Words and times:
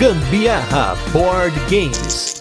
Gambiarra 0.00 0.96
Board 1.12 1.54
Games. 1.68 2.34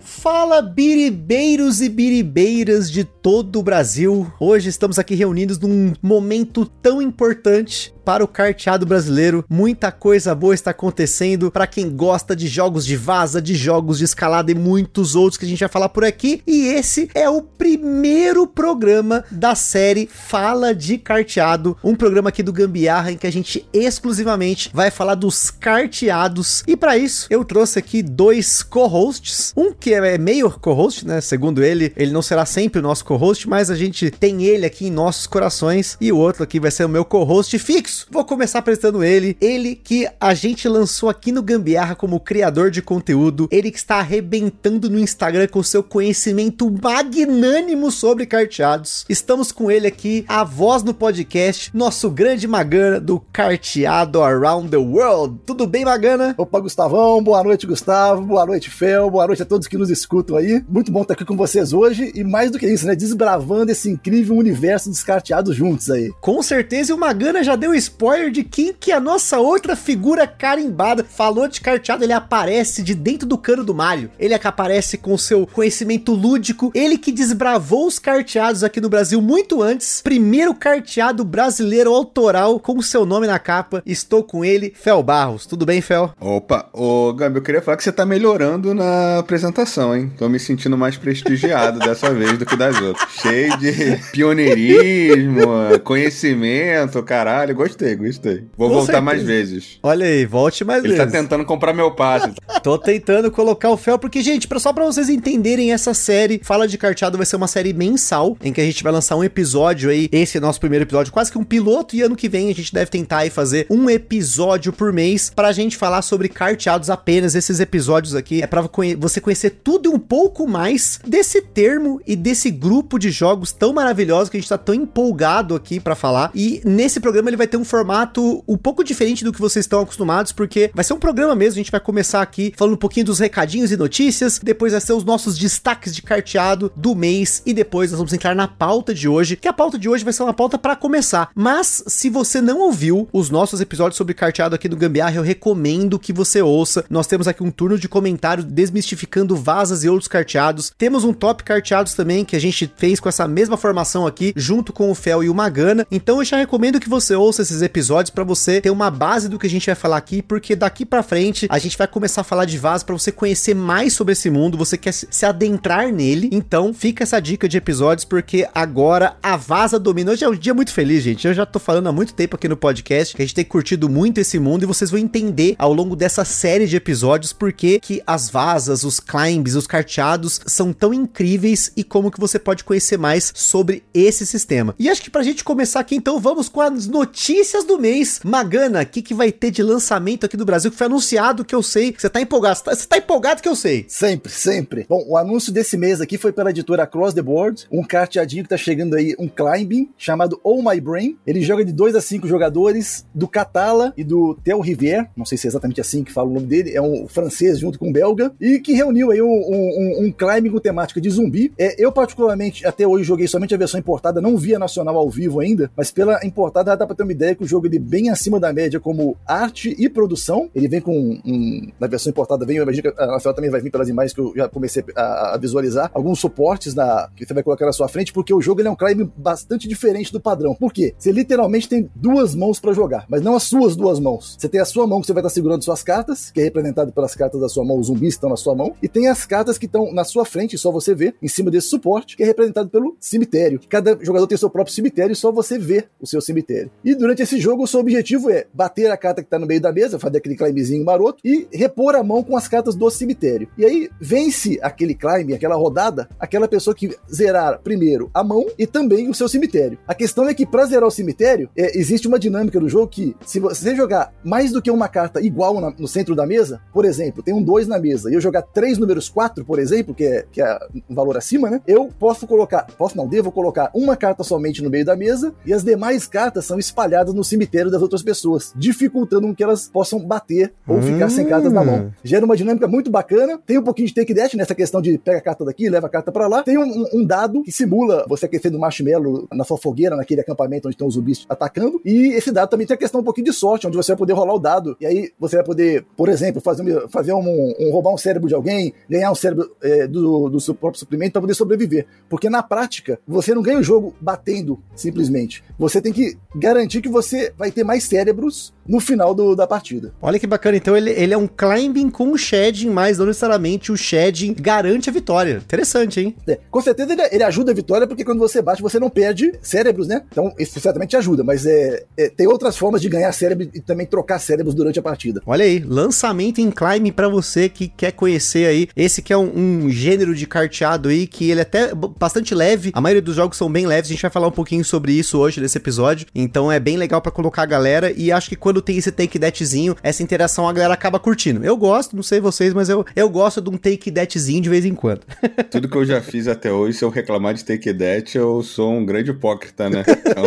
Fala 0.00 0.62
biribeiros 0.62 1.80
e 1.80 1.88
biribeiras 1.88 2.88
de 2.88 3.02
todo 3.02 3.58
o 3.58 3.62
Brasil. 3.64 4.32
Hoje 4.38 4.68
estamos 4.68 5.00
aqui 5.00 5.16
reunidos 5.16 5.58
num 5.58 5.94
momento 6.00 6.64
tão 6.64 7.02
importante 7.02 7.92
para 8.08 8.24
o 8.24 8.26
carteado 8.26 8.86
brasileiro. 8.86 9.44
Muita 9.50 9.92
coisa 9.92 10.34
boa 10.34 10.54
está 10.54 10.70
acontecendo 10.70 11.50
para 11.50 11.66
quem 11.66 11.94
gosta 11.94 12.34
de 12.34 12.46
jogos 12.46 12.86
de 12.86 12.96
vaza, 12.96 13.38
de 13.38 13.54
jogos 13.54 13.98
de 13.98 14.04
escalada 14.04 14.50
e 14.50 14.54
muitos 14.54 15.14
outros 15.14 15.36
que 15.36 15.44
a 15.44 15.48
gente 15.48 15.60
vai 15.60 15.68
falar 15.68 15.90
por 15.90 16.06
aqui. 16.06 16.42
E 16.46 16.68
esse 16.68 17.10
é 17.14 17.28
o 17.28 17.42
primeiro 17.42 18.46
programa 18.46 19.22
da 19.30 19.54
série 19.54 20.08
Fala 20.10 20.74
de 20.74 20.96
Carteado, 20.96 21.76
um 21.84 21.94
programa 21.94 22.30
aqui 22.30 22.42
do 22.42 22.50
Gambiarra 22.50 23.12
em 23.12 23.18
que 23.18 23.26
a 23.26 23.30
gente 23.30 23.68
exclusivamente 23.74 24.70
vai 24.72 24.90
falar 24.90 25.14
dos 25.14 25.50
carteados. 25.50 26.64
E 26.66 26.78
para 26.78 26.96
isso, 26.96 27.26
eu 27.28 27.44
trouxe 27.44 27.78
aqui 27.78 28.02
dois 28.02 28.62
co-hosts, 28.62 29.52
um 29.54 29.70
que 29.70 29.92
é 29.92 30.16
meio 30.16 30.50
co-host, 30.50 31.06
né? 31.06 31.20
Segundo 31.20 31.62
ele, 31.62 31.92
ele 31.94 32.10
não 32.10 32.22
será 32.22 32.46
sempre 32.46 32.78
o 32.78 32.82
nosso 32.82 33.04
co-host, 33.04 33.46
mas 33.46 33.70
a 33.70 33.76
gente 33.76 34.10
tem 34.10 34.44
ele 34.44 34.64
aqui 34.64 34.86
em 34.86 34.90
nossos 34.90 35.26
corações 35.26 35.98
e 36.00 36.10
o 36.10 36.16
outro 36.16 36.42
aqui 36.42 36.58
vai 36.58 36.70
ser 36.70 36.86
o 36.86 36.88
meu 36.88 37.04
co-host 37.04 37.58
fixo 37.58 37.97
isso, 37.98 38.06
vou 38.10 38.24
começar 38.24 38.60
apresentando 38.60 39.02
ele. 39.02 39.36
Ele 39.40 39.74
que 39.74 40.08
a 40.20 40.34
gente 40.34 40.68
lançou 40.68 41.08
aqui 41.08 41.32
no 41.32 41.42
Gambiarra 41.42 41.94
como 41.94 42.20
criador 42.20 42.70
de 42.70 42.80
conteúdo. 42.80 43.48
Ele 43.50 43.70
que 43.70 43.78
está 43.78 43.96
arrebentando 43.96 44.88
no 44.88 44.98
Instagram 44.98 45.48
com 45.48 45.62
seu 45.62 45.82
conhecimento 45.82 46.70
magnânimo 46.82 47.90
sobre 47.90 48.26
carteados. 48.26 49.04
Estamos 49.08 49.50
com 49.50 49.70
ele 49.70 49.86
aqui, 49.86 50.24
a 50.28 50.44
voz 50.44 50.82
no 50.82 50.94
podcast, 50.94 51.70
nosso 51.74 52.10
grande 52.10 52.46
Magana 52.46 53.00
do 53.00 53.20
Carteado 53.32 54.22
Around 54.22 54.70
the 54.70 54.76
World. 54.76 55.38
Tudo 55.46 55.66
bem, 55.66 55.84
Magana? 55.84 56.34
Opa, 56.36 56.60
Gustavão, 56.60 57.22
boa 57.22 57.42
noite, 57.42 57.66
Gustavo, 57.66 58.22
boa 58.22 58.46
noite, 58.46 58.70
Fel, 58.70 59.10
boa 59.10 59.26
noite 59.26 59.42
a 59.42 59.46
todos 59.46 59.66
que 59.66 59.78
nos 59.78 59.90
escutam 59.90 60.36
aí. 60.36 60.62
Muito 60.68 60.92
bom 60.92 61.02
estar 61.02 61.14
aqui 61.14 61.24
com 61.24 61.36
vocês 61.36 61.72
hoje 61.72 62.12
e 62.14 62.22
mais 62.22 62.50
do 62.50 62.58
que 62.58 62.66
isso, 62.66 62.86
né? 62.86 62.94
Desbravando 62.94 63.72
esse 63.72 63.90
incrível 63.90 64.36
universo 64.36 64.88
dos 64.88 65.02
carteados 65.02 65.56
juntos 65.56 65.90
aí. 65.90 66.12
Com 66.20 66.42
certeza, 66.42 66.92
e 66.92 66.94
o 66.94 66.98
Magana 66.98 67.42
já 67.42 67.56
deu 67.56 67.74
spoiler 67.88 68.30
de 68.30 68.44
quem 68.44 68.72
que 68.72 68.92
é 68.92 68.94
a 68.94 69.00
nossa 69.00 69.38
outra 69.38 69.74
figura 69.74 70.26
carimbada. 70.26 71.04
Falou 71.04 71.48
de 71.48 71.60
carteado, 71.60 72.04
ele 72.04 72.12
aparece 72.12 72.82
de 72.82 72.94
dentro 72.94 73.26
do 73.26 73.38
cano 73.38 73.64
do 73.64 73.74
Mario. 73.74 74.10
Ele 74.18 74.34
é 74.34 74.38
que 74.38 74.46
aparece 74.46 74.98
com 74.98 75.16
seu 75.16 75.46
conhecimento 75.46 76.12
lúdico. 76.12 76.70
Ele 76.74 76.98
que 76.98 77.10
desbravou 77.10 77.86
os 77.86 77.98
carteados 77.98 78.62
aqui 78.62 78.80
no 78.80 78.88
Brasil 78.88 79.20
muito 79.20 79.62
antes. 79.62 80.00
Primeiro 80.02 80.54
carteado 80.54 81.24
brasileiro 81.24 81.94
autoral 81.94 82.60
com 82.60 82.80
seu 82.82 83.06
nome 83.06 83.26
na 83.26 83.38
capa. 83.38 83.82
Estou 83.86 84.22
com 84.22 84.44
ele, 84.44 84.72
Fel 84.76 85.02
Barros. 85.02 85.46
Tudo 85.46 85.64
bem, 85.64 85.80
Fel? 85.80 86.12
Opa, 86.20 86.68
ô 86.72 87.12
Gabi, 87.14 87.36
eu 87.36 87.42
queria 87.42 87.62
falar 87.62 87.76
que 87.76 87.84
você 87.84 87.92
tá 87.92 88.04
melhorando 88.04 88.74
na 88.74 89.18
apresentação, 89.18 89.96
hein? 89.96 90.12
Tô 90.18 90.28
me 90.28 90.38
sentindo 90.38 90.76
mais 90.76 90.96
prestigiado 90.96 91.78
dessa 91.78 92.12
vez 92.12 92.38
do 92.38 92.44
que 92.44 92.56
das 92.56 92.80
outras. 92.80 93.08
Cheio 93.20 93.56
de 93.56 93.98
pioneirismo, 94.12 95.46
conhecimento, 95.84 97.02
caralho. 97.02 97.54
Gostei, 97.54 97.77
gostei. 97.96 98.44
Vou 98.56 98.68
Com 98.68 98.74
voltar 98.74 98.92
certeza. 98.94 99.00
mais 99.00 99.22
vezes. 99.22 99.78
Olha 99.82 100.06
aí, 100.06 100.26
volte 100.26 100.64
mais 100.64 100.84
Ele 100.84 100.94
tá 100.94 101.04
vezes. 101.04 101.14
Ele 101.14 101.22
tá 101.22 101.28
tentando 101.28 101.44
comprar 101.46 101.72
meu 101.72 101.90
passe. 101.92 102.32
Tô 102.62 102.78
tentando 102.78 103.30
colocar 103.30 103.70
o 103.70 103.76
Fel, 103.76 103.98
porque, 103.98 104.22
gente, 104.22 104.48
só 104.58 104.72
pra 104.72 104.84
vocês 104.84 105.08
entenderem 105.08 105.72
essa 105.72 105.94
série, 105.94 106.40
Fala 106.42 106.66
de 106.66 106.76
Carteado 106.76 107.16
vai 107.16 107.26
ser 107.26 107.36
uma 107.36 107.46
série 107.46 107.72
mensal, 107.72 108.36
em 108.42 108.52
que 108.52 108.60
a 108.60 108.64
gente 108.64 108.82
vai 108.82 108.92
lançar 108.92 109.16
um 109.16 109.22
episódio 109.22 109.90
aí. 109.90 110.08
Esse 110.10 110.38
é 110.38 110.40
nosso 110.40 110.58
primeiro 110.58 110.84
episódio, 110.84 111.12
quase 111.12 111.30
que 111.30 111.38
um 111.38 111.44
piloto, 111.44 111.94
e 111.94 112.02
ano 112.02 112.16
que 112.16 112.28
vem 112.28 112.50
a 112.50 112.54
gente 112.54 112.72
deve 112.72 112.90
tentar 112.90 113.18
aí 113.18 113.30
fazer 113.30 113.66
um 113.70 113.88
episódio 113.88 114.72
por 114.72 114.92
mês 114.92 115.30
pra 115.34 115.52
gente 115.52 115.76
falar 115.76 116.02
sobre 116.02 116.28
carteados 116.28 116.90
apenas. 116.90 117.34
Esses 117.34 117.60
episódios 117.60 118.14
aqui 118.14 118.42
é 118.42 118.46
pra 118.46 118.62
você 118.98 119.20
conhecer 119.20 119.50
tudo 119.62 119.90
e 119.90 119.94
um 119.94 119.98
pouco 119.98 120.46
mais 120.46 120.98
desse 121.06 121.40
termo 121.42 122.00
e 122.06 122.16
desse 122.16 122.50
grupo 122.50 122.98
de 122.98 123.10
jogos 123.10 123.52
tão 123.52 123.72
maravilhosos 123.72 124.28
que 124.28 124.36
a 124.36 124.40
gente 124.40 124.48
tá 124.48 124.58
tão 124.58 124.74
empolgado 124.74 125.54
aqui 125.54 125.78
para 125.78 125.94
falar. 125.94 126.30
E 126.34 126.60
nesse 126.64 126.98
programa 126.98 127.28
ele 127.28 127.36
vai 127.36 127.46
ter 127.46 127.56
um 127.58 127.64
formato 127.64 128.42
um 128.46 128.56
pouco 128.56 128.84
diferente 128.84 129.24
do 129.24 129.32
que 129.32 129.40
vocês 129.40 129.64
estão 129.64 129.80
acostumados, 129.80 130.32
porque 130.32 130.70
vai 130.74 130.84
ser 130.84 130.94
um 130.94 130.98
programa 130.98 131.34
mesmo. 131.34 131.54
A 131.54 131.62
gente 131.62 131.70
vai 131.70 131.80
começar 131.80 132.22
aqui 132.22 132.52
falando 132.56 132.74
um 132.74 132.78
pouquinho 132.78 133.06
dos 133.06 133.18
recadinhos 133.18 133.72
e 133.72 133.76
notícias, 133.76 134.40
depois 134.42 134.72
vai 134.72 134.80
ser 134.80 134.92
os 134.92 135.04
nossos 135.04 135.36
destaques 135.36 135.94
de 135.94 136.02
carteado 136.02 136.72
do 136.76 136.94
mês 136.94 137.42
e 137.44 137.52
depois 137.52 137.90
nós 137.90 137.98
vamos 137.98 138.12
entrar 138.12 138.34
na 138.34 138.48
pauta 138.48 138.94
de 138.94 139.08
hoje, 139.08 139.36
que 139.36 139.48
a 139.48 139.52
pauta 139.52 139.78
de 139.78 139.88
hoje 139.88 140.04
vai 140.04 140.12
ser 140.12 140.22
uma 140.22 140.34
pauta 140.34 140.58
para 140.58 140.76
começar. 140.76 141.30
Mas 141.34 141.82
se 141.86 142.08
você 142.08 142.40
não 142.40 142.60
ouviu 142.60 143.08
os 143.12 143.30
nossos 143.30 143.60
episódios 143.60 143.96
sobre 143.96 144.14
carteado 144.14 144.54
aqui 144.54 144.68
do 144.68 144.76
Gambiarra, 144.76 145.16
eu 145.16 145.22
recomendo 145.22 145.98
que 145.98 146.12
você 146.12 146.40
ouça. 146.40 146.84
Nós 146.88 147.06
temos 147.06 147.26
aqui 147.26 147.42
um 147.42 147.50
turno 147.50 147.78
de 147.78 147.88
comentários 147.88 148.46
desmistificando 148.46 149.36
vazas 149.36 149.84
e 149.84 149.88
outros 149.88 150.08
carteados. 150.08 150.72
Temos 150.76 151.04
um 151.04 151.12
top 151.12 151.42
carteados 151.42 151.94
também 151.94 152.24
que 152.24 152.36
a 152.36 152.40
gente 152.40 152.70
fez 152.76 153.00
com 153.00 153.08
essa 153.08 153.26
mesma 153.26 153.56
formação 153.56 154.06
aqui, 154.06 154.32
junto 154.36 154.72
com 154.72 154.90
o 154.90 154.94
Fel 154.94 155.24
e 155.24 155.28
o 155.28 155.34
Magana. 155.34 155.86
Então 155.90 156.18
eu 156.18 156.24
já 156.24 156.36
recomendo 156.36 156.80
que 156.80 156.88
você 156.88 157.14
ouça 157.14 157.42
esses 157.48 157.62
episódios 157.62 158.10
para 158.10 158.24
você 158.24 158.60
ter 158.60 158.70
uma 158.70 158.90
base 158.90 159.28
do 159.28 159.38
que 159.38 159.46
a 159.46 159.50
gente 159.50 159.66
vai 159.66 159.74
falar 159.74 159.96
aqui, 159.96 160.22
porque 160.22 160.54
daqui 160.54 160.84
para 160.84 161.02
frente 161.02 161.46
a 161.50 161.58
gente 161.58 161.76
vai 161.76 161.86
começar 161.86 162.20
a 162.20 162.24
falar 162.24 162.44
de 162.44 162.58
vaso 162.58 162.84
para 162.84 162.96
você 162.96 163.10
conhecer 163.10 163.54
mais 163.54 163.92
sobre 163.92 164.12
esse 164.12 164.30
mundo, 164.30 164.58
você 164.58 164.76
quer 164.76 164.92
se 164.92 165.26
adentrar 165.26 165.92
nele. 165.92 166.28
Então, 166.32 166.72
fica 166.74 167.02
essa 167.02 167.20
dica 167.20 167.48
de 167.48 167.56
episódios 167.56 168.04
porque 168.04 168.48
agora 168.54 169.16
a 169.22 169.36
vaza 169.36 169.78
domina. 169.78 170.12
Hoje 170.12 170.24
é 170.24 170.28
um 170.28 170.34
dia 170.34 170.54
muito 170.54 170.72
feliz, 170.72 171.02
gente. 171.02 171.26
Eu 171.26 171.34
já 171.34 171.46
tô 171.46 171.58
falando 171.58 171.88
há 171.88 171.92
muito 171.92 172.14
tempo 172.14 172.36
aqui 172.36 172.48
no 172.48 172.56
podcast 172.56 173.14
que 173.14 173.22
a 173.22 173.24
gente 173.24 173.34
tem 173.34 173.44
curtido 173.44 173.88
muito 173.88 174.18
esse 174.18 174.38
mundo 174.38 174.62
e 174.62 174.66
vocês 174.66 174.90
vão 174.90 175.00
entender 175.00 175.54
ao 175.58 175.72
longo 175.72 175.96
dessa 175.96 176.24
série 176.24 176.66
de 176.66 176.76
episódios 176.76 177.32
porque 177.32 177.80
que 177.80 178.02
as 178.06 178.28
vazas, 178.28 178.84
os 178.84 179.00
climbs, 179.00 179.54
os 179.54 179.66
carteados 179.66 180.40
são 180.46 180.72
tão 180.72 180.92
incríveis 180.92 181.72
e 181.76 181.82
como 181.82 182.10
que 182.10 182.20
você 182.20 182.38
pode 182.38 182.64
conhecer 182.64 182.98
mais 182.98 183.32
sobre 183.34 183.82
esse 183.94 184.26
sistema. 184.26 184.74
E 184.78 184.88
acho 184.88 185.02
que 185.02 185.10
pra 185.10 185.22
gente 185.22 185.44
começar 185.44 185.80
aqui, 185.80 185.96
então, 185.96 186.20
vamos 186.20 186.48
com 186.48 186.60
as 186.60 186.86
notícias 186.86 187.37
do 187.66 187.78
mês. 187.78 188.20
Magana, 188.24 188.82
o 188.82 188.86
que, 188.86 189.00
que 189.00 189.14
vai 189.14 189.30
ter 189.30 189.50
de 189.50 189.62
lançamento 189.62 190.26
aqui 190.26 190.36
do 190.36 190.44
Brasil 190.44 190.70
que 190.70 190.76
foi 190.76 190.86
anunciado 190.86 191.44
que 191.44 191.54
eu 191.54 191.62
sei. 191.62 191.94
Você 191.96 192.08
tá 192.08 192.20
empolgado? 192.20 192.58
Você 192.58 192.64
tá, 192.64 192.76
tá, 192.76 192.98
empolgado 192.98 193.40
que 193.40 193.48
eu 193.48 193.54
sei. 193.54 193.84
Sempre, 193.88 194.32
sempre. 194.32 194.86
Bom, 194.88 195.04
o 195.06 195.16
anúncio 195.16 195.52
desse 195.52 195.76
mês 195.76 196.00
aqui 196.00 196.18
foi 196.18 196.32
pela 196.32 196.50
editora 196.50 196.82
Across 196.82 197.14
the 197.14 197.22
Board, 197.22 197.66
um 197.70 197.82
carteadinho 197.84 198.42
que 198.42 198.48
tá 198.48 198.56
chegando 198.56 198.94
aí, 198.94 199.14
um 199.18 199.28
climbing, 199.28 199.88
chamado 199.96 200.40
Oh 200.42 200.62
My 200.62 200.80
Brain. 200.80 201.16
Ele 201.26 201.40
joga 201.40 201.64
de 201.64 201.72
2 201.72 201.94
a 201.94 202.00
5 202.00 202.26
jogadores, 202.26 203.06
do 203.14 203.28
Catala 203.28 203.92
e 203.96 204.02
do 204.02 204.34
Theo 204.42 204.60
Rivière, 204.60 205.08
não 205.16 205.24
sei 205.24 205.38
se 205.38 205.46
é 205.46 205.48
exatamente 205.48 205.80
assim 205.80 206.02
que 206.02 206.12
fala 206.12 206.28
o 206.28 206.34
nome 206.34 206.46
dele, 206.46 206.74
é 206.74 206.82
um 206.82 207.06
francês 207.06 207.58
junto 207.58 207.78
com 207.78 207.88
um 207.88 207.92
belga, 207.92 208.32
e 208.40 208.58
que 208.58 208.72
reuniu 208.72 209.10
aí 209.10 209.22
um, 209.22 209.26
um, 209.26 210.06
um 210.06 210.12
climbing 210.12 210.50
com 210.50 210.58
temática 210.58 211.00
de 211.00 211.10
zumbi. 211.10 211.52
É, 211.58 211.82
eu, 211.82 211.92
particularmente, 211.92 212.66
até 212.66 212.86
hoje 212.86 213.04
joguei 213.04 213.28
somente 213.28 213.54
a 213.54 213.58
versão 213.58 213.78
importada, 213.78 214.20
não 214.20 214.36
vi 214.36 214.54
a 214.54 214.58
nacional 214.58 214.96
ao 214.96 215.08
vivo 215.08 215.40
ainda, 215.40 215.70
mas 215.76 215.90
pela 215.90 216.24
importada 216.24 216.76
dá 216.76 216.86
pra 216.86 216.96
ter 216.96 217.02
uma 217.02 217.12
ideia 217.12 217.27
que 217.34 217.44
o 217.44 217.46
jogo 217.46 217.66
ele 217.66 217.78
bem 217.78 218.10
acima 218.10 218.38
da 218.40 218.52
média 218.52 218.80
como 218.80 219.16
arte 219.26 219.74
e 219.78 219.88
produção. 219.88 220.50
Ele 220.54 220.68
vem 220.68 220.80
com 220.80 221.20
um, 221.24 221.68
na 221.78 221.86
versão 221.86 222.10
importada 222.10 222.44
vem, 222.44 222.56
eu 222.56 222.62
imagino 222.62 222.92
que 222.92 223.00
a 223.00 223.06
Rafael 223.06 223.34
também 223.34 223.50
vai 223.50 223.60
vir 223.60 223.70
pelas 223.70 223.88
imagens 223.88 224.12
que 224.12 224.20
eu 224.20 224.32
já 224.34 224.48
comecei 224.48 224.84
a, 224.96 225.34
a, 225.34 225.38
visualizar, 225.38 225.90
alguns 225.92 226.18
suportes 226.18 226.74
na, 226.74 227.08
que 227.14 227.26
você 227.26 227.34
vai 227.34 227.42
colocar 227.42 227.66
na 227.66 227.72
sua 227.72 227.88
frente, 227.88 228.12
porque 228.12 228.32
o 228.32 228.40
jogo 228.40 228.60
ele 228.60 228.68
é 228.68 228.70
um 228.70 228.76
climb 228.76 229.10
bastante 229.16 229.68
diferente 229.68 230.12
do 230.12 230.20
padrão. 230.20 230.54
Por 230.54 230.72
quê? 230.72 230.94
Você 230.98 231.12
literalmente 231.12 231.68
tem 231.68 231.90
duas 231.94 232.34
mãos 232.34 232.58
para 232.58 232.72
jogar, 232.72 233.04
mas 233.08 233.22
não 233.22 233.36
as 233.36 233.44
suas 233.44 233.76
duas 233.76 234.00
mãos. 234.00 234.36
Você 234.38 234.48
tem 234.48 234.60
a 234.60 234.64
sua 234.64 234.86
mão 234.86 235.00
que 235.00 235.06
você 235.06 235.12
vai 235.12 235.22
estar 235.22 235.30
segurando 235.30 235.64
suas 235.64 235.82
cartas, 235.82 236.30
que 236.30 236.40
é 236.40 236.44
representado 236.44 236.92
pelas 236.92 237.14
cartas 237.14 237.40
da 237.40 237.48
sua 237.48 237.64
mão, 237.64 237.78
os 237.78 237.86
zumbis 237.86 238.14
estão 238.14 238.30
na 238.30 238.36
sua 238.36 238.54
mão, 238.54 238.74
e 238.82 238.88
tem 238.88 239.08
as 239.08 239.26
cartas 239.26 239.58
que 239.58 239.66
estão 239.66 239.92
na 239.92 240.04
sua 240.04 240.24
frente, 240.24 240.56
só 240.56 240.70
você 240.70 240.94
vê, 240.94 241.14
em 241.22 241.28
cima 241.28 241.50
desse 241.50 241.68
suporte, 241.68 242.16
que 242.16 242.22
é 242.22 242.26
representado 242.26 242.68
pelo 242.68 242.96
cemitério. 243.00 243.60
Cada 243.68 243.98
jogador 244.02 244.26
tem 244.26 244.38
seu 244.38 244.50
próprio 244.50 244.74
cemitério, 244.74 245.14
só 245.14 245.30
você 245.30 245.58
vê 245.58 245.84
o 246.00 246.06
seu 246.06 246.20
cemitério. 246.20 246.70
E 246.84 246.94
durante 246.94 247.17
esse 247.22 247.38
jogo, 247.38 247.64
o 247.64 247.66
seu 247.66 247.80
objetivo 247.80 248.30
é 248.30 248.46
bater 248.52 248.90
a 248.90 248.96
carta 248.96 249.22
que 249.22 249.26
está 249.26 249.38
no 249.38 249.46
meio 249.46 249.60
da 249.60 249.72
mesa, 249.72 249.98
fazer 249.98 250.18
aquele 250.18 250.36
climbzinho 250.36 250.84
maroto 250.84 251.20
e 251.24 251.48
repor 251.52 251.94
a 251.94 252.02
mão 252.02 252.22
com 252.22 252.36
as 252.36 252.48
cartas 252.48 252.74
do 252.74 252.90
cemitério. 252.90 253.48
E 253.56 253.64
aí 253.64 253.88
vence 254.00 254.58
aquele 254.62 254.94
climb, 254.94 255.34
aquela 255.34 255.54
rodada, 255.54 256.08
aquela 256.18 256.48
pessoa 256.48 256.74
que 256.74 256.96
zerar 257.12 257.60
primeiro 257.60 258.10
a 258.14 258.22
mão 258.24 258.46
e 258.58 258.66
também 258.66 259.08
o 259.08 259.14
seu 259.14 259.28
cemitério. 259.28 259.78
A 259.86 259.94
questão 259.94 260.28
é 260.28 260.34
que 260.34 260.46
para 260.46 260.66
zerar 260.66 260.88
o 260.88 260.90
cemitério, 260.90 261.50
é, 261.56 261.78
existe 261.78 262.08
uma 262.08 262.18
dinâmica 262.18 262.60
do 262.60 262.68
jogo 262.68 262.88
que 262.88 263.16
se 263.26 263.40
você 263.40 263.74
jogar 263.74 264.12
mais 264.24 264.52
do 264.52 264.62
que 264.62 264.70
uma 264.70 264.88
carta 264.88 265.20
igual 265.20 265.60
na, 265.60 265.70
no 265.70 265.88
centro 265.88 266.14
da 266.14 266.26
mesa, 266.26 266.60
por 266.72 266.84
exemplo, 266.84 267.22
tem 267.22 267.34
um 267.34 267.42
2 267.42 267.68
na 267.68 267.78
mesa, 267.78 268.10
e 268.10 268.14
eu 268.14 268.20
jogar 268.20 268.42
três 268.42 268.78
números 268.78 269.08
4, 269.08 269.44
por 269.44 269.58
exemplo, 269.58 269.94
que 269.94 270.04
é, 270.04 270.24
que 270.30 270.40
é 270.40 270.58
um 270.88 270.94
valor 270.94 271.16
acima, 271.16 271.50
né? 271.50 271.60
Eu 271.66 271.90
posso 271.98 272.26
colocar, 272.26 272.66
posso 272.76 272.96
não, 272.96 273.06
devo 273.06 273.30
colocar 273.30 273.70
uma 273.74 273.96
carta 273.96 274.22
somente 274.22 274.62
no 274.62 274.70
meio 274.70 274.84
da 274.84 274.96
mesa 274.96 275.34
e 275.44 275.52
as 275.52 275.64
demais 275.64 276.06
cartas 276.06 276.44
são 276.44 276.58
espalhadas 276.58 277.07
no 277.14 277.24
cemitério 277.24 277.70
das 277.70 277.82
outras 277.82 278.02
pessoas, 278.02 278.52
dificultando 278.56 279.34
que 279.34 279.42
elas 279.42 279.68
possam 279.68 280.00
bater 280.00 280.52
ou 280.66 280.80
ficar 280.82 281.10
sem 281.10 281.26
cartas 281.26 281.52
na 281.52 281.64
mão. 281.64 281.92
Gera 282.02 282.24
uma 282.24 282.36
dinâmica 282.36 282.66
muito 282.66 282.90
bacana. 282.90 283.38
Tem 283.46 283.58
um 283.58 283.62
pouquinho 283.62 283.88
de 283.88 283.94
take 283.94 284.14
dash 284.14 284.34
nessa 284.34 284.54
questão 284.54 284.80
de 284.80 284.98
pega 284.98 285.18
a 285.18 285.20
carta 285.20 285.44
daqui, 285.44 285.68
leva 285.68 285.86
a 285.86 285.90
carta 285.90 286.10
para 286.12 286.26
lá. 286.26 286.42
Tem 286.42 286.58
um, 286.58 286.86
um, 286.92 287.04
dado 287.04 287.42
que 287.42 287.52
simula 287.52 288.04
você 288.08 288.26
aquecendo 288.26 288.58
marshmallow 288.58 289.26
na 289.32 289.44
sua 289.44 289.58
fogueira, 289.58 289.96
naquele 289.96 290.20
acampamento 290.20 290.68
onde 290.68 290.74
estão 290.74 290.86
os 290.86 290.94
zumbis 290.94 291.24
atacando. 291.28 291.80
E 291.84 292.14
esse 292.14 292.30
dado 292.30 292.48
também 292.48 292.66
tem 292.66 292.74
a 292.74 292.78
questão 292.78 293.00
um 293.00 293.04
pouquinho 293.04 293.26
de 293.26 293.32
sorte, 293.32 293.66
onde 293.66 293.76
você 293.76 293.92
vai 293.92 293.98
poder 293.98 294.12
rolar 294.12 294.34
o 294.34 294.38
dado. 294.38 294.76
E 294.80 294.86
aí 294.86 295.12
você 295.18 295.36
vai 295.36 295.44
poder, 295.44 295.84
por 295.96 296.08
exemplo, 296.08 296.40
fazer, 296.40 296.88
fazer 296.88 297.12
um, 297.12 297.54
um 297.58 297.70
roubar 297.72 297.92
um 297.92 297.98
cérebro 297.98 298.28
de 298.28 298.34
alguém, 298.34 298.72
ganhar 298.88 299.10
um 299.10 299.14
cérebro 299.14 299.50
é, 299.62 299.86
do, 299.86 300.28
do 300.28 300.40
seu 300.40 300.54
próprio 300.54 300.78
suprimento 300.78 301.12
para 301.12 301.22
poder 301.22 301.34
sobreviver. 301.34 301.86
Porque 302.08 302.28
na 302.28 302.42
prática, 302.42 302.98
você 303.06 303.34
não 303.34 303.42
ganha 303.42 303.58
o 303.58 303.62
jogo 303.62 303.94
batendo 304.00 304.58
simplesmente. 304.74 305.42
Você 305.58 305.80
tem 305.80 305.92
que 305.92 306.16
garantir 306.34 306.80
que 306.80 306.88
você 306.88 306.97
vai 307.36 307.50
ter 307.50 307.64
mais 307.64 307.84
cérebros 307.84 308.52
no 308.68 308.80
final 308.80 309.14
do, 309.14 309.34
da 309.34 309.46
partida. 309.46 309.94
Olha 310.00 310.18
que 310.18 310.26
bacana, 310.26 310.56
então 310.56 310.76
ele, 310.76 310.90
ele 310.90 311.14
é 311.14 311.16
um 311.16 311.26
climbing 311.26 311.90
com 311.90 312.12
o 312.12 312.18
shedding, 312.18 312.68
mas 312.68 312.98
não 312.98 313.06
necessariamente 313.06 313.72
o 313.72 313.76
shedding 313.76 314.34
garante 314.34 314.90
a 314.90 314.92
vitória. 314.92 315.40
Interessante, 315.44 316.00
hein? 316.00 316.14
É, 316.26 316.38
com 316.50 316.60
certeza 316.60 316.92
ele, 316.92 317.02
ele, 317.10 317.24
ajuda 317.24 317.52
a 317.52 317.54
vitória, 317.54 317.86
porque 317.86 318.04
quando 318.04 318.18
você 318.18 318.42
bate, 318.42 318.60
você 318.60 318.78
não 318.78 318.90
perde 318.90 319.32
cérebros, 319.40 319.88
né? 319.88 320.02
Então 320.12 320.32
isso 320.38 320.60
certamente 320.60 320.96
ajuda, 320.96 321.24
mas 321.24 321.46
é, 321.46 321.84
é 321.96 322.08
tem 322.10 322.26
outras 322.26 322.56
formas 322.56 322.82
de 322.82 322.88
ganhar 322.88 323.10
cérebro 323.12 323.48
e 323.54 323.60
também 323.60 323.86
trocar 323.86 324.18
cérebros 324.18 324.54
durante 324.54 324.78
a 324.78 324.82
partida. 324.82 325.22
Olha 325.24 325.44
aí, 325.44 325.58
lançamento 325.60 326.40
em 326.40 326.50
climbing 326.50 326.92
para 326.92 327.08
você 327.08 327.48
que 327.48 327.68
quer 327.68 327.92
conhecer 327.92 328.46
aí. 328.46 328.68
Esse 328.76 329.00
que 329.00 329.12
é 329.12 329.16
um, 329.16 329.32
um, 329.34 329.70
gênero 329.70 330.14
de 330.14 330.26
carteado 330.26 330.88
aí 330.88 331.06
que 331.06 331.30
ele 331.30 331.40
é 331.40 331.42
até 331.42 331.74
bastante 331.74 332.34
leve. 332.34 332.70
A 332.74 332.80
maioria 332.80 333.02
dos 333.02 333.16
jogos 333.16 333.38
são 333.38 333.50
bem 333.50 333.66
leves, 333.66 333.90
a 333.90 333.94
gente 333.94 334.02
vai 334.02 334.10
falar 334.10 334.26
um 334.26 334.32
pouquinho 334.32 334.64
sobre 334.64 334.92
isso 334.92 335.18
hoje 335.18 335.40
nesse 335.40 335.56
episódio. 335.56 336.06
Então 336.14 336.52
é 336.52 336.60
bem 336.60 336.76
legal 336.76 336.87
para 336.88 337.12
colocar 337.12 337.42
a 337.42 337.46
galera 337.46 337.92
e 337.94 338.10
acho 338.10 338.28
que 338.28 338.36
quando 338.36 338.62
tem 338.62 338.76
esse 338.76 338.90
take 338.90 339.18
thatzinho, 339.18 339.76
essa 339.82 340.02
interação 340.02 340.48
a 340.48 340.52
galera 340.52 340.74
acaba 340.74 340.98
curtindo. 340.98 341.44
Eu 341.44 341.56
gosto, 341.56 341.94
não 341.94 342.02
sei 342.02 342.20
vocês, 342.20 342.54
mas 342.54 342.68
eu, 342.68 342.84
eu 342.96 343.08
gosto 343.08 343.40
de 343.40 343.50
um 343.50 343.56
take 343.56 343.90
thatzinho 343.90 344.40
de 344.40 344.48
vez 344.48 344.64
em 344.64 344.74
quando. 344.74 345.02
Tudo 345.50 345.68
que 345.68 345.76
eu 345.76 345.84
já 345.84 346.00
fiz 346.00 346.26
até 346.26 346.52
hoje, 346.52 346.78
se 346.78 346.84
eu 346.84 346.88
reclamar 346.88 347.34
de 347.34 347.44
take 347.44 347.72
that, 347.74 348.16
eu 348.16 348.42
sou 348.42 348.72
um 348.72 348.84
grande 348.84 349.10
hipócrita, 349.10 349.68
né? 349.68 349.84
Então, 349.86 350.24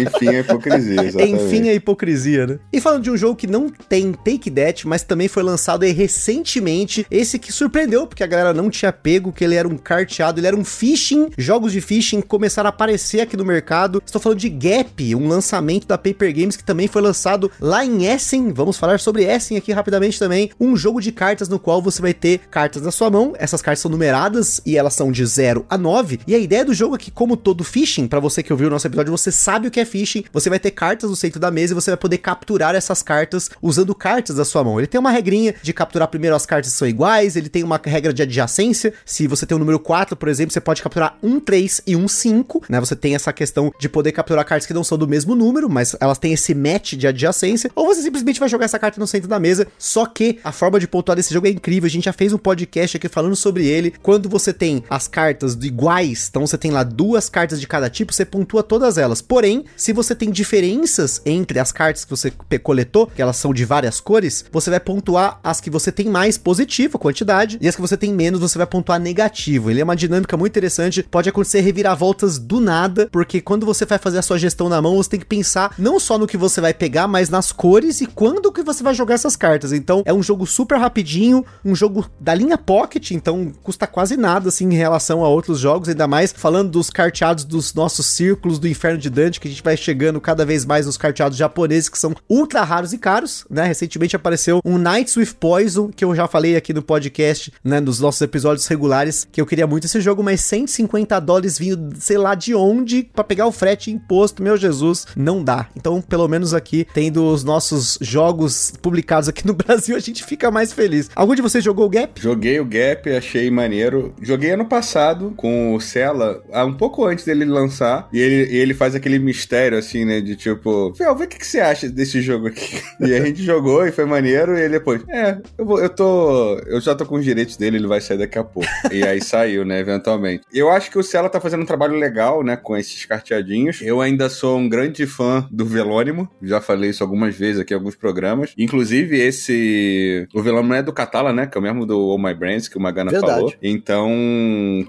enfim, 0.00 0.28
a 0.28 0.40
hipocrisia. 0.40 1.02
Exatamente. 1.02 1.42
Enfim, 1.42 1.68
a 1.68 1.74
hipocrisia, 1.74 2.46
né? 2.46 2.58
E 2.72 2.80
falando 2.80 3.02
de 3.02 3.10
um 3.10 3.16
jogo 3.16 3.36
que 3.36 3.46
não 3.46 3.68
tem 3.68 4.12
take 4.12 4.50
that, 4.50 4.86
mas 4.86 5.02
também 5.02 5.28
foi 5.28 5.42
lançado 5.42 5.84
aí 5.84 5.92
recentemente, 5.92 7.06
esse 7.10 7.38
que 7.38 7.52
surpreendeu, 7.52 8.06
porque 8.06 8.22
a 8.22 8.26
galera 8.26 8.52
não 8.52 8.70
tinha 8.70 8.92
pego, 8.92 9.32
que 9.32 9.44
ele 9.44 9.54
era 9.54 9.68
um 9.68 9.76
carteado, 9.76 10.40
ele 10.40 10.46
era 10.46 10.56
um 10.56 10.64
phishing, 10.64 11.30
jogos 11.36 11.72
de 11.72 11.80
phishing 11.80 12.20
começaram 12.20 12.68
a 12.68 12.70
aparecer 12.70 13.20
aqui 13.20 13.36
no 13.36 13.44
mercado. 13.44 14.02
Estou 14.04 14.20
falando 14.20 14.38
de 14.38 14.48
Gap, 14.48 15.14
um 15.14 15.28
lançamento 15.28 15.86
da 15.86 15.98
Paper 15.98 16.34
Games 16.34 16.56
que 16.56 16.64
também 16.64 16.88
foi 16.88 17.02
lançado 17.02 17.50
lá 17.60 17.84
em 17.84 18.06
Essen. 18.06 18.52
Vamos 18.52 18.76
falar 18.76 19.00
sobre 19.00 19.24
Essen 19.24 19.56
aqui 19.56 19.72
rapidamente 19.72 20.18
também. 20.18 20.50
Um 20.60 20.76
jogo 20.76 21.00
de 21.00 21.12
cartas 21.12 21.48
no 21.48 21.58
qual 21.58 21.82
você 21.82 22.00
vai 22.00 22.14
ter 22.14 22.40
cartas 22.50 22.82
na 22.82 22.90
sua 22.90 23.10
mão. 23.10 23.34
Essas 23.38 23.62
cartas 23.62 23.80
são 23.80 23.90
numeradas 23.90 24.60
e 24.64 24.76
elas 24.76 24.94
são 24.94 25.10
de 25.10 25.24
0 25.24 25.66
a 25.68 25.76
9. 25.76 26.20
E 26.26 26.34
a 26.34 26.38
ideia 26.38 26.64
do 26.64 26.74
jogo 26.74 26.96
é 26.96 26.98
que, 26.98 27.10
como 27.10 27.36
todo 27.36 27.64
phishing, 27.64 28.06
para 28.06 28.20
você 28.20 28.42
que 28.42 28.52
ouviu 28.52 28.68
o 28.68 28.70
nosso 28.70 28.86
episódio, 28.86 29.10
você 29.10 29.30
sabe 29.30 29.68
o 29.68 29.70
que 29.70 29.80
é 29.80 29.81
phishing. 29.84 30.24
Você 30.32 30.48
vai 30.48 30.58
ter 30.58 30.70
cartas 30.70 31.10
no 31.10 31.16
centro 31.16 31.40
da 31.40 31.50
mesa 31.50 31.72
e 31.72 31.74
você 31.74 31.90
vai 31.90 31.98
poder 31.98 32.18
capturar 32.18 32.74
essas 32.74 33.02
cartas 33.02 33.50
usando 33.60 33.94
cartas 33.94 34.36
da 34.36 34.44
sua 34.44 34.64
mão. 34.64 34.78
Ele 34.78 34.86
tem 34.86 34.98
uma 34.98 35.10
regrinha 35.10 35.54
de 35.62 35.72
capturar 35.72 36.08
primeiro 36.08 36.36
as 36.36 36.46
cartas 36.46 36.72
que 36.72 36.78
são 36.78 36.88
iguais, 36.88 37.36
ele 37.36 37.48
tem 37.48 37.62
uma 37.62 37.80
regra 37.82 38.12
de 38.12 38.22
adjacência. 38.22 38.92
Se 39.04 39.26
você 39.26 39.46
tem 39.46 39.56
o 39.56 39.58
número 39.58 39.78
4, 39.78 40.16
por 40.16 40.28
exemplo, 40.28 40.52
você 40.52 40.60
pode 40.60 40.82
capturar 40.82 41.16
um 41.22 41.40
3 41.40 41.82
e 41.86 41.96
um 41.96 42.08
5, 42.08 42.64
né? 42.68 42.80
Você 42.80 42.96
tem 42.96 43.14
essa 43.14 43.32
questão 43.32 43.72
de 43.78 43.88
poder 43.88 44.12
capturar 44.12 44.44
cartas 44.44 44.66
que 44.66 44.74
não 44.74 44.84
são 44.84 44.98
do 44.98 45.08
mesmo 45.08 45.34
número, 45.34 45.68
mas 45.68 45.96
elas 46.00 46.18
têm 46.18 46.32
esse 46.32 46.54
match 46.54 46.94
de 46.94 47.06
adjacência. 47.06 47.70
Ou 47.74 47.86
você 47.86 48.02
simplesmente 48.02 48.40
vai 48.40 48.48
jogar 48.48 48.64
essa 48.64 48.78
carta 48.78 49.00
no 49.00 49.06
centro 49.06 49.28
da 49.28 49.38
mesa. 49.38 49.66
Só 49.78 50.06
que 50.06 50.38
a 50.44 50.52
forma 50.52 50.78
de 50.78 50.86
pontuar 50.86 51.16
desse 51.16 51.32
jogo 51.32 51.46
é 51.46 51.50
incrível. 51.50 51.86
A 51.86 51.90
gente 51.90 52.04
já 52.04 52.12
fez 52.12 52.32
um 52.32 52.38
podcast 52.38 52.96
aqui 52.96 53.08
falando 53.08 53.36
sobre 53.36 53.66
ele. 53.66 53.94
Quando 54.02 54.28
você 54.28 54.52
tem 54.52 54.84
as 54.88 55.08
cartas 55.08 55.54
iguais, 55.54 56.28
então 56.28 56.46
você 56.46 56.58
tem 56.58 56.70
lá 56.70 56.82
duas 56.82 57.28
cartas 57.28 57.60
de 57.60 57.66
cada 57.66 57.88
tipo, 57.88 58.12
você 58.12 58.24
pontua 58.24 58.62
todas 58.62 58.98
elas. 58.98 59.22
Porém, 59.22 59.61
se 59.76 59.92
você 59.92 60.14
tem 60.14 60.30
diferenças 60.30 61.20
entre 61.26 61.58
as 61.58 61.72
cartas 61.72 62.04
que 62.04 62.10
você 62.10 62.32
coletou, 62.62 63.06
que 63.06 63.20
elas 63.20 63.36
são 63.36 63.52
de 63.52 63.64
várias 63.64 64.00
cores, 64.00 64.44
você 64.52 64.70
vai 64.70 64.80
pontuar 64.80 65.40
as 65.42 65.60
que 65.60 65.70
você 65.70 65.90
tem 65.90 66.06
mais 66.06 66.38
positivo, 66.38 66.98
quantidade, 66.98 67.58
e 67.60 67.68
as 67.68 67.74
que 67.74 67.80
você 67.80 67.96
tem 67.96 68.12
menos, 68.12 68.40
você 68.40 68.58
vai 68.58 68.66
pontuar 68.66 69.00
negativo. 69.00 69.70
Ele 69.70 69.80
é 69.80 69.84
uma 69.84 69.96
dinâmica 69.96 70.36
muito 70.36 70.52
interessante. 70.52 71.02
Pode 71.02 71.28
acontecer 71.28 71.60
reviravoltas 71.60 72.38
do 72.38 72.60
nada, 72.60 73.08
porque 73.10 73.40
quando 73.40 73.66
você 73.66 73.84
vai 73.84 73.98
fazer 73.98 74.18
a 74.18 74.22
sua 74.22 74.38
gestão 74.38 74.68
na 74.68 74.80
mão, 74.80 74.96
você 74.96 75.10
tem 75.10 75.20
que 75.20 75.26
pensar 75.26 75.74
não 75.78 75.98
só 75.98 76.16
no 76.16 76.26
que 76.26 76.36
você 76.36 76.60
vai 76.60 76.72
pegar, 76.72 77.08
mas 77.08 77.28
nas 77.28 77.52
cores 77.52 78.00
e 78.00 78.06
quando 78.06 78.52
que 78.52 78.62
você 78.62 78.82
vai 78.82 78.94
jogar 78.94 79.14
essas 79.14 79.36
cartas. 79.36 79.72
Então, 79.72 80.02
é 80.04 80.12
um 80.12 80.22
jogo 80.22 80.46
super 80.46 80.78
rapidinho, 80.78 81.44
um 81.64 81.74
jogo 81.74 82.08
da 82.20 82.34
linha 82.34 82.58
Pocket, 82.58 83.10
então 83.10 83.52
custa 83.62 83.86
quase 83.86 84.16
nada 84.16 84.48
assim 84.48 84.66
em 84.66 84.76
relação 84.76 85.24
a 85.24 85.28
outros 85.28 85.58
jogos, 85.58 85.88
ainda 85.88 86.06
mais 86.06 86.32
falando 86.32 86.70
dos 86.70 86.90
carteados 86.90 87.44
dos 87.44 87.74
nossos 87.74 88.06
círculos 88.06 88.58
do 88.58 88.68
Inferno 88.68 88.98
de 88.98 89.10
Dante, 89.10 89.40
que 89.40 89.51
gente 89.52 89.62
vai 89.62 89.76
chegando 89.76 90.20
cada 90.20 90.44
vez 90.44 90.64
mais 90.64 90.86
nos 90.86 90.96
carteados 90.96 91.38
japoneses 91.38 91.88
que 91.88 91.98
são 91.98 92.14
ultra 92.28 92.62
raros 92.62 92.92
e 92.92 92.98
caros, 92.98 93.44
né? 93.48 93.64
Recentemente 93.64 94.16
apareceu 94.16 94.60
um 94.64 94.78
Knights 94.78 95.16
with 95.16 95.34
Poison, 95.38 95.90
que 95.94 96.04
eu 96.04 96.14
já 96.14 96.26
falei 96.26 96.56
aqui 96.56 96.72
no 96.72 96.82
podcast, 96.82 97.52
né, 97.62 97.80
nos 97.80 98.00
nossos 98.00 98.20
episódios 98.20 98.66
regulares, 98.66 99.26
que 99.30 99.40
eu 99.40 99.46
queria 99.46 99.66
muito 99.66 99.84
esse 99.84 100.00
jogo, 100.00 100.22
mas 100.22 100.40
150 100.40 101.18
dólares 101.20 101.58
vindo, 101.58 101.94
sei 101.98 102.18
lá 102.18 102.34
de 102.34 102.54
onde, 102.54 103.04
para 103.04 103.24
pegar 103.24 103.46
o 103.46 103.52
frete 103.52 103.90
imposto, 103.90 104.42
meu 104.42 104.56
Jesus, 104.56 105.06
não 105.16 105.42
dá. 105.42 105.68
Então, 105.76 106.00
pelo 106.00 106.28
menos 106.28 106.54
aqui, 106.54 106.86
tendo 106.92 107.24
os 107.24 107.44
nossos 107.44 107.98
jogos 108.00 108.72
publicados 108.82 109.28
aqui 109.28 109.46
no 109.46 109.54
Brasil, 109.54 109.96
a 109.96 110.00
gente 110.00 110.24
fica 110.24 110.50
mais 110.50 110.72
feliz. 110.72 111.10
Algum 111.14 111.34
de 111.34 111.42
vocês 111.42 111.62
jogou 111.62 111.86
o 111.86 111.90
Gap? 111.90 112.20
Joguei 112.20 112.60
o 112.60 112.64
Gap, 112.64 113.10
achei 113.10 113.50
maneiro. 113.50 114.14
Joguei 114.20 114.50
ano 114.52 114.64
passado 114.64 115.32
com 115.36 115.74
o 115.74 115.80
Cela, 115.80 116.42
um 116.66 116.74
pouco 116.74 117.04
antes 117.04 117.24
dele 117.24 117.44
lançar, 117.44 118.08
e 118.12 118.18
ele, 118.18 118.56
ele 118.56 118.74
faz 118.74 118.94
aquele 118.94 119.18
mistério, 119.18 119.41
assim, 119.78 120.04
né, 120.04 120.20
de 120.20 120.36
tipo, 120.36 120.92
Fel, 120.96 121.16
vê 121.16 121.24
o 121.24 121.28
que, 121.28 121.38
que 121.38 121.46
você 121.46 121.60
acha 121.60 121.88
desse 121.88 122.20
jogo 122.20 122.48
aqui. 122.48 122.80
E 123.00 123.14
a 123.14 123.24
gente 123.24 123.42
jogou 123.42 123.84
e 123.86 123.90
foi 123.90 124.04
maneiro, 124.04 124.56
e 124.56 124.60
ele 124.60 124.74
depois, 124.74 125.02
é, 125.08 125.38
eu, 125.58 125.64
vou, 125.64 125.80
eu 125.80 125.88
tô, 125.88 126.56
eu 126.66 126.80
já 126.80 126.94
tô 126.94 127.04
com 127.04 127.16
os 127.16 127.24
direitos 127.24 127.56
dele, 127.56 127.76
ele 127.76 127.86
vai 127.86 128.00
sair 128.00 128.18
daqui 128.18 128.38
a 128.38 128.44
pouco. 128.44 128.68
E 128.92 129.02
aí 129.02 129.20
saiu, 129.20 129.64
né, 129.64 129.80
eventualmente. 129.80 130.44
Eu 130.52 130.70
acho 130.70 130.90
que 130.90 130.98
o 130.98 131.02
Cela 131.02 131.28
tá 131.28 131.40
fazendo 131.40 131.62
um 131.62 131.66
trabalho 131.66 131.96
legal, 131.96 132.44
né, 132.44 132.56
com 132.56 132.76
esses 132.76 133.04
carteadinhos. 133.04 133.80
Eu 133.82 134.00
ainda 134.00 134.28
sou 134.28 134.56
um 134.56 134.68
grande 134.68 135.06
fã 135.06 135.46
do 135.50 135.64
Velônimo, 135.64 136.28
já 136.40 136.60
falei 136.60 136.90
isso 136.90 137.02
algumas 137.02 137.34
vezes 137.34 137.60
aqui 137.60 137.74
em 137.74 137.76
alguns 137.76 137.96
programas. 137.96 138.52
Inclusive, 138.56 139.18
esse. 139.18 140.28
O 140.32 140.42
Velônimo 140.42 140.74
é 140.74 140.82
do 140.82 140.92
Catala, 140.92 141.32
né, 141.32 141.46
que 141.46 141.56
é 141.56 141.60
o 141.60 141.62
mesmo 141.62 141.84
do 141.84 141.96
All 141.96 142.18
My 142.18 142.34
Brands, 142.34 142.68
que 142.68 142.78
o 142.78 142.80
Magana 142.80 143.10
Verdade. 143.10 143.32
falou. 143.32 143.54
Então, 143.62 144.10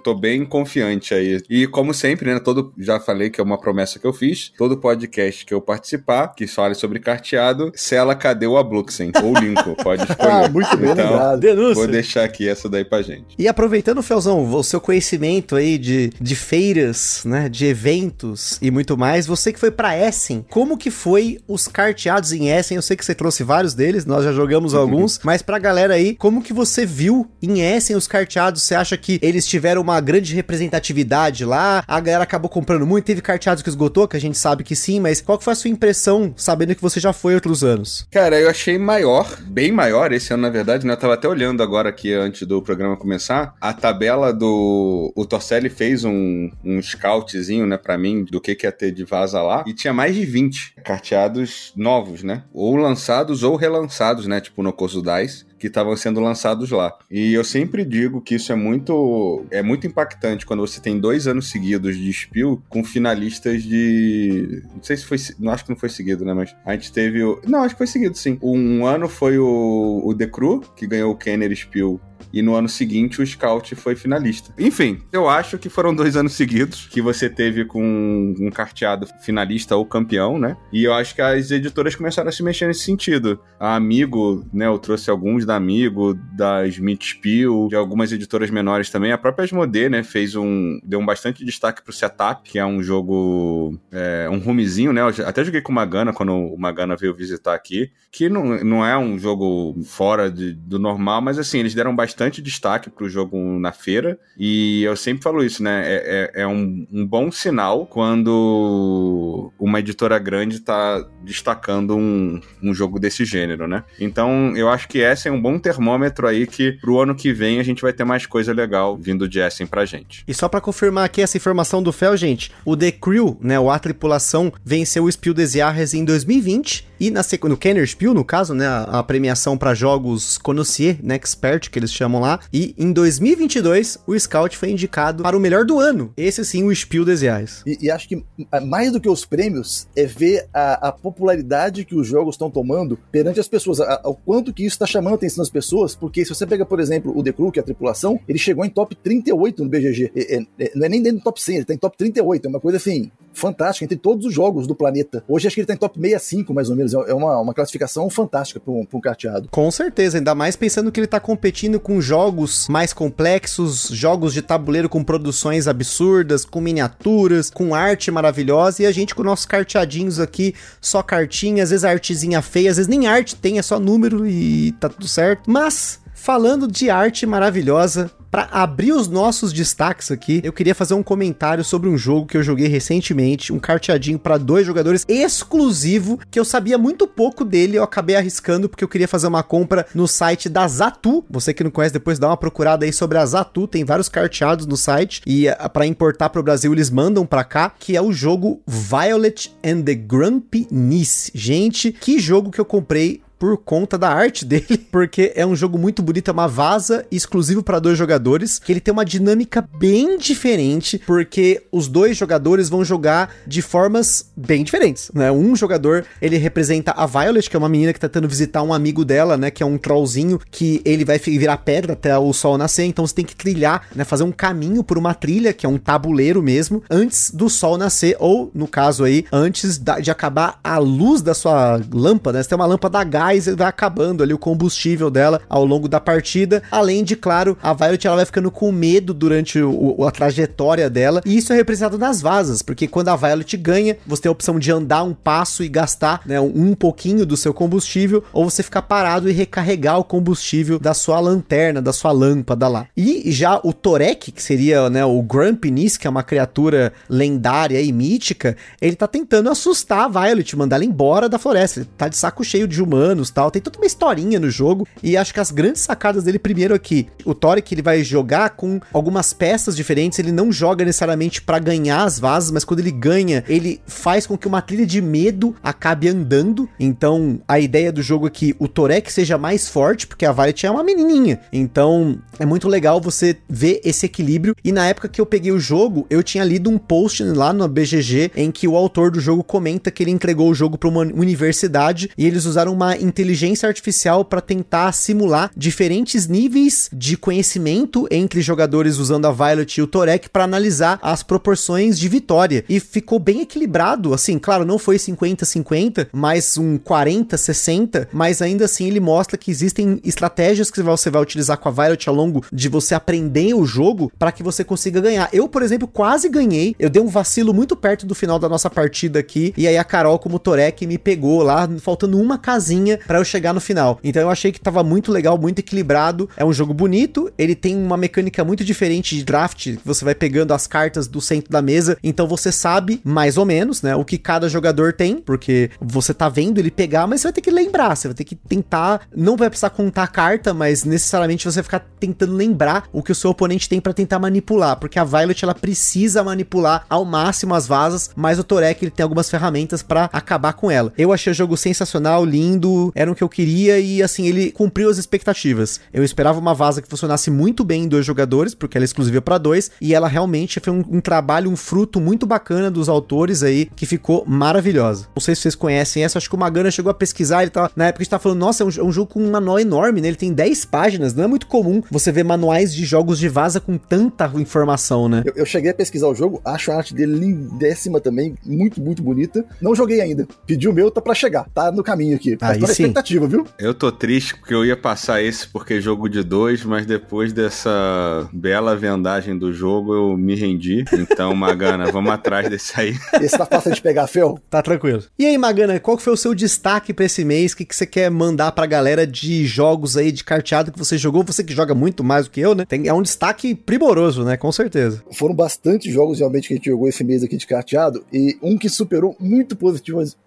tô 0.03 0.13
bem 0.13 0.45
confiante 0.45 1.13
aí. 1.13 1.41
E 1.50 1.67
como 1.67 1.93
sempre, 1.93 2.33
né, 2.33 2.39
todo. 2.39 2.74
Já 2.77 3.00
falei 3.00 3.29
que 3.29 3.39
é 3.39 3.43
uma 3.43 3.60
promessa 3.60 4.00
que 4.00 4.05
eu 4.05 4.13
fiz. 4.13 4.42
Todo 4.57 4.77
podcast 4.77 5.45
que 5.45 5.53
eu 5.53 5.62
participar, 5.62 6.29
que 6.29 6.47
fale 6.47 6.75
sobre 6.75 7.00
carteado, 7.00 7.71
Cela, 7.75 8.15
cadê 8.15 8.47
o 8.47 8.57
Abluxen? 8.57 9.12
Ou 9.23 9.33
Lincoln, 9.33 9.75
pode 9.75 10.03
escolher. 10.09 10.31
Ah, 10.31 10.50
muito 10.50 10.75
bem 10.77 10.91
então. 10.91 11.39
Denúncia. 11.39 11.75
Vou 11.75 11.88
deixar 11.88 12.23
aqui 12.23 12.47
essa 12.47 12.67
daí 12.69 12.85
pra 12.85 13.01
gente. 13.01 13.35
E 13.38 13.47
aproveitando, 13.47 14.01
Felzão, 14.01 14.43
o 14.53 14.63
seu 14.63 14.79
conhecimento 14.81 15.55
aí 15.55 15.77
de, 15.77 16.12
de 16.19 16.35
feiras, 16.35 17.23
né, 17.25 17.50
de 17.50 17.65
eventos 17.65 18.57
e 18.62 18.71
muito 18.71 18.97
mais, 18.97 19.25
você 19.25 19.51
que 19.53 19.59
foi 19.59 19.71
pra 19.71 19.97
Essen, 19.97 20.45
como 20.50 20.77
que 20.77 20.91
foi 20.91 21.39
os 21.47 21.67
carteados 21.67 22.31
em 22.31 22.50
Essen? 22.50 22.75
Eu 22.75 22.81
sei 22.81 22.95
que 22.97 23.05
você 23.05 23.15
trouxe 23.15 23.43
vários 23.43 23.73
deles, 23.73 24.05
nós 24.05 24.23
já 24.23 24.31
jogamos 24.31 24.73
alguns, 24.73 25.19
mas 25.23 25.41
pra 25.41 25.59
galera 25.59 25.93
aí, 25.93 26.15
como 26.15 26.41
que 26.41 26.53
você 26.53 26.85
viu 26.85 27.29
em 27.41 27.62
Essen 27.62 27.95
os 27.95 28.07
carteados? 28.07 28.63
Você 28.63 28.75
acha 28.75 28.97
que 28.97 29.19
eles 29.21 29.45
tiveram 29.45 29.81
uma 29.81 30.00
grande 30.00 30.33
representatividade 30.35 31.45
lá? 31.45 31.83
A 31.88 32.00
galera 32.00 32.23
acabou 32.23 32.50
comprando 32.50 32.85
muito? 32.85 33.05
Teve 33.05 33.21
carteados 33.21 33.63
que 33.63 33.69
esgotou, 33.69 34.07
que 34.07 34.17
a 34.17 34.19
gente 34.19 34.32
sabe 34.33 34.63
que 34.63 34.75
sim, 34.75 34.99
mas 34.99 35.21
qual 35.21 35.37
que 35.37 35.43
foi 35.43 35.53
a 35.53 35.55
sua 35.55 35.69
impressão, 35.69 36.33
sabendo 36.35 36.75
que 36.75 36.81
você 36.81 36.99
já 36.99 37.13
foi 37.13 37.35
outros 37.35 37.63
anos? 37.63 38.07
Cara, 38.11 38.39
eu 38.39 38.49
achei 38.49 38.77
maior, 38.77 39.37
bem 39.41 39.71
maior 39.71 40.11
esse 40.11 40.33
ano, 40.33 40.43
na 40.43 40.49
verdade, 40.49 40.85
né? 40.85 40.93
Eu 40.93 40.97
tava 40.97 41.13
até 41.13 41.27
olhando 41.27 41.63
agora 41.63 41.89
aqui 41.89 42.13
antes 42.13 42.47
do 42.47 42.61
programa 42.61 42.97
começar. 42.97 43.55
A 43.59 43.73
tabela 43.73 44.33
do. 44.33 45.11
O 45.15 45.25
Torcelli 45.25 45.69
fez 45.69 46.03
um, 46.03 46.49
um 46.63 46.81
scoutzinho, 46.81 47.65
né, 47.65 47.77
pra 47.77 47.97
mim, 47.97 48.23
do 48.23 48.41
que, 48.41 48.55
que 48.55 48.65
ia 48.65 48.71
ter 48.71 48.91
de 48.91 49.03
vaza 49.03 49.41
lá. 49.41 49.63
E 49.67 49.73
tinha 49.73 49.93
mais 49.93 50.15
de 50.15 50.25
20 50.25 50.75
carteados 50.83 51.73
novos, 51.75 52.23
né? 52.23 52.43
Ou 52.53 52.75
lançados 52.75 53.43
ou 53.43 53.55
relançados, 53.55 54.27
né? 54.27 54.39
Tipo 54.39 54.63
no 54.63 54.73
Coso 54.73 55.01
Dice 55.01 55.45
que 55.63 55.67
estavam 55.67 55.96
sendo 55.96 56.20
lançados 56.20 56.70
lá. 56.72 56.93
E 57.10 57.34
eu 57.34 57.41
sempre 57.41 57.86
digo 57.86 58.20
que 58.20 58.36
isso 58.36 58.51
é 58.51 58.55
muito 58.55 59.46
é 59.50 59.62
muito 59.63 59.88
impactante 59.88 60.46
quando 60.46 60.60
você 60.60 60.82
tem 60.82 61.00
dois 61.00 61.25
anos 61.25 61.50
seguidos 61.50 61.96
de 61.96 62.12
Spiel 62.12 62.62
com 62.67 62.84
finalistas 62.84 63.63
de 63.63 64.62
não 64.75 64.84
sei 64.84 64.98
se 64.98 65.05
foi 65.05 65.17
não 65.39 65.53
acho 65.53 65.63
que 65.63 65.70
não 65.70 65.77
foi 65.77 65.88
seguido, 65.88 66.25
né, 66.25 66.34
mas 66.34 66.53
a 66.65 66.74
gente 66.74 66.91
teve 66.91 67.24
o 67.24 67.39
não 67.48 67.63
acho 67.63 67.75
que 67.75 67.77
foi 67.77 67.88
seguido 67.88 68.17
sim. 68.17 68.38
Um 68.43 68.86
ano 68.86 69.08
foi 69.08 69.38
o 69.38 70.01
o 70.03 70.13
The 70.13 70.27
Crew 70.27 70.60
que 70.75 70.86
ganhou 70.86 71.13
o 71.13 71.15
Kenner 71.15 71.55
Spiel 71.55 71.98
e 72.33 72.41
no 72.41 72.55
ano 72.55 72.67
seguinte 72.67 73.21
o 73.21 73.25
Scout 73.25 73.75
foi 73.75 73.95
finalista. 73.95 74.51
Enfim, 74.57 74.99
eu 75.11 75.29
acho 75.29 75.57
que 75.57 75.69
foram 75.69 75.93
dois 75.93 76.17
anos 76.17 76.33
seguidos 76.33 76.87
que 76.89 77.01
você 77.01 77.29
teve 77.29 77.63
com 77.63 78.33
um 78.39 78.49
carteado 78.49 79.07
finalista 79.21 79.75
ou 79.75 79.85
campeão, 79.85 80.39
né? 80.39 80.57
E 80.71 80.83
eu 80.83 80.93
acho 80.93 81.13
que 81.13 81.21
as 81.21 81.51
editoras 81.51 81.95
começaram 81.95 82.29
a 82.29 82.31
se 82.31 82.41
mexer 82.41 82.67
nesse 82.67 82.83
sentido. 82.83 83.39
A 83.59 83.75
Amigo, 83.75 84.45
né, 84.51 84.65
eu 84.65 84.79
trouxe 84.79 85.09
alguns 85.09 85.45
da 85.45 85.55
Amigo, 85.55 86.13
da 86.35 86.65
Smith 86.67 87.03
Spiel, 87.03 87.67
de 87.69 87.75
algumas 87.75 88.11
editoras 88.11 88.49
menores 88.49 88.89
também. 88.89 89.11
A 89.11 89.17
própria 89.17 89.43
Asmodee, 89.45 89.89
né, 89.89 90.03
fez 90.03 90.35
um... 90.35 90.79
deu 90.83 90.99
um 90.99 91.05
bastante 91.05 91.45
destaque 91.45 91.83
pro 91.83 91.93
Setup, 91.93 92.49
que 92.49 92.57
é 92.57 92.65
um 92.65 92.81
jogo... 92.81 93.77
É, 93.91 94.27
um 94.29 94.39
rumezinho, 94.39 94.91
né? 94.91 95.01
Eu 95.01 95.27
até 95.27 95.43
joguei 95.43 95.61
com 95.61 95.71
o 95.71 95.75
Magana 95.75 96.13
quando 96.13 96.33
o 96.33 96.57
Magana 96.57 96.95
veio 96.95 97.13
visitar 97.13 97.53
aqui, 97.53 97.91
que 98.11 98.29
não, 98.29 98.63
não 98.63 98.85
é 98.85 98.97
um 98.97 99.19
jogo 99.19 99.75
fora 99.85 100.31
de, 100.31 100.53
do 100.53 100.79
normal, 100.79 101.21
mas 101.21 101.37
assim, 101.37 101.59
eles 101.59 101.73
deram 101.73 101.95
bastante 101.95 102.23
destaque 102.42 102.89
pro 102.89 103.10
jogo 103.10 103.38
na 103.60 103.72
feira, 103.72 104.18
e 104.38 104.84
eu 104.84 104.96
sempre 104.96 105.24
falo 105.24 105.44
isso, 105.44 105.62
né? 105.62 105.84
É, 105.86 106.32
é, 106.36 106.42
é 106.44 106.48
um, 106.48 106.88
um, 106.92 107.06
bom 107.06 107.32
sinal 107.32 107.86
quando 107.86 109.51
uma 109.60 109.80
editora 109.80 110.18
grande 110.18 110.60
tá 110.60 111.06
destacando 111.24 111.96
um, 111.96 112.39
um 112.62 112.74
jogo 112.74 113.00
desse 113.00 113.25
gênero, 113.25 113.68
né? 113.68 113.84
Então, 114.00 114.56
eu 114.56 114.70
acho 114.70 114.88
que 114.88 115.00
Essen 115.00 115.32
é 115.32 115.36
um 115.36 115.42
bom 115.42 115.60
termômetro 115.60 116.27
aí 116.27 116.48
que 116.48 116.74
pro 116.74 117.00
ano 117.00 117.15
que 117.15 117.32
vem 117.32 117.60
a 117.60 117.63
gente 117.63 117.82
vai 117.82 117.94
ter 117.94 118.03
mais 118.03 118.25
coisa 118.25 118.53
legal 118.53 118.98
vindo 118.98 119.27
de 119.27 119.39
Essen 119.39 119.68
pra 119.68 119.86
gente. 119.86 120.24
E 120.27 120.34
só 120.34 120.48
para 120.48 120.62
confirmar 120.62 121.06
aqui 121.06 121.22
essa 121.22 121.38
informação 121.38 121.82
do 121.82 121.92
Fel, 121.92 122.15
gente, 122.18 122.51
o 122.65 122.75
The 122.75 122.92
Crew, 122.92 123.38
né, 123.42 123.60
o 123.60 123.70
A 123.70 123.80
Tripulação, 123.80 124.51
venceu 124.63 125.03
o 125.03 125.12
Spiel 125.12 125.34
des 125.34 125.53
Jahres 125.53 125.94
em 125.94 126.03
2020 126.03 126.88
e 127.00 127.12
na 127.12 127.22
sequência, 127.22 127.50
no 127.50 127.58
Kenner 127.58 127.86
Spiel, 127.86 128.13
no 128.13 128.24
caso, 128.24 128.53
né, 128.53 128.65
a, 128.68 129.03
premiação 129.03 129.58
para 129.58 129.74
jogos 129.74 130.38
Conocier, 130.38 130.98
né, 131.03 131.15
Expert, 131.15 131.70
que 131.70 131.77
eles 131.77 131.94
chamam 131.94 132.12
lá. 132.20 132.39
E 132.51 132.74
em 132.77 132.91
2022, 132.91 134.00
o 134.08 134.17
Scout 134.17 134.58
foi 134.58 134.72
indicado 134.72 135.24
para 135.24 135.38
o 135.38 135.39
melhor 135.39 135.65
do 135.65 135.79
ano. 135.79 136.13
Esse 136.17 136.43
sim, 136.46 136.63
o 136.63 136.75
Spiel 136.75 137.05
des 137.05 137.22
Jahres. 137.22 137.63
E, 137.65 137.77
e 137.82 137.91
acho 137.91 138.08
que 138.08 138.24
mais 138.65 138.91
do 138.91 139.00
que 139.00 139.10
os 139.10 139.25
prêmios 139.25 139.88
é 139.96 140.05
ver 140.05 140.48
a, 140.53 140.89
a 140.89 140.91
popularidade 140.91 141.86
que 141.86 141.96
os 141.96 142.08
jogos 142.08 142.36
estão 142.36 142.50
tomando 142.50 142.98
perante 143.12 143.39
as 143.39 143.48
pessoas, 143.48 143.79
a, 143.79 144.01
o 144.05 144.15
quanto 144.15 144.53
que 144.53 144.63
isso 144.63 144.75
está 144.75 144.86
chamando 144.86 145.13
a 145.13 145.15
atenção 145.15 145.41
das 145.41 145.50
pessoas, 145.50 145.96
porque 145.96 146.24
se 146.24 146.34
você 146.34 146.46
pega, 146.46 146.65
por 146.65 146.79
exemplo, 146.79 147.17
o 147.17 147.24
The 147.24 147.32
Crew, 147.32 147.51
que 147.51 147.60
é 147.60 147.62
a 147.62 147.65
tripulação, 147.65 148.20
ele 148.27 148.39
chegou 148.39 148.65
em 148.65 148.70
top 148.70 148.96
38 148.96 149.63
no 149.63 149.70
BGG. 149.70 150.12
É, 150.15 150.36
é, 150.36 150.46
é, 150.60 150.72
não 150.75 150.86
é 150.86 150.89
nem 150.89 151.01
dentro 151.01 151.20
do 151.20 151.24
top 151.24 151.41
100, 151.41 151.55
ele 151.55 151.65
tá 151.65 151.74
em 151.74 151.77
top 151.77 151.98
38. 151.98 152.46
É 152.46 152.50
uma 152.50 152.60
coisa 152.60 152.77
assim, 152.77 153.12
fantástica 153.34 153.86
entre 153.86 153.98
todos 153.98 154.25
os 154.25 154.34
jogos 154.34 154.67
do 154.67 154.75
planeta. 154.75 155.24
Hoje 155.27 155.48
acho 155.48 155.55
que 155.55 155.62
ele 155.62 155.67
tá 155.67 155.74
em 155.74 155.77
top 155.77 156.00
65, 156.00 156.53
mais 156.53 156.70
ou 156.70 156.75
menos. 156.75 156.93
É 156.93 157.13
uma, 157.13 157.39
uma 157.39 157.53
classificação 157.53 158.10
fantástica 158.10 158.60
para 158.60 158.74
um, 158.74 158.86
um 158.93 159.01
carteado. 159.01 159.50
Com 159.50 159.70
certeza, 159.72 160.17
ainda 160.17 160.36
mais 160.36 160.55
pensando 160.55 160.91
que 160.91 161.00
ele 161.00 161.08
tá 161.08 161.20
competindo 161.20 161.79
com 161.79 161.92
jogos 162.01 162.67
mais 162.69 162.93
complexos, 162.93 163.89
jogos 163.91 164.33
de 164.33 164.41
tabuleiro 164.41 164.89
com 164.89 165.03
produções 165.03 165.67
absurdas, 165.67 166.45
com 166.45 166.62
miniaturas, 166.62 167.50
com 167.50 167.73
arte 167.73 168.12
maravilhosa, 168.12 168.83
e 168.83 168.85
a 168.85 168.91
gente 168.91 169.15
com 169.15 169.23
nossos 169.23 169.45
carteadinhos 169.45 170.19
aqui, 170.19 170.53
só 170.81 171.01
cartinha, 171.01 171.63
às 171.63 171.69
vezes 171.69 171.83
artezinha 171.83 172.41
feia, 172.41 172.71
às 172.71 172.77
vezes 172.77 172.89
nem 172.89 173.07
arte 173.07 173.35
tem, 173.35 173.57
é 173.57 173.62
só 173.62 173.79
número 173.79 174.27
e 174.27 174.71
tá 174.73 174.89
tudo 174.89 175.07
certo. 175.07 175.50
Mas 175.50 176.02
falando 176.24 176.70
de 176.70 176.89
arte 176.89 177.25
maravilhosa, 177.25 178.10
para 178.32 178.48
abrir 178.51 178.94
os 178.94 179.10
nossos 179.10 179.51
destaques 179.51 180.10
aqui, 180.10 180.42
eu 180.44 180.53
queria 180.53 180.74
fazer 180.74 180.94
um 180.94 181.03
comentário 181.03 181.65
sobre 181.65 181.89
um 181.89 181.98
jogo 181.98 182.25
que 182.25 182.38
eu 182.38 182.42
joguei 182.42 182.68
recentemente, 182.68 183.51
um 183.51 183.60
carteadinho 183.60 184.18
para 184.18 184.38
dois 184.38 184.65
jogadores 184.65 185.06
exclusivo, 185.08 186.18
que 186.32 186.39
eu 186.39 186.46
sabia 186.46 186.77
muito 186.77 187.06
pouco 187.08 187.44
dele, 187.44 187.77
eu 187.77 187.84
acabei 187.84 188.15
arriscando 188.15 188.70
porque 188.70 188.84
eu 188.84 188.88
queria 188.88 189.08
fazer 189.08 189.27
uma 189.27 189.44
compra 189.44 189.86
no 189.94 190.08
site 190.08 190.48
da 190.48 190.68
Zatu. 190.68 191.25
Você 191.30 191.53
que 191.53 191.63
não 191.63 191.70
conhece, 191.70 191.94
depois 191.94 192.18
dá 192.18 192.27
uma 192.27 192.38
procurada 192.38 192.86
aí 192.86 192.94
sobre 192.94 193.18
a 193.18 193.25
Zatu, 193.25 193.68
tem 193.68 193.84
vários 193.84 194.08
carteados 194.08 194.65
no 194.65 194.77
site 194.77 195.22
e 195.27 195.48
eh, 195.48 195.56
para 195.74 195.86
importar 195.86 196.30
para 196.30 196.39
o 196.39 196.44
Brasil 196.44 196.72
eles 196.72 196.89
mandam 196.89 197.25
para 197.25 197.44
cá, 197.44 197.72
que 197.77 197.98
é 197.98 198.01
o 198.01 198.13
jogo 198.13 198.62
Violet 198.65 199.53
and 199.63 199.82
the 199.82 199.94
Grumpy 199.94 200.68
Niece. 200.72 201.32
Gente, 201.36 201.92
que 201.92 202.18
jogo 202.18 202.50
que 202.50 202.62
eu 202.62 202.65
comprei 202.65 203.22
por 203.43 203.57
conta 203.57 203.97
da 203.97 204.07
arte 204.07 204.45
dele, 204.45 204.77
porque 204.89 205.33
é 205.35 205.45
um 205.45 205.53
jogo 205.53 205.77
muito 205.77 206.01
bonito, 206.01 206.29
é 206.29 206.31
uma 206.31 206.47
vaza 206.47 207.05
exclusivo 207.12 207.62
para 207.62 207.77
dois 207.77 207.97
jogadores, 207.97 208.57
que 208.57 208.71
ele 208.71 208.79
tem 208.79 208.93
uma 208.93 209.03
dinâmica 209.03 209.62
bem 209.77 210.17
diferente, 210.17 210.97
porque 211.05 211.62
os 211.69 211.89
dois 211.89 212.15
jogadores 212.15 212.69
vão 212.69 212.85
jogar 212.85 213.35
de 213.45 213.62
formas 213.62 214.31
bem 214.33 214.63
diferentes, 214.63 215.12
né? 215.13 215.29
Um 215.29 215.57
jogador, 215.57 216.05
ele 216.21 216.38
representa 216.38 216.93
a 216.93 217.05
Violet, 217.05 217.50
que 217.50 217.55
é 217.57 217.59
uma 217.59 217.67
menina 217.67 217.91
que 217.91 218.00
tá 218.00 218.07
tentando 218.07 218.29
visitar 218.29 218.63
um 218.63 218.73
amigo 218.73 219.03
dela, 219.03 219.35
né, 219.35 219.51
que 219.51 219.62
é 219.62 219.65
um 219.65 219.77
trollzinho 219.77 220.39
que 220.50 220.81
ele 220.85 221.03
vai 221.03 221.19
virar 221.19 221.57
pedra 221.57 221.91
até 221.91 222.17
o 222.17 222.31
sol 222.31 222.57
nascer, 222.57 222.85
então 222.85 223.05
você 223.05 223.13
tem 223.13 223.25
que 223.25 223.35
trilhar, 223.35 223.89
né, 223.93 224.05
fazer 224.05 224.23
um 224.23 224.31
caminho 224.31 224.85
por 224.85 224.97
uma 224.97 225.13
trilha, 225.13 225.51
que 225.51 225.65
é 225.65 225.69
um 225.69 225.77
tabuleiro 225.77 226.41
mesmo, 226.41 226.81
antes 226.89 227.29
do 227.29 227.50
sol 227.50 227.77
nascer 227.77 228.15
ou, 228.21 228.50
no 228.55 228.69
caso 228.69 229.03
aí, 229.03 229.25
antes 229.33 229.77
de 229.77 230.09
acabar 230.09 230.62
a 230.63 230.77
luz 230.77 231.21
da 231.21 231.33
sua 231.33 231.81
lâmpada, 231.93 232.38
né? 232.38 232.43
Você 232.43 232.47
tem 232.47 232.55
uma 232.55 232.65
lâmpada 232.65 233.00
a 233.00 233.03
mais 233.33 233.47
vai 233.47 233.67
acabando 233.67 234.21
ali 234.21 234.33
o 234.33 234.37
combustível 234.37 235.09
dela 235.09 235.41
ao 235.49 235.65
longo 235.65 235.87
da 235.87 235.99
partida. 235.99 236.61
Além 236.71 237.03
de, 237.03 237.15
claro, 237.15 237.57
a 237.61 237.73
Violet 237.73 238.05
ela 238.05 238.17
vai 238.17 238.25
ficando 238.25 238.51
com 238.51 238.71
medo 238.71 239.13
durante 239.13 239.59
o, 239.61 240.05
a 240.05 240.11
trajetória 240.11 240.89
dela. 240.89 241.21
E 241.25 241.35
isso 241.35 241.51
é 241.51 241.55
representado 241.55 241.97
nas 241.97 242.21
vasas, 242.21 242.61
porque 242.61 242.87
quando 242.87 243.09
a 243.09 243.15
Violet 243.15 243.57
ganha, 243.57 243.97
você 244.05 244.23
tem 244.23 244.29
a 244.29 244.31
opção 244.31 244.59
de 244.59 244.71
andar 244.71 245.03
um 245.03 245.13
passo 245.13 245.63
e 245.63 245.69
gastar 245.69 246.21
né, 246.25 246.39
um 246.39 246.75
pouquinho 246.75 247.25
do 247.25 247.35
seu 247.35 247.53
combustível, 247.53 248.23
ou 248.31 248.49
você 248.49 248.61
ficar 248.61 248.83
parado 248.83 249.29
e 249.29 249.33
recarregar 249.33 249.99
o 249.99 250.03
combustível 250.03 250.77
da 250.77 250.93
sua 250.93 251.19
lanterna, 251.19 251.81
da 251.81 251.93
sua 251.93 252.11
lâmpada 252.11 252.67
lá. 252.67 252.87
E 252.95 253.31
já 253.31 253.59
o 253.63 253.73
Torek, 253.73 254.31
que 254.31 254.43
seria 254.43 254.89
né, 254.89 255.03
o 255.03 255.21
Grumpiness, 255.21 255.97
que 255.97 256.05
é 256.05 256.09
uma 256.09 256.23
criatura 256.23 256.93
lendária 257.09 257.81
e 257.81 257.91
mítica, 257.91 258.55
ele 258.81 258.95
tá 258.95 259.07
tentando 259.07 259.49
assustar 259.49 260.05
a 260.05 260.07
Violet, 260.07 260.55
mandar 260.55 260.75
ela 260.75 260.85
embora 260.85 261.27
da 261.27 261.39
floresta. 261.39 261.79
Ele 261.79 261.89
tá 261.97 262.07
de 262.07 262.17
saco 262.17 262.43
cheio 262.43 262.67
de 262.67 262.81
humanos 262.81 263.23
tal. 263.30 263.51
Tem 263.51 263.62
toda 263.62 263.77
uma 263.77 263.86
historinha 263.86 264.39
no 264.39 264.50
jogo. 264.50 264.88
E 265.01 265.18
acho 265.18 265.34
que 265.34 265.39
as 265.39 265.51
grandes 265.51 265.82
sacadas 265.82 266.24
dele, 266.24 266.39
primeiro 266.39 266.74
aqui, 266.74 267.08
o 267.25 267.34
Toric 267.34 267.74
ele 267.74 267.82
vai 267.82 268.03
jogar 268.03 268.51
com 268.51 268.80
algumas 268.92 269.34
peças 269.34 269.75
diferentes. 269.75 270.20
Ele 270.20 270.32
não 270.32 270.51
joga 270.51 270.86
necessariamente 270.86 271.42
para 271.42 271.60
ganhar 271.60 272.03
as 272.03 272.20
vasas, 272.20 272.51
mas 272.51 272.65
quando 272.65 272.80
ele 272.80 272.92
ganha, 272.92 273.44
ele 273.48 273.82
faz 273.86 274.25
com 274.25 274.38
que 274.38 274.48
uma 274.48 274.62
trilha 274.62 274.86
de 274.86 275.01
medo 275.01 275.56
acabe 275.63 276.08
andando. 276.08 276.70
Então, 276.80 277.39
a 277.48 277.60
ideia 277.60 277.92
do 277.92 278.01
jogo 278.01 278.27
é 278.27 278.30
que 278.30 278.56
o 278.60 278.68
Torek 278.68 279.12
seja 279.12 279.38
mais 279.38 279.68
forte, 279.68 280.08
porque 280.08 280.25
a 280.25 280.32
Violet 280.32 280.65
é 280.65 280.72
uma 280.72 280.84
menininha. 280.84 281.39
Então, 281.51 282.20
é 282.39 282.46
muito 282.46 282.68
legal 282.68 283.00
você 283.00 283.38
ver 283.50 283.82
esse 283.84 284.06
equilíbrio. 284.06 284.56
E 284.63 284.72
na 284.72 284.88
época 284.88 285.08
que 285.08 285.20
eu 285.20 285.25
peguei 285.25 285.51
o 285.51 285.60
jogo, 285.60 286.06
eu 286.10 286.24
tinha 286.24 286.44
lido 286.44 286.70
um 286.70 286.77
post 286.77 287.24
lá 287.24 287.53
no 287.53 287.68
BGG 287.68 288.32
em 288.36 288.51
que 288.51 288.68
o 288.68 288.75
autor 288.75 289.12
do 289.12 289.20
jogo 289.20 289.44
comenta 289.44 289.92
que 289.92 290.03
ele 290.03 290.12
entregou 290.12 290.50
o 290.50 290.53
jogo 290.53 290.77
para 290.77 290.89
uma 290.89 291.01
universidade 291.01 292.10
e 292.18 292.25
eles 292.25 292.46
usaram 292.46 292.74
uma 292.74 292.98
inteligência 293.13 293.70
artificial 293.70 294.25
para 294.25 294.41
tentar 294.41 294.91
simular 294.91 295.51
diferentes 295.55 296.27
níveis 296.27 296.89
de 296.91 297.15
conhecimento 297.15 298.08
entre 298.10 298.41
jogadores 298.41 298.98
usando 298.98 299.27
a 299.27 299.32
Violet 299.32 299.77
e 299.77 299.82
o 299.84 299.88
Torek 299.88 300.29
para 300.29 300.43
analisar 300.46 300.98
as 301.01 301.22
proporções 301.22 302.00
de 302.00 302.10
vitória. 302.10 302.65
E 302.67 302.79
ficou 302.79 303.20
bem 303.20 303.41
equilibrado, 303.41 304.13
assim, 304.13 304.39
claro, 304.39 304.65
não 304.65 304.79
foi 304.79 304.98
50-50, 304.98 306.08
mas 306.12 306.58
um 306.58 306.79
40-60, 306.79 308.08
mas 308.12 308.41
ainda 308.41 308.65
assim 308.65 308.88
ele 308.88 309.00
mostra 309.00 309.38
que 309.38 309.51
existem 309.51 310.01
estratégias 310.03 310.72
que 310.72 310.82
você 310.82 311.12
vai 311.12 311.22
utilizar 311.22 311.58
com 311.58 311.70
a 311.70 311.72
Violet 311.72 312.10
ao 312.10 312.15
longo 312.15 312.43
de 312.51 312.67
você 312.67 312.96
aprender 312.96 313.53
o 313.53 313.63
jogo 313.65 314.12
para 314.17 314.32
que 314.32 314.41
você 314.41 314.63
consiga 314.63 315.00
ganhar. 315.00 315.29
Eu, 315.32 315.48
por 315.48 315.62
exemplo, 315.62 315.88
quase 315.88 316.27
ganhei, 316.27 316.75
eu 316.79 316.89
dei 316.89 317.01
um 317.01 317.08
vacilo 317.08 317.53
muito 317.53 317.75
perto 317.75 318.08
do 318.08 318.15
final 318.15 318.39
da 318.39 318.50
nossa 318.50 318.70
partida 318.70 319.20
aqui, 319.20 319.53
e 319.55 319.67
aí 319.67 319.77
a 319.77 319.84
Carol, 319.84 320.17
como 320.17 320.39
Torek, 320.39 320.88
me 320.88 320.98
pegou 320.98 321.43
lá, 321.43 321.70
faltando 321.79 322.20
uma 322.20 322.38
casinha 322.38 322.92
para 322.97 323.19
eu 323.19 323.25
chegar 323.25 323.53
no 323.53 323.62
final. 323.62 324.00
Então 324.03 324.21
eu 324.21 324.29
achei 324.29 324.51
que 324.51 324.59
tava 324.59 324.83
muito 324.83 325.12
legal, 325.12 325.38
muito 325.38 325.59
equilibrado. 325.59 326.29
É 326.38 326.45
um 326.45 326.53
jogo 326.53 326.73
bonito, 326.73 327.31
ele 327.38 327.55
tem 327.55 327.75
uma 327.75 327.97
mecânica 327.97 328.43
muito 328.43 328.63
diferente 328.63 329.15
de 329.15 329.23
draft, 329.23 329.75
você 329.83 330.05
vai 330.05 330.15
pegando 330.15 330.53
as 330.53 330.67
cartas 330.67 331.07
do 331.07 331.21
centro 331.21 331.51
da 331.51 331.62
mesa, 331.62 331.97
então 332.03 332.27
você 332.27 332.51
sabe 332.51 333.01
mais 333.03 333.38
ou 333.38 333.45
menos, 333.45 333.81
né, 333.81 333.95
o 333.95 334.05
que 334.05 334.17
cada 334.17 334.50
jogador 334.50 334.93
tem, 334.93 335.17
porque 335.17 335.69
você 335.79 336.13
tá 336.13 336.29
vendo 336.29 336.57
ele 336.57 336.71
pegar, 336.71 337.07
mas 337.07 337.21
você 337.21 337.27
vai 337.27 337.33
ter 337.33 337.41
que 337.41 337.51
lembrar, 337.51 337.95
você 337.95 338.07
vai 338.07 338.15
ter 338.15 338.23
que 338.23 338.35
tentar, 338.35 339.01
não 339.15 339.35
vai 339.35 339.50
precisar 339.50 339.69
contar 339.69 340.03
a 340.03 340.07
carta, 340.07 340.53
mas 340.53 340.83
necessariamente 340.83 341.45
você 341.45 341.55
vai 341.55 341.63
ficar 341.63 341.85
tentando 342.00 342.33
lembrar 342.33 342.85
o 342.91 343.01
que 343.01 343.12
o 343.12 343.15
seu 343.15 343.29
oponente 343.29 343.69
tem 343.69 343.79
para 343.79 343.93
tentar 343.93 344.19
manipular, 344.19 344.77
porque 344.77 345.00
a 345.00 345.03
Violet 345.03 345.43
ela 345.43 345.55
precisa 345.55 346.23
manipular 346.23 346.85
ao 346.89 347.05
máximo 347.05 347.53
as 347.55 347.67
vasas, 347.67 348.09
mas 348.15 348.39
o 348.39 348.43
Torek 348.43 348.83
ele 348.83 348.91
tem 348.91 349.03
algumas 349.03 349.29
ferramentas 349.29 349.81
para 349.81 350.09
acabar 350.12 350.53
com 350.53 350.69
ela. 350.69 350.91
Eu 350.97 351.13
achei 351.13 351.31
o 351.31 351.35
jogo 351.35 351.55
sensacional, 351.55 352.25
lindo, 352.25 352.82
muito, 352.83 352.91
era 352.95 353.11
o 353.11 353.15
que 353.15 353.23
eu 353.23 353.29
queria 353.29 353.79
e 353.79 354.01
assim, 354.01 354.27
ele 354.27 354.51
cumpriu 354.51 354.89
as 354.89 354.97
expectativas. 354.97 355.79
Eu 355.93 356.03
esperava 356.03 356.39
uma 356.39 356.53
vaza 356.53 356.81
que 356.81 356.89
funcionasse 356.89 357.29
muito 357.29 357.63
bem 357.63 357.83
em 357.83 357.87
dois 357.87 358.05
jogadores, 358.05 358.53
porque 358.53 358.77
ela 358.77 358.83
é 358.83 358.85
exclusiva 358.85 359.21
para 359.21 359.37
dois, 359.37 359.71
e 359.79 359.93
ela 359.93 360.07
realmente 360.07 360.59
foi 360.59 360.73
um, 360.73 360.83
um, 360.89 361.01
trabalho, 361.01 361.49
um 361.49 361.55
fruto 361.55 362.01
muito 362.01 362.25
bacana 362.25 362.69
dos 362.69 362.89
autores 362.89 363.43
aí, 363.43 363.69
que 363.75 363.85
ficou 363.85 364.23
maravilhosa. 364.25 365.07
Não 365.15 365.21
sei 365.21 365.35
se 365.35 365.41
vocês 365.41 365.55
conhecem 365.55 366.03
essa, 366.03 366.17
acho 366.17 366.29
que 366.29 366.35
o 366.35 366.39
Magana 366.39 366.71
chegou 366.71 366.89
a 366.89 366.93
pesquisar, 366.93 367.43
ele 367.43 367.51
tava, 367.51 367.71
na 367.75 367.85
época 367.85 368.01
a 368.01 368.03
gente 368.03 368.09
tava 368.09 368.23
falando, 368.23 368.39
nossa, 368.39 368.63
é 368.63 368.65
um, 368.65 368.69
é 368.69 368.83
um 368.83 368.91
jogo 368.91 369.13
com 369.13 369.19
um 369.21 369.31
manual 369.31 369.59
enorme, 369.59 370.01
né? 370.01 370.07
Ele 370.07 370.17
tem 370.17 370.33
10 370.33 370.65
páginas, 370.65 371.13
não 371.13 371.23
é 371.23 371.27
muito 371.27 371.47
comum 371.47 371.81
você 371.89 372.11
ver 372.11 372.23
manuais 372.23 372.73
de 372.73 372.85
jogos 372.85 373.19
de 373.19 373.29
vaza 373.29 373.59
com 373.59 373.77
tanta 373.77 374.31
informação, 374.35 375.07
né? 375.07 375.23
Eu, 375.25 375.33
eu 375.35 375.45
cheguei 375.45 375.71
a 375.71 375.73
pesquisar 375.73 376.07
o 376.07 376.15
jogo, 376.15 376.41
acho 376.43 376.71
a 376.71 376.75
arte 376.75 376.93
dele 376.93 377.13
lindíssima 377.13 377.99
também, 377.99 378.35
muito, 378.45 378.81
muito 378.81 379.01
bonita. 379.01 379.45
Não 379.61 379.75
joguei 379.75 380.01
ainda. 380.01 380.27
Pedi 380.45 380.67
o 380.67 380.73
meu, 380.73 380.89
tá 380.89 381.01
pra 381.01 381.13
chegar. 381.13 381.47
Tá 381.53 381.71
no 381.71 381.83
caminho 381.83 382.15
aqui. 382.15 382.35
Tá 382.35 382.53
na 382.80 382.88
expectativa, 382.88 383.27
viu? 383.27 383.48
Eu 383.60 383.74
tô 383.74 383.92
triste 383.92 384.36
porque 384.36 384.53
eu 384.53 384.65
ia 384.65 384.75
passar 384.75 385.22
esse 385.22 385.48
porque 385.48 385.75
é 385.75 385.82
jogo 385.82 386.10
de 386.10 386.24
dois, 386.24 386.63
mas 386.63 386.86
depois 386.86 387.32
dessa 387.34 388.27
bela 388.32 388.75
vendagem 388.75 389.38
do 389.38 389.53
jogo 389.53 389.94
eu 389.94 390.18
me 390.18 390.36
rendi. 390.36 390.84
Então, 390.94 391.34
Magana, 391.36 391.92
vamos 391.92 392.12
atrás 392.12 392.50
desse 392.50 392.80
aí. 392.80 392.96
Esse 393.22 393.38
tá 393.38 393.46
fácil 393.46 393.74
de 393.74 393.82
pegar, 393.82 394.08
Fel? 394.08 394.39
Tá 394.50 394.62
tranquilo. 394.62 395.03
E 395.18 395.25
aí, 395.25 395.38
Magana, 395.38 395.80
qual 395.80 395.98
que 395.98 396.03
foi 396.03 396.13
o 396.13 396.18
seu 396.18 396.34
destaque 396.34 396.94
pra 396.94 397.06
esse 397.06 397.24
mês? 397.24 397.53
O 397.53 397.58
que, 397.58 397.65
que 397.65 397.75
você 397.75 397.86
quer 397.86 398.10
mandar 398.10 398.51
pra 398.51 398.65
galera 398.65 399.06
de 399.06 399.46
jogos 399.46 399.98
aí 399.98 400.12
de 400.12 400.24
carteado 400.24 400.72
que 400.72 400.80
você 400.80 400.98
jogou? 400.98 401.24
Você 401.24 401.44
que 401.44 401.53
joga 401.53 401.75
muito 401.75 402.03
mais 402.03 402.25
do 402.25 402.32
que 402.32 402.42
eu, 402.42 402.56
né? 402.56 402.65
Tem, 402.65 402.88
é 402.88 402.94
um 402.94 403.01
destaque 403.01 403.53
primoroso, 403.56 404.24
né? 404.24 404.38
Com 404.38 404.51
certeza. 404.51 405.03
Foram 405.13 405.36
bastante 405.36 405.92
jogos 405.92 406.20
realmente 406.20 406.48
que 406.48 406.53
a 406.53 406.58
gente 406.58 406.70
jogou 406.70 406.88
esse 406.88 407.03
mês 407.03 407.24
aqui 407.24 407.38
de 407.38 407.48
carteado 407.48 408.03
e 408.12 408.38
um 408.42 408.58
que 408.58 408.70
superou 408.70 409.15
muito 409.20 409.56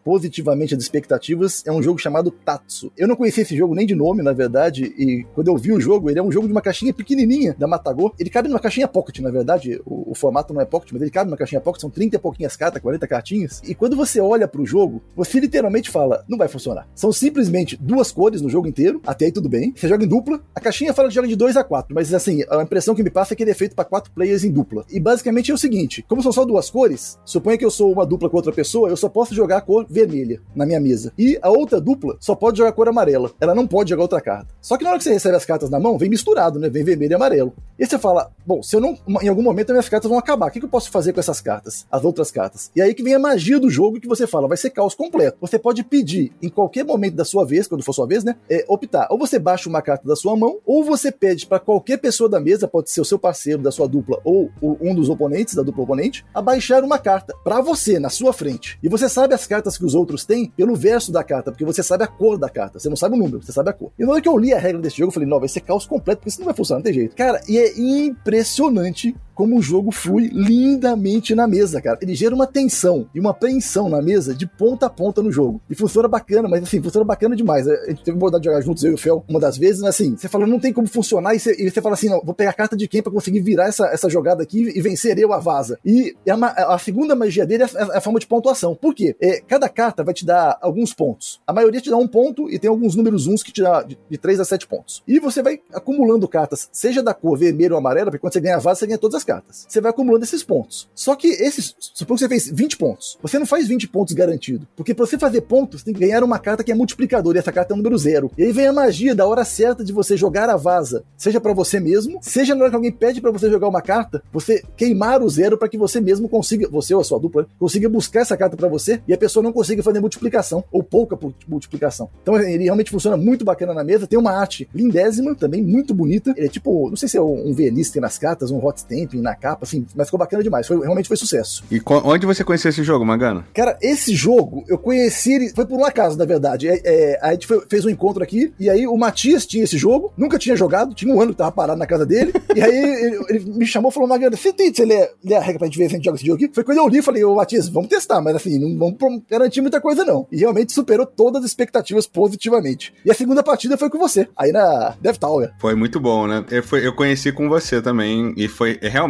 positivamente 0.05 0.75
as 0.75 0.83
expectativas 0.83 1.63
é 1.67 1.73
um 1.73 1.83
jogo 1.83 1.99
chamado 1.99 2.33
Tatsu. 2.45 2.93
Eu 2.97 3.09
não 3.09 3.17
conhecia 3.17 3.43
esse 3.43 3.57
jogo 3.57 3.75
nem 3.75 3.87
de 3.87 3.95
nome, 3.95 4.23
na 4.23 4.33
verdade, 4.33 4.85
e 4.97 5.27
quando 5.35 5.49
eu 5.49 5.57
vi 5.57 5.73
o 5.73 5.81
jogo, 5.81 6.11
ele 6.11 6.19
é 6.19 6.23
um 6.23 6.31
jogo 6.31 6.47
de 6.47 6.53
uma 6.53 6.61
caixinha 6.61 6.93
pequenininha 6.93 7.55
da 7.59 7.67
Matagor. 7.67 8.13
Ele 8.19 8.31
cabe 8.31 8.49
numa 8.49 8.61
caixinha 8.61 8.89
pocket, 8.89 9.19
na 9.21 9.31
verdade. 9.31 9.81
O, 9.85 10.13
o 10.13 10.15
formato 10.15 10.53
não 10.53 10.61
é 10.61 10.65
pocket, 10.65 10.93
mas 10.93 11.03
ele 11.03 11.11
cabe 11.11 11.31
numa 11.31 11.37
caixinha 11.37 11.61
pocket, 11.61 11.81
são 11.81 11.91
30 11.91 12.17
e 12.17 12.19
pouquinhas 12.19 12.57
cartas, 12.57 12.81
40 12.83 13.07
cartinhas. 13.07 13.63
E 13.65 13.75
quando 13.75 13.97
você 13.97 14.21
olha 14.21 14.47
pro 14.47 14.65
jogo, 14.67 15.03
você 15.15 15.41
literalmente 15.41 15.91
fala, 15.91 16.25
não 16.29 16.39
vai 16.39 16.49
funcionar. 16.49 16.89
São 16.95 17.13
simplesmente 17.13 17.77
duas 17.77 18.13
cores 18.13 18.41
no 18.41 18.49
jogo 18.49 18.69
inteiro, 18.69 19.01
até 19.07 19.27
aí 19.27 19.33
tudo 19.33 19.49
bem. 19.49 19.73
Você 19.75 19.89
joga 19.89 20.05
em 20.05 20.09
dupla. 20.09 20.41
A 20.55 20.61
caixinha 20.61 20.93
fala 20.93 21.09
que 21.09 21.15
joga 21.15 21.29
de 21.29 21.37
2 21.37 21.57
a 21.57 21.65
4, 21.65 21.95
mas 21.95 22.13
assim, 22.13 22.43
a 22.49 22.63
impressão 22.63 22.95
que 22.95 23.03
me 23.03 23.11
passa 23.11 23.35
é 23.35 23.37
que 23.37 23.43
ele 23.43 23.51
é 23.51 23.55
feito 23.55 23.75
para 23.75 23.85
quatro 23.85 24.13
players 24.13 24.45
em 24.45 24.51
dupla. 24.51 24.85
E 24.91 25.01
basicamente 25.01 25.51
é 25.51 25.55
o 25.55 25.59
seguinte: 25.59 26.05
como 26.09 26.23
são 26.23 26.33
só 26.33 26.45
duas 26.45 26.71
cores, 26.71 27.19
suponha 27.25 27.59
que 27.59 27.65
eu 27.65 27.71
sou 27.71 27.93
uma 27.93 28.07
dupla 28.07 28.29
com 28.29 28.37
outra 28.37 28.53
pessoa, 28.53 28.89
eu 28.89 28.97
só 28.97 29.09
posso 29.09 29.35
jogar 29.35 29.59
a 29.59 29.61
cor 29.61 29.87
vermelha 29.89 30.41
na 30.55 30.67
minha 30.67 30.81
mesa. 30.81 31.13
E 31.19 31.39
a 31.43 31.51
outra 31.51 31.81
dupla 31.81 32.17
só 32.27 32.35
pode 32.35 32.59
jogar 32.59 32.73
cor 32.73 32.89
amarela. 32.89 33.31
Ela 33.41 33.55
não 33.55 33.69
pode 33.69 33.91
jogar 33.91 34.03
outra 34.03 34.21
carta. 34.21 34.49
Só 34.61 34.77
que 34.77 34.83
na 34.83 34.91
hora 34.91 34.99
que 34.99 35.05
você 35.05 35.13
recebe 35.13 35.37
as 35.37 35.45
cartas 35.45 35.71
na 35.71 35.79
mão, 35.79 35.97
vem 35.97 36.11
misturado, 36.11 36.59
né? 36.59 36.69
Vem 36.69 36.83
vermelho 36.83 37.13
e 37.13 37.15
amarelo. 37.15 37.55
E 37.79 37.87
você 37.87 37.97
fala, 38.01 38.33
bom, 38.45 38.65
se 38.65 38.75
eu 38.75 38.81
não. 38.81 38.99
Em 39.23 39.29
algum 39.29 39.43
momento 39.43 39.71
minhas 39.71 39.89
cartas 39.89 40.09
vão 40.09 40.19
acabar. 40.19 40.49
O 40.49 40.51
que, 40.51 40.65
eu 40.65 40.69
posso 40.69 40.91
fazer 40.91 41.13
com 41.13 41.21
essas 41.21 41.41
cartas? 41.41 41.87
As 41.89 42.05
outras 42.05 42.33
cartas. 42.33 42.73
E 42.75 42.83
aí 42.83 42.93
que 42.95 43.03
vem 43.03 43.15
a 43.15 43.19
magia 43.19 43.61
do 43.61 43.71
jogo 43.71 44.01
que 44.01 44.09
você 44.09 44.27
fala, 44.27 44.49
vai 44.49 44.57
ser 44.57 44.71
caos 44.71 44.93
completo. 44.93 45.39
Você 45.41 45.57
pode 45.57 45.85
pedir, 45.85 46.33
em 46.43 46.49
qualquer 46.49 46.85
momento 46.85 47.15
da 47.15 47.25
sua 47.25 47.45
vez, 47.47 47.69
quando 47.69 47.85
for 47.85 47.93
sua 47.93 48.09
vez, 48.09 48.25
né? 48.25 48.35
É, 48.51 48.65
optar. 48.67 49.07
Ou 49.09 49.19
você 49.19 49.39
baixa 49.39 49.69
uma 49.69 49.81
carta 49.81 50.09
da 50.09 50.17
sua 50.17 50.37
mão, 50.37 50.59
ou 50.67 50.83
você 50.83 51.13
pede 51.13 51.47
para 51.47 51.61
qualquer 51.61 51.99
pessoa 51.99 52.29
da 52.29 52.41
mesa, 52.41 52.67
pode 52.67 52.91
ser 52.91 53.01
o 53.01 53.05
seu 53.05 53.21
parceiro 53.21 53.63
da 53.63 53.71
sua 53.71 53.87
dupla 53.87 54.21
ou 54.25 54.51
um 54.61 54.97
dos 54.97 55.09
oponentes 55.09 55.55
da 55.55 55.63
dupla 55.63 55.85
oponente, 55.85 56.27
a 56.35 56.43
baixar 56.43 56.83
uma 56.83 56.99
carta 56.99 57.33
para 57.45 57.61
você, 57.61 58.01
na 58.01 58.11
sua 58.11 58.33
frente. 58.33 58.79
E 58.83 58.89
você 58.89 59.09
sabe 59.09 59.33
as 59.33 59.47
cartas 59.47 59.79
que 59.79 59.85
os 59.85 59.95
outros 59.95 60.25
têm 60.25 60.51
pelo 60.57 60.75
verso 60.75 61.13
da 61.13 61.23
carta, 61.23 61.53
porque 61.53 61.65
você 61.65 61.85
sabe 61.85 62.03
a 62.03 62.16
cor 62.17 62.39
da 62.39 62.49
carta. 62.49 62.79
Você 62.79 62.89
não 62.89 62.97
sabe 62.97 63.15
o 63.15 63.19
número, 63.19 63.43
você 63.43 63.53
sabe 63.53 63.71
a 63.71 63.73
cor. 63.73 63.93
E 63.99 64.05
na 64.05 64.13
hora 64.13 64.21
que 64.21 64.29
eu 64.29 64.37
li 64.37 64.53
a 64.53 64.59
regra 64.59 64.81
desse 64.81 64.99
jogo, 64.99 65.11
eu 65.11 65.15
falei, 65.15 65.29
não, 65.29 65.39
vai 65.39 65.49
ser 65.49 65.61
caos 65.61 65.87
completo, 65.87 66.19
porque 66.19 66.31
isso 66.31 66.41
não 66.41 66.47
vai 66.47 66.55
funcionar, 66.55 66.79
não 66.79 66.85
tem 66.85 66.95
jeito. 66.95 67.15
Cara, 67.15 67.41
e 67.49 67.59
é 67.59 67.79
impressionante 67.79 69.15
como 69.37 69.59
o 69.59 69.63
jogo 69.63 69.93
flui 69.93 70.31
lindamente 70.33 71.35
na 71.35 71.47
mesa, 71.47 71.81
cara. 71.81 71.99
Ele 72.01 72.15
gera 72.15 72.35
uma 72.35 72.47
tensão 72.47 73.07
e 73.15 73.21
uma 73.21 73.31
apreensão 73.31 73.89
na 73.89 74.01
mesa 74.01 74.35
de 74.35 74.47
ponta 74.47 74.87
a 74.87 74.91
ponta 74.91 75.23
no 75.23 75.31
jogo. 75.31 75.61
E 75.69 75.75
funciona 75.75 76.09
bacana, 76.09 76.49
mas 76.49 76.63
assim, 76.63 76.83
funciona 76.83 77.05
bacana 77.05 77.37
demais. 77.37 77.69
A 77.69 77.91
gente 77.91 78.03
teve 78.03 78.17
oportunidade 78.17 78.43
de 78.43 78.49
jogar 78.49 78.61
juntos, 78.63 78.83
eu 78.83 78.93
e 78.93 78.95
o 78.95 78.99
Fel, 78.99 79.23
uma 79.29 79.39
das 79.39 79.59
vezes, 79.59 79.83
mas 79.83 79.91
assim, 79.91 80.17
você 80.17 80.27
fala, 80.27 80.47
não 80.47 80.59
tem 80.59 80.73
como 80.73 80.89
funcionar, 80.89 81.35
e 81.35 81.39
você, 81.39 81.81
fala 81.83 81.95
assim, 81.95 82.09
não, 82.09 82.21
vou 82.25 82.35
pegar 82.35 82.51
a 82.51 82.55
carta 82.55 82.75
de 82.75 82.89
quem 82.89 83.03
para 83.03 83.13
conseguir 83.13 83.41
virar 83.41 83.69
essa, 83.69 83.87
essa 83.89 84.09
jogada 84.09 84.43
aqui 84.43 84.73
e 84.75 84.81
vencer 84.81 85.19
eu 85.19 85.33
a 85.35 85.39
vaza. 85.39 85.79
E 85.85 86.17
a, 86.27 86.75
a 86.75 86.79
segunda 86.79 87.15
magia 87.15 87.45
dele 87.45 87.65
é 87.65 87.67
a, 87.67 87.95
é 87.95 87.99
a, 87.99 88.01
forma 88.01 88.19
de 88.19 88.27
pontuação. 88.27 88.75
Por 88.75 88.95
quê? 88.95 89.15
É, 89.21 89.41
cada 89.41 89.69
carta 89.69 90.03
vai 90.03 90.15
te 90.15 90.25
dar 90.25 90.59
alguns 90.63 90.95
pontos. 90.95 91.43
A 91.47 91.53
maioria 91.53 91.81
te 91.81 91.91
dá 91.91 91.97
um 91.99 92.09
ponto 92.09 92.51
e 92.51 92.59
tem 92.59 92.71
alguns 92.71 92.97
números 92.97 93.27
uns 93.27 93.43
que 93.43 93.53
te 93.53 93.63
dá 93.63 93.83
de, 93.83 93.99
de 94.09 94.17
3 94.17 94.41
a 94.41 94.45
7 94.47 94.67
pontos. 94.67 95.03
E 95.07 95.21
você 95.21 95.43
vai 95.43 95.61
acumulando 95.75 96.27
cartas, 96.27 96.71
seja 96.73 97.03
da 97.03 97.13
cor 97.13 97.37
vermelha 97.37 97.73
ou 97.73 97.79
amarela, 97.79 98.11
porque 98.11 98.21
quando 98.21 98.33
você 98.33 98.41
ganha 98.41 98.57
a 98.57 98.61
vaza, 98.61 98.81
você 98.81 98.87
ganha 98.87 98.99
todas 98.99 99.17
as 99.17 99.26
cartas. 99.27 99.67
Você 99.69 99.81
vai 99.81 99.91
acumulando 99.91 100.25
esses 100.25 100.43
pontos. 100.43 100.89
Só 100.95 101.15
que 101.15 101.29
esses, 101.29 101.75
suponho 101.79 102.17
que 102.17 102.25
você 102.25 102.29
fez 102.29 102.51
20 102.51 102.79
pontos. 102.79 103.19
Você 103.21 103.39
não 103.39 103.45
faz 103.45 103.69
20 103.69 103.89
pontos 103.89 104.15
garantido. 104.15 104.67
Porque 104.75 104.95
pra 104.95 105.05
você 105.05 105.19
fazer 105.19 105.43
pontos, 105.43 105.83
tem 105.83 105.93
que 105.93 106.01
ganhar 106.01 106.23
uma 106.25 106.39
carta 106.39 106.65
que 106.65 106.73
é 106.73 106.75
multiplicador, 106.75 107.37
e 107.37 107.39
essa 107.39 107.53
carta 107.53 107.73
é 107.73 107.75
o 107.75 107.77
número 107.77 107.99
zero. 107.99 108.31
E 108.39 108.45
aí 108.45 108.53
vem 108.53 108.67
a 108.67 108.73
magia 108.73 109.15
da 109.15 109.27
hora 109.27 109.45
certa 109.45 109.85
de 109.85 109.93
você 109.93 110.17
jogar 110.17 110.49
a 110.49 110.57
vaza, 110.57 111.05
seja 111.17 111.41
para 111.41 111.53
você 111.53 111.81
mesmo, 111.81 112.19
seja 112.23 112.55
na 112.55 112.63
hora 112.63 112.71
que 112.71 112.77
alguém 112.77 112.93
pede 112.93 113.21
para 113.21 113.31
você 113.31 113.51
jogar 113.51 113.69
uma 113.69 113.83
carta, 113.83 114.23
você 114.33 114.63
queimar 114.77 115.23
o 115.23 115.29
zero 115.29 115.59
para 115.59 115.69
que 115.69 115.77
você 115.77 116.01
mesmo 116.01 116.29
consiga, 116.29 116.69
você 116.69 116.95
ou 116.95 117.01
a 117.01 117.05
sua 117.05 117.19
dupla, 117.19 117.47
consiga 117.59 117.89
buscar 117.89 118.21
essa 118.21 118.37
carta 118.37 118.57
para 118.57 118.69
você 118.69 119.01
e 119.07 119.13
a 119.13 119.19
pessoa 119.19 119.43
não 119.43 119.53
consiga 119.53 119.83
fazer 119.83 120.01
multiplicação, 120.01 120.65
ou 120.71 120.83
pouca 120.83 121.19
multiplicação. 121.49 122.09
Então 122.23 122.37
ele 122.41 122.65
realmente 122.65 122.91
funciona 122.91 123.17
muito 123.17 123.45
bacana 123.45 123.75
na 123.75 123.85
mesa, 123.85 124.07
tem 124.07 124.19
uma 124.19 124.33
arte 124.33 124.69
lindésima, 124.75 125.35
também 125.35 125.63
muito 125.63 125.95
bonita. 125.95 126.33
Ele 126.37 126.47
é 126.47 126.51
tipo, 126.51 126.89
não 126.89 126.97
sei 126.97 127.09
se 127.09 127.17
é 127.17 127.23
um 127.23 127.53
VNista 127.53 128.01
nas 128.01 128.19
cartas, 128.19 128.51
um 128.51 128.65
hot 128.65 128.85
na 129.23 129.35
capa, 129.35 129.65
assim, 129.65 129.87
mas 129.95 130.09
ficou 130.09 130.19
bacana 130.19 130.43
demais. 130.43 130.67
Foi, 130.67 130.79
realmente 130.79 131.09
foi 131.09 131.17
sucesso. 131.17 131.65
E 131.71 131.81
onde 132.05 132.27
você 132.27 132.45
conheceu 132.45 132.71
esse 132.71 132.83
jogo, 132.83 133.05
Magano? 133.05 133.45
Cara, 133.55 133.79
esse 133.81 134.15
jogo 134.15 134.65
eu 134.69 134.79
conheci 134.79 135.33
ele. 135.33 135.51
Foi 135.55 135.67
por 135.67 135.79
um 135.79 135.85
acaso, 135.85 136.17
na 136.17 136.25
verdade. 136.25 136.69
É, 136.69 136.81
é, 136.85 137.19
a 137.23 137.33
gente 137.33 137.47
foi, 137.47 137.65
fez 137.69 137.85
um 137.85 137.91
encontro 137.91 138.23
aqui, 138.23 138.53
e 138.59 138.69
aí 138.69 138.87
o 138.87 138.97
Matias 138.97 139.47
tinha 139.47 139.65
esse 139.65 139.79
jogo, 139.79 140.13
nunca 140.17 140.39
tinha 140.39 140.57
jogado, 140.57 140.95
tinha 140.95 141.13
um 141.13 141.21
ano 141.21 141.33
que 141.33 141.39
tava 141.39 141.53
parado 141.53 141.79
na 141.79 141.87
casa 141.87 142.07
dele. 142.07 142.33
e 142.55 142.63
aí 142.63 142.77
ele, 143.05 143.25
ele, 143.29 143.45
me 143.53 143.67
chamou 143.67 143.91
e 143.91 143.95
falou: 143.95 144.09
Magano, 144.09 144.37
você 144.37 144.53
tem 144.53 144.73
você 144.73 144.85
ler, 144.85 145.11
ler 145.25 145.37
a 145.37 145.41
regra 145.41 145.61
pra 145.61 145.67
gente 145.67 145.79
ver 145.79 145.89
se 145.89 145.95
a 145.95 145.97
gente 145.97 146.05
joga 146.05 146.17
esse 146.17 146.27
jogo 146.27 146.45
aqui? 146.45 146.55
Foi 146.55 146.65
quando 146.65 146.79
eu 146.79 146.89
li 146.89 146.99
e 146.99 147.03
falei: 147.03 147.25
Ô 147.25 147.35
Matias, 147.35 147.69
vamos 147.69 147.89
testar, 147.89 148.21
mas 148.21 148.37
assim, 148.37 148.59
não 148.59 148.77
vamos 148.79 149.23
garantir 149.29 149.61
muita 149.61 149.81
coisa, 149.81 150.05
não. 150.05 150.27
E 150.31 150.39
realmente 150.39 150.73
superou 150.73 151.07
todas 151.07 151.45
as 151.45 151.51
expectativas 151.51 152.07
positivamente. 152.07 152.93
E 153.05 153.11
a 153.11 153.15
segunda 153.15 153.43
partida 153.43 153.77
foi 153.77 153.91
com 153.91 153.99
você, 153.99 154.29
aí 154.37 154.53
na 154.53 154.95
Dev 155.01 155.17
Tower. 155.17 155.53
Foi 155.59 155.75
muito 155.75 156.01
bom, 156.01 156.27
né? 156.27 156.45
Eu, 156.51 156.63
foi, 156.63 156.87
eu 156.87 156.95
conheci 156.95 157.33
com 157.33 157.49
você 157.49 157.81
também, 157.81 158.35
e 158.37 158.49
foi 158.49 158.79
realmente, 158.81 159.06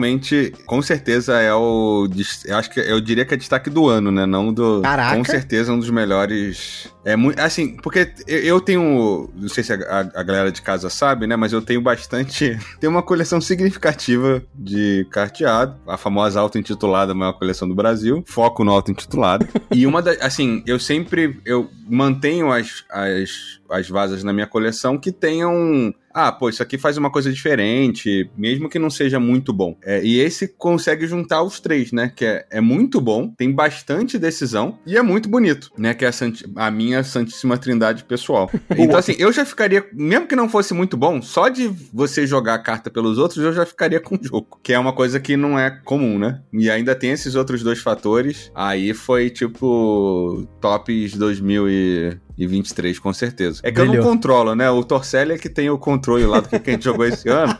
com 0.64 0.82
certeza 0.82 1.40
é 1.40 1.52
o. 1.54 2.08
Eu 2.44 2.56
acho 2.56 2.70
que 2.70 2.80
eu 2.80 3.00
diria 3.00 3.24
que 3.24 3.34
é 3.34 3.36
destaque 3.36 3.70
do 3.70 3.88
ano, 3.88 4.10
né? 4.10 4.26
Não 4.26 4.52
do. 4.52 4.82
Caraca. 4.82 5.16
Com 5.16 5.24
certeza 5.24 5.72
um 5.72 5.78
dos 5.78 5.90
melhores. 5.90 6.88
É 7.04 7.16
muito. 7.16 7.40
Assim, 7.40 7.76
porque 7.76 8.12
eu 8.26 8.60
tenho. 8.60 9.30
Não 9.34 9.48
sei 9.48 9.62
se 9.64 9.72
a, 9.72 10.10
a 10.14 10.22
galera 10.22 10.50
de 10.50 10.62
casa 10.62 10.90
sabe, 10.90 11.26
né? 11.26 11.36
Mas 11.36 11.52
eu 11.52 11.62
tenho 11.62 11.80
bastante. 11.80 12.58
Tenho 12.80 12.90
uma 12.90 13.02
coleção 13.02 13.40
significativa 13.40 14.42
de 14.54 15.06
carteado. 15.10 15.76
A 15.86 15.96
famosa 15.96 16.40
auto-intitulada, 16.40 17.12
a 17.12 17.14
maior 17.14 17.32
coleção 17.32 17.68
do 17.68 17.74
Brasil. 17.74 18.22
Foco 18.26 18.64
no 18.64 18.72
auto-intitulado. 18.72 19.46
e 19.72 19.86
uma 19.86 20.02
das. 20.02 20.20
Assim, 20.20 20.62
eu 20.66 20.78
sempre. 20.78 21.40
Eu 21.44 21.70
mantenho 21.88 22.52
as, 22.52 22.84
as, 22.90 23.60
as 23.70 23.88
vasas 23.88 24.22
na 24.22 24.32
minha 24.32 24.46
coleção 24.46 24.98
que 24.98 25.12
tenham 25.12 25.94
ah, 26.18 26.32
pô, 26.32 26.48
isso 26.48 26.62
aqui 26.62 26.78
faz 26.78 26.96
uma 26.96 27.10
coisa 27.10 27.30
diferente, 27.30 28.30
mesmo 28.34 28.70
que 28.70 28.78
não 28.78 28.88
seja 28.88 29.20
muito 29.20 29.52
bom. 29.52 29.76
É, 29.84 30.02
e 30.02 30.18
esse 30.18 30.48
consegue 30.48 31.06
juntar 31.06 31.42
os 31.42 31.60
três, 31.60 31.92
né? 31.92 32.10
Que 32.16 32.24
é, 32.24 32.46
é 32.52 32.58
muito 32.58 33.02
bom, 33.02 33.28
tem 33.28 33.52
bastante 33.52 34.18
decisão 34.18 34.78
e 34.86 34.96
é 34.96 35.02
muito 35.02 35.28
bonito, 35.28 35.70
né? 35.76 35.92
Que 35.92 36.06
é 36.06 36.08
a, 36.08 36.66
a 36.66 36.70
minha 36.70 37.04
Santíssima 37.04 37.58
Trindade 37.58 38.02
pessoal. 38.02 38.50
então, 38.78 38.98
assim, 38.98 39.14
eu 39.18 39.30
já 39.30 39.44
ficaria, 39.44 39.86
mesmo 39.92 40.26
que 40.26 40.34
não 40.34 40.48
fosse 40.48 40.72
muito 40.72 40.96
bom, 40.96 41.20
só 41.20 41.50
de 41.50 41.70
você 41.92 42.26
jogar 42.26 42.54
a 42.54 42.62
carta 42.62 42.88
pelos 42.88 43.18
outros, 43.18 43.44
eu 43.44 43.52
já 43.52 43.66
ficaria 43.66 44.00
com 44.00 44.14
o 44.14 44.18
jogo. 44.22 44.58
Que 44.62 44.72
é 44.72 44.78
uma 44.78 44.94
coisa 44.94 45.20
que 45.20 45.36
não 45.36 45.58
é 45.58 45.70
comum, 45.70 46.18
né? 46.18 46.40
E 46.50 46.70
ainda 46.70 46.94
tem 46.94 47.10
esses 47.10 47.34
outros 47.34 47.62
dois 47.62 47.80
fatores. 47.80 48.50
Aí 48.54 48.94
foi 48.94 49.28
tipo 49.28 50.48
tops 50.62 51.12
2000 51.12 51.68
e 51.68 52.18
e 52.36 52.46
23, 52.46 52.98
com 52.98 53.12
certeza. 53.12 53.60
É 53.62 53.70
que 53.70 53.80
Brilhou. 53.80 53.96
eu 53.96 54.02
não 54.02 54.10
controlo, 54.10 54.54
né? 54.54 54.70
O 54.70 54.84
Torcelli 54.84 55.32
é 55.32 55.38
que 55.38 55.48
tem 55.48 55.70
o 55.70 55.78
controle 55.78 56.26
lá 56.26 56.40
do 56.40 56.48
que 56.48 56.56
a 56.56 56.72
gente 56.72 56.84
jogou 56.84 57.06
esse 57.06 57.28
ano. 57.30 57.56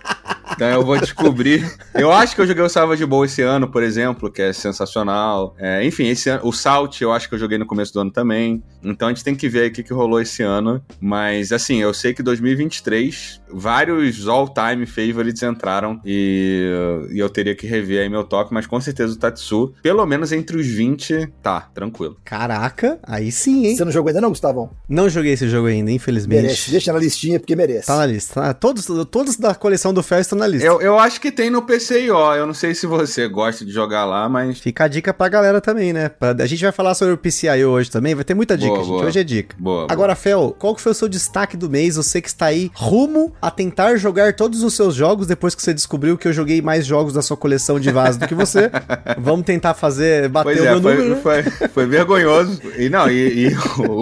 Então 0.57 0.69
eu 0.69 0.83
vou 0.83 0.99
descobrir. 0.99 1.71
Eu 1.95 2.11
acho 2.11 2.35
que 2.35 2.40
eu 2.40 2.47
joguei 2.47 2.62
o 2.62 2.69
Savage 2.69 3.05
Bowl 3.05 3.25
esse 3.27 3.42
ano, 3.42 3.69
por 3.69 3.83
exemplo, 3.83 4.33
que 4.33 4.40
é 4.40 4.53
sensacional. 4.55 5.55
É, 5.59 5.85
enfim, 5.85 6.09
esse 6.09 6.31
ano, 6.31 6.49
o 6.49 6.53
Salt 6.53 7.01
eu 7.03 7.12
acho 7.12 7.29
que 7.29 7.35
eu 7.35 7.38
joguei 7.38 7.59
no 7.59 7.66
começo 7.66 7.92
do 7.92 8.01
ano 8.01 8.11
também. 8.11 8.62
Então 8.83 9.09
a 9.09 9.12
gente 9.12 9.23
tem 9.23 9.35
que 9.35 9.49
ver 9.49 9.71
o 9.71 9.73
que, 9.73 9.83
que 9.83 9.92
rolou 9.92 10.21
esse 10.21 10.42
ano. 10.42 10.83
Mas 10.99 11.53
assim, 11.53 11.83
eu 11.83 11.92
sei 11.92 12.14
que 12.14 12.23
2023, 12.23 13.42
vários 13.53 14.27
all-time 14.27 14.87
favorites 14.87 15.42
entraram 15.42 16.01
e, 16.05 17.07
e, 17.11 17.19
eu 17.19 17.29
teria 17.29 17.55
que 17.55 17.66
rever 17.66 18.03
aí 18.03 18.09
meu 18.09 18.25
top, 18.25 18.53
mas 18.53 18.66
com 18.66 18.81
certeza 18.81 19.14
o 19.14 19.19
Tatsu, 19.19 19.75
pelo 19.83 20.05
menos 20.07 20.33
entre 20.33 20.57
os 20.57 20.66
20, 20.66 21.29
tá, 21.42 21.69
tranquilo. 21.75 22.16
Caraca, 22.25 22.99
aí 23.03 23.31
sim, 23.31 23.66
hein? 23.66 23.77
Você 23.77 23.85
não 23.85 23.92
jogou 23.92 24.09
ainda 24.09 24.21
não, 24.21 24.31
Gustavão? 24.31 24.71
Não 24.88 25.09
joguei 25.09 25.33
esse 25.33 25.49
jogo 25.49 25.66
ainda, 25.66 25.90
infelizmente. 25.90 26.42
Merece, 26.42 26.71
deixa 26.71 26.92
na 26.92 26.99
listinha 26.99 27.38
porque 27.38 27.55
merece. 27.55 27.87
Tá 27.87 27.97
na 27.97 28.07
lista. 28.07 28.40
Tá? 28.40 28.55
Todos, 28.55 28.87
todos 29.11 29.37
da 29.37 29.55
coleção 29.55 29.92
do 29.92 30.03
Fel 30.03 30.21
estão 30.21 30.38
na 30.38 30.46
lista. 30.47 30.67
Eu, 30.67 30.81
eu 30.81 30.99
acho 30.99 31.21
que 31.21 31.31
tem 31.31 31.51
no 31.51 31.63
PCIO, 31.63 32.17
eu 32.35 32.47
não 32.47 32.55
sei 32.55 32.75
se 32.75 32.87
você 32.87 33.29
gosta 33.29 33.65
de 33.65 33.73
jogar 33.73 34.05
lá, 34.05 34.29
mas... 34.29 34.59
Fica 34.59 34.85
a 34.85 34.89
dica 34.89 35.13
pra 35.13 35.29
galera 35.29 35.61
também, 35.61 35.93
né? 35.93 36.11
A 36.21 36.47
gente 36.47 36.63
vai 36.63 36.73
falar 36.73 36.95
sobre 36.95 37.15
o 37.15 37.19
PCIO 37.19 37.71
hoje 37.71 37.91
também, 37.91 38.15
vai 38.15 38.25
ter 38.25 38.35
muita 38.35 38.57
dica, 38.57 38.69
Boa, 38.71 38.81
gente. 38.83 38.89
boa. 38.89 39.05
Hoje 39.07 39.19
é 39.21 39.25
dica. 39.25 39.57
Boa, 39.59 39.87
Agora, 39.91 40.15
Fel, 40.15 40.55
qual 40.59 40.75
que 40.75 40.81
foi 40.81 40.93
o 40.93 40.95
seu 40.95 41.09
destaque 41.09 41.57
do 41.57 41.69
mês? 41.69 41.97
Você 41.97 42.21
que 42.21 42.29
está 42.29 42.47
aí 42.47 42.71
rumo 42.75 43.33
a 43.41 43.51
tentar 43.51 43.97
jogar 43.97 44.35
todos 44.35 44.63
os 44.63 44.75
seus 44.75 44.95
jogos 44.95 45.27
depois 45.27 45.55
que 45.55 45.63
você 45.63 45.73
descobriu 45.75 46.17
que 46.19 46.29
eu 46.29 46.33
joguei 46.33 46.61
mais 46.63 46.87
jogos 46.87 47.13
da 47.13 47.23
sua 47.23 47.37
coleção 47.37 47.79
de 47.81 47.91
vaso 47.91 48.19
do 48.19 48.27
que 48.29 48.35
você. 48.35 48.71
Vamos 49.19 49.45
tentar 49.47 49.75
fazer, 49.75 50.29
bater 50.29 50.45
Pois 50.57 50.61
o 50.61 50.65
é, 50.65 50.71
meu 50.73 50.83
foi, 50.83 50.95
número. 50.97 51.15
né? 51.15 51.21
foi, 51.23 51.69
foi 51.69 51.87
vergonhoso. 51.87 52.61
E 52.77 52.91
não, 52.91 53.11
e, 53.11 53.49
e 53.49 53.55
o, 53.79 53.93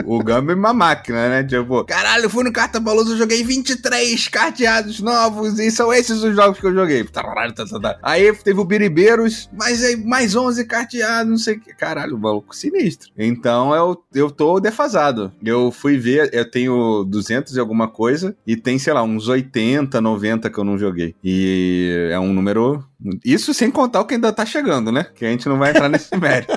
o, 0.00 0.16
o 0.16 0.24
Gumby 0.24 0.52
é 0.52 0.54
uma 0.56 0.74
máquina, 0.74 1.28
né? 1.28 1.44
Tipo, 1.44 1.84
caralho, 1.84 2.24
eu 2.24 2.30
fui 2.30 2.42
no 2.42 2.52
Carta 2.52 2.80
Baluza, 2.80 3.12
eu 3.12 3.16
joguei 3.16 3.44
23 3.44 4.26
carteados 4.28 5.00
novos 5.00 5.58
e 5.60 5.70
são 5.70 5.92
esses 5.98 6.22
os 6.22 6.34
jogos 6.34 6.58
que 6.58 6.66
eu 6.66 6.74
joguei. 6.74 7.04
Tá, 7.04 7.22
tá, 7.54 7.64
tá. 7.80 7.98
Aí 8.02 8.32
teve 8.32 8.60
o 8.60 8.64
Biribeiros, 8.64 9.48
mas 9.52 9.82
aí 9.82 9.96
mais 9.96 10.34
11 10.34 10.64
carteados, 10.66 11.30
não 11.30 11.38
sei 11.38 11.56
o 11.56 11.60
que. 11.60 11.74
Caralho, 11.74 12.18
maluco 12.18 12.54
sinistro. 12.54 13.10
Então 13.16 13.74
eu, 13.74 14.02
eu 14.14 14.30
tô 14.30 14.60
defasado. 14.60 15.32
Eu 15.44 15.70
fui 15.70 15.98
ver, 15.98 16.30
eu 16.32 16.48
tenho 16.48 17.04
200 17.04 17.56
e 17.56 17.60
alguma 17.60 17.88
coisa 17.88 18.36
e 18.46 18.56
tem, 18.56 18.78
sei 18.78 18.92
lá, 18.92 19.02
uns 19.02 19.28
80, 19.28 20.00
90 20.00 20.50
que 20.50 20.58
eu 20.58 20.64
não 20.64 20.78
joguei. 20.78 21.14
E 21.22 22.08
é 22.10 22.18
um 22.18 22.32
número 22.32 22.84
isso 23.24 23.52
sem 23.52 23.70
contar 23.70 24.00
o 24.00 24.06
que 24.06 24.14
ainda 24.14 24.32
tá 24.32 24.46
chegando, 24.46 24.90
né? 24.90 25.06
Que 25.14 25.26
a 25.26 25.30
gente 25.30 25.48
não 25.48 25.58
vai 25.58 25.70
entrar 25.70 25.88
nesse 25.88 26.14
mérito. 26.16 26.52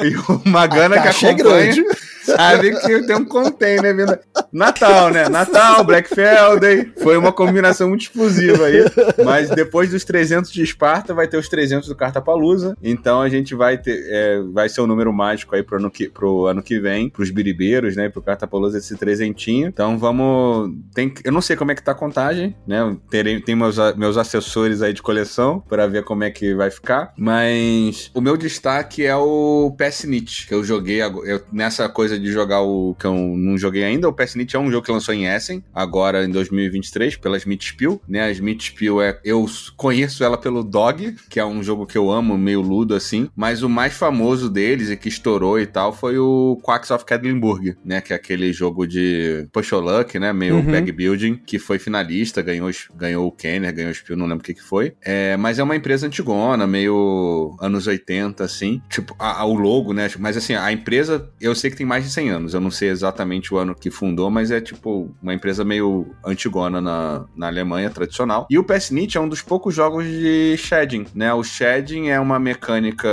E 0.00 0.16
o 0.16 0.48
Magana 0.48 0.96
A 0.96 1.02
que 1.02 1.26
é 1.26 1.30
acompanha 1.30 1.34
grande. 1.34 1.84
Sabe 2.24 2.74
que 2.80 3.02
tem 3.06 3.16
um 3.16 3.24
container 3.24 3.96
vindo. 3.96 4.18
Natal, 4.52 5.10
né? 5.10 5.28
Natal, 5.28 5.84
Black 5.84 6.08
Friday. 6.08 6.92
Foi 7.02 7.16
uma 7.16 7.32
combinação 7.32 7.88
muito 7.88 8.02
explosiva 8.02 8.66
aí. 8.66 8.84
Mas 9.24 9.48
depois 9.50 9.90
dos 9.90 10.04
300 10.04 10.50
de 10.52 10.62
Esparta, 10.62 11.12
vai 11.14 11.26
ter 11.28 11.36
os 11.36 11.48
300 11.48 11.88
do 11.88 11.94
Cartapalusa. 11.96 12.76
Então 12.82 13.20
a 13.20 13.28
gente 13.28 13.54
vai 13.54 13.78
ter. 13.78 14.04
é, 14.08 14.40
vai 14.52 14.68
ser 14.68 14.80
um 14.80 14.86
número 14.86 15.12
mágico 15.12 15.54
aí 15.54 15.62
pro 15.62 15.76
ano 15.78 15.90
que, 15.90 16.08
pro 16.08 16.46
ano 16.46 16.62
que 16.62 16.78
vem, 16.80 17.08
pros 17.08 17.30
biribeiros, 17.30 17.96
né? 17.96 18.08
Pro 18.08 18.22
Cartapalusa 18.22 18.78
esse 18.78 18.96
trezentinho. 18.96 19.68
Então 19.68 19.98
vamos. 19.98 20.72
Tem, 20.94 21.12
eu 21.24 21.32
não 21.32 21.40
sei 21.40 21.56
como 21.56 21.72
é 21.72 21.74
que 21.74 21.82
tá 21.82 21.92
a 21.92 21.94
contagem, 21.96 22.54
né? 22.66 22.96
Terei, 23.10 23.40
tem 23.40 23.54
meus, 23.56 23.76
meus 23.96 24.16
assessores 24.16 24.82
aí 24.82 24.92
de 24.92 25.02
coleção 25.02 25.62
para 25.68 25.86
ver 25.86 26.04
como 26.04 26.24
é 26.24 26.30
que 26.30 26.54
vai 26.54 26.70
ficar. 26.70 27.12
Mas 27.16 28.10
o 28.14 28.20
meu 28.20 28.36
destaque 28.36 29.04
é 29.04 29.16
o 29.16 29.74
PS 29.76 30.04
Nit, 30.04 30.46
que 30.46 30.54
eu 30.54 30.62
joguei 30.64 31.02
eu- 31.02 31.42
nessa 31.52 31.88
coisa 31.88 32.13
de 32.18 32.30
jogar 32.32 32.60
o 32.62 32.94
que 32.98 33.06
eu 33.06 33.14
não 33.14 33.56
joguei 33.58 33.84
ainda. 33.84 34.08
O 34.08 34.12
PS 34.12 34.34
Nit 34.36 34.56
é 34.56 34.58
um 34.58 34.70
jogo 34.70 34.84
que 34.86 34.92
lançou 34.92 35.14
em 35.14 35.26
Essen, 35.26 35.62
agora 35.74 36.24
em 36.24 36.30
2023, 36.30 37.16
pelas 37.16 37.44
Mitspiel, 37.44 38.00
né? 38.08 38.28
As 38.30 38.40
Mitspiel 38.40 39.00
é. 39.00 39.18
Eu 39.24 39.46
conheço 39.76 40.22
ela 40.24 40.36
pelo 40.38 40.62
Dog, 40.62 41.16
que 41.28 41.38
é 41.40 41.44
um 41.44 41.62
jogo 41.62 41.86
que 41.86 41.96
eu 41.98 42.10
amo, 42.10 42.36
meio 42.38 42.60
ludo 42.60 42.94
assim. 42.94 43.28
Mas 43.36 43.62
o 43.62 43.68
mais 43.68 43.94
famoso 43.94 44.48
deles 44.48 44.90
e 44.90 44.96
que 44.96 45.08
estourou 45.08 45.58
e 45.60 45.66
tal 45.66 45.92
foi 45.92 46.18
o 46.18 46.58
Quacks 46.62 46.90
of 46.90 47.04
Quedlinburg, 47.04 47.76
né? 47.84 48.00
Que 48.00 48.12
é 48.12 48.16
aquele 48.16 48.52
jogo 48.52 48.86
de 48.86 49.46
push 49.52 49.72
luck, 49.72 50.18
né? 50.18 50.32
Meio 50.32 50.56
Uhum. 50.56 50.62
bag 50.70 50.90
building, 50.92 51.36
que 51.36 51.58
foi 51.58 51.78
finalista, 51.78 52.40
ganhou, 52.42 52.70
ganhou 52.96 53.26
o 53.26 53.32
Kenner, 53.32 53.74
ganhou 53.74 53.90
o 53.90 53.94
Spiel, 53.94 54.16
não 54.16 54.26
lembro 54.26 54.42
o 54.42 54.44
que 54.44 54.54
que 54.54 54.62
foi. 54.62 54.92
É, 55.02 55.36
mas 55.36 55.58
é 55.58 55.62
uma 55.62 55.74
empresa 55.76 56.06
antigona, 56.06 56.66
meio 56.66 57.56
anos 57.60 57.86
80, 57.86 58.44
assim. 58.44 58.80
Tipo, 58.88 59.14
a- 59.18 59.40
a- 59.40 59.44
o 59.44 59.54
logo, 59.54 59.92
né? 59.92 60.08
Mas 60.18 60.36
assim, 60.36 60.54
a 60.54 60.72
empresa, 60.72 61.28
eu 61.40 61.54
sei 61.54 61.70
que 61.70 61.76
tem 61.76 61.86
mais 61.86 62.03
de 62.04 62.12
100 62.12 62.30
anos. 62.30 62.54
Eu 62.54 62.60
não 62.60 62.70
sei 62.70 62.88
exatamente 62.88 63.52
o 63.52 63.58
ano 63.58 63.74
que 63.74 63.90
fundou, 63.90 64.30
mas 64.30 64.50
é 64.50 64.60
tipo 64.60 65.10
uma 65.22 65.34
empresa 65.34 65.64
meio 65.64 66.14
antigona 66.24 66.80
na, 66.80 67.24
na 67.36 67.46
Alemanha, 67.48 67.90
tradicional. 67.90 68.46
E 68.50 68.58
o 68.58 68.64
PS 68.64 68.90
Nit 68.90 69.16
é 69.16 69.20
um 69.20 69.28
dos 69.28 69.42
poucos 69.42 69.74
jogos 69.74 70.04
de 70.04 70.56
shading, 70.56 71.06
né? 71.14 71.32
O 71.34 71.42
shading 71.42 72.08
é 72.08 72.20
uma 72.20 72.38
mecânica 72.38 73.08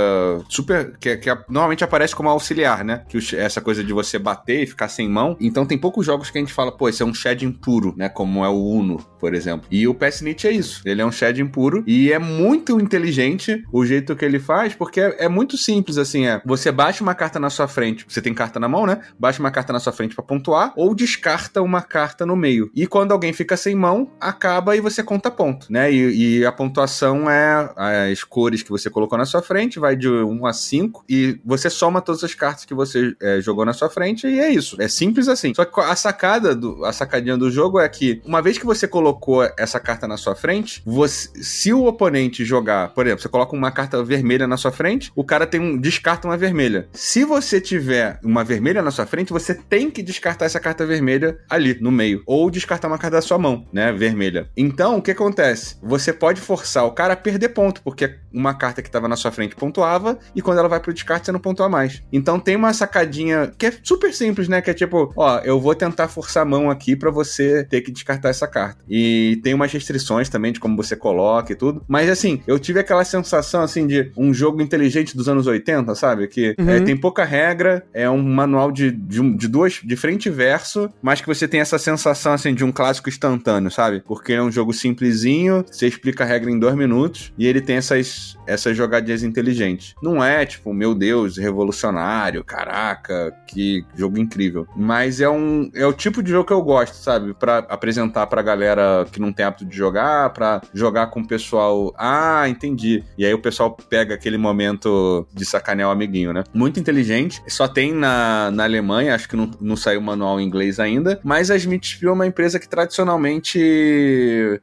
super. 0.48 0.96
que, 0.98 1.16
que 1.16 1.30
normalmente 1.48 1.84
aparece 1.84 2.14
como 2.14 2.28
auxiliar, 2.28 2.84
né? 2.84 3.04
Que 3.08 3.18
o 3.18 3.22
essa 3.36 3.60
coisa 3.60 3.82
de 3.82 3.92
você 3.92 4.18
bater 4.18 4.62
e 4.62 4.66
ficar 4.66 4.88
sem 4.88 5.08
mão. 5.08 5.36
Então 5.40 5.64
tem 5.64 5.78
poucos 5.78 6.04
jogos 6.04 6.30
que 6.30 6.38
a 6.38 6.40
gente 6.40 6.52
fala, 6.52 6.72
pô, 6.72 6.88
esse 6.88 7.02
é 7.02 7.06
um 7.06 7.14
shading 7.14 7.52
puro, 7.52 7.94
né? 7.96 8.08
Como 8.08 8.44
é 8.44 8.48
o 8.48 8.64
Uno, 8.64 8.98
por 9.18 9.34
exemplo. 9.34 9.66
E 9.70 9.86
o 9.88 9.94
PS 9.94 10.22
Nit 10.22 10.46
é 10.46 10.52
isso. 10.52 10.82
Ele 10.84 11.00
é 11.00 11.06
um 11.06 11.12
shading 11.12 11.46
puro 11.46 11.82
e 11.86 12.12
é 12.12 12.18
muito 12.18 12.80
inteligente 12.80 13.62
o 13.72 13.84
jeito 13.84 14.14
que 14.16 14.24
ele 14.24 14.38
faz, 14.38 14.74
porque 14.74 15.00
é, 15.00 15.24
é 15.24 15.28
muito 15.28 15.56
simples, 15.56 15.98
assim, 15.98 16.26
é. 16.26 16.42
Você 16.44 16.70
baixa 16.70 17.02
uma 17.02 17.14
carta 17.14 17.38
na 17.38 17.50
sua 17.50 17.68
frente, 17.68 18.04
você 18.08 18.20
tem 18.20 18.34
carta 18.34 18.58
na 18.58 18.68
mão, 18.68 18.81
né? 18.86 19.00
Baixa 19.18 19.40
uma 19.40 19.50
carta 19.50 19.72
na 19.72 19.80
sua 19.80 19.92
frente 19.92 20.14
pra 20.14 20.24
pontuar, 20.24 20.72
ou 20.76 20.94
descarta 20.94 21.62
uma 21.62 21.82
carta 21.82 22.24
no 22.26 22.36
meio. 22.36 22.70
E 22.74 22.86
quando 22.86 23.12
alguém 23.12 23.32
fica 23.32 23.56
sem 23.56 23.74
mão, 23.74 24.10
acaba 24.20 24.76
e 24.76 24.80
você 24.80 25.02
conta 25.02 25.30
ponto, 25.30 25.72
né? 25.72 25.92
E, 25.92 26.38
e 26.38 26.46
a 26.46 26.52
pontuação 26.52 27.30
é 27.30 27.72
as 28.10 28.24
cores 28.24 28.62
que 28.62 28.70
você 28.70 28.88
colocou 28.90 29.18
na 29.18 29.24
sua 29.24 29.42
frente, 29.42 29.78
vai 29.78 29.96
de 29.96 30.08
1 30.08 30.46
a 30.46 30.52
5, 30.52 31.04
e 31.08 31.38
você 31.44 31.68
soma 31.68 32.00
todas 32.00 32.22
as 32.24 32.34
cartas 32.34 32.64
que 32.64 32.74
você 32.74 33.14
é, 33.20 33.40
jogou 33.40 33.64
na 33.64 33.72
sua 33.72 33.90
frente, 33.90 34.26
e 34.26 34.40
é 34.40 34.50
isso. 34.50 34.80
É 34.80 34.88
simples 34.88 35.28
assim. 35.28 35.52
Só 35.54 35.64
que 35.64 35.80
a 35.80 35.96
sacada, 35.96 36.54
do, 36.54 36.84
a 36.84 36.92
sacadinha 36.92 37.36
do 37.36 37.50
jogo 37.50 37.78
é 37.80 37.88
que, 37.88 38.20
uma 38.24 38.40
vez 38.40 38.58
que 38.58 38.66
você 38.66 38.86
colocou 38.86 39.42
essa 39.58 39.78
carta 39.78 40.06
na 40.06 40.16
sua 40.16 40.34
frente, 40.34 40.82
você, 40.84 41.30
se 41.42 41.72
o 41.72 41.84
oponente 41.86 42.44
jogar, 42.44 42.88
por 42.90 43.06
exemplo, 43.06 43.22
você 43.22 43.28
coloca 43.28 43.54
uma 43.54 43.70
carta 43.70 44.02
vermelha 44.02 44.46
na 44.46 44.56
sua 44.56 44.72
frente, 44.72 45.12
o 45.14 45.24
cara 45.24 45.46
tem 45.46 45.60
um 45.60 45.78
descarta 45.78 46.26
uma 46.26 46.36
vermelha. 46.36 46.88
Se 46.92 47.24
você 47.24 47.60
tiver 47.60 48.18
uma 48.22 48.44
vermelha 48.44 48.71
na 48.80 48.90
sua 48.90 49.04
frente, 49.04 49.32
você 49.32 49.54
tem 49.54 49.90
que 49.90 50.02
descartar 50.02 50.44
essa 50.46 50.60
carta 50.60 50.86
vermelha 50.86 51.36
ali 51.50 51.76
no 51.80 51.90
meio, 51.90 52.22
ou 52.26 52.50
descartar 52.50 52.88
uma 52.88 52.96
carta 52.98 53.16
da 53.16 53.22
sua 53.22 53.36
mão, 53.38 53.66
né, 53.72 53.92
vermelha. 53.92 54.48
Então, 54.56 54.96
o 54.98 55.02
que 55.02 55.10
acontece? 55.10 55.76
Você 55.82 56.12
pode 56.12 56.40
forçar 56.40 56.84
o 56.86 56.92
cara 56.92 57.14
a 57.14 57.16
perder 57.16 57.48
ponto, 57.50 57.82
porque 57.82 58.14
uma 58.32 58.54
carta 58.54 58.80
que 58.80 58.88
estava 58.88 59.08
na 59.08 59.16
sua 59.16 59.30
frente 59.32 59.54
pontuava 59.56 60.18
e 60.34 60.40
quando 60.40 60.58
ela 60.58 60.68
vai 60.68 60.80
pro 60.80 60.92
descarte 60.94 61.26
você 61.26 61.32
não 61.32 61.40
pontua 61.40 61.68
mais. 61.68 62.02
Então 62.12 62.38
tem 62.40 62.56
uma 62.56 62.72
sacadinha 62.72 63.52
que 63.58 63.66
é 63.66 63.72
super 63.82 64.12
simples, 64.14 64.48
né, 64.48 64.62
que 64.62 64.70
é 64.70 64.74
tipo, 64.74 65.12
ó, 65.16 65.38
eu 65.40 65.60
vou 65.60 65.74
tentar 65.74 66.08
forçar 66.08 66.42
a 66.44 66.46
mão 66.46 66.70
aqui 66.70 66.94
pra 66.96 67.10
você 67.10 67.64
ter 67.64 67.80
que 67.82 67.90
descartar 67.90 68.28
essa 68.30 68.46
carta. 68.46 68.82
E 68.88 69.40
tem 69.42 69.52
umas 69.54 69.72
restrições 69.72 70.28
também 70.28 70.52
de 70.52 70.60
como 70.60 70.76
você 70.76 70.94
coloca 70.96 71.52
e 71.52 71.56
tudo. 71.56 71.82
Mas 71.88 72.08
assim, 72.08 72.40
eu 72.46 72.58
tive 72.58 72.80
aquela 72.80 73.04
sensação 73.04 73.62
assim 73.62 73.86
de 73.86 74.10
um 74.16 74.32
jogo 74.32 74.62
inteligente 74.62 75.16
dos 75.16 75.28
anos 75.28 75.46
80, 75.46 75.94
sabe? 75.94 76.26
Que 76.28 76.54
Uhum. 76.58 76.68
é, 76.70 76.80
tem 76.80 76.96
pouca 76.96 77.24
regra, 77.24 77.84
é 77.94 78.08
um 78.08 78.22
manual 78.22 78.61
de, 78.70 78.90
de, 78.90 79.20
um- 79.20 79.34
de 79.36 79.48
duas, 79.48 79.80
de 79.82 79.96
frente 79.96 80.26
e 80.26 80.30
verso, 80.30 80.88
mas 81.02 81.20
que 81.20 81.26
você 81.26 81.48
tem 81.48 81.60
essa 81.60 81.78
sensação 81.78 82.32
assim 82.32 82.54
de 82.54 82.64
um 82.64 82.70
clássico 82.70 83.08
instantâneo, 83.08 83.70
sabe? 83.70 84.02
Porque 84.06 84.32
é 84.34 84.42
um 84.42 84.50
jogo 84.52 84.72
simplesinho, 84.72 85.64
você 85.70 85.86
explica 85.86 86.24
a 86.24 86.26
regra 86.26 86.50
em 86.50 86.58
dois 86.58 86.74
minutos 86.74 87.32
e 87.38 87.46
ele 87.46 87.60
tem 87.60 87.76
essas, 87.76 88.36
essas 88.46 88.76
jogadinhas 88.76 89.22
inteligentes. 89.22 89.94
Não 90.02 90.22
é 90.22 90.44
tipo, 90.46 90.72
meu 90.72 90.94
Deus, 90.94 91.36
revolucionário, 91.38 92.44
caraca, 92.44 93.32
que 93.48 93.84
jogo 93.96 94.18
incrível. 94.18 94.66
Mas 94.76 95.20
é 95.20 95.28
um 95.28 95.70
é 95.74 95.86
o 95.86 95.92
tipo 95.92 96.22
de 96.22 96.30
jogo 96.30 96.46
que 96.46 96.52
eu 96.52 96.62
gosto, 96.62 96.94
sabe? 96.94 97.32
Pra 97.34 97.58
apresentar 97.68 98.26
pra 98.26 98.42
galera 98.42 99.06
que 99.10 99.20
não 99.20 99.32
tem 99.32 99.46
hábito 99.46 99.64
de 99.64 99.76
jogar, 99.76 100.30
pra 100.30 100.60
jogar 100.74 101.06
com 101.08 101.20
o 101.20 101.26
pessoal. 101.26 101.94
Ah, 101.98 102.48
entendi. 102.48 103.02
E 103.16 103.24
aí 103.24 103.32
o 103.32 103.38
pessoal 103.38 103.70
pega 103.88 104.14
aquele 104.14 104.36
momento 104.38 105.26
de 105.32 105.44
sacanear 105.44 105.88
o 105.88 105.92
amiguinho, 105.92 106.32
né? 106.32 106.44
Muito 106.52 106.78
inteligente. 106.78 107.42
Só 107.48 107.66
tem 107.66 107.92
na, 107.92 108.50
na 108.52 108.64
Alemanha, 108.64 109.14
acho 109.14 109.28
que 109.28 109.36
não, 109.36 109.50
não 109.60 109.76
saiu 109.76 110.00
o 110.00 110.02
manual 110.02 110.40
em 110.40 110.44
inglês 110.44 110.78
ainda. 110.78 111.20
Mas 111.22 111.50
a 111.50 111.56
Smithfield 111.56 112.06
é 112.06 112.12
uma 112.12 112.26
empresa 112.26 112.58
que 112.58 112.68
tradicionalmente 112.68 113.58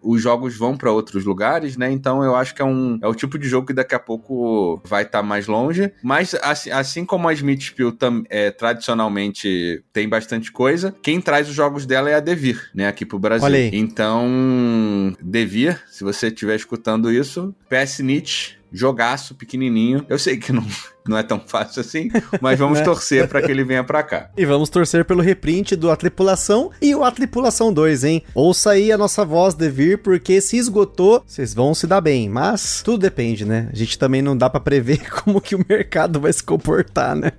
os 0.01 0.21
jogos 0.21 0.57
vão 0.57 0.77
pra 0.77 0.91
outros 0.91 1.25
lugares, 1.25 1.77
né? 1.77 1.91
Então 1.91 2.23
eu 2.23 2.35
acho 2.35 2.53
que 2.55 2.61
é 2.61 2.65
um 2.65 2.99
é 3.01 3.07
o 3.07 3.15
tipo 3.15 3.37
de 3.37 3.47
jogo 3.47 3.67
que 3.67 3.73
daqui 3.73 3.95
a 3.95 3.99
pouco 3.99 4.81
vai 4.85 5.03
estar 5.03 5.23
mais 5.23 5.47
longe. 5.47 5.91
Mas 6.03 6.35
assim, 6.35 6.71
assim 6.71 7.05
como 7.05 7.27
a 7.27 7.33
Smithfield 7.33 7.97
tam, 7.97 8.23
é, 8.29 8.51
tradicionalmente 8.51 9.83
tem 9.91 10.07
bastante 10.07 10.51
coisa, 10.51 10.95
quem 11.01 11.19
traz 11.21 11.49
os 11.49 11.55
jogos 11.55 11.85
dela 11.85 12.09
é 12.09 12.15
a 12.15 12.19
Devir, 12.19 12.69
né? 12.73 12.87
Aqui 12.87 13.05
pro 13.05 13.19
Brasil. 13.19 13.47
Então, 13.73 15.15
Devir, 15.21 15.81
se 15.89 16.03
você 16.03 16.27
estiver 16.27 16.55
escutando 16.55 17.11
isso, 17.11 17.53
PS 17.69 17.99
Nietzsche 17.99 18.58
jogaço 18.71 19.35
pequenininho. 19.35 20.05
Eu 20.09 20.19
sei 20.19 20.37
que 20.37 20.51
não, 20.51 20.65
não 21.07 21.17
é 21.17 21.23
tão 21.23 21.39
fácil 21.45 21.81
assim, 21.81 22.09
mas 22.41 22.57
vamos 22.57 22.79
Né? 22.79 22.85
torcer 22.85 23.27
para 23.27 23.41
que 23.41 23.51
ele 23.51 23.63
venha 23.63 23.83
para 23.83 24.01
cá. 24.03 24.29
E 24.37 24.45
vamos 24.45 24.69
torcer 24.69 25.03
pelo 25.05 25.21
reprint 25.21 25.75
do 25.75 25.89
A 25.91 25.95
Tripulação 25.95 26.71
e 26.81 26.93
o 26.95 27.03
A 27.03 27.11
Tripulação 27.11 27.73
2, 27.73 28.03
hein? 28.03 28.23
Ouça 28.33 28.71
aí 28.71 28.91
a 28.91 28.97
nossa 28.97 29.25
voz, 29.25 29.53
Devir, 29.53 29.97
porque 29.99 30.39
se 30.39 30.57
esgotou, 30.57 31.23
vocês 31.25 31.53
vão 31.53 31.73
se 31.73 31.85
dar 31.87 31.99
bem. 32.01 32.29
Mas 32.29 32.81
tudo 32.83 32.99
depende, 33.01 33.43
né? 33.45 33.69
A 33.71 33.75
gente 33.75 33.97
também 33.97 34.21
não 34.21 34.37
dá 34.37 34.49
pra 34.49 34.59
prever 34.59 35.09
como 35.23 35.41
que 35.41 35.55
o 35.55 35.65
mercado 35.67 36.19
vai 36.19 36.31
se 36.31 36.43
comportar, 36.43 37.15
né? 37.15 37.31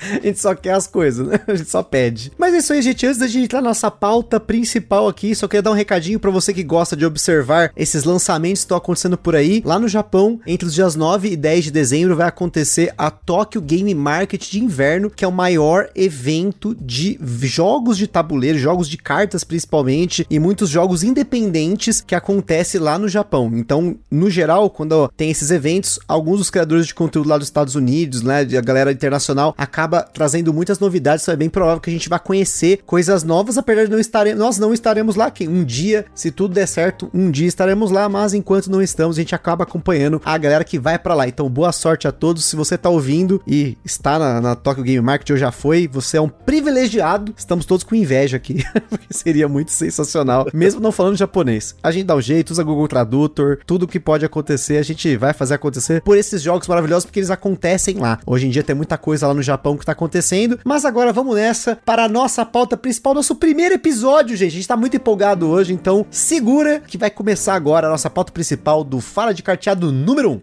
a 0.00 0.26
gente 0.26 0.40
só 0.40 0.54
quer 0.54 0.72
as 0.74 0.86
coisas, 0.86 1.26
né? 1.26 1.38
A 1.46 1.54
gente 1.54 1.70
só 1.70 1.82
pede. 1.82 2.32
Mas 2.38 2.54
é 2.54 2.58
isso 2.58 2.72
aí, 2.72 2.82
gente. 2.82 3.06
Antes 3.06 3.18
da 3.18 3.26
gente 3.26 3.44
entrar 3.44 3.60
na 3.60 3.68
nossa 3.68 3.90
pauta 3.90 4.40
principal 4.40 5.06
aqui, 5.06 5.34
só 5.34 5.46
queria 5.46 5.62
dar 5.62 5.70
um 5.70 5.74
recadinho 5.74 6.18
pra 6.18 6.30
você 6.30 6.52
que 6.52 6.62
gosta 6.62 6.96
de 6.96 7.04
observar 7.06 7.72
esses 7.76 8.04
lançamentos 8.04 8.62
que 8.62 8.64
estão 8.64 8.76
acontecendo 8.76 9.16
por 9.16 9.36
aí. 9.36 9.62
Lá 9.64 9.78
no 9.78 9.86
Japão, 9.88 10.40
entre 10.46 10.61
os 10.64 10.74
dias 10.74 10.94
9 10.94 11.30
e 11.30 11.36
10 11.36 11.64
de 11.64 11.70
dezembro, 11.70 12.16
vai 12.16 12.28
acontecer 12.28 12.92
a 12.96 13.10
Tokyo 13.10 13.60
Game 13.60 13.94
Market 13.94 14.50
de 14.50 14.62
inverno, 14.62 15.10
que 15.10 15.24
é 15.24 15.28
o 15.28 15.32
maior 15.32 15.88
evento 15.94 16.74
de 16.74 17.18
jogos 17.42 17.96
de 17.96 18.06
tabuleiro, 18.06 18.58
jogos 18.58 18.88
de 18.88 18.96
cartas 18.96 19.44
principalmente, 19.44 20.26
e 20.28 20.38
muitos 20.38 20.68
jogos 20.68 21.02
independentes 21.02 22.00
que 22.00 22.14
acontece 22.14 22.78
lá 22.78 22.98
no 22.98 23.08
Japão. 23.08 23.50
Então, 23.54 23.96
no 24.10 24.30
geral, 24.30 24.70
quando 24.70 25.08
tem 25.16 25.30
esses 25.30 25.50
eventos, 25.50 25.98
alguns 26.06 26.38
dos 26.38 26.50
criadores 26.50 26.86
de 26.86 26.94
conteúdo 26.94 27.28
lá 27.28 27.38
dos 27.38 27.48
Estados 27.48 27.74
Unidos, 27.74 28.22
né, 28.22 28.40
a 28.40 28.60
galera 28.60 28.92
internacional, 28.92 29.54
acaba 29.56 30.02
trazendo 30.02 30.52
muitas 30.52 30.78
novidades, 30.78 31.24
então 31.24 31.34
é 31.34 31.36
bem 31.36 31.48
provável 31.48 31.80
que 31.80 31.90
a 31.90 31.92
gente 31.92 32.08
vá 32.08 32.18
conhecer 32.18 32.80
coisas 32.86 33.22
novas, 33.24 33.58
apesar 33.58 33.84
de 33.84 33.90
não 33.90 33.98
estarem, 33.98 34.34
nós 34.34 34.58
não 34.58 34.74
estaremos 34.74 35.16
lá, 35.16 35.30
que 35.30 35.48
um 35.48 35.64
dia, 35.64 36.04
se 36.14 36.30
tudo 36.30 36.54
der 36.54 36.66
certo, 36.66 37.10
um 37.12 37.30
dia 37.30 37.46
estaremos 37.46 37.90
lá, 37.90 38.08
mas 38.08 38.34
enquanto 38.34 38.70
não 38.70 38.82
estamos, 38.82 39.16
a 39.16 39.20
gente 39.20 39.34
acaba 39.34 39.64
acompanhando 39.64 40.20
a 40.24 40.38
galera 40.38 40.51
que 40.62 40.78
vai 40.78 40.98
pra 40.98 41.14
lá. 41.14 41.26
Então, 41.26 41.48
boa 41.48 41.72
sorte 41.72 42.06
a 42.06 42.12
todos. 42.12 42.44
Se 42.44 42.54
você 42.54 42.76
tá 42.76 42.90
ouvindo 42.90 43.42
e 43.46 43.76
está 43.84 44.18
na, 44.18 44.40
na 44.40 44.54
Tokyo 44.54 44.84
Game 44.84 45.00
Market 45.00 45.30
ou 45.30 45.36
já 45.36 45.50
foi, 45.50 45.88
você 45.88 46.18
é 46.18 46.20
um 46.20 46.28
privilegiado. 46.28 47.34
Estamos 47.36 47.64
todos 47.64 47.84
com 47.84 47.94
inveja 47.94 48.36
aqui, 48.36 48.64
porque 48.90 49.06
seria 49.10 49.48
muito 49.48 49.70
sensacional, 49.70 50.46
mesmo 50.52 50.80
não 50.80 50.92
falando 50.92 51.16
japonês. 51.16 51.74
A 51.82 51.90
gente 51.90 52.04
dá 52.04 52.14
um 52.14 52.20
jeito, 52.20 52.50
usa 52.50 52.62
Google 52.62 52.88
Tradutor, 52.88 53.58
tudo 53.66 53.88
que 53.88 53.98
pode 53.98 54.24
acontecer, 54.24 54.76
a 54.76 54.82
gente 54.82 55.16
vai 55.16 55.32
fazer 55.32 55.54
acontecer 55.54 56.02
por 56.02 56.16
esses 56.16 56.42
jogos 56.42 56.68
maravilhosos, 56.68 57.06
porque 57.06 57.20
eles 57.20 57.30
acontecem 57.30 57.96
lá. 57.96 58.18
Hoje 58.26 58.46
em 58.46 58.50
dia 58.50 58.62
tem 58.62 58.76
muita 58.76 58.98
coisa 58.98 59.26
lá 59.26 59.34
no 59.34 59.42
Japão 59.42 59.76
que 59.76 59.86
tá 59.86 59.92
acontecendo, 59.92 60.58
mas 60.64 60.84
agora 60.84 61.12
vamos 61.12 61.36
nessa 61.36 61.78
para 61.84 62.04
a 62.04 62.08
nossa 62.08 62.44
pauta 62.44 62.76
principal, 62.76 63.14
nosso 63.14 63.34
primeiro 63.36 63.74
episódio, 63.74 64.36
gente. 64.36 64.52
A 64.52 64.54
gente 64.56 64.68
tá 64.68 64.76
muito 64.76 64.96
empolgado 64.96 65.48
hoje, 65.48 65.72
então 65.72 66.06
segura 66.10 66.80
que 66.80 66.98
vai 66.98 67.10
começar 67.10 67.54
agora 67.54 67.86
a 67.86 67.90
nossa 67.90 68.10
pauta 68.10 68.32
principal 68.32 68.84
do 68.84 69.00
Fala 69.00 69.32
de 69.32 69.42
Carteado 69.42 69.92
número 69.92 70.30
1. 70.32 70.41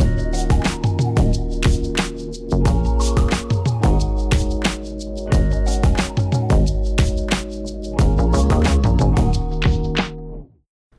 you 0.00 0.43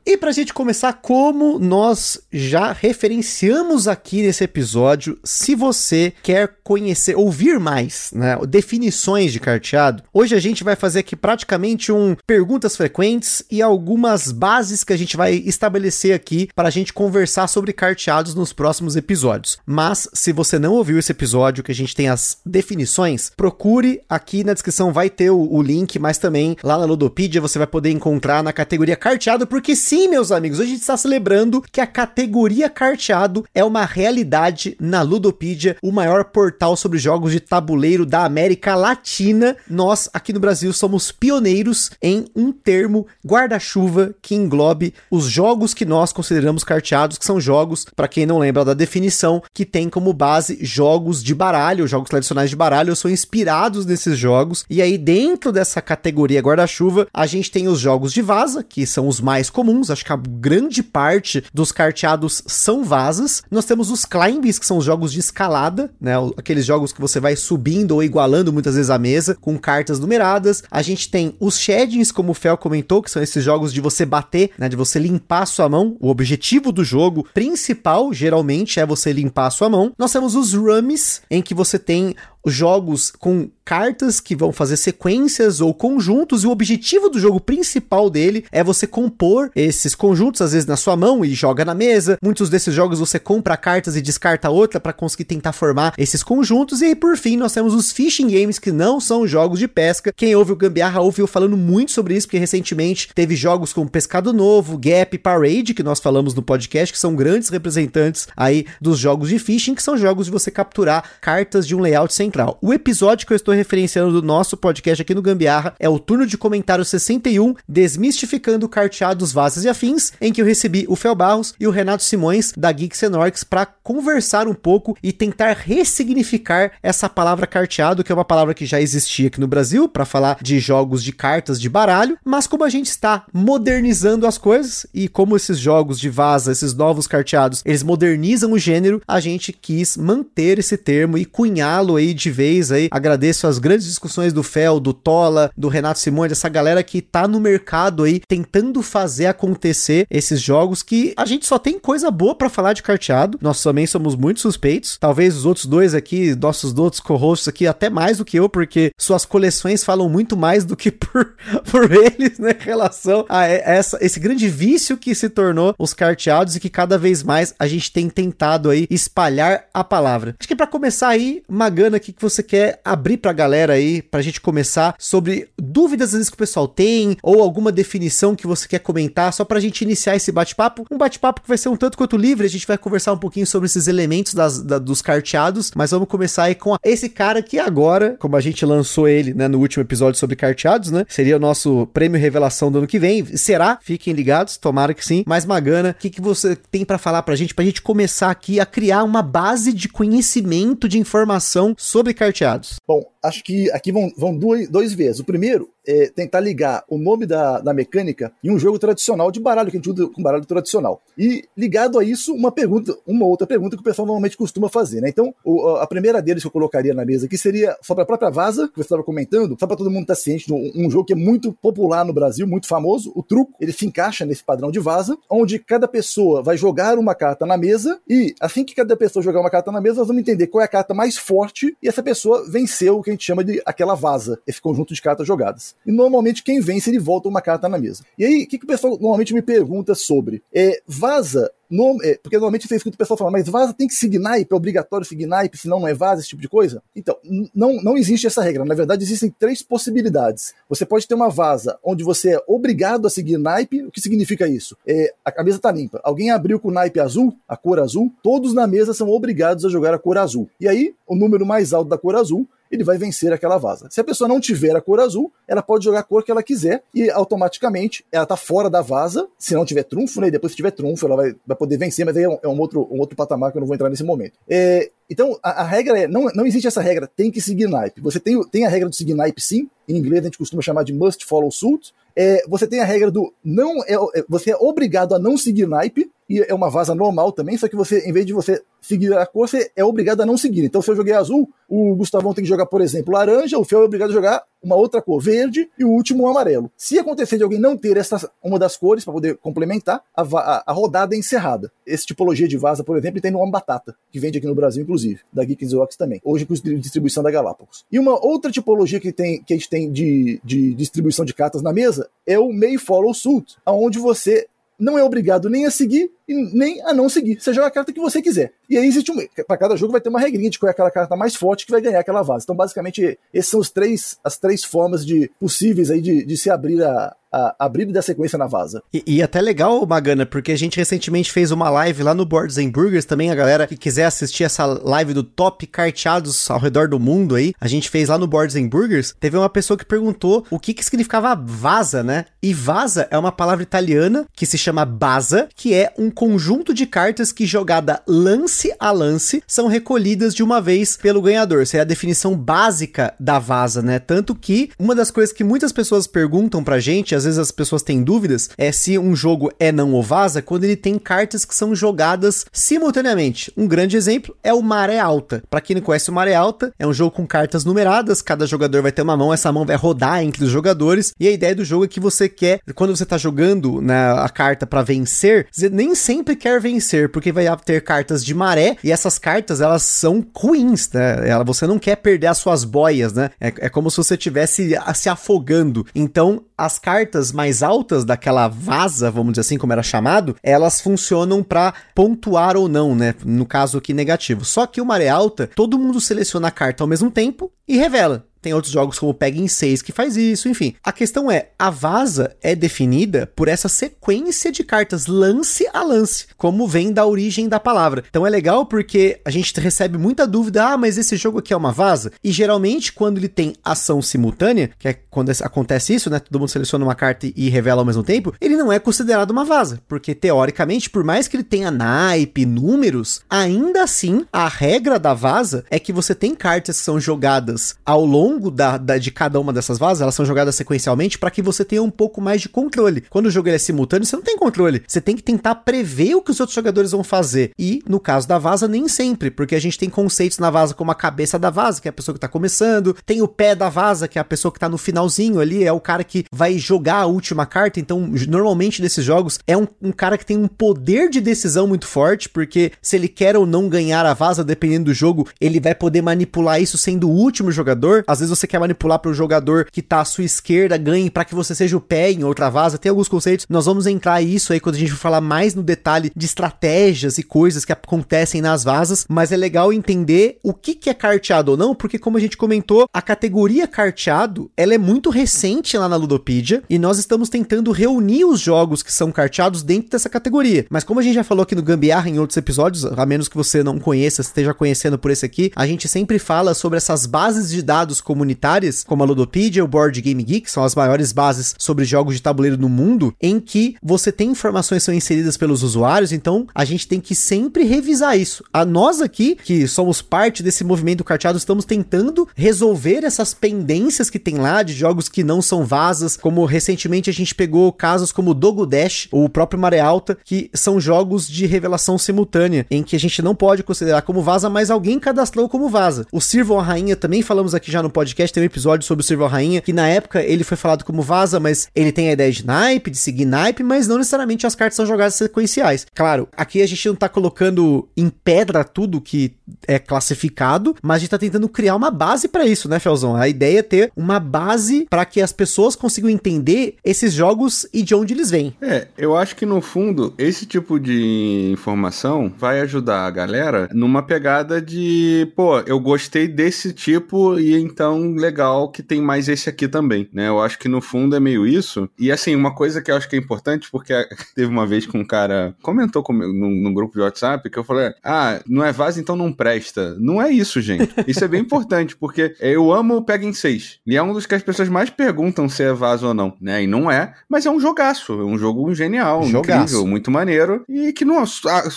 E 0.08 0.16
pra 0.16 0.30
gente 0.30 0.54
começar, 0.54 0.92
como 0.92 1.58
nós 1.58 2.20
já 2.32 2.70
referenciamos 2.70 3.88
aqui 3.88 4.22
nesse 4.22 4.44
episódio, 4.44 5.18
se 5.24 5.52
você 5.56 6.12
quer 6.22 6.58
conhecer, 6.62 7.16
ouvir 7.16 7.58
mais, 7.58 8.12
né, 8.14 8.38
definições 8.48 9.32
de 9.32 9.40
carteado, 9.40 10.04
hoje 10.14 10.36
a 10.36 10.38
gente 10.38 10.62
vai 10.62 10.76
fazer 10.76 11.00
aqui 11.00 11.16
praticamente 11.16 11.90
um 11.90 12.14
perguntas 12.24 12.76
frequentes 12.76 13.42
e 13.50 13.60
algumas 13.60 14.30
bases 14.30 14.84
que 14.84 14.92
a 14.92 14.96
gente 14.96 15.16
vai 15.16 15.34
estabelecer 15.34 16.14
aqui 16.14 16.48
para 16.54 16.68
a 16.68 16.70
gente 16.70 16.92
conversar 16.92 17.48
sobre 17.48 17.72
carteados 17.72 18.32
nos 18.32 18.52
próximos 18.52 18.94
episódios. 18.94 19.58
Mas 19.66 20.08
se 20.14 20.32
você 20.32 20.56
não 20.56 20.74
ouviu 20.74 21.00
esse 21.00 21.10
episódio 21.10 21.64
que 21.64 21.72
a 21.72 21.74
gente 21.74 21.96
tem 21.96 22.08
as 22.08 22.38
definições, 22.46 23.32
procure 23.36 24.00
aqui 24.08 24.44
na 24.44 24.52
descrição 24.52 24.92
vai 24.92 25.10
ter 25.10 25.30
o, 25.30 25.52
o 25.52 25.60
link, 25.60 25.98
mas 25.98 26.16
também 26.16 26.56
lá 26.62 26.78
na 26.78 26.84
Ludopedia 26.84 27.40
você 27.40 27.58
vai 27.58 27.66
poder 27.66 27.90
encontrar 27.90 28.40
na 28.40 28.52
categoria 28.52 28.94
carteado, 28.94 29.48
porque 29.48 29.74
sim, 29.96 30.08
meus 30.08 30.30
amigos, 30.30 30.58
hoje 30.58 30.68
a 30.68 30.72
gente 30.72 30.82
está 30.82 30.94
celebrando 30.94 31.64
que 31.72 31.80
a 31.80 31.86
categoria 31.86 32.68
carteado 32.68 33.46
é 33.54 33.64
uma 33.64 33.86
realidade 33.86 34.76
na 34.78 35.00
Ludopedia, 35.00 35.78
o 35.82 35.90
maior 35.90 36.24
portal 36.24 36.76
sobre 36.76 36.98
jogos 36.98 37.32
de 37.32 37.40
tabuleiro 37.40 38.04
da 38.04 38.22
América 38.22 38.74
Latina. 38.74 39.56
Nós 39.70 40.06
aqui 40.12 40.34
no 40.34 40.40
Brasil 40.40 40.70
somos 40.74 41.10
pioneiros 41.10 41.90
em 42.02 42.26
um 42.36 42.52
termo 42.52 43.06
guarda-chuva 43.26 44.14
que 44.20 44.34
englobe 44.34 44.92
os 45.10 45.24
jogos 45.24 45.72
que 45.72 45.86
nós 45.86 46.12
consideramos 46.12 46.62
carteados, 46.62 47.16
que 47.16 47.24
são 47.24 47.40
jogos, 47.40 47.86
para 47.96 48.06
quem 48.06 48.26
não 48.26 48.38
lembra 48.38 48.66
da 48.66 48.74
definição, 48.74 49.42
que 49.54 49.64
tem 49.64 49.88
como 49.88 50.12
base 50.12 50.58
jogos 50.60 51.24
de 51.24 51.34
baralho, 51.34 51.88
jogos 51.88 52.10
tradicionais 52.10 52.50
de 52.50 52.56
baralho, 52.56 52.94
são 52.94 53.10
inspirados 53.10 53.86
nesses 53.86 54.18
jogos. 54.18 54.62
E 54.68 54.82
aí 54.82 54.98
dentro 54.98 55.50
dessa 55.50 55.80
categoria 55.80 56.42
guarda-chuva, 56.42 57.08
a 57.14 57.26
gente 57.26 57.50
tem 57.50 57.66
os 57.66 57.80
jogos 57.80 58.12
de 58.12 58.20
vaza, 58.20 58.62
que 58.62 58.86
são 58.86 59.08
os 59.08 59.22
mais 59.22 59.48
comuns, 59.48 59.85
acho 59.90 60.04
que 60.04 60.12
a 60.12 60.16
grande 60.16 60.82
parte 60.82 61.44
dos 61.52 61.72
carteados 61.72 62.42
são 62.46 62.84
vazas. 62.84 63.42
Nós 63.50 63.64
temos 63.64 63.90
os 63.90 64.04
climbs, 64.04 64.58
que 64.58 64.66
são 64.66 64.78
os 64.78 64.84
jogos 64.84 65.12
de 65.12 65.20
escalada, 65.20 65.90
né? 66.00 66.14
Aqueles 66.36 66.64
jogos 66.64 66.92
que 66.92 67.00
você 67.00 67.20
vai 67.20 67.36
subindo 67.36 67.92
ou 67.92 68.02
igualando 68.02 68.52
muitas 68.52 68.74
vezes 68.74 68.90
a 68.90 68.98
mesa 68.98 69.36
com 69.40 69.58
cartas 69.58 69.98
numeradas. 69.98 70.62
A 70.70 70.82
gente 70.82 71.10
tem 71.10 71.34
os 71.40 71.58
shadings, 71.58 72.12
como 72.12 72.32
o 72.32 72.34
Fel 72.34 72.56
comentou, 72.56 73.02
que 73.02 73.10
são 73.10 73.22
esses 73.22 73.42
jogos 73.42 73.72
de 73.72 73.80
você 73.80 74.04
bater, 74.04 74.50
né? 74.58 74.68
De 74.68 74.76
você 74.76 74.98
limpar 74.98 75.42
a 75.42 75.46
sua 75.46 75.68
mão. 75.68 75.96
O 76.00 76.08
objetivo 76.08 76.72
do 76.72 76.84
jogo 76.84 77.26
principal, 77.34 78.12
geralmente, 78.12 78.80
é 78.80 78.86
você 78.86 79.12
limpar 79.12 79.46
a 79.46 79.50
sua 79.50 79.68
mão. 79.68 79.92
Nós 79.98 80.12
temos 80.12 80.34
os 80.34 80.54
rummies, 80.54 81.22
em 81.30 81.42
que 81.42 81.54
você 81.54 81.78
tem 81.78 82.14
jogos 82.46 83.12
com 83.18 83.48
cartas 83.66 84.20
que 84.20 84.36
vão 84.36 84.52
fazer 84.52 84.76
sequências 84.76 85.60
ou 85.60 85.74
conjuntos 85.74 86.44
e 86.44 86.46
o 86.46 86.50
objetivo 86.50 87.08
do 87.08 87.18
jogo 87.18 87.40
principal 87.40 88.08
dele 88.08 88.44
é 88.52 88.62
você 88.62 88.86
compor 88.86 89.50
esses 89.56 89.92
conjuntos 89.92 90.40
às 90.40 90.52
vezes 90.52 90.68
na 90.68 90.76
sua 90.76 90.96
mão 90.96 91.24
e 91.24 91.34
joga 91.34 91.64
na 91.64 91.74
mesa. 91.74 92.16
Muitos 92.22 92.48
desses 92.48 92.72
jogos 92.72 93.00
você 93.00 93.18
compra 93.18 93.56
cartas 93.56 93.96
e 93.96 94.00
descarta 94.00 94.50
outra 94.50 94.78
para 94.78 94.92
conseguir 94.92 95.24
tentar 95.24 95.52
formar 95.52 95.94
esses 95.98 96.22
conjuntos 96.22 96.80
e 96.80 96.86
aí, 96.86 96.94
por 96.94 97.16
fim 97.16 97.36
nós 97.36 97.52
temos 97.52 97.74
os 97.74 97.90
fishing 97.90 98.28
games 98.28 98.60
que 98.60 98.70
não 98.70 99.00
são 99.00 99.26
jogos 99.26 99.58
de 99.58 99.66
pesca. 99.66 100.12
Quem 100.14 100.36
ouve 100.36 100.52
o 100.52 100.56
Gambiarra 100.56 101.00
ouviu 101.00 101.26
falando 101.26 101.56
muito 101.56 101.90
sobre 101.90 102.14
isso 102.16 102.28
porque 102.28 102.38
recentemente 102.38 103.08
teve 103.12 103.34
jogos 103.34 103.72
como 103.72 103.90
Pescado 103.90 104.32
Novo, 104.32 104.78
Gap, 104.78 105.18
Parade 105.18 105.74
que 105.74 105.82
nós 105.82 105.98
falamos 105.98 106.34
no 106.34 106.42
podcast 106.42 106.92
que 106.92 107.00
são 107.00 107.16
grandes 107.16 107.48
representantes 107.48 108.28
aí 108.36 108.64
dos 108.80 108.96
jogos 108.96 109.28
de 109.28 109.40
fishing 109.40 109.74
que 109.74 109.82
são 109.82 109.96
jogos 109.96 110.26
de 110.26 110.32
você 110.32 110.52
capturar 110.52 111.02
cartas 111.20 111.66
de 111.66 111.74
um 111.74 111.80
layout 111.80 112.14
central. 112.36 112.58
O 112.60 112.72
episódio 112.72 113.26
que 113.26 113.32
eu 113.32 113.36
estou 113.36 113.54
referenciando 113.54 114.12
do 114.12 114.26
nosso 114.26 114.56
podcast 114.56 115.00
aqui 115.00 115.14
no 115.14 115.22
Gambiarra 115.22 115.74
é 115.78 115.88
o 115.88 115.98
turno 115.98 116.26
de 116.26 116.36
comentário 116.36 116.84
61, 116.84 117.54
Desmistificando 117.66 118.68
Carteados, 118.68 119.32
Vasos 119.32 119.64
e 119.64 119.68
Afins, 119.68 120.12
em 120.20 120.32
que 120.32 120.42
eu 120.42 120.46
recebi 120.46 120.84
o 120.88 120.94
Fel 120.94 121.14
Barros 121.14 121.54
e 121.58 121.66
o 121.66 121.70
Renato 121.70 122.02
Simões 122.02 122.52
da 122.56 122.70
Geeks 122.70 123.02
Orcs 123.02 123.44
para 123.44 123.66
conversar 123.66 124.46
um 124.46 124.54
pouco 124.54 124.96
e 125.02 125.12
tentar 125.12 125.56
ressignificar 125.56 126.72
essa 126.82 127.08
palavra 127.08 127.46
carteado, 127.46 128.04
que 128.04 128.12
é 128.12 128.14
uma 128.14 128.24
palavra 128.24 128.52
que 128.52 128.66
já 128.66 128.80
existia 128.80 129.28
aqui 129.28 129.40
no 129.40 129.46
Brasil 129.46 129.88
para 129.88 130.04
falar 130.04 130.38
de 130.42 130.58
jogos 130.58 131.02
de 131.02 131.12
cartas 131.12 131.60
de 131.60 131.68
baralho, 131.68 132.18
mas 132.24 132.46
como 132.46 132.64
a 132.64 132.68
gente 132.68 132.88
está 132.88 133.24
modernizando 133.32 134.26
as 134.26 134.36
coisas 134.36 134.86
e 134.92 135.08
como 135.08 135.36
esses 135.36 135.58
jogos 135.58 135.98
de 135.98 136.10
vaza, 136.10 136.52
esses 136.52 136.74
novos 136.74 137.06
carteados, 137.06 137.62
eles 137.64 137.82
modernizam 137.82 138.52
o 138.52 138.58
gênero, 138.58 139.00
a 139.06 139.20
gente 139.20 139.52
quis 139.52 139.96
manter 139.96 140.58
esse 140.58 140.76
termo 140.76 141.16
e 141.16 141.24
cunhá-lo 141.24 141.96
aí 141.96 142.12
de 142.12 142.25
vez 142.30 142.72
aí. 142.72 142.88
Agradeço 142.90 143.46
as 143.46 143.58
grandes 143.58 143.86
discussões 143.86 144.32
do 144.32 144.42
Fel, 144.42 144.80
do 144.80 144.92
Tola, 144.92 145.50
do 145.56 145.68
Renato 145.68 145.98
Simões, 145.98 146.30
dessa 146.30 146.48
galera 146.48 146.82
que 146.82 147.00
tá 147.00 147.26
no 147.26 147.40
mercado 147.40 148.04
aí 148.04 148.20
tentando 148.26 148.82
fazer 148.82 149.26
acontecer 149.26 150.06
esses 150.10 150.40
jogos 150.40 150.82
que 150.82 151.14
a 151.16 151.24
gente 151.24 151.46
só 151.46 151.58
tem 151.58 151.78
coisa 151.78 152.10
boa 152.10 152.34
pra 152.34 152.48
falar 152.48 152.72
de 152.72 152.82
carteado. 152.82 153.38
Nós 153.40 153.62
também 153.62 153.86
somos 153.86 154.14
muito 154.14 154.40
suspeitos. 154.40 154.96
Talvez 154.98 155.36
os 155.36 155.46
outros 155.46 155.66
dois 155.66 155.94
aqui, 155.94 156.34
nossos 156.34 156.76
outros 156.76 157.00
co-hosts 157.00 157.48
aqui, 157.48 157.66
até 157.66 157.88
mais 157.90 158.18
do 158.18 158.24
que 158.24 158.38
eu, 158.38 158.48
porque 158.48 158.90
suas 158.98 159.24
coleções 159.24 159.84
falam 159.84 160.08
muito 160.08 160.36
mais 160.36 160.64
do 160.64 160.76
que 160.76 160.90
por, 160.92 161.34
por 161.70 161.90
eles, 161.92 162.38
né, 162.38 162.56
em 162.58 162.64
relação 162.64 163.24
a 163.28 163.46
essa, 163.46 163.98
esse 164.00 164.20
grande 164.20 164.48
vício 164.48 164.96
que 164.96 165.14
se 165.14 165.28
tornou 165.28 165.74
os 165.78 165.92
carteados 165.92 166.56
e 166.56 166.60
que 166.60 166.70
cada 166.70 166.98
vez 166.98 167.22
mais 167.22 167.54
a 167.58 167.66
gente 167.66 167.92
tem 167.92 168.08
tentado 168.08 168.70
aí 168.70 168.86
espalhar 168.90 169.64
a 169.72 169.84
palavra. 169.84 170.34
Acho 170.38 170.48
que 170.48 170.56
pra 170.56 170.66
começar 170.66 171.08
aí, 171.08 171.42
Magana, 171.48 171.98
o 172.10 172.14
que, 172.14 172.22
você 172.22 172.42
quer 172.42 172.80
abrir 172.84 173.16
pra 173.16 173.32
galera 173.32 173.74
aí, 173.74 174.02
pra 174.02 174.22
gente 174.22 174.40
começar, 174.40 174.94
sobre 174.98 175.48
dúvidas 175.60 176.08
às 176.08 176.14
vezes 176.14 176.30
que 176.30 176.34
o 176.34 176.38
pessoal 176.38 176.68
tem, 176.68 177.16
ou 177.22 177.42
alguma 177.42 177.72
definição 177.72 178.34
que 178.34 178.46
você 178.46 178.68
quer 178.68 178.78
comentar, 178.78 179.32
só 179.32 179.44
pra 179.44 179.60
gente 179.60 179.82
iniciar 179.82 180.16
esse 180.16 180.30
bate-papo. 180.32 180.86
Um 180.90 180.98
bate-papo 180.98 181.42
que 181.42 181.48
vai 181.48 181.58
ser 181.58 181.68
um 181.68 181.76
tanto 181.76 181.98
quanto 181.98 182.16
livre, 182.16 182.46
a 182.46 182.50
gente 182.50 182.66
vai 182.66 182.78
conversar 182.78 183.12
um 183.12 183.18
pouquinho 183.18 183.46
sobre 183.46 183.66
esses 183.66 183.86
elementos 183.86 184.34
das, 184.34 184.62
da, 184.62 184.78
dos 184.78 185.02
carteados, 185.02 185.72
mas 185.74 185.90
vamos 185.90 186.08
começar 186.08 186.44
aí 186.44 186.54
com 186.54 186.76
esse 186.84 187.08
cara 187.08 187.42
que 187.42 187.58
agora, 187.58 188.16
como 188.18 188.36
a 188.36 188.40
gente 188.40 188.64
lançou 188.64 189.08
ele, 189.08 189.34
né, 189.34 189.48
no 189.48 189.58
último 189.58 189.82
episódio 189.82 190.18
sobre 190.18 190.36
carteados, 190.36 190.90
né, 190.90 191.04
seria 191.08 191.36
o 191.36 191.40
nosso 191.40 191.86
prêmio 191.92 192.20
revelação 192.20 192.70
do 192.70 192.78
ano 192.78 192.86
que 192.86 192.98
vem. 192.98 193.24
Será? 193.36 193.78
Fiquem 193.82 194.12
ligados, 194.12 194.56
tomara 194.56 194.94
que 194.94 195.04
sim. 195.04 195.24
Mas 195.26 195.44
Magana, 195.44 195.90
o 195.90 195.94
que, 195.94 196.10
que 196.10 196.20
você 196.20 196.56
tem 196.56 196.84
para 196.84 196.98
falar 196.98 197.22
pra 197.22 197.36
gente, 197.36 197.54
pra 197.54 197.64
gente 197.64 197.82
começar 197.82 198.30
aqui 198.30 198.60
a 198.60 198.66
criar 198.66 199.04
uma 199.04 199.22
base 199.22 199.72
de 199.72 199.88
conhecimento, 199.88 200.88
de 200.88 200.98
informação 200.98 201.74
sobre 201.76 201.95
carteados? 202.14 202.76
Bom, 202.86 203.02
acho 203.26 203.42
que 203.44 203.70
aqui 203.70 203.92
vão, 203.92 204.10
vão 204.16 204.36
dois, 204.36 204.68
dois 204.68 204.92
vezes. 204.92 205.20
O 205.20 205.24
primeiro 205.24 205.68
é 205.86 206.08
tentar 206.08 206.40
ligar 206.40 206.84
o 206.88 206.98
nome 206.98 207.26
da, 207.26 207.60
da 207.60 207.72
mecânica 207.72 208.32
em 208.42 208.50
um 208.50 208.58
jogo 208.58 208.78
tradicional 208.78 209.30
de 209.30 209.40
baralho, 209.40 209.70
que 209.70 209.76
a 209.76 209.80
gente 209.80 209.90
usa 209.90 210.08
com 210.08 210.22
baralho 210.22 210.44
tradicional. 210.44 211.00
E 211.16 211.44
ligado 211.56 211.98
a 211.98 212.04
isso, 212.04 212.34
uma 212.34 212.50
pergunta, 212.50 212.96
uma 213.06 213.24
outra 213.24 213.46
pergunta 213.46 213.76
que 213.76 213.80
o 213.82 213.84
pessoal 213.84 214.06
normalmente 214.06 214.36
costuma 214.36 214.68
fazer, 214.68 215.00
né? 215.00 215.08
Então, 215.08 215.34
o, 215.44 215.76
a 215.76 215.86
primeira 215.86 216.20
deles 216.20 216.42
que 216.42 216.46
eu 216.48 216.52
colocaria 216.52 216.92
na 216.92 217.04
mesa 217.04 217.26
aqui 217.26 217.38
seria 217.38 217.76
sobre 217.82 218.02
a 218.02 218.06
própria 218.06 218.30
Vaza, 218.30 218.68
que 218.68 218.76
você 218.76 218.82
estava 218.82 219.04
comentando, 219.04 219.56
só 219.58 219.66
para 219.66 219.76
todo 219.76 219.90
mundo 219.90 220.02
estar 220.02 220.14
tá 220.14 220.20
ciente 220.20 220.52
um, 220.52 220.72
um, 220.74 220.90
jogo 220.90 221.04
que 221.04 221.12
é 221.12 221.16
muito 221.16 221.52
popular 221.52 222.04
no 222.04 222.12
Brasil, 222.12 222.46
muito 222.46 222.66
famoso, 222.66 223.12
o 223.14 223.22
truco, 223.22 223.52
ele 223.60 223.72
se 223.72 223.86
encaixa 223.86 224.24
nesse 224.24 224.44
padrão 224.44 224.70
de 224.70 224.80
Vaza, 224.80 225.16
onde 225.30 225.58
cada 225.58 225.86
pessoa 225.86 226.42
vai 226.42 226.56
jogar 226.56 226.98
uma 226.98 227.14
carta 227.14 227.46
na 227.46 227.56
mesa 227.56 228.00
e 228.08 228.34
assim 228.40 228.64
que 228.64 228.74
cada 228.74 228.96
pessoa 228.96 229.22
jogar 229.22 229.40
uma 229.40 229.50
carta 229.50 229.70
na 229.70 229.80
mesa, 229.80 229.98
nós 229.98 230.08
vamos 230.08 230.20
entender 230.20 230.48
qual 230.48 230.62
é 230.62 230.64
a 230.64 230.68
carta 230.68 230.92
mais 230.92 231.16
forte 231.16 231.76
e 231.82 231.88
essa 231.88 232.02
pessoa 232.02 232.44
venceu 232.48 232.98
o 232.98 233.02
que 233.02 233.10
a 233.10 233.12
gente 233.16 233.24
chama 233.24 233.42
de 233.42 233.60
aquela 233.66 233.94
vaza, 233.94 234.38
esse 234.46 234.60
conjunto 234.60 234.94
de 234.94 235.02
cartas 235.02 235.26
jogadas. 235.26 235.74
E 235.84 235.90
normalmente 235.90 236.42
quem 236.42 236.60
vence, 236.60 236.90
ele 236.90 236.98
volta 236.98 237.28
uma 237.28 237.42
carta 237.42 237.68
na 237.68 237.78
mesa. 237.78 238.04
E 238.18 238.24
aí, 238.24 238.44
o 238.44 238.46
que, 238.46 238.58
que 238.58 238.64
o 238.64 238.68
pessoal 238.68 238.92
normalmente 238.94 239.34
me 239.34 239.42
pergunta 239.42 239.94
sobre? 239.94 240.42
É, 240.54 240.80
vaza 240.86 241.50
no, 241.70 241.98
é, 242.02 242.18
porque 242.22 242.36
normalmente 242.36 242.66
você 242.66 242.76
escuta 242.76 242.94
o 242.94 242.98
pessoal 242.98 243.30
mas 243.30 243.48
vaza 243.48 243.72
tem 243.72 243.88
que 243.88 243.94
seguir 243.94 244.18
naipe, 244.18 244.52
é 244.52 244.56
obrigatório 244.56 245.06
seguir 245.06 245.26
naipe, 245.26 245.58
senão 245.58 245.80
não 245.80 245.88
é 245.88 245.94
vaza, 245.94 246.20
esse 246.20 246.28
tipo 246.28 246.42
de 246.42 246.48
coisa. 246.48 246.82
Então, 246.94 247.16
não, 247.54 247.82
não 247.82 247.96
existe 247.96 248.26
essa 248.26 248.42
regra. 248.42 248.64
Na 248.64 248.74
verdade, 248.74 249.02
existem 249.02 249.34
três 249.38 249.62
possibilidades. 249.62 250.54
Você 250.68 250.84
pode 250.84 251.06
ter 251.06 251.14
uma 251.14 251.28
vaza 251.28 251.78
onde 251.82 252.04
você 252.04 252.34
é 252.34 252.42
obrigado 252.46 253.06
a 253.06 253.10
seguir 253.10 253.38
naipe. 253.38 253.82
O 253.82 253.90
que 253.90 254.00
significa 254.00 254.46
isso? 254.46 254.76
É, 254.86 255.12
a, 255.24 255.40
a 255.40 255.44
mesa 255.44 255.56
está 255.56 255.72
limpa. 255.72 256.00
Alguém 256.02 256.30
abriu 256.30 256.60
com 256.60 256.70
naipe 256.70 257.00
azul, 257.00 257.34
a 257.48 257.56
cor 257.56 257.80
azul, 257.80 258.12
todos 258.22 258.54
na 258.54 258.66
mesa 258.66 258.94
são 258.94 259.08
obrigados 259.08 259.64
a 259.64 259.68
jogar 259.68 259.94
a 259.94 259.98
cor 259.98 260.18
azul. 260.18 260.48
E 260.60 260.68
aí, 260.68 260.94
o 261.06 261.14
número 261.14 261.44
mais 261.46 261.72
alto 261.72 261.88
da 261.88 261.98
cor 261.98 262.16
azul 262.16 262.46
ele 262.70 262.84
vai 262.84 262.98
vencer 262.98 263.32
aquela 263.32 263.58
vaza. 263.58 263.88
Se 263.90 264.00
a 264.00 264.04
pessoa 264.04 264.28
não 264.28 264.40
tiver 264.40 264.74
a 264.74 264.80
cor 264.80 265.00
azul, 265.00 265.32
ela 265.46 265.62
pode 265.62 265.84
jogar 265.84 266.00
a 266.00 266.02
cor 266.02 266.22
que 266.24 266.30
ela 266.30 266.42
quiser 266.42 266.82
e 266.94 267.10
automaticamente 267.10 268.04
ela 268.10 268.26
tá 268.26 268.36
fora 268.36 268.68
da 268.68 268.82
vaza, 268.82 269.28
se 269.38 269.54
não 269.54 269.64
tiver 269.64 269.84
trunfo, 269.84 270.20
né? 270.20 270.28
E 270.28 270.30
depois 270.30 270.52
se 270.52 270.56
tiver 270.56 270.70
trunfo, 270.70 271.06
ela 271.06 271.16
vai 271.16 271.34
poder 271.56 271.76
vencer, 271.76 272.04
mas 272.04 272.16
aí 272.16 272.24
é 272.24 272.28
um, 272.28 272.38
é 272.42 272.48
um, 272.48 272.58
outro, 272.60 272.88
um 272.90 273.00
outro 273.00 273.16
patamar 273.16 273.50
que 273.50 273.58
eu 273.58 273.60
não 273.60 273.66
vou 273.66 273.74
entrar 273.74 273.90
nesse 273.90 274.04
momento. 274.04 274.38
É, 274.48 274.90
então, 275.08 275.38
a, 275.42 275.62
a, 275.62 275.64
regra 275.64 276.00
é, 276.00 276.08
não, 276.08 276.26
não 276.34 276.46
existe 276.46 276.66
essa 276.66 276.80
regra, 276.80 277.06
tem 277.06 277.30
que 277.30 277.40
seguir 277.40 277.68
naipe. 277.68 278.00
Você 278.00 278.18
tem, 278.18 278.42
tem 278.48 278.66
a 278.66 278.68
regra 278.68 278.88
do 278.88 278.94
seguir 278.94 279.14
naipe 279.14 279.40
sim, 279.40 279.68
em 279.88 279.96
inglês 279.96 280.22
a 280.22 280.24
gente 280.24 280.38
costuma 280.38 280.62
chamar 280.62 280.82
de 280.82 280.92
must 280.92 281.24
follow 281.24 281.50
suit. 281.50 281.94
É, 282.14 282.42
você 282.48 282.66
tem 282.66 282.80
a 282.80 282.84
regra 282.84 283.10
do 283.10 283.32
não 283.44 283.82
é, 283.84 283.94
é 283.94 284.24
você 284.28 284.50
é 284.50 284.56
obrigado 284.56 285.14
a 285.14 285.18
não 285.18 285.36
seguir 285.36 285.66
naipe, 285.66 286.10
e 286.28 286.40
é 286.40 286.52
uma 286.52 286.68
vaza 286.68 286.94
normal 286.94 287.30
também, 287.30 287.56
só 287.56 287.68
que 287.68 287.76
você, 287.76 288.08
em 288.08 288.12
vez 288.12 288.26
de 288.26 288.32
você 288.32 288.60
seguir 288.80 289.16
a 289.16 289.24
cor, 289.24 289.48
você 289.48 289.70
é 289.76 289.84
obrigado 289.84 290.20
a 290.20 290.26
não 290.26 290.36
seguir. 290.36 290.64
Então, 290.64 290.82
se 290.82 290.90
eu 290.90 290.96
joguei 290.96 291.14
azul, 291.14 291.48
o 291.68 291.94
Gustavão 291.94 292.34
tem 292.34 292.42
que 292.42 292.48
jogar, 292.48 292.66
por 292.66 292.80
exemplo, 292.80 293.14
laranja, 293.14 293.58
o 293.58 293.64
Fel 293.64 293.82
é 293.82 293.84
obrigado 293.84 294.10
a 294.10 294.12
jogar 294.12 294.42
uma 294.62 294.74
outra 294.74 295.00
cor, 295.00 295.20
verde, 295.20 295.70
e 295.78 295.84
o 295.84 295.88
último 295.88 296.24
um 296.24 296.28
amarelo. 296.28 296.70
Se 296.76 296.98
acontecer 296.98 297.36
de 297.36 297.44
alguém 297.44 297.60
não 297.60 297.76
ter 297.76 297.96
essa, 297.96 298.30
uma 298.42 298.58
das 298.58 298.76
cores 298.76 299.04
para 299.04 299.12
poder 299.12 299.36
complementar, 299.36 300.02
a, 300.16 300.22
a, 300.22 300.64
a, 300.66 300.72
rodada 300.72 301.14
é 301.14 301.18
encerrada. 301.18 301.70
Essa 301.86 302.06
tipologia 302.06 302.48
de 302.48 302.56
vaza, 302.56 302.82
por 302.82 302.96
exemplo, 302.96 303.20
tem 303.20 303.30
no 303.30 303.38
Homem 303.38 303.52
Batata, 303.52 303.94
que 304.10 304.18
vende 304.18 304.38
aqui 304.38 304.46
no 304.46 304.54
Brasil, 304.54 304.82
inclusive, 304.82 304.95
da 305.32 305.44
Geeks 305.44 305.72
também, 305.96 306.20
hoje 306.24 306.46
com 306.46 306.54
distribuição 306.54 307.22
da 307.22 307.30
Galápagos. 307.30 307.84
E 307.90 307.98
uma 307.98 308.24
outra 308.24 308.50
tipologia 308.50 309.00
que, 309.00 309.12
tem, 309.12 309.42
que 309.42 309.52
a 309.52 309.56
gente 309.56 309.68
tem 309.68 309.90
de, 309.90 310.40
de 310.44 310.74
distribuição 310.74 311.24
de 311.24 311.34
cartas 311.34 311.62
na 311.62 311.72
mesa 311.72 312.08
é 312.26 312.38
o 312.38 312.52
May 312.52 312.78
Follow 312.78 313.14
Suit, 313.14 313.56
onde 313.66 313.98
você 313.98 314.46
não 314.78 314.98
é 314.98 315.02
obrigado 315.02 315.48
nem 315.48 315.66
a 315.66 315.70
seguir 315.70 316.10
e 316.28 316.34
nem 316.54 316.82
a 316.82 316.92
não 316.92 317.08
seguir. 317.08 317.40
Você 317.40 317.52
joga 317.52 317.68
a 317.68 317.70
carta 317.70 317.92
que 317.92 318.00
você 318.00 318.20
quiser. 318.20 318.52
E 318.68 318.76
aí 318.76 318.86
existe 318.86 319.10
um. 319.10 319.16
Para 319.46 319.56
cada 319.56 319.76
jogo 319.76 319.92
vai 319.92 320.00
ter 320.00 320.08
uma 320.08 320.20
regrinha 320.20 320.50
de 320.50 320.58
qual 320.58 320.68
é 320.68 320.72
aquela 320.72 320.90
carta 320.90 321.16
mais 321.16 321.34
forte 321.34 321.64
que 321.64 321.72
vai 321.72 321.80
ganhar 321.80 322.00
aquela 322.00 322.22
vaza. 322.22 322.44
Então, 322.44 322.56
basicamente, 322.56 323.18
esses 323.32 323.50
são 323.50 323.60
os 323.60 323.70
três, 323.70 324.18
as 324.22 324.36
três 324.36 324.64
formas 324.64 325.04
de 325.04 325.30
possíveis 325.40 325.90
aí 325.90 326.00
de, 326.00 326.24
de 326.24 326.36
se 326.36 326.50
abrir 326.50 326.82
a, 326.82 327.16
a, 327.36 327.66
abrir 327.66 327.84
da 327.86 328.00
sequência 328.00 328.38
na 328.38 328.46
vaza. 328.46 328.82
E, 328.92 329.02
e, 329.06 329.22
até 329.22 329.40
legal, 329.40 329.86
Magana, 329.86 330.24
porque 330.24 330.52
a 330.52 330.56
gente 330.56 330.78
recentemente 330.78 331.30
fez 331.30 331.50
uma 331.50 331.68
live 331.68 332.02
lá 332.02 332.14
no 332.14 332.24
Boards 332.24 332.56
and 332.56 332.70
Burgers 332.70 333.04
também, 333.04 333.30
a 333.30 333.34
galera 333.34 333.66
que 333.66 333.76
quiser 333.76 334.06
assistir 334.06 334.44
essa 334.44 334.64
live 334.64 335.12
do 335.12 335.22
top 335.22 335.66
carteados 335.66 336.50
ao 336.50 336.58
redor 336.58 336.88
do 336.88 336.98
mundo 336.98 337.34
aí, 337.34 337.52
a 337.60 337.68
gente 337.68 337.90
fez 337.90 338.08
lá 338.08 338.16
no 338.16 338.26
Boards 338.26 338.56
and 338.56 338.68
Burgers, 338.68 339.14
teve 339.20 339.36
uma 339.36 339.50
pessoa 339.50 339.76
que 339.76 339.84
perguntou 339.84 340.46
o 340.50 340.58
que 340.58 340.72
que 340.72 340.84
significava 340.84 341.34
vaza, 341.34 342.02
né? 342.02 342.24
E 342.42 342.54
vaza 342.54 343.06
é 343.10 343.18
uma 343.18 343.32
palavra 343.32 343.62
italiana 343.62 344.24
que 344.32 344.46
se 344.46 344.56
chama 344.56 344.84
baza, 344.84 345.48
que 345.54 345.74
é 345.74 345.92
um 345.98 346.10
conjunto 346.10 346.72
de 346.72 346.86
cartas 346.86 347.32
que 347.32 347.44
jogada 347.44 348.00
lance 348.06 348.72
a 348.78 348.90
lance 348.90 349.42
são 349.46 349.66
recolhidas 349.66 350.34
de 350.34 350.42
uma 350.42 350.60
vez 350.60 350.96
pelo 350.96 351.20
ganhador. 351.20 351.62
Essa 351.62 351.78
é 351.78 351.80
a 351.80 351.84
definição 351.84 352.36
básica 352.36 353.14
da 353.18 353.38
vaza, 353.38 353.82
né? 353.82 353.98
Tanto 353.98 354.34
que 354.34 354.70
uma 354.78 354.94
das 354.94 355.10
coisas 355.10 355.34
que 355.34 355.44
muitas 355.44 355.72
pessoas 355.72 356.06
perguntam 356.06 356.62
pra 356.62 356.78
gente, 356.78 357.14
às 357.14 357.25
vezes 357.26 357.38
as 357.38 357.50
pessoas 357.50 357.82
têm 357.82 358.02
dúvidas, 358.02 358.48
é 358.56 358.72
se 358.72 358.98
um 358.98 359.14
jogo 359.14 359.52
é 359.60 359.70
não 359.70 359.92
ou 359.92 360.02
vaza 360.02 360.40
quando 360.40 360.64
ele 360.64 360.76
tem 360.76 360.98
cartas 360.98 361.44
que 361.44 361.54
são 361.54 361.74
jogadas 361.74 362.46
simultaneamente. 362.50 363.52
Um 363.56 363.66
grande 363.66 363.96
exemplo 363.96 364.34
é 364.42 364.54
o 364.54 364.62
Maré 364.62 364.98
Alta. 364.98 365.42
Para 365.50 365.60
quem 365.60 365.76
não 365.76 365.82
conhece 365.82 366.08
o 366.08 366.12
Maré 366.12 366.34
Alta, 366.34 366.72
é 366.78 366.86
um 366.86 366.92
jogo 366.92 367.10
com 367.10 367.26
cartas 367.26 367.64
numeradas, 367.64 368.22
cada 368.22 368.46
jogador 368.46 368.82
vai 368.82 368.92
ter 368.92 369.02
uma 369.02 369.16
mão, 369.16 369.32
essa 369.32 369.52
mão 369.52 369.66
vai 369.66 369.76
rodar 369.76 370.22
entre 370.22 370.44
os 370.44 370.50
jogadores, 370.50 371.12
e 371.20 371.28
a 371.28 371.30
ideia 371.30 371.54
do 371.54 371.64
jogo 371.64 371.84
é 371.84 371.88
que 371.88 372.00
você 372.00 372.28
quer, 372.28 372.60
quando 372.74 372.96
você 372.96 373.04
tá 373.04 373.18
jogando 373.18 373.80
né, 373.82 374.12
a 374.12 374.28
carta 374.28 374.66
para 374.66 374.82
vencer, 374.82 375.46
você 375.50 375.68
nem 375.68 375.94
sempre 375.94 376.36
quer 376.36 376.60
vencer, 376.60 377.10
porque 377.10 377.32
vai 377.32 377.44
ter 377.64 377.82
cartas 377.82 378.24
de 378.24 378.34
maré, 378.34 378.76
e 378.82 378.92
essas 378.92 379.18
cartas 379.18 379.60
elas 379.60 379.82
são 379.82 380.24
ruins, 380.34 380.90
né? 380.92 381.28
Ela, 381.28 381.44
você 381.44 381.66
não 381.66 381.78
quer 381.78 381.96
perder 381.96 382.28
as 382.28 382.38
suas 382.38 382.64
boias, 382.64 383.12
né? 383.12 383.30
É, 383.40 383.52
é 383.58 383.68
como 383.68 383.90
se 383.90 383.96
você 383.96 384.14
estivesse 384.14 384.76
se 384.94 385.08
afogando. 385.08 385.86
Então, 385.94 386.44
as 386.56 386.78
cartas 386.78 387.15
mais 387.32 387.62
altas 387.62 388.04
daquela 388.04 388.48
vaza, 388.48 389.10
vamos 389.10 389.32
dizer 389.32 389.42
assim, 389.42 389.58
como 389.58 389.72
era 389.72 389.82
chamado, 389.82 390.36
elas 390.42 390.80
funcionam 390.80 391.42
para 391.42 391.74
pontuar 391.94 392.56
ou 392.56 392.68
não, 392.68 392.94
né? 392.94 393.14
No 393.24 393.46
caso 393.46 393.78
aqui 393.78 393.92
negativo. 393.92 394.44
Só 394.44 394.66
que 394.66 394.80
o 394.80 394.86
maré 394.86 395.08
alta, 395.08 395.48
todo 395.54 395.78
mundo 395.78 396.00
seleciona 396.00 396.48
a 396.48 396.52
carta 396.52 396.84
ao 396.84 396.88
mesmo 396.88 397.10
tempo 397.10 397.50
e 397.66 397.76
revela. 397.76 398.24
Tem 398.46 398.54
outros 398.54 398.72
jogos 398.72 398.96
como 398.96 399.12
Peg 399.12 399.40
em 399.40 399.48
6 399.48 399.82
que 399.82 399.90
faz 399.90 400.16
isso, 400.16 400.48
enfim. 400.48 400.76
A 400.84 400.92
questão 400.92 401.28
é, 401.28 401.48
a 401.58 401.68
vaza 401.68 402.36
é 402.40 402.54
definida 402.54 403.28
por 403.34 403.48
essa 403.48 403.68
sequência 403.68 404.52
de 404.52 404.62
cartas 404.62 405.08
lance 405.08 405.66
a 405.72 405.82
lance, 405.82 406.26
como 406.36 406.68
vem 406.68 406.92
da 406.92 407.04
origem 407.04 407.48
da 407.48 407.58
palavra. 407.58 408.04
Então 408.08 408.24
é 408.24 408.30
legal 408.30 408.64
porque 408.64 409.20
a 409.24 409.30
gente 409.30 409.58
recebe 409.58 409.98
muita 409.98 410.28
dúvida, 410.28 410.64
ah, 410.64 410.76
mas 410.76 410.96
esse 410.96 411.16
jogo 411.16 411.40
aqui 411.40 411.52
é 411.52 411.56
uma 411.56 411.72
vaza? 411.72 412.12
E 412.22 412.30
geralmente 412.30 412.92
quando 412.92 413.18
ele 413.18 413.26
tem 413.26 413.52
ação 413.64 414.00
simultânea, 414.00 414.70
que 414.78 414.86
é 414.86 414.92
quando 415.10 415.32
acontece 415.42 415.92
isso, 415.92 416.08
né, 416.08 416.20
todo 416.20 416.38
mundo 416.38 416.50
seleciona 416.50 416.84
uma 416.84 416.94
carta 416.94 417.26
e 417.34 417.48
revela 417.48 417.80
ao 417.80 417.86
mesmo 417.86 418.04
tempo, 418.04 418.32
ele 418.40 418.56
não 418.56 418.70
é 418.70 418.78
considerado 418.78 419.32
uma 419.32 419.44
vaza, 419.44 419.80
porque 419.88 420.14
teoricamente, 420.14 420.88
por 420.88 421.02
mais 421.02 421.26
que 421.26 421.34
ele 421.36 421.42
tenha 421.42 421.72
naipe, 421.72 422.46
números, 422.46 423.22
ainda 423.28 423.82
assim 423.82 424.24
a 424.32 424.46
regra 424.46 425.00
da 425.00 425.14
vaza 425.14 425.64
é 425.68 425.80
que 425.80 425.92
você 425.92 426.14
tem 426.14 426.32
cartas 426.32 426.78
que 426.78 426.84
são 426.84 427.00
jogadas 427.00 427.74
ao 427.84 428.04
longo 428.04 428.35
longo 428.36 428.50
da, 428.50 428.76
da, 428.76 428.98
de 428.98 429.10
cada 429.10 429.40
uma 429.40 429.52
dessas 429.52 429.78
vases, 429.78 430.02
elas 430.02 430.14
são 430.14 430.24
jogadas 430.24 430.54
sequencialmente 430.54 431.18
para 431.18 431.30
que 431.30 431.42
você 431.42 431.64
tenha 431.64 431.82
um 431.82 431.90
pouco 431.90 432.20
mais 432.20 432.42
de 432.42 432.48
controle. 432.48 433.02
Quando 433.08 433.26
o 433.26 433.30
jogo 433.30 433.48
é 433.48 433.58
simultâneo, 433.58 434.06
você 434.06 434.16
não 434.16 434.22
tem 434.22 434.36
controle. 434.36 434.82
Você 434.86 435.00
tem 435.00 435.16
que 435.16 435.22
tentar 435.22 435.56
prever 435.56 436.14
o 436.14 436.22
que 436.22 436.30
os 436.30 436.38
outros 436.38 436.54
jogadores 436.54 436.92
vão 436.92 437.02
fazer. 437.02 437.50
E 437.58 437.82
no 437.88 437.98
caso 437.98 438.28
da 438.28 438.38
vaza, 438.38 438.68
nem 438.68 438.86
sempre, 438.88 439.30
porque 439.30 439.54
a 439.54 439.60
gente 439.60 439.78
tem 439.78 439.88
conceitos 439.88 440.38
na 440.38 440.50
vaza 440.50 440.74
como 440.74 440.90
a 440.90 440.94
cabeça 440.94 441.38
da 441.38 441.50
vaza, 441.50 441.80
que 441.80 441.88
é 441.88 441.90
a 441.90 441.92
pessoa 441.92 442.14
que 442.14 442.20
tá 442.20 442.28
começando, 442.28 442.96
tem 443.04 443.22
o 443.22 443.28
pé 443.28 443.54
da 443.54 443.68
vaza, 443.68 444.06
que 444.06 444.18
é 444.18 444.20
a 444.20 444.24
pessoa 444.24 444.52
que 444.52 444.60
tá 444.60 444.68
no 444.68 444.78
finalzinho 444.78 445.40
ali, 445.40 445.64
é 445.64 445.72
o 445.72 445.80
cara 445.80 446.04
que 446.04 446.24
vai 446.30 446.58
jogar 446.58 447.00
a 447.00 447.06
última 447.06 447.46
carta. 447.46 447.80
Então, 447.80 448.10
normalmente 448.28 448.82
nesses 448.82 449.04
jogos, 449.04 449.38
é 449.46 449.56
um, 449.56 449.66
um 449.80 449.92
cara 449.92 450.18
que 450.18 450.26
tem 450.26 450.36
um 450.36 450.48
poder 450.48 451.08
de 451.08 451.20
decisão 451.20 451.66
muito 451.66 451.86
forte, 451.86 452.28
porque 452.28 452.72
se 452.82 452.96
ele 452.96 453.08
quer 453.08 453.36
ou 453.36 453.46
não 453.46 453.68
ganhar 453.68 454.04
a 454.04 454.14
vaza, 454.14 454.44
dependendo 454.44 454.86
do 454.86 454.94
jogo, 454.94 455.26
ele 455.40 455.60
vai 455.60 455.74
poder 455.74 456.02
manipular 456.02 456.60
isso 456.60 456.76
sendo 456.76 457.08
o 457.08 457.12
último 457.12 457.50
jogador. 457.50 458.04
Às 458.06 458.20
vezes 458.20 458.25
vezes 458.28 458.38
você 458.38 458.46
quer 458.46 458.58
manipular 458.58 458.98
para 458.98 459.10
o 459.10 459.14
jogador 459.14 459.66
que 459.70 459.82
tá 459.82 460.00
à 460.00 460.04
sua 460.04 460.24
esquerda 460.24 460.76
ganhe 460.76 461.10
para 461.10 461.24
que 461.24 461.34
você 461.34 461.54
seja 461.54 461.76
o 461.76 461.80
pé 461.80 462.12
em 462.12 462.24
outra 462.24 462.50
vaza. 462.50 462.78
Tem 462.78 462.90
alguns 462.90 463.08
conceitos. 463.08 463.46
Nós 463.48 463.66
vamos 463.66 463.86
entrar 463.86 464.22
isso 464.22 464.52
aí 464.52 464.60
quando 464.60 464.76
a 464.76 464.78
gente 464.78 464.92
for 464.92 464.98
falar 464.98 465.20
mais 465.20 465.54
no 465.54 465.62
detalhe 465.62 466.10
de 466.14 466.26
estratégias 466.26 467.18
e 467.18 467.22
coisas 467.22 467.64
que 467.64 467.72
acontecem 467.72 468.40
nas 468.40 468.64
vazas, 468.64 469.04
mas 469.08 469.32
é 469.32 469.36
legal 469.36 469.72
entender 469.72 470.38
o 470.42 470.52
que, 470.52 470.74
que 470.74 470.90
é 470.90 470.94
carteado 470.94 471.52
ou 471.52 471.56
não, 471.56 471.74
porque 471.74 471.98
como 471.98 472.16
a 472.16 472.20
gente 472.20 472.36
comentou, 472.36 472.88
a 472.92 473.02
categoria 473.02 473.66
carteado, 473.66 474.50
ela 474.56 474.74
é 474.74 474.78
muito 474.78 475.10
recente 475.10 475.76
lá 475.76 475.88
na 475.88 475.96
Ludopedia 475.96 476.62
e 476.68 476.78
nós 476.78 476.98
estamos 476.98 477.28
tentando 477.28 477.72
reunir 477.72 478.24
os 478.24 478.40
jogos 478.40 478.82
que 478.82 478.92
são 478.92 479.10
carteados 479.12 479.62
dentro 479.62 479.90
dessa 479.90 480.08
categoria. 480.08 480.66
Mas 480.70 480.84
como 480.84 481.00
a 481.00 481.02
gente 481.02 481.14
já 481.14 481.24
falou 481.24 481.42
aqui 481.42 481.54
no 481.54 481.62
Gambiarra 481.62 482.08
em 482.08 482.18
outros 482.18 482.36
episódios, 482.36 482.84
a 482.84 483.06
menos 483.06 483.28
que 483.28 483.36
você 483.36 483.62
não 483.62 483.78
conheça, 483.78 484.20
esteja 484.20 484.54
conhecendo 484.54 484.98
por 484.98 485.10
esse 485.10 485.24
aqui, 485.24 485.52
a 485.54 485.66
gente 485.66 485.88
sempre 485.88 486.18
fala 486.18 486.54
sobre 486.54 486.76
essas 486.76 487.06
bases 487.06 487.50
de 487.50 487.62
dados 487.62 488.00
comunitárias, 488.06 488.84
como 488.84 489.02
a 489.02 489.06
Ludopedia, 489.06 489.64
o 489.64 489.68
Board 489.68 490.00
Game 490.00 490.22
Geek, 490.22 490.48
são 490.48 490.62
as 490.62 490.76
maiores 490.76 491.10
bases 491.10 491.56
sobre 491.58 491.84
jogos 491.84 492.14
de 492.14 492.22
tabuleiro 492.22 492.56
no 492.56 492.68
mundo, 492.68 493.12
em 493.20 493.40
que 493.40 493.74
você 493.82 494.12
tem 494.12 494.30
informações 494.30 494.82
que 494.82 494.86
são 494.86 494.94
inseridas 494.94 495.36
pelos 495.36 495.64
usuários, 495.64 496.12
então 496.12 496.46
a 496.54 496.64
gente 496.64 496.86
tem 496.86 497.00
que 497.00 497.14
sempre 497.14 497.64
revisar 497.64 498.16
isso. 498.16 498.44
A 498.52 498.64
nós 498.64 499.02
aqui, 499.02 499.36
que 499.42 499.66
somos 499.66 500.00
parte 500.00 500.42
desse 500.42 500.62
movimento 500.62 501.02
carteado, 501.02 501.36
estamos 501.36 501.64
tentando 501.64 502.28
resolver 502.36 503.02
essas 503.02 503.34
pendências 503.34 504.08
que 504.08 504.20
tem 504.20 504.36
lá 504.36 504.62
de 504.62 504.72
jogos 504.72 505.08
que 505.08 505.24
não 505.24 505.42
são 505.42 505.64
vasas, 505.64 506.16
como 506.16 506.44
recentemente 506.44 507.10
a 507.10 507.12
gente 507.12 507.34
pegou 507.34 507.72
casos 507.72 508.12
como 508.12 508.32
Dogo 508.32 508.64
Dash, 508.64 509.08
ou 509.10 509.24
o 509.24 509.28
próprio 509.28 509.60
Maré 509.60 509.80
Alta, 509.80 510.16
que 510.24 510.48
são 510.54 510.80
jogos 510.80 511.28
de 511.28 511.44
revelação 511.46 511.98
simultânea, 511.98 512.66
em 512.70 512.84
que 512.84 512.94
a 512.94 513.00
gente 513.00 513.20
não 513.20 513.34
pode 513.34 513.64
considerar 513.64 514.02
como 514.02 514.22
vaza, 514.22 514.48
mas 514.48 514.70
alguém 514.70 515.00
cadastrou 515.00 515.48
como 515.48 515.68
vaza. 515.68 516.06
O 516.12 516.20
Sirvon 516.20 516.60
a 516.60 516.62
Rainha, 516.62 516.94
também 516.94 517.22
falamos 517.22 517.52
aqui 517.52 517.72
já 517.72 517.82
no 517.82 517.90
podcast, 517.96 518.30
tem 518.30 518.42
um 518.42 518.46
episódio 518.46 518.86
sobre 518.86 519.14
o 519.14 519.24
a 519.24 519.28
Rainha, 519.28 519.62
que 519.62 519.72
na 519.72 519.88
época 519.88 520.22
ele 520.22 520.44
foi 520.44 520.54
falado 520.58 520.84
como 520.84 521.00
vaza, 521.00 521.40
mas 521.40 521.68
ele 521.74 521.90
tem 521.90 522.10
a 522.10 522.12
ideia 522.12 522.30
de 522.30 522.44
naipe, 522.44 522.90
de 522.90 522.98
seguir 522.98 523.24
naipe, 523.24 523.62
mas 523.62 523.88
não 523.88 523.96
necessariamente 523.96 524.46
as 524.46 524.54
cartas 524.54 524.76
são 524.76 524.84
jogadas 524.84 525.14
sequenciais. 525.14 525.86
Claro, 525.94 526.28
aqui 526.36 526.60
a 526.60 526.66
gente 526.66 526.86
não 526.88 526.94
tá 526.94 527.08
colocando 527.08 527.88
em 527.96 528.10
pedra 528.10 528.62
tudo 528.62 529.00
que 529.00 529.32
é 529.66 529.78
classificado, 529.78 530.76
mas 530.82 530.96
a 530.96 530.98
gente 530.98 531.08
tá 531.08 531.16
tentando 531.16 531.48
criar 531.48 531.74
uma 531.74 531.90
base 531.90 532.28
para 532.28 532.44
isso, 532.44 532.68
né, 532.68 532.78
Felzão? 532.78 533.16
A 533.16 533.28
ideia 533.28 533.60
é 533.60 533.62
ter 533.62 533.90
uma 533.96 534.20
base 534.20 534.86
para 534.90 535.06
que 535.06 535.22
as 535.22 535.32
pessoas 535.32 535.74
consigam 535.74 536.10
entender 536.10 536.76
esses 536.84 537.14
jogos 537.14 537.66
e 537.72 537.82
de 537.82 537.94
onde 537.94 538.12
eles 538.12 538.28
vêm. 538.28 538.54
É, 538.60 538.88
eu 538.98 539.16
acho 539.16 539.34
que 539.34 539.46
no 539.46 539.62
fundo, 539.62 540.12
esse 540.18 540.44
tipo 540.44 540.78
de 540.78 541.50
informação 541.50 542.30
vai 542.36 542.60
ajudar 542.60 543.06
a 543.06 543.10
galera 543.10 543.70
numa 543.72 544.02
pegada 544.02 544.60
de, 544.60 545.32
pô, 545.34 545.60
eu 545.60 545.80
gostei 545.80 546.28
desse 546.28 546.74
tipo 546.74 547.40
e 547.40 547.56
então 547.56 547.85
legal 547.94 548.70
que 548.70 548.82
tem 548.82 549.00
mais 549.00 549.28
esse 549.28 549.48
aqui 549.48 549.68
também, 549.68 550.08
né? 550.12 550.28
Eu 550.28 550.40
acho 550.40 550.58
que 550.58 550.68
no 550.68 550.80
fundo 550.80 551.16
é 551.16 551.20
meio 551.20 551.46
isso. 551.46 551.88
E 551.98 552.10
assim, 552.10 552.34
uma 552.34 552.54
coisa 552.54 552.80
que 552.80 552.90
eu 552.90 552.96
acho 552.96 553.08
que 553.08 553.16
é 553.16 553.18
importante, 553.18 553.68
porque 553.70 553.92
teve 554.34 554.50
uma 554.50 554.66
vez 554.66 554.86
que 554.86 554.96
um 554.96 555.04
cara 555.04 555.54
comentou 555.62 556.02
comigo 556.02 556.32
num, 556.32 556.72
grupo 556.74 556.94
de 556.94 557.00
WhatsApp 557.00 557.48
que 557.48 557.58
eu 557.58 557.64
falei: 557.64 557.92
ah, 558.04 558.40
não 558.46 558.64
é 558.64 558.72
vaza, 558.72 559.00
então 559.00 559.16
não 559.16 559.32
presta. 559.32 559.96
Não 559.98 560.20
é 560.20 560.30
isso, 560.30 560.60
gente. 560.60 560.92
Isso 561.06 561.24
é 561.24 561.28
bem 561.28 561.40
importante, 561.46 561.96
porque 561.96 562.34
eu 562.40 562.72
amo 562.72 562.96
o 562.96 563.04
Pega 563.04 563.24
em 563.24 563.32
6. 563.32 563.80
E 563.86 563.96
é 563.96 564.02
um 564.02 564.12
dos 564.12 564.26
que 564.26 564.34
as 564.34 564.42
pessoas 564.42 564.68
mais 564.68 564.90
perguntam 564.90 565.48
se 565.48 565.62
é 565.62 565.72
vaza 565.72 566.08
ou 566.08 566.14
não, 566.14 566.36
né? 566.40 566.62
E 566.62 566.66
não 566.66 566.90
é, 566.90 567.14
mas 567.28 567.46
é 567.46 567.50
um 567.50 567.60
jogaço. 567.60 568.12
É 568.12 568.24
um 568.24 568.38
jogo 568.38 568.74
genial, 568.74 569.22
jogaço. 569.24 569.62
incrível, 569.62 569.86
muito 569.86 570.10
maneiro. 570.10 570.64
E 570.68 570.92
que 570.92 571.04
não 571.04 571.22
a, 571.22 571.26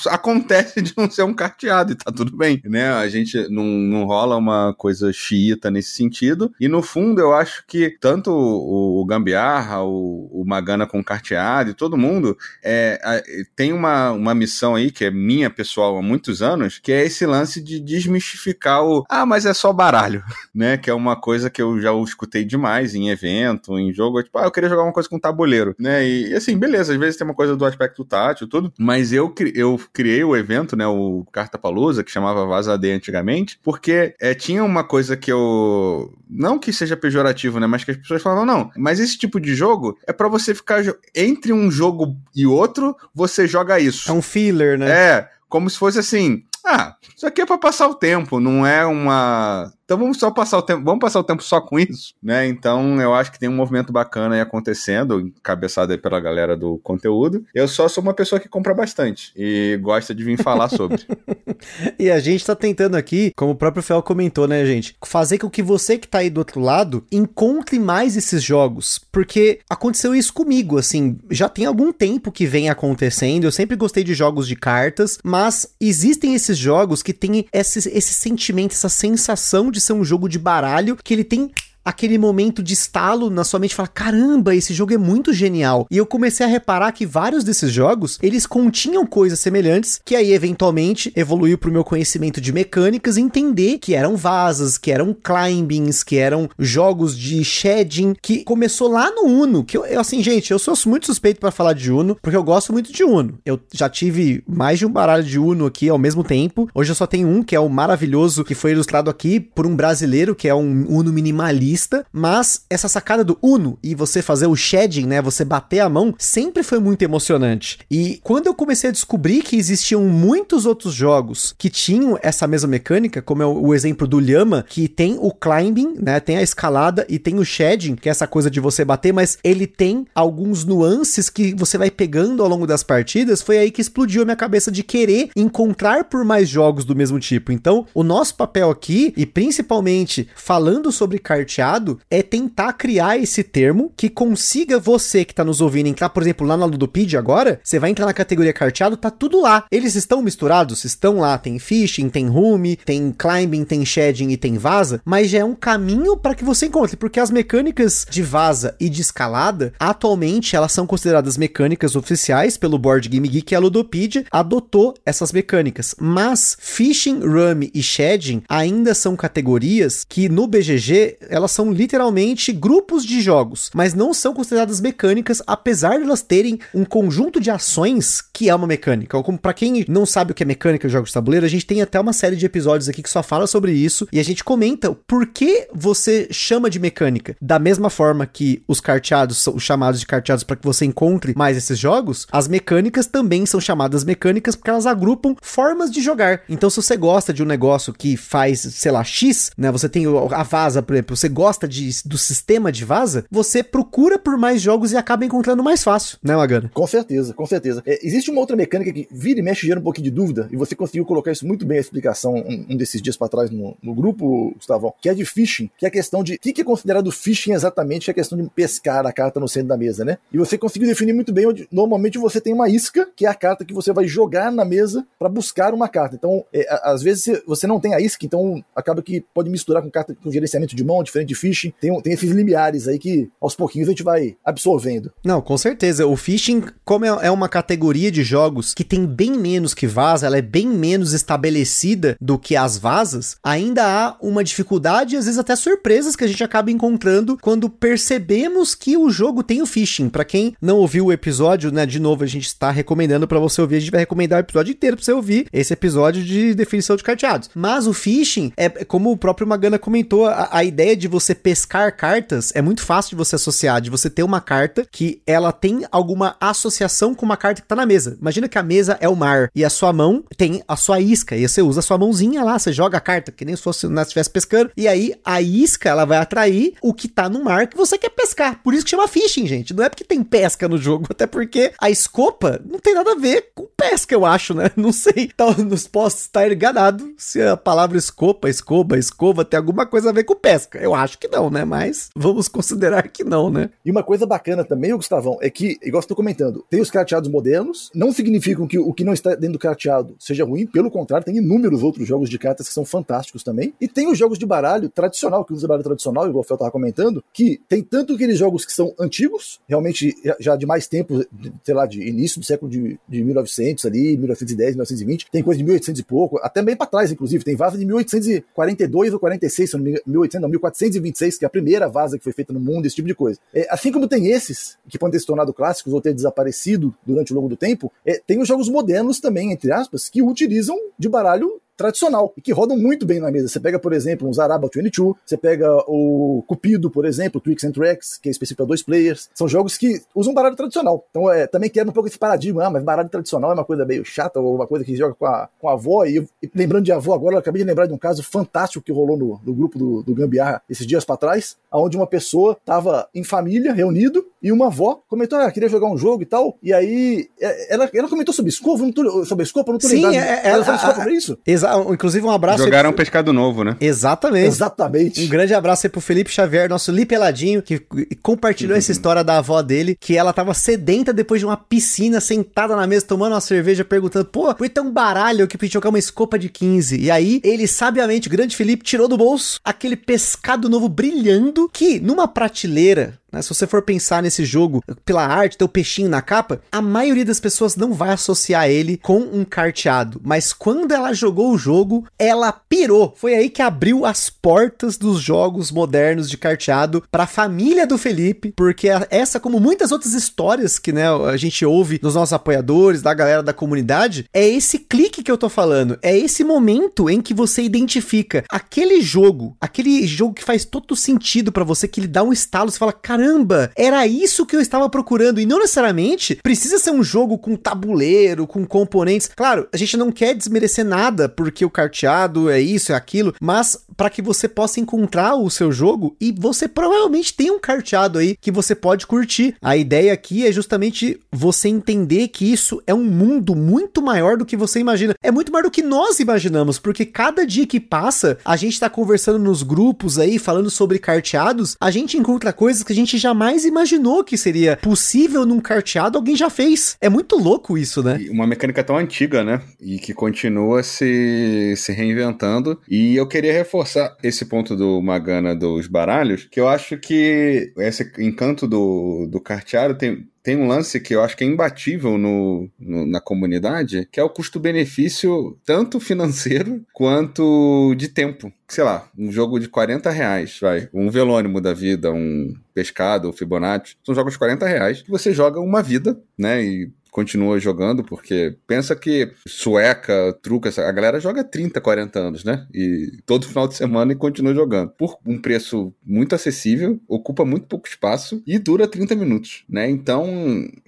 acontece 0.08 0.82
de 0.82 0.94
não 0.98 1.10
ser 1.10 1.24
um 1.24 1.34
carteado 1.34 1.92
e 1.92 1.96
tá 1.96 2.12
tudo 2.12 2.36
bem, 2.36 2.62
né? 2.66 2.92
A 2.92 3.08
gente 3.08 3.48
não, 3.50 3.64
não 3.64 4.06
rola 4.06 4.38
uma 4.38 4.74
coisa 4.78 5.12
xiita 5.12 5.70
nesse 5.70 5.92
sentido. 6.00 6.52
E 6.60 6.68
no 6.68 6.82
fundo, 6.82 7.22
eu 7.22 7.34
acho 7.34 7.64
que 7.68 7.98
tanto 8.00 8.32
o, 8.32 9.02
o 9.02 9.06
Gambiarra, 9.06 9.84
o, 9.84 10.30
o 10.32 10.46
Magana 10.46 10.86
com 10.86 11.04
carteado 11.04 11.72
e 11.72 11.74
todo 11.74 11.98
mundo 11.98 12.38
é, 12.64 13.00
a, 13.04 13.22
tem 13.56 13.74
uma, 13.74 14.12
uma 14.12 14.34
missão 14.34 14.76
aí 14.76 14.92
que 14.92 15.06
é 15.06 15.12
minha 15.12 15.50
pessoal 15.50 15.98
há 15.98 16.02
muitos 16.02 16.42
anos, 16.42 16.80
que 16.80 16.92
é 16.92 17.06
esse 17.06 17.26
lance 17.26 17.62
de 17.62 17.80
desmistificar 17.80 18.84
o 18.84 19.06
ah, 19.10 19.26
mas 19.26 19.46
é 19.46 19.54
só 19.54 19.72
baralho, 19.74 20.24
né? 20.54 20.78
Que 20.78 20.90
é 20.90 20.94
uma 20.94 21.16
coisa 21.16 21.50
que 21.50 21.62
eu 21.62 21.80
já 21.80 21.94
escutei 22.02 22.44
demais 22.44 22.96
em 22.96 23.10
evento, 23.10 23.78
em 23.78 23.94
jogo. 23.94 24.22
Tipo, 24.24 24.40
ah, 24.40 24.46
eu 24.46 24.52
queria 24.52 24.70
jogar 24.70 24.84
uma 24.84 24.94
coisa 24.94 25.10
com 25.10 25.20
tabuleiro, 25.20 25.76
né? 25.80 26.08
E 26.08 26.34
assim, 26.34 26.58
beleza, 26.58 26.94
às 26.94 27.00
vezes 27.00 27.18
tem 27.18 27.26
uma 27.26 27.34
coisa 27.34 27.56
do 27.56 27.66
aspecto 27.66 28.06
tátil 28.06 28.48
tudo, 28.48 28.74
mas 28.78 29.12
eu, 29.12 29.34
eu 29.54 29.80
criei 29.94 30.24
o 30.24 30.36
evento, 30.36 30.76
né? 30.76 30.88
O 30.88 31.26
Carta 31.32 31.58
Palusa, 31.58 32.04
que 32.04 32.12
chamava 32.12 32.46
Vaza 32.46 32.78
D 32.78 32.92
antigamente, 32.92 33.60
porque 33.64 34.16
é, 34.20 34.34
tinha 34.34 34.64
uma 34.64 34.84
coisa 34.84 35.16
que 35.18 35.32
eu. 35.32 35.89
Não 36.30 36.60
que 36.60 36.72
seja 36.74 36.96
pejorativo, 36.98 37.60
né? 37.60 37.68
Mas 37.68 37.84
que 37.84 37.92
as 37.92 37.98
pessoas 37.98 38.22
falavam, 38.22 38.46
não, 38.46 38.72
mas 38.78 39.00
esse 39.00 39.18
tipo 39.18 39.40
de 39.40 39.56
jogo 39.56 39.98
é 40.08 40.14
para 40.14 40.28
você 40.28 40.54
ficar. 40.54 40.84
Entre 41.16 41.54
um 41.54 41.70
jogo 41.70 42.16
e 42.36 42.46
outro, 42.46 42.96
você 43.14 43.48
joga 43.48 43.80
isso. 43.80 44.10
É 44.10 44.14
um 44.14 44.22
filler, 44.22 44.78
né? 44.78 44.90
É, 44.90 45.30
como 45.48 45.70
se 45.70 45.78
fosse 45.78 46.00
assim. 46.00 46.44
Ah, 46.66 46.96
isso 47.16 47.26
aqui 47.26 47.42
é 47.42 47.46
para 47.46 47.58
passar 47.58 47.88
o 47.88 47.96
tempo, 47.96 48.40
não 48.40 48.66
é 48.66 48.86
uma 48.86 49.72
então 49.90 49.98
vamos 49.98 50.20
só 50.20 50.30
passar 50.30 50.60
o 50.60 50.62
tempo, 50.62 50.84
vamos 50.84 51.00
passar 51.00 51.20
o 51.20 51.24
tempo 51.24 51.42
só 51.42 51.60
com 51.60 51.80
isso, 51.80 52.14
né? 52.22 52.48
Então 52.48 53.02
eu 53.02 53.12
acho 53.12 53.32
que 53.32 53.40
tem 53.40 53.50
um 53.50 53.56
movimento 53.56 53.92
bacana 53.92 54.36
aí 54.36 54.42
acontecendo, 54.42 55.20
encabeçado 55.20 55.92
aí 55.92 55.98
pela 55.98 56.20
galera 56.20 56.56
do 56.56 56.78
conteúdo. 56.84 57.44
Eu 57.56 57.68
só 57.68 57.88
sou 57.88 58.04
uma 58.04 58.14
pessoa 58.14 58.40
que 58.40 58.48
compra 58.48 58.72
bastante 58.72 59.32
e 59.36 59.80
gosta 59.82 60.14
de 60.14 60.24
vir 60.24 60.38
falar 60.44 60.70
sobre. 60.70 61.04
e 61.98 62.12
a 62.12 62.20
gente 62.20 62.46
tá 62.46 62.56
tentando 62.56 62.96
aqui, 62.98 63.32
como 63.36 63.54
o 63.54 63.56
próprio 63.56 63.82
Fel 63.82 64.04
comentou, 64.04 64.48
né, 64.48 64.64
gente, 64.64 64.96
fazer 65.04 65.40
com 65.40 65.50
que 65.50 65.64
você 65.64 65.98
que 65.98 66.08
tá 66.08 66.20
aí 66.20 66.30
do 66.30 66.38
outro 66.38 66.62
lado 66.62 67.04
encontre 67.12 67.80
mais 67.80 68.16
esses 68.16 68.44
jogos, 68.44 69.02
porque 69.12 69.60
aconteceu 69.68 70.14
isso 70.14 70.32
comigo, 70.32 70.78
assim, 70.78 71.18
já 71.32 71.50
tem 71.50 71.66
algum 71.66 71.92
tempo 71.92 72.32
que 72.32 72.46
vem 72.46 72.70
acontecendo. 72.70 73.46
Eu 73.46 73.52
sempre 73.52 73.76
gostei 73.76 74.04
de 74.04 74.14
jogos 74.14 74.48
de 74.48 74.56
cartas, 74.56 75.18
mas 75.24 75.74
existem 75.82 76.36
esses 76.36 76.49
jogos 76.58 77.02
que 77.02 77.14
têm 77.14 77.46
esse, 77.52 77.80
esse 77.90 78.14
sentimento, 78.14 78.74
essa 78.74 78.90
sensação 78.90 79.72
de 79.72 79.80
ser 79.80 79.94
um 79.94 80.04
jogo 80.04 80.28
de 80.28 80.40
baralho 80.40 80.98
que 81.04 81.14
ele 81.14 81.24
tem 81.24 81.52
aquele 81.84 82.18
momento 82.18 82.62
de 82.62 82.74
estalo 82.74 83.30
na 83.30 83.44
sua 83.44 83.60
mente 83.60 83.72
e 83.72 83.76
falar: 83.76 83.88
caramba, 83.88 84.56
esse 84.56 84.74
jogo 84.74 84.94
é 84.94 84.98
muito 84.98 85.34
genial. 85.34 85.88
E 85.90 85.98
eu 85.98 86.06
comecei 86.06 86.46
a 86.46 86.50
reparar 86.50 86.92
que 86.92 87.06
vários 87.06 87.44
desses 87.44 87.72
jogos 87.72 88.20
eles 88.22 88.46
continham 88.46 89.06
coisas 89.06 89.40
semelhantes, 89.40 90.00
que 90.04 90.16
aí 90.16 90.32
eventualmente 90.32 91.12
evoluiu 91.16 91.58
pro 91.58 91.72
meu 91.72 91.84
conhecimento 91.84 92.40
de 92.40 92.52
mecânicas 92.52 93.18
e 93.18 93.22
entender 93.22 93.80
que 93.80 93.96
eram 93.96 94.16
vasas, 94.16 94.78
que 94.78 94.92
eram 94.92 95.14
climbings, 95.14 96.04
que 96.04 96.18
eram 96.18 96.50
jogos 96.58 97.18
de 97.18 97.44
shedding, 97.44 98.16
que 98.22 98.44
começou 98.44 98.90
lá 98.90 99.10
no 99.12 99.24
Uno. 99.24 99.64
Que 99.64 99.78
eu 99.78 100.00
assim, 100.00 100.22
gente, 100.22 100.52
eu 100.52 100.60
sou 100.60 100.76
muito 100.86 101.08
suspeito 101.08 101.40
para 101.40 101.52
falar 101.52 101.74
de 101.74 101.92
Uno, 101.92 102.16
porque 102.22 102.38
eu 102.38 102.44
gosto 102.44 102.72
muito 102.72 102.92
de 102.92 103.04
Uno. 103.04 103.38
Eu 103.46 103.60
já 103.74 103.90
tive 103.90 104.44
mais 104.48 104.80
de 104.80 104.86
um 104.86 104.92
baralho 104.92 105.24
de 105.24 105.40
Uno 105.40 105.66
aqui 105.66 105.90
ao 105.90 105.98
mesmo 105.98 106.24
tempo. 106.24 106.70
Hoje 106.74 106.92
eu 106.92 106.96
só 106.96 107.08
tenho 107.08 107.28
um, 107.28 107.44
que 107.44 107.56
é 107.56 107.60
o 107.60 107.70
maravilhoso, 107.70 108.44
que 108.44 108.56
foi 108.56 108.72
ilustrado 108.72 109.10
aqui 109.10 109.40
por 109.40 109.66
um 109.66 109.76
brasileiro, 109.76 110.36
que 110.36 110.48
é 110.48 110.56
um 110.56 110.86
Uno 110.90 111.12
minimalista 111.12 111.69
mas 112.12 112.66
essa 112.70 112.88
sacada 112.88 113.24
do 113.24 113.38
Uno 113.42 113.78
e 113.84 113.96
você 113.96 114.22
fazer 114.22 114.48
o 114.48 114.56
shedding, 114.56 115.06
né, 115.06 115.22
você 115.22 115.44
bater 115.44 115.80
a 115.80 115.90
mão, 115.90 116.14
sempre 116.18 116.64
foi 116.64 116.80
muito 116.80 117.02
emocionante. 117.02 117.80
E 117.90 118.20
quando 118.24 118.48
eu 118.48 118.54
comecei 118.54 118.90
a 118.90 118.94
descobrir 118.94 119.42
que 119.42 119.56
existiam 119.56 120.04
muitos 120.04 120.66
outros 120.66 120.94
jogos 120.94 121.54
que 121.58 121.70
tinham 121.70 122.18
essa 122.22 122.48
mesma 122.48 122.70
mecânica, 122.70 123.22
como 123.22 123.44
é 123.44 123.46
o 123.46 123.74
exemplo 123.74 124.08
do 124.08 124.20
Lhama, 124.20 124.66
que 124.68 124.88
tem 124.88 125.18
o 125.20 125.32
climbing, 125.32 125.96
né, 126.00 126.20
tem 126.20 126.38
a 126.38 126.42
escalada 126.42 127.06
e 127.10 127.20
tem 127.20 127.38
o 127.40 127.46
shedding, 127.46 127.96
que 127.96 128.10
é 128.10 128.12
essa 128.12 128.28
coisa 128.28 128.50
de 128.50 128.60
você 128.60 128.84
bater, 128.84 129.14
mas 129.14 129.38
ele 129.44 129.68
tem 129.68 130.06
alguns 130.14 130.66
nuances 130.66 131.30
que 131.30 131.54
você 131.56 131.78
vai 131.78 131.92
pegando 131.92 132.44
ao 132.44 132.50
longo 132.50 132.68
das 132.68 132.84
partidas, 132.84 133.42
foi 133.42 133.58
aí 133.58 133.72
que 133.72 133.82
explodiu 133.82 134.22
a 134.22 134.26
minha 134.26 134.36
cabeça 134.36 134.72
de 134.72 134.84
querer 134.84 135.30
encontrar 135.36 136.06
por 136.06 136.24
mais 136.24 136.48
jogos 136.48 136.86
do 136.86 136.96
mesmo 136.96 137.20
tipo. 137.20 137.52
Então, 137.52 137.86
o 137.94 138.04
nosso 138.04 138.36
papel 138.36 138.70
aqui, 138.70 139.14
e 139.16 139.26
principalmente 139.26 140.28
falando 140.36 140.92
sobre 140.92 141.20
carteado, 141.60 142.00
é 142.10 142.24
tentar 142.24 142.74
criar 142.74 143.18
esse 143.18 143.44
termo 143.44 143.92
que 143.96 144.10
consiga 144.10 144.80
você 144.80 145.26
que 145.26 145.36
tá 145.36 145.44
nos 145.44 145.60
ouvindo 145.60 145.88
entrar, 145.88 146.10
por 146.10 146.24
exemplo, 146.24 146.48
lá 146.48 146.56
na 146.56 146.66
Ludopedia 146.66 147.20
agora, 147.20 147.60
você 147.62 147.78
vai 147.78 147.90
entrar 147.90 148.06
na 148.06 148.14
categoria 148.14 148.54
carteado, 148.54 148.96
tá 148.96 149.12
tudo 149.12 149.42
lá. 149.42 149.66
Eles 149.70 149.96
estão 149.96 150.22
misturados? 150.22 150.86
Estão 150.86 151.20
lá. 151.20 151.38
Tem 151.38 151.60
fishing, 151.60 152.10
tem 152.10 152.28
room, 152.28 152.76
tem 152.86 153.14
climbing, 153.18 153.66
tem 153.66 153.86
shedding 153.86 154.30
e 154.30 154.38
tem 154.38 154.58
vaza, 154.58 155.02
mas 155.04 155.30
já 155.30 155.40
é 155.40 155.44
um 155.44 155.56
caminho 155.56 156.16
para 156.16 156.34
que 156.34 156.44
você 156.44 156.68
encontre, 156.68 156.96
porque 156.96 157.20
as 157.20 157.30
mecânicas 157.30 158.06
de 158.10 158.22
vaza 158.22 158.76
e 158.80 158.90
de 158.90 159.02
escalada, 159.02 159.74
atualmente 159.80 160.56
elas 160.56 160.72
são 160.72 160.88
consideradas 160.88 161.38
mecânicas 161.38 161.96
oficiais 161.96 162.58
pelo 162.58 162.80
Board 162.80 163.08
Game 163.10 163.28
Geek 163.28 163.54
e 163.54 163.56
a 163.56 163.60
Ludopedia 163.60 164.26
adotou 164.32 164.94
essas 165.06 165.32
mecânicas. 165.32 165.96
Mas 166.00 166.58
fishing, 166.60 167.20
rum 167.20 167.70
e 167.74 167.84
shedding 167.84 168.44
ainda 168.48 168.94
são 168.94 169.16
categorias 169.16 170.06
que 170.08 170.30
no 170.30 170.48
BGG 170.48 171.18
elas 171.30 171.49
elas 171.50 171.52
são 171.52 171.72
literalmente 171.72 172.52
grupos 172.52 173.04
de 173.04 173.22
jogos, 173.22 173.72
mas 173.74 173.94
não 173.94 174.14
são 174.14 174.34
consideradas 174.34 174.80
mecânicas, 174.80 175.42
apesar 175.48 175.98
de 175.98 176.04
elas 176.04 176.22
terem 176.22 176.60
um 176.74 176.86
conjunto 176.86 177.40
de 177.40 177.50
ações 177.50 178.22
que 178.22 178.50
é 178.50 178.56
uma 178.56 178.68
mecânica. 178.68 179.22
Como 179.24 179.38
para 179.38 179.54
quem 179.54 179.84
não 179.88 180.06
sabe 180.06 180.32
o 180.32 180.36
que 180.36 180.44
é 180.44 180.46
mecânica 180.46 180.88
de 180.88 180.94
jogos 180.94 181.10
de 181.10 181.14
tabuleiro, 181.14 181.46
a 181.46 181.50
gente 181.50 181.66
tem 181.66 181.82
até 181.82 182.00
uma 182.00 182.14
série 182.14 182.36
de 182.36 182.46
episódios 182.46 182.88
aqui 182.88 183.02
que 183.02 183.10
só 183.10 183.24
fala 183.24 183.48
sobre 183.48 183.72
isso 183.72 184.08
e 184.12 184.20
a 184.20 184.24
gente 184.24 184.44
comenta 184.44 184.94
por 185.08 185.26
que 185.28 185.68
você 185.74 186.28
chama 186.32 186.70
de 186.70 186.80
mecânica. 186.80 187.36
Da 187.42 187.58
mesma 187.58 187.90
forma 187.90 188.26
que 188.26 188.62
os 188.68 188.80
carteados 188.80 189.38
são 189.40 189.56
os 189.56 189.64
chamados 189.64 190.00
de 190.00 190.06
carteados 190.06 190.44
para 190.44 190.56
que 190.56 190.66
você 190.66 190.86
encontre 190.86 191.34
mais 191.36 191.58
esses 191.58 191.80
jogos, 191.80 192.28
as 192.32 192.48
mecânicas 192.48 193.08
também 193.08 193.46
são 193.46 193.60
chamadas 193.60 194.04
mecânicas 194.04 194.56
porque 194.56 194.70
elas 194.70 194.86
agrupam 194.86 195.36
formas 195.42 195.92
de 195.92 196.02
jogar. 196.02 196.42
Então, 196.48 196.70
se 196.70 196.82
você 196.82 196.96
gosta 196.96 197.34
de 197.34 197.42
um 197.42 197.46
negócio 197.46 197.94
que 197.94 198.16
faz, 198.16 198.60
sei 198.60 198.92
lá, 198.92 199.04
X, 199.04 199.52
né? 199.58 199.72
Você 199.72 199.90
tem 199.90 200.06
a 200.06 200.44
vaza, 200.44 200.82
por 200.82 200.94
exemplo, 200.94 201.16
você 201.16 201.30
gosta 201.40 201.66
de, 201.70 201.90
do 202.04 202.18
sistema 202.18 202.70
de 202.70 202.84
vaza, 202.84 203.24
você 203.32 203.64
procura 203.64 204.20
por 204.20 204.38
mais 204.38 204.62
jogos 204.62 204.92
e 204.92 204.98
acaba 204.98 205.24
encontrando 205.24 205.64
mais 205.64 205.82
fácil, 205.82 206.18
né, 206.22 206.36
Magana? 206.36 206.70
Com 206.74 206.86
certeza, 206.86 207.34
com 207.34 207.46
certeza. 207.46 207.82
É, 207.86 208.06
existe 208.06 208.30
uma 208.30 208.42
outra 208.42 208.58
mecânica 208.58 208.92
que 208.92 209.08
vira 209.10 209.40
e 209.40 209.42
mexe 209.42 209.66
gera 209.66 209.80
um 209.80 209.84
pouquinho 209.84 210.04
de 210.04 210.12
dúvida, 210.12 210.50
e 210.52 210.58
você 210.58 210.76
conseguiu 210.76 211.06
colocar 211.06 211.32
isso 211.32 211.48
muito 211.48 211.66
bem 211.66 211.78
a 211.78 211.80
explicação 211.80 212.34
um, 212.36 212.66
um 212.72 212.76
desses 212.76 213.02
dias 213.02 213.16
para 213.16 213.30
trás 213.30 213.50
no, 213.50 213.78
no, 213.82 213.96
grupo, 213.96 214.52
Gustavão, 214.54 214.94
que 215.02 215.08
é 215.08 215.14
de 215.14 215.24
phishing, 215.24 215.70
que 215.78 215.86
é 215.86 215.88
a 215.88 215.92
questão 215.92 216.22
de 216.26 216.34
o 216.34 216.40
que, 216.40 216.52
que, 216.52 216.60
é 216.60 216.64
considerado 216.66 217.10
phishing 217.10 217.54
exatamente, 217.54 218.04
que 218.04 218.12
é 218.12 218.12
a 218.12 218.16
questão 218.16 218.38
de 218.38 218.50
pescar 218.50 219.08
a 219.08 219.14
carta 219.14 219.40
no 219.40 219.48
centro 219.48 219.70
da 219.70 219.78
mesa, 219.78 220.04
né? 220.04 220.18
E 220.34 220.38
você 220.38 220.58
conseguiu 220.58 220.90
definir 220.90 221.14
muito 221.14 221.32
bem 221.32 221.48
onde 221.48 221.70
normalmente 221.72 222.18
você 222.18 222.42
tem 222.42 222.54
uma 222.54 222.68
isca, 222.68 223.08
que 223.16 223.26
é 223.26 223.30
a 223.30 223.34
carta 223.34 223.64
que 223.64 223.74
você 223.74 223.94
vai 223.94 224.06
jogar 224.06 224.52
na 224.52 224.66
mesa 224.66 225.08
para 225.18 225.30
buscar 225.30 225.74
uma 225.74 225.88
carta. 225.88 226.18
Então, 226.18 226.44
é, 226.52 226.68
às 226.84 227.02
vezes 227.02 227.42
você 227.48 227.66
não 227.66 227.80
tem 227.80 227.94
a 227.94 228.02
isca, 228.02 228.26
então 228.26 228.62
acaba 228.76 229.02
que 229.02 229.24
pode 229.34 229.50
misturar 229.50 229.82
com 229.82 229.90
carta 229.90 230.14
com 230.22 230.30
gerenciamento 230.30 230.76
de 230.76 230.84
mão, 230.84 231.02
diferente 231.02 231.29
de 231.30 231.36
phishing. 231.36 231.74
Tem, 231.80 232.02
tem 232.02 232.14
esses 232.14 232.32
limiares 232.32 232.88
aí 232.88 233.00
que 233.00 233.30
aos 233.40 233.56
pouquinhos 233.56 233.88
a 233.88 233.92
gente 233.92 234.04
vai 234.04 234.36
absorvendo. 234.44 235.12
Não, 235.24 235.42
com 235.42 235.58
certeza. 235.58 236.06
O 236.06 236.18
phishing, 236.18 236.64
como 236.84 237.06
é, 237.06 237.28
é 237.28 237.32
uma 237.32 237.48
categoria 237.48 238.12
de 238.12 238.24
jogos 238.24 238.74
que 238.74 238.84
tem 238.84 239.06
bem 239.06 239.38
menos 239.38 239.74
que 239.74 239.88
vaza, 239.88 240.26
ela 240.26 240.38
é 240.38 240.42
bem 240.42 240.68
menos 240.68 241.14
estabelecida 241.14 242.18
do 242.20 242.38
que 242.38 242.56
as 242.56 242.78
vazas, 242.78 243.38
ainda 243.44 243.86
há 243.86 244.18
uma 244.22 244.44
dificuldade 244.44 245.16
e 245.16 245.18
às 245.18 245.26
vezes 245.26 245.40
até 245.40 245.56
surpresas 245.56 246.16
que 246.16 246.24
a 246.24 246.28
gente 246.28 246.44
acaba 246.44 246.72
encontrando 246.72 247.38
quando 247.42 247.70
percebemos 247.70 248.74
que 248.76 248.98
o 248.98 249.10
jogo 249.10 249.44
tem 249.44 249.62
o 249.62 249.66
phishing. 249.66 250.10
Para 250.10 250.26
quem 250.26 250.56
não 250.62 250.78
ouviu 250.78 251.06
o 251.06 251.14
episódio, 251.14 251.72
né, 251.72 251.86
de 251.86 252.00
novo, 252.00 252.24
a 252.24 252.28
gente 252.28 252.48
está 252.48 252.72
recomendando 252.72 253.28
para 253.28 253.40
você 253.40 253.62
ouvir, 253.62 253.78
a 253.78 253.80
gente 253.80 253.92
vai 253.92 254.02
recomendar 254.02 254.40
o 254.40 254.44
episódio 254.46 254.72
inteiro 254.72 254.98
para 254.98 255.06
você 255.06 255.14
ouvir 255.14 255.48
esse 255.54 255.74
episódio 255.74 256.24
de 256.24 256.54
definição 256.54 256.96
de 256.96 257.04
carteados. 257.04 257.50
Mas 257.54 257.88
o 257.88 257.94
phishing 257.94 258.52
é 258.58 258.70
como 258.70 259.12
o 259.12 259.18
próprio 259.18 259.48
Magana 259.48 259.78
comentou, 259.78 260.26
a, 260.26 260.50
a 260.52 260.64
ideia 260.64 260.96
de 260.96 261.08
você 261.08 261.19
pescar 261.36 261.96
cartas 261.96 262.52
é 262.56 262.62
muito 262.62 262.82
fácil 262.82 263.12
de 263.12 263.16
você 263.16 263.36
associar, 263.36 263.82
de 263.82 263.90
você 263.90 264.10
ter 264.10 264.24
uma 264.24 264.42
carta 264.42 264.86
que 264.92 265.22
ela 265.26 265.52
tem 265.52 265.86
alguma 265.92 266.36
associação 266.40 267.14
com 267.14 267.26
uma 267.26 267.38
carta 267.38 267.62
que 267.62 267.68
tá 267.68 267.76
na 267.76 267.86
mesa. 267.86 268.18
Imagina 268.20 268.48
que 268.48 268.58
a 268.58 268.64
mesa 268.64 268.98
é 269.02 269.10
o 269.10 269.16
mar 269.16 269.50
e 269.56 269.64
a 269.64 269.70
sua 269.70 269.92
mão 269.94 270.24
tem 270.38 270.64
a 270.68 270.76
sua 270.76 271.00
isca 271.00 271.36
e 271.36 271.48
você 271.48 271.62
usa 271.62 271.80
a 271.80 271.84
sua 271.84 271.98
mãozinha 271.98 272.44
lá, 272.44 272.58
você 272.58 272.72
joga 272.72 272.98
a 272.98 273.02
carta 273.02 273.32
que 273.32 273.46
nem 273.46 273.56
se 273.56 273.62
fosse 273.62 273.88
se 273.88 274.02
estivesse 274.02 274.30
pescando 274.30 274.72
e 274.76 274.88
aí 274.88 275.14
a 275.24 275.42
isca 275.42 275.90
ela 275.90 276.06
vai 276.06 276.18
atrair 276.18 276.74
o 276.82 276.94
que 276.94 277.08
tá 277.08 277.30
no 277.30 277.44
mar 277.44 277.68
que 277.68 277.78
você 277.78 277.98
quer 277.98 278.10
pescar. 278.10 278.62
Por 278.64 278.74
isso 278.74 278.84
que 278.84 278.92
chama 278.92 279.08
fishing, 279.08 279.48
gente. 279.48 279.74
Não 279.74 279.84
é 279.84 279.90
porque 279.90 280.04
tem 280.04 280.24
pesca 280.24 280.68
no 280.68 280.78
jogo, 280.78 281.08
até 281.12 281.26
porque 281.26 281.72
a 281.80 281.90
escopa 281.90 282.62
não 282.66 282.80
tem 282.80 282.94
nada 282.94 283.12
a 283.12 283.16
ver 283.16 283.52
com 283.56 283.68
pesca, 283.78 284.14
eu 284.14 284.26
acho, 284.26 284.54
né? 284.54 284.70
Não 284.76 284.92
sei. 284.92 285.30
Então, 285.34 285.54
nos 285.54 285.88
posso 285.88 286.18
estar 286.18 286.52
enganado 286.52 287.14
se 287.18 287.42
a 287.42 287.56
palavra 287.56 287.98
escopa, 287.98 288.50
escoba, 288.50 288.98
escova 288.98 289.46
tem 289.46 289.58
alguma 289.58 289.86
coisa 289.86 290.10
a 290.10 290.14
ver 290.14 290.24
com 290.24 290.36
pesca. 290.36 290.80
Eu 290.80 290.94
acho 290.94 291.09
acho 291.10 291.18
que 291.18 291.28
não, 291.28 291.50
né? 291.50 291.66
Mas 291.66 292.10
vamos 292.16 292.48
considerar 292.48 293.08
que 293.10 293.24
não, 293.24 293.50
né? 293.50 293.70
E 293.84 293.92
uma 293.92 294.04
coisa 294.04 294.26
bacana 294.26 294.64
também, 294.64 294.96
Gustavão, 294.96 295.38
é 295.42 295.50
que, 295.50 295.78
igual 295.84 296.02
você 296.02 296.08
tá 296.08 296.16
comentando, 296.16 296.64
tem 296.70 296.80
os 296.80 296.92
carteados 296.92 297.30
modernos, 297.30 297.90
não 297.94 298.12
significam 298.14 298.68
que 298.68 298.78
o 298.78 298.94
que 298.94 299.04
não 299.04 299.14
está 299.14 299.32
dentro 299.32 299.54
do 299.54 299.60
crateado 299.60 300.16
seja 300.20 300.46
ruim, 300.46 300.66
pelo 300.66 300.92
contrário, 300.92 301.26
tem 301.26 301.38
inúmeros 301.38 301.84
outros 301.84 302.08
jogos 302.08 302.30
de 302.30 302.38
cartas 302.38 302.68
que 302.68 302.74
são 302.74 302.86
fantásticos 302.86 303.44
também. 303.44 303.74
E 303.82 303.88
tem 303.88 304.10
os 304.10 304.18
jogos 304.18 304.38
de 304.38 304.46
baralho 304.46 304.90
tradicional, 304.90 305.44
que 305.44 305.54
usa 305.54 305.68
baralho 305.68 305.84
tradicional, 305.84 306.28
igual 306.28 306.42
o 306.42 306.48
Fel 306.48 306.58
tava 306.58 306.72
comentando, 306.72 307.24
que 307.34 307.60
tem 307.68 307.82
tanto 307.82 308.14
aqueles 308.14 308.38
jogos 308.38 308.66
que 308.66 308.72
são 308.72 308.94
antigos, 309.00 309.60
realmente 309.68 310.16
já 310.40 310.56
de 310.56 310.66
mais 310.66 310.88
tempo, 310.88 311.26
sei 311.64 311.74
lá, 311.74 311.86
de 311.86 312.08
início 312.08 312.40
do 312.40 312.46
século 312.46 312.70
de, 312.70 313.00
de 313.08 313.24
1900 313.24 313.86
ali, 313.86 314.18
1910, 314.18 314.76
1920, 314.76 315.28
tem 315.32 315.44
coisa 315.44 315.58
de 315.58 315.64
1800 315.64 316.00
e 316.00 316.04
pouco, 316.04 316.40
até 316.42 316.62
bem 316.62 316.76
para 316.76 316.88
trás, 316.88 317.12
inclusive, 317.12 317.44
tem 317.44 317.56
vaza 317.56 317.78
de 317.78 317.86
1842 317.86 319.14
ou 319.14 319.20
46, 319.20 319.74
1800, 320.06 320.42
não, 320.42 320.50
1400 320.50 320.99
que 321.38 321.46
é 321.46 321.48
a 321.48 321.50
primeira 321.50 321.88
vaza 321.88 322.18
que 322.18 322.24
foi 322.24 322.34
feita 322.34 322.54
no 322.54 322.60
mundo, 322.60 322.86
esse 322.86 322.96
tipo 322.96 323.08
de 323.08 323.16
coisa. 323.16 323.40
É, 323.54 323.68
assim 323.70 323.92
como 323.92 324.08
tem 324.08 324.28
esses, 324.28 324.78
que 324.88 324.98
podem 324.98 325.14
ter 325.14 325.20
se 325.20 325.26
tornado 325.26 325.54
clássicos 325.54 325.94
ou 325.94 326.02
ter 326.02 326.14
desaparecido 326.14 326.96
durante 327.06 327.32
o 327.32 327.36
longo 327.36 327.50
do 327.50 327.58
tempo, 327.58 327.92
é, 328.06 328.22
tem 328.26 328.40
os 328.42 328.48
jogos 328.48 328.70
modernos 328.70 329.20
também, 329.20 329.52
entre 329.52 329.72
aspas, 329.72 330.10
que 330.10 330.22
utilizam 330.22 330.78
de 330.98 331.10
baralho 331.10 331.62
tradicional 331.80 332.34
e 332.36 332.42
que 332.42 332.52
rodam 332.52 332.78
muito 332.78 333.06
bem 333.06 333.22
na 333.22 333.32
mesa. 333.32 333.48
Você 333.48 333.60
pega, 333.60 333.80
por 333.80 333.94
exemplo, 333.94 334.28
um 334.28 334.34
Zaraba 334.34 334.70
22, 334.74 335.16
você 335.26 335.38
pega 335.38 335.74
o 335.88 336.44
Cupido, 336.46 336.92
por 336.92 337.06
exemplo, 337.06 337.40
Twix 337.40 337.64
and 337.64 337.72
Tracks, 337.72 338.18
que 338.18 338.28
é 338.28 338.32
específico 338.32 338.58
para 338.58 338.66
dois 338.68 338.84
players. 338.84 339.30
São 339.34 339.48
jogos 339.48 339.78
que 339.78 340.02
usam 340.14 340.34
baralho 340.34 340.58
tradicional. 340.58 341.06
Então, 341.10 341.32
é, 341.32 341.48
também 341.48 341.70
quebra 341.70 341.90
um 341.90 341.94
pouco 341.94 342.10
esse 342.10 342.20
paradigma, 342.20 342.66
ah, 342.66 342.70
mas 342.70 342.84
baralho 342.84 343.08
tradicional 343.08 343.52
é 343.52 343.54
uma 343.54 343.64
coisa 343.64 343.86
meio 343.86 344.04
chata 344.04 344.42
ou 344.42 344.56
uma 344.56 344.68
coisa 344.68 344.84
que 344.84 344.94
joga 344.96 345.14
com 345.14 345.26
a, 345.26 345.48
com 345.58 345.70
a 345.70 345.74
avó. 345.74 346.04
E, 346.04 346.28
e 346.44 346.52
lembrando 346.54 346.84
de 346.84 346.92
avó 346.92 347.14
agora, 347.14 347.36
eu 347.36 347.40
acabei 347.40 347.62
de 347.62 347.68
lembrar 347.68 347.86
de 347.86 347.94
um 347.94 347.98
caso 347.98 348.22
fantástico 348.24 348.84
que 348.84 348.92
rolou 348.92 349.18
no, 349.18 349.40
no 349.46 349.54
grupo 349.54 349.80
do, 349.80 350.04
do 350.04 350.14
Gambiarra 350.14 350.62
esses 350.70 350.86
dias 350.86 351.06
para 351.06 351.16
trás, 351.16 351.56
onde 351.72 351.96
uma 351.96 352.08
pessoa 352.08 352.58
estava 352.60 353.08
em 353.16 353.24
família, 353.24 353.74
reunido, 353.74 354.26
e 354.42 354.52
uma 354.52 354.68
avó 354.68 355.02
comentou, 355.10 355.40
ah, 355.40 355.52
queria 355.52 355.70
jogar 355.70 355.88
um 355.88 355.98
jogo 355.98 356.24
e 356.24 356.26
tal. 356.26 356.58
E 356.62 356.74
aí, 356.74 357.30
é, 357.40 357.74
ela, 357.74 357.90
ela 357.94 358.10
comentou 358.10 358.34
sobre 358.34 358.50
escova, 358.50 358.84
sobre 359.26 359.44
escopa, 359.44 359.72
não 359.72 359.80
tô 359.80 359.88
Sim, 359.88 359.96
lembrado. 359.96 360.16
É, 360.16 360.42
ela 360.48 360.72
é, 360.72 360.76
escopa 360.76 361.02
pra 361.02 361.14
isso? 361.14 361.38
Exato. 361.46 361.69
Inclusive, 361.92 362.26
um 362.26 362.32
abraço. 362.32 362.64
Jogaram 362.64 362.90
um 362.92 362.94
pescado 362.94 363.34
novo, 363.34 363.64
né? 363.64 363.76
Exatamente. 363.80 364.48
Exatamente. 364.48 365.24
Um 365.24 365.28
grande 365.28 365.54
abraço 365.54 365.86
aí 365.86 365.90
pro 365.90 366.02
Felipe 366.02 366.32
Xavier, 366.32 366.70
nosso 366.70 366.92
Lipeladinho, 366.92 367.62
que 367.62 367.80
compartilhou 368.22 368.74
uhum. 368.74 368.80
essa 368.80 368.92
história 368.92 369.24
da 369.24 369.38
avó 369.38 369.62
dele, 369.62 369.96
que 370.00 370.16
ela 370.16 370.34
tava 370.34 370.54
sedenta 370.54 371.14
depois 371.14 371.42
de 371.42 371.46
uma 371.46 371.58
piscina, 371.58 372.20
sentada 372.20 372.76
na 372.76 372.88
mesa, 372.88 373.06
tomando 373.06 373.34
uma 373.34 373.42
cerveja, 373.42 373.84
perguntando, 373.84 374.26
pô, 374.26 374.54
tem 374.54 374.84
um 374.84 374.92
baralho 374.92 375.48
que 375.48 375.58
pediu 375.58 375.74
jogar 375.74 375.90
uma 375.90 376.00
escopa 376.00 376.38
de 376.38 376.50
15? 376.50 377.00
E 377.00 377.12
aí, 377.12 377.42
ele, 377.44 377.68
sabiamente, 377.68 378.28
o 378.28 378.32
grande 378.32 378.56
Felipe, 378.56 378.84
tirou 378.84 379.08
do 379.08 379.18
bolso 379.18 379.60
aquele 379.64 379.96
pescado 379.96 380.70
novo 380.70 380.88
brilhando, 380.88 381.70
que 381.72 382.00
numa 382.00 382.28
prateleira 382.28 383.19
né? 383.32 383.42
Se 383.42 383.50
você 383.50 383.68
for 383.68 383.82
pensar 383.82 384.22
nesse 384.24 384.44
jogo 384.46 384.84
pela 385.06 385.26
arte, 385.26 385.58
ter 385.58 385.64
o 385.64 385.70
peixinho 385.70 386.10
na 386.10 386.22
capa, 386.22 386.62
a 386.72 386.82
maioria 386.82 387.26
das 387.26 387.40
pessoas 387.40 387.76
não 387.76 387.94
vai 387.94 388.12
associar 388.12 388.70
ele 388.70 388.98
com 388.98 389.20
um 389.20 389.46
carteado. 389.46 390.20
Mas 390.24 390.54
quando 390.54 390.92
ela 390.92 391.14
jogou 391.14 391.52
o 391.52 391.58
jogo, 391.58 392.06
ela 392.18 392.52
pirou. 392.52 393.14
Foi 393.16 393.36
aí 393.36 393.50
que 393.50 393.62
abriu 393.62 394.06
as 394.06 394.30
portas 394.30 394.98
dos 394.98 395.20
jogos 395.20 395.72
modernos 395.72 396.30
de 396.30 396.38
carteado 396.38 397.04
para 397.12 397.24
a 397.24 397.28
família 397.28 397.86
do 397.86 397.98
Felipe, 397.98 398.54
porque 398.56 398.88
essa, 399.10 399.40
como 399.40 399.60
muitas 399.60 399.92
outras 399.92 400.14
histórias 400.14 400.80
que 400.80 400.92
né, 400.92 401.08
a 401.10 401.38
gente 401.38 401.66
ouve 401.66 402.00
dos 402.00 402.16
nossos 402.16 402.34
apoiadores, 402.34 403.02
da 403.02 403.14
galera 403.14 403.44
da 403.44 403.54
comunidade, 403.54 404.26
é 404.34 404.48
esse 404.48 404.80
clique 404.80 405.24
que 405.24 405.32
eu 405.32 405.38
tô 405.38 405.50
falando. 405.50 405.98
É 406.02 406.18
esse 406.18 406.44
momento 406.44 407.10
em 407.10 407.22
que 407.22 407.34
você 407.34 407.62
identifica 407.62 408.44
aquele 408.50 409.02
jogo, 409.02 409.56
aquele 409.60 410.06
jogo 410.08 410.34
que 410.34 410.44
faz 410.44 410.66
todo 410.66 410.96
sentido 410.96 411.52
para 411.52 411.64
você, 411.64 411.88
que 411.88 412.00
ele 412.00 412.08
dá 412.08 412.24
um 412.24 412.34
estalo, 412.34 412.72
você 412.72 412.78
fala, 412.78 412.94
cara 412.94 413.19
caramba, 413.20 413.70
era 413.76 414.08
isso 414.08 414.46
que 414.46 414.56
eu 414.56 414.62
estava 414.62 414.90
procurando. 414.90 415.42
E 415.42 415.46
não 415.46 415.60
necessariamente 415.60 416.36
precisa 416.36 416.80
ser 416.80 416.92
um 416.92 417.04
jogo 417.04 417.38
com 417.38 417.56
tabuleiro, 417.56 418.48
com 418.48 418.66
componentes. 418.66 419.30
Claro, 419.36 419.68
a 419.74 419.78
gente 419.78 419.98
não 419.98 420.12
quer 420.12 420.34
desmerecer 420.34 420.86
nada 420.86 421.28
porque 421.28 421.66
o 421.66 421.70
carteado 421.70 422.50
é 422.50 422.62
isso, 422.62 422.94
é 422.94 422.96
aquilo, 422.96 423.34
mas 423.42 423.78
para 423.98 424.10
que 424.10 424.22
você 424.22 424.48
possa 424.48 424.80
encontrar 424.80 425.36
o 425.36 425.50
seu 425.50 425.72
jogo 425.72 426.16
e 426.22 426.32
você 426.32 426.70
provavelmente 426.70 427.34
tem 427.34 427.52
um 427.52 427.60
carteado 427.60 428.18
aí 428.18 428.38
que 428.40 428.52
você 428.52 428.74
pode 428.74 429.06
curtir. 429.06 429.56
A 429.62 429.76
ideia 429.76 430.14
aqui 430.14 430.48
é 430.48 430.52
justamente 430.52 431.20
você 431.30 431.68
entender 431.68 432.30
que 432.30 432.50
isso 432.50 432.82
é 432.88 432.94
um 432.94 433.04
mundo 433.04 433.54
muito 433.54 434.02
maior 434.02 434.38
do 434.38 434.46
que 434.46 434.56
você 434.56 434.80
imagina. 434.80 435.14
É 435.22 435.32
muito 435.32 435.52
maior 435.52 435.64
do 435.64 435.72
que 435.72 435.84
nós 435.84 436.20
imaginamos, 436.22 436.80
porque 436.80 437.06
cada 437.06 437.46
dia 437.46 437.68
que 437.68 437.80
passa, 437.80 438.38
a 438.46 438.56
gente 438.56 438.80
tá 438.80 438.90
conversando 438.90 439.40
nos 439.40 439.64
grupos 439.64 440.18
aí, 440.18 440.40
falando 440.40 440.70
sobre 440.70 440.98
carteados, 440.98 441.76
a 441.80 441.92
gente 441.92 442.18
encontra 442.18 442.54
coisas 442.54 442.84
que 442.84 442.94
a 442.94 442.96
gente 442.96 443.09
gente 443.10 443.18
jamais 443.18 443.66
imaginou 443.66 444.24
que 444.24 444.38
seria 444.38 444.78
possível 444.78 445.46
num 445.46 445.60
carteado, 445.60 446.18
alguém 446.18 446.36
já 446.36 446.50
fez. 446.50 446.96
É 447.02 447.10
muito 447.10 447.36
louco 447.36 447.78
isso, 447.78 448.04
né? 448.04 448.20
Uma 448.30 448.46
mecânica 448.46 448.84
tão 448.84 448.98
antiga, 448.98 449.44
né? 449.44 449.62
E 449.82 449.98
que 449.98 450.14
continua 450.14 450.84
se, 450.84 451.74
se 451.76 451.92
reinventando. 451.92 452.80
E 452.88 453.16
eu 453.16 453.28
queria 453.28 453.52
reforçar 453.52 454.16
esse 454.22 454.46
ponto 454.46 454.76
do 454.76 455.02
Magana 455.02 455.56
dos 455.56 455.88
baralhos, 455.88 456.48
que 456.50 456.60
eu 456.60 456.68
acho 456.68 456.98
que 456.98 457.74
esse 457.78 458.12
encanto 458.20 458.68
do, 458.68 459.28
do 459.28 459.40
carteado 459.40 459.96
tem, 459.96 460.28
tem 460.50 460.58
um 460.58 460.68
lance 460.68 461.00
que 461.00 461.14
eu 461.14 461.22
acho 461.22 461.38
que 461.38 461.44
é 461.44 461.48
imbatível 461.48 462.18
no, 462.18 462.68
no 462.80 463.06
na 463.06 463.22
comunidade, 463.22 464.08
que 464.12 464.20
é 464.20 464.24
o 464.24 464.30
custo-benefício 464.32 465.56
tanto 465.64 466.00
financeiro 466.00 466.84
quanto 466.92 467.94
de 467.96 468.08
tempo. 468.08 468.52
Sei 468.68 468.84
lá, 468.84 469.08
um 469.16 469.32
jogo 469.32 469.60
de 469.60 469.70
40 469.70 470.10
reais, 470.10 470.58
vai. 470.60 470.90
Um 470.92 471.12
velônimo 471.12 471.62
da 471.62 471.72
vida, 471.72 472.12
um 472.12 472.52
pescado, 472.74 473.30
um 473.30 473.32
Fibonacci. 473.32 473.96
São 474.04 474.16
jogos 474.16 474.34
de 474.34 474.40
40 474.40 474.66
reais 474.66 475.04
que 475.04 475.12
você 475.12 475.32
joga 475.32 475.60
uma 475.60 475.84
vida, 475.84 476.20
né? 476.36 476.64
E 476.64 476.92
continua 477.12 477.60
jogando, 477.60 478.04
porque 478.04 478.56
pensa 478.68 478.96
que 478.96 479.32
sueca, 479.48 480.38
truca, 480.42 480.70
a 480.82 480.92
galera 480.92 481.20
joga 481.20 481.44
30, 481.44 481.82
40 481.82 482.20
anos, 482.20 482.44
né? 482.44 482.68
E 482.74 483.20
todo 483.26 483.48
final 483.48 483.68
de 483.68 483.76
semana 483.76 484.12
e 484.12 484.16
continua 484.16 484.54
jogando. 484.54 484.92
Por 484.92 485.18
um 485.26 485.40
preço 485.40 485.94
muito 486.06 486.36
acessível, 486.36 487.00
ocupa 487.08 487.46
muito 487.46 487.68
pouco 487.68 487.88
espaço 487.88 488.42
e 488.46 488.58
dura 488.60 488.88
30 488.88 489.16
minutos, 489.16 489.64
né? 489.68 489.90
Então, 489.90 490.28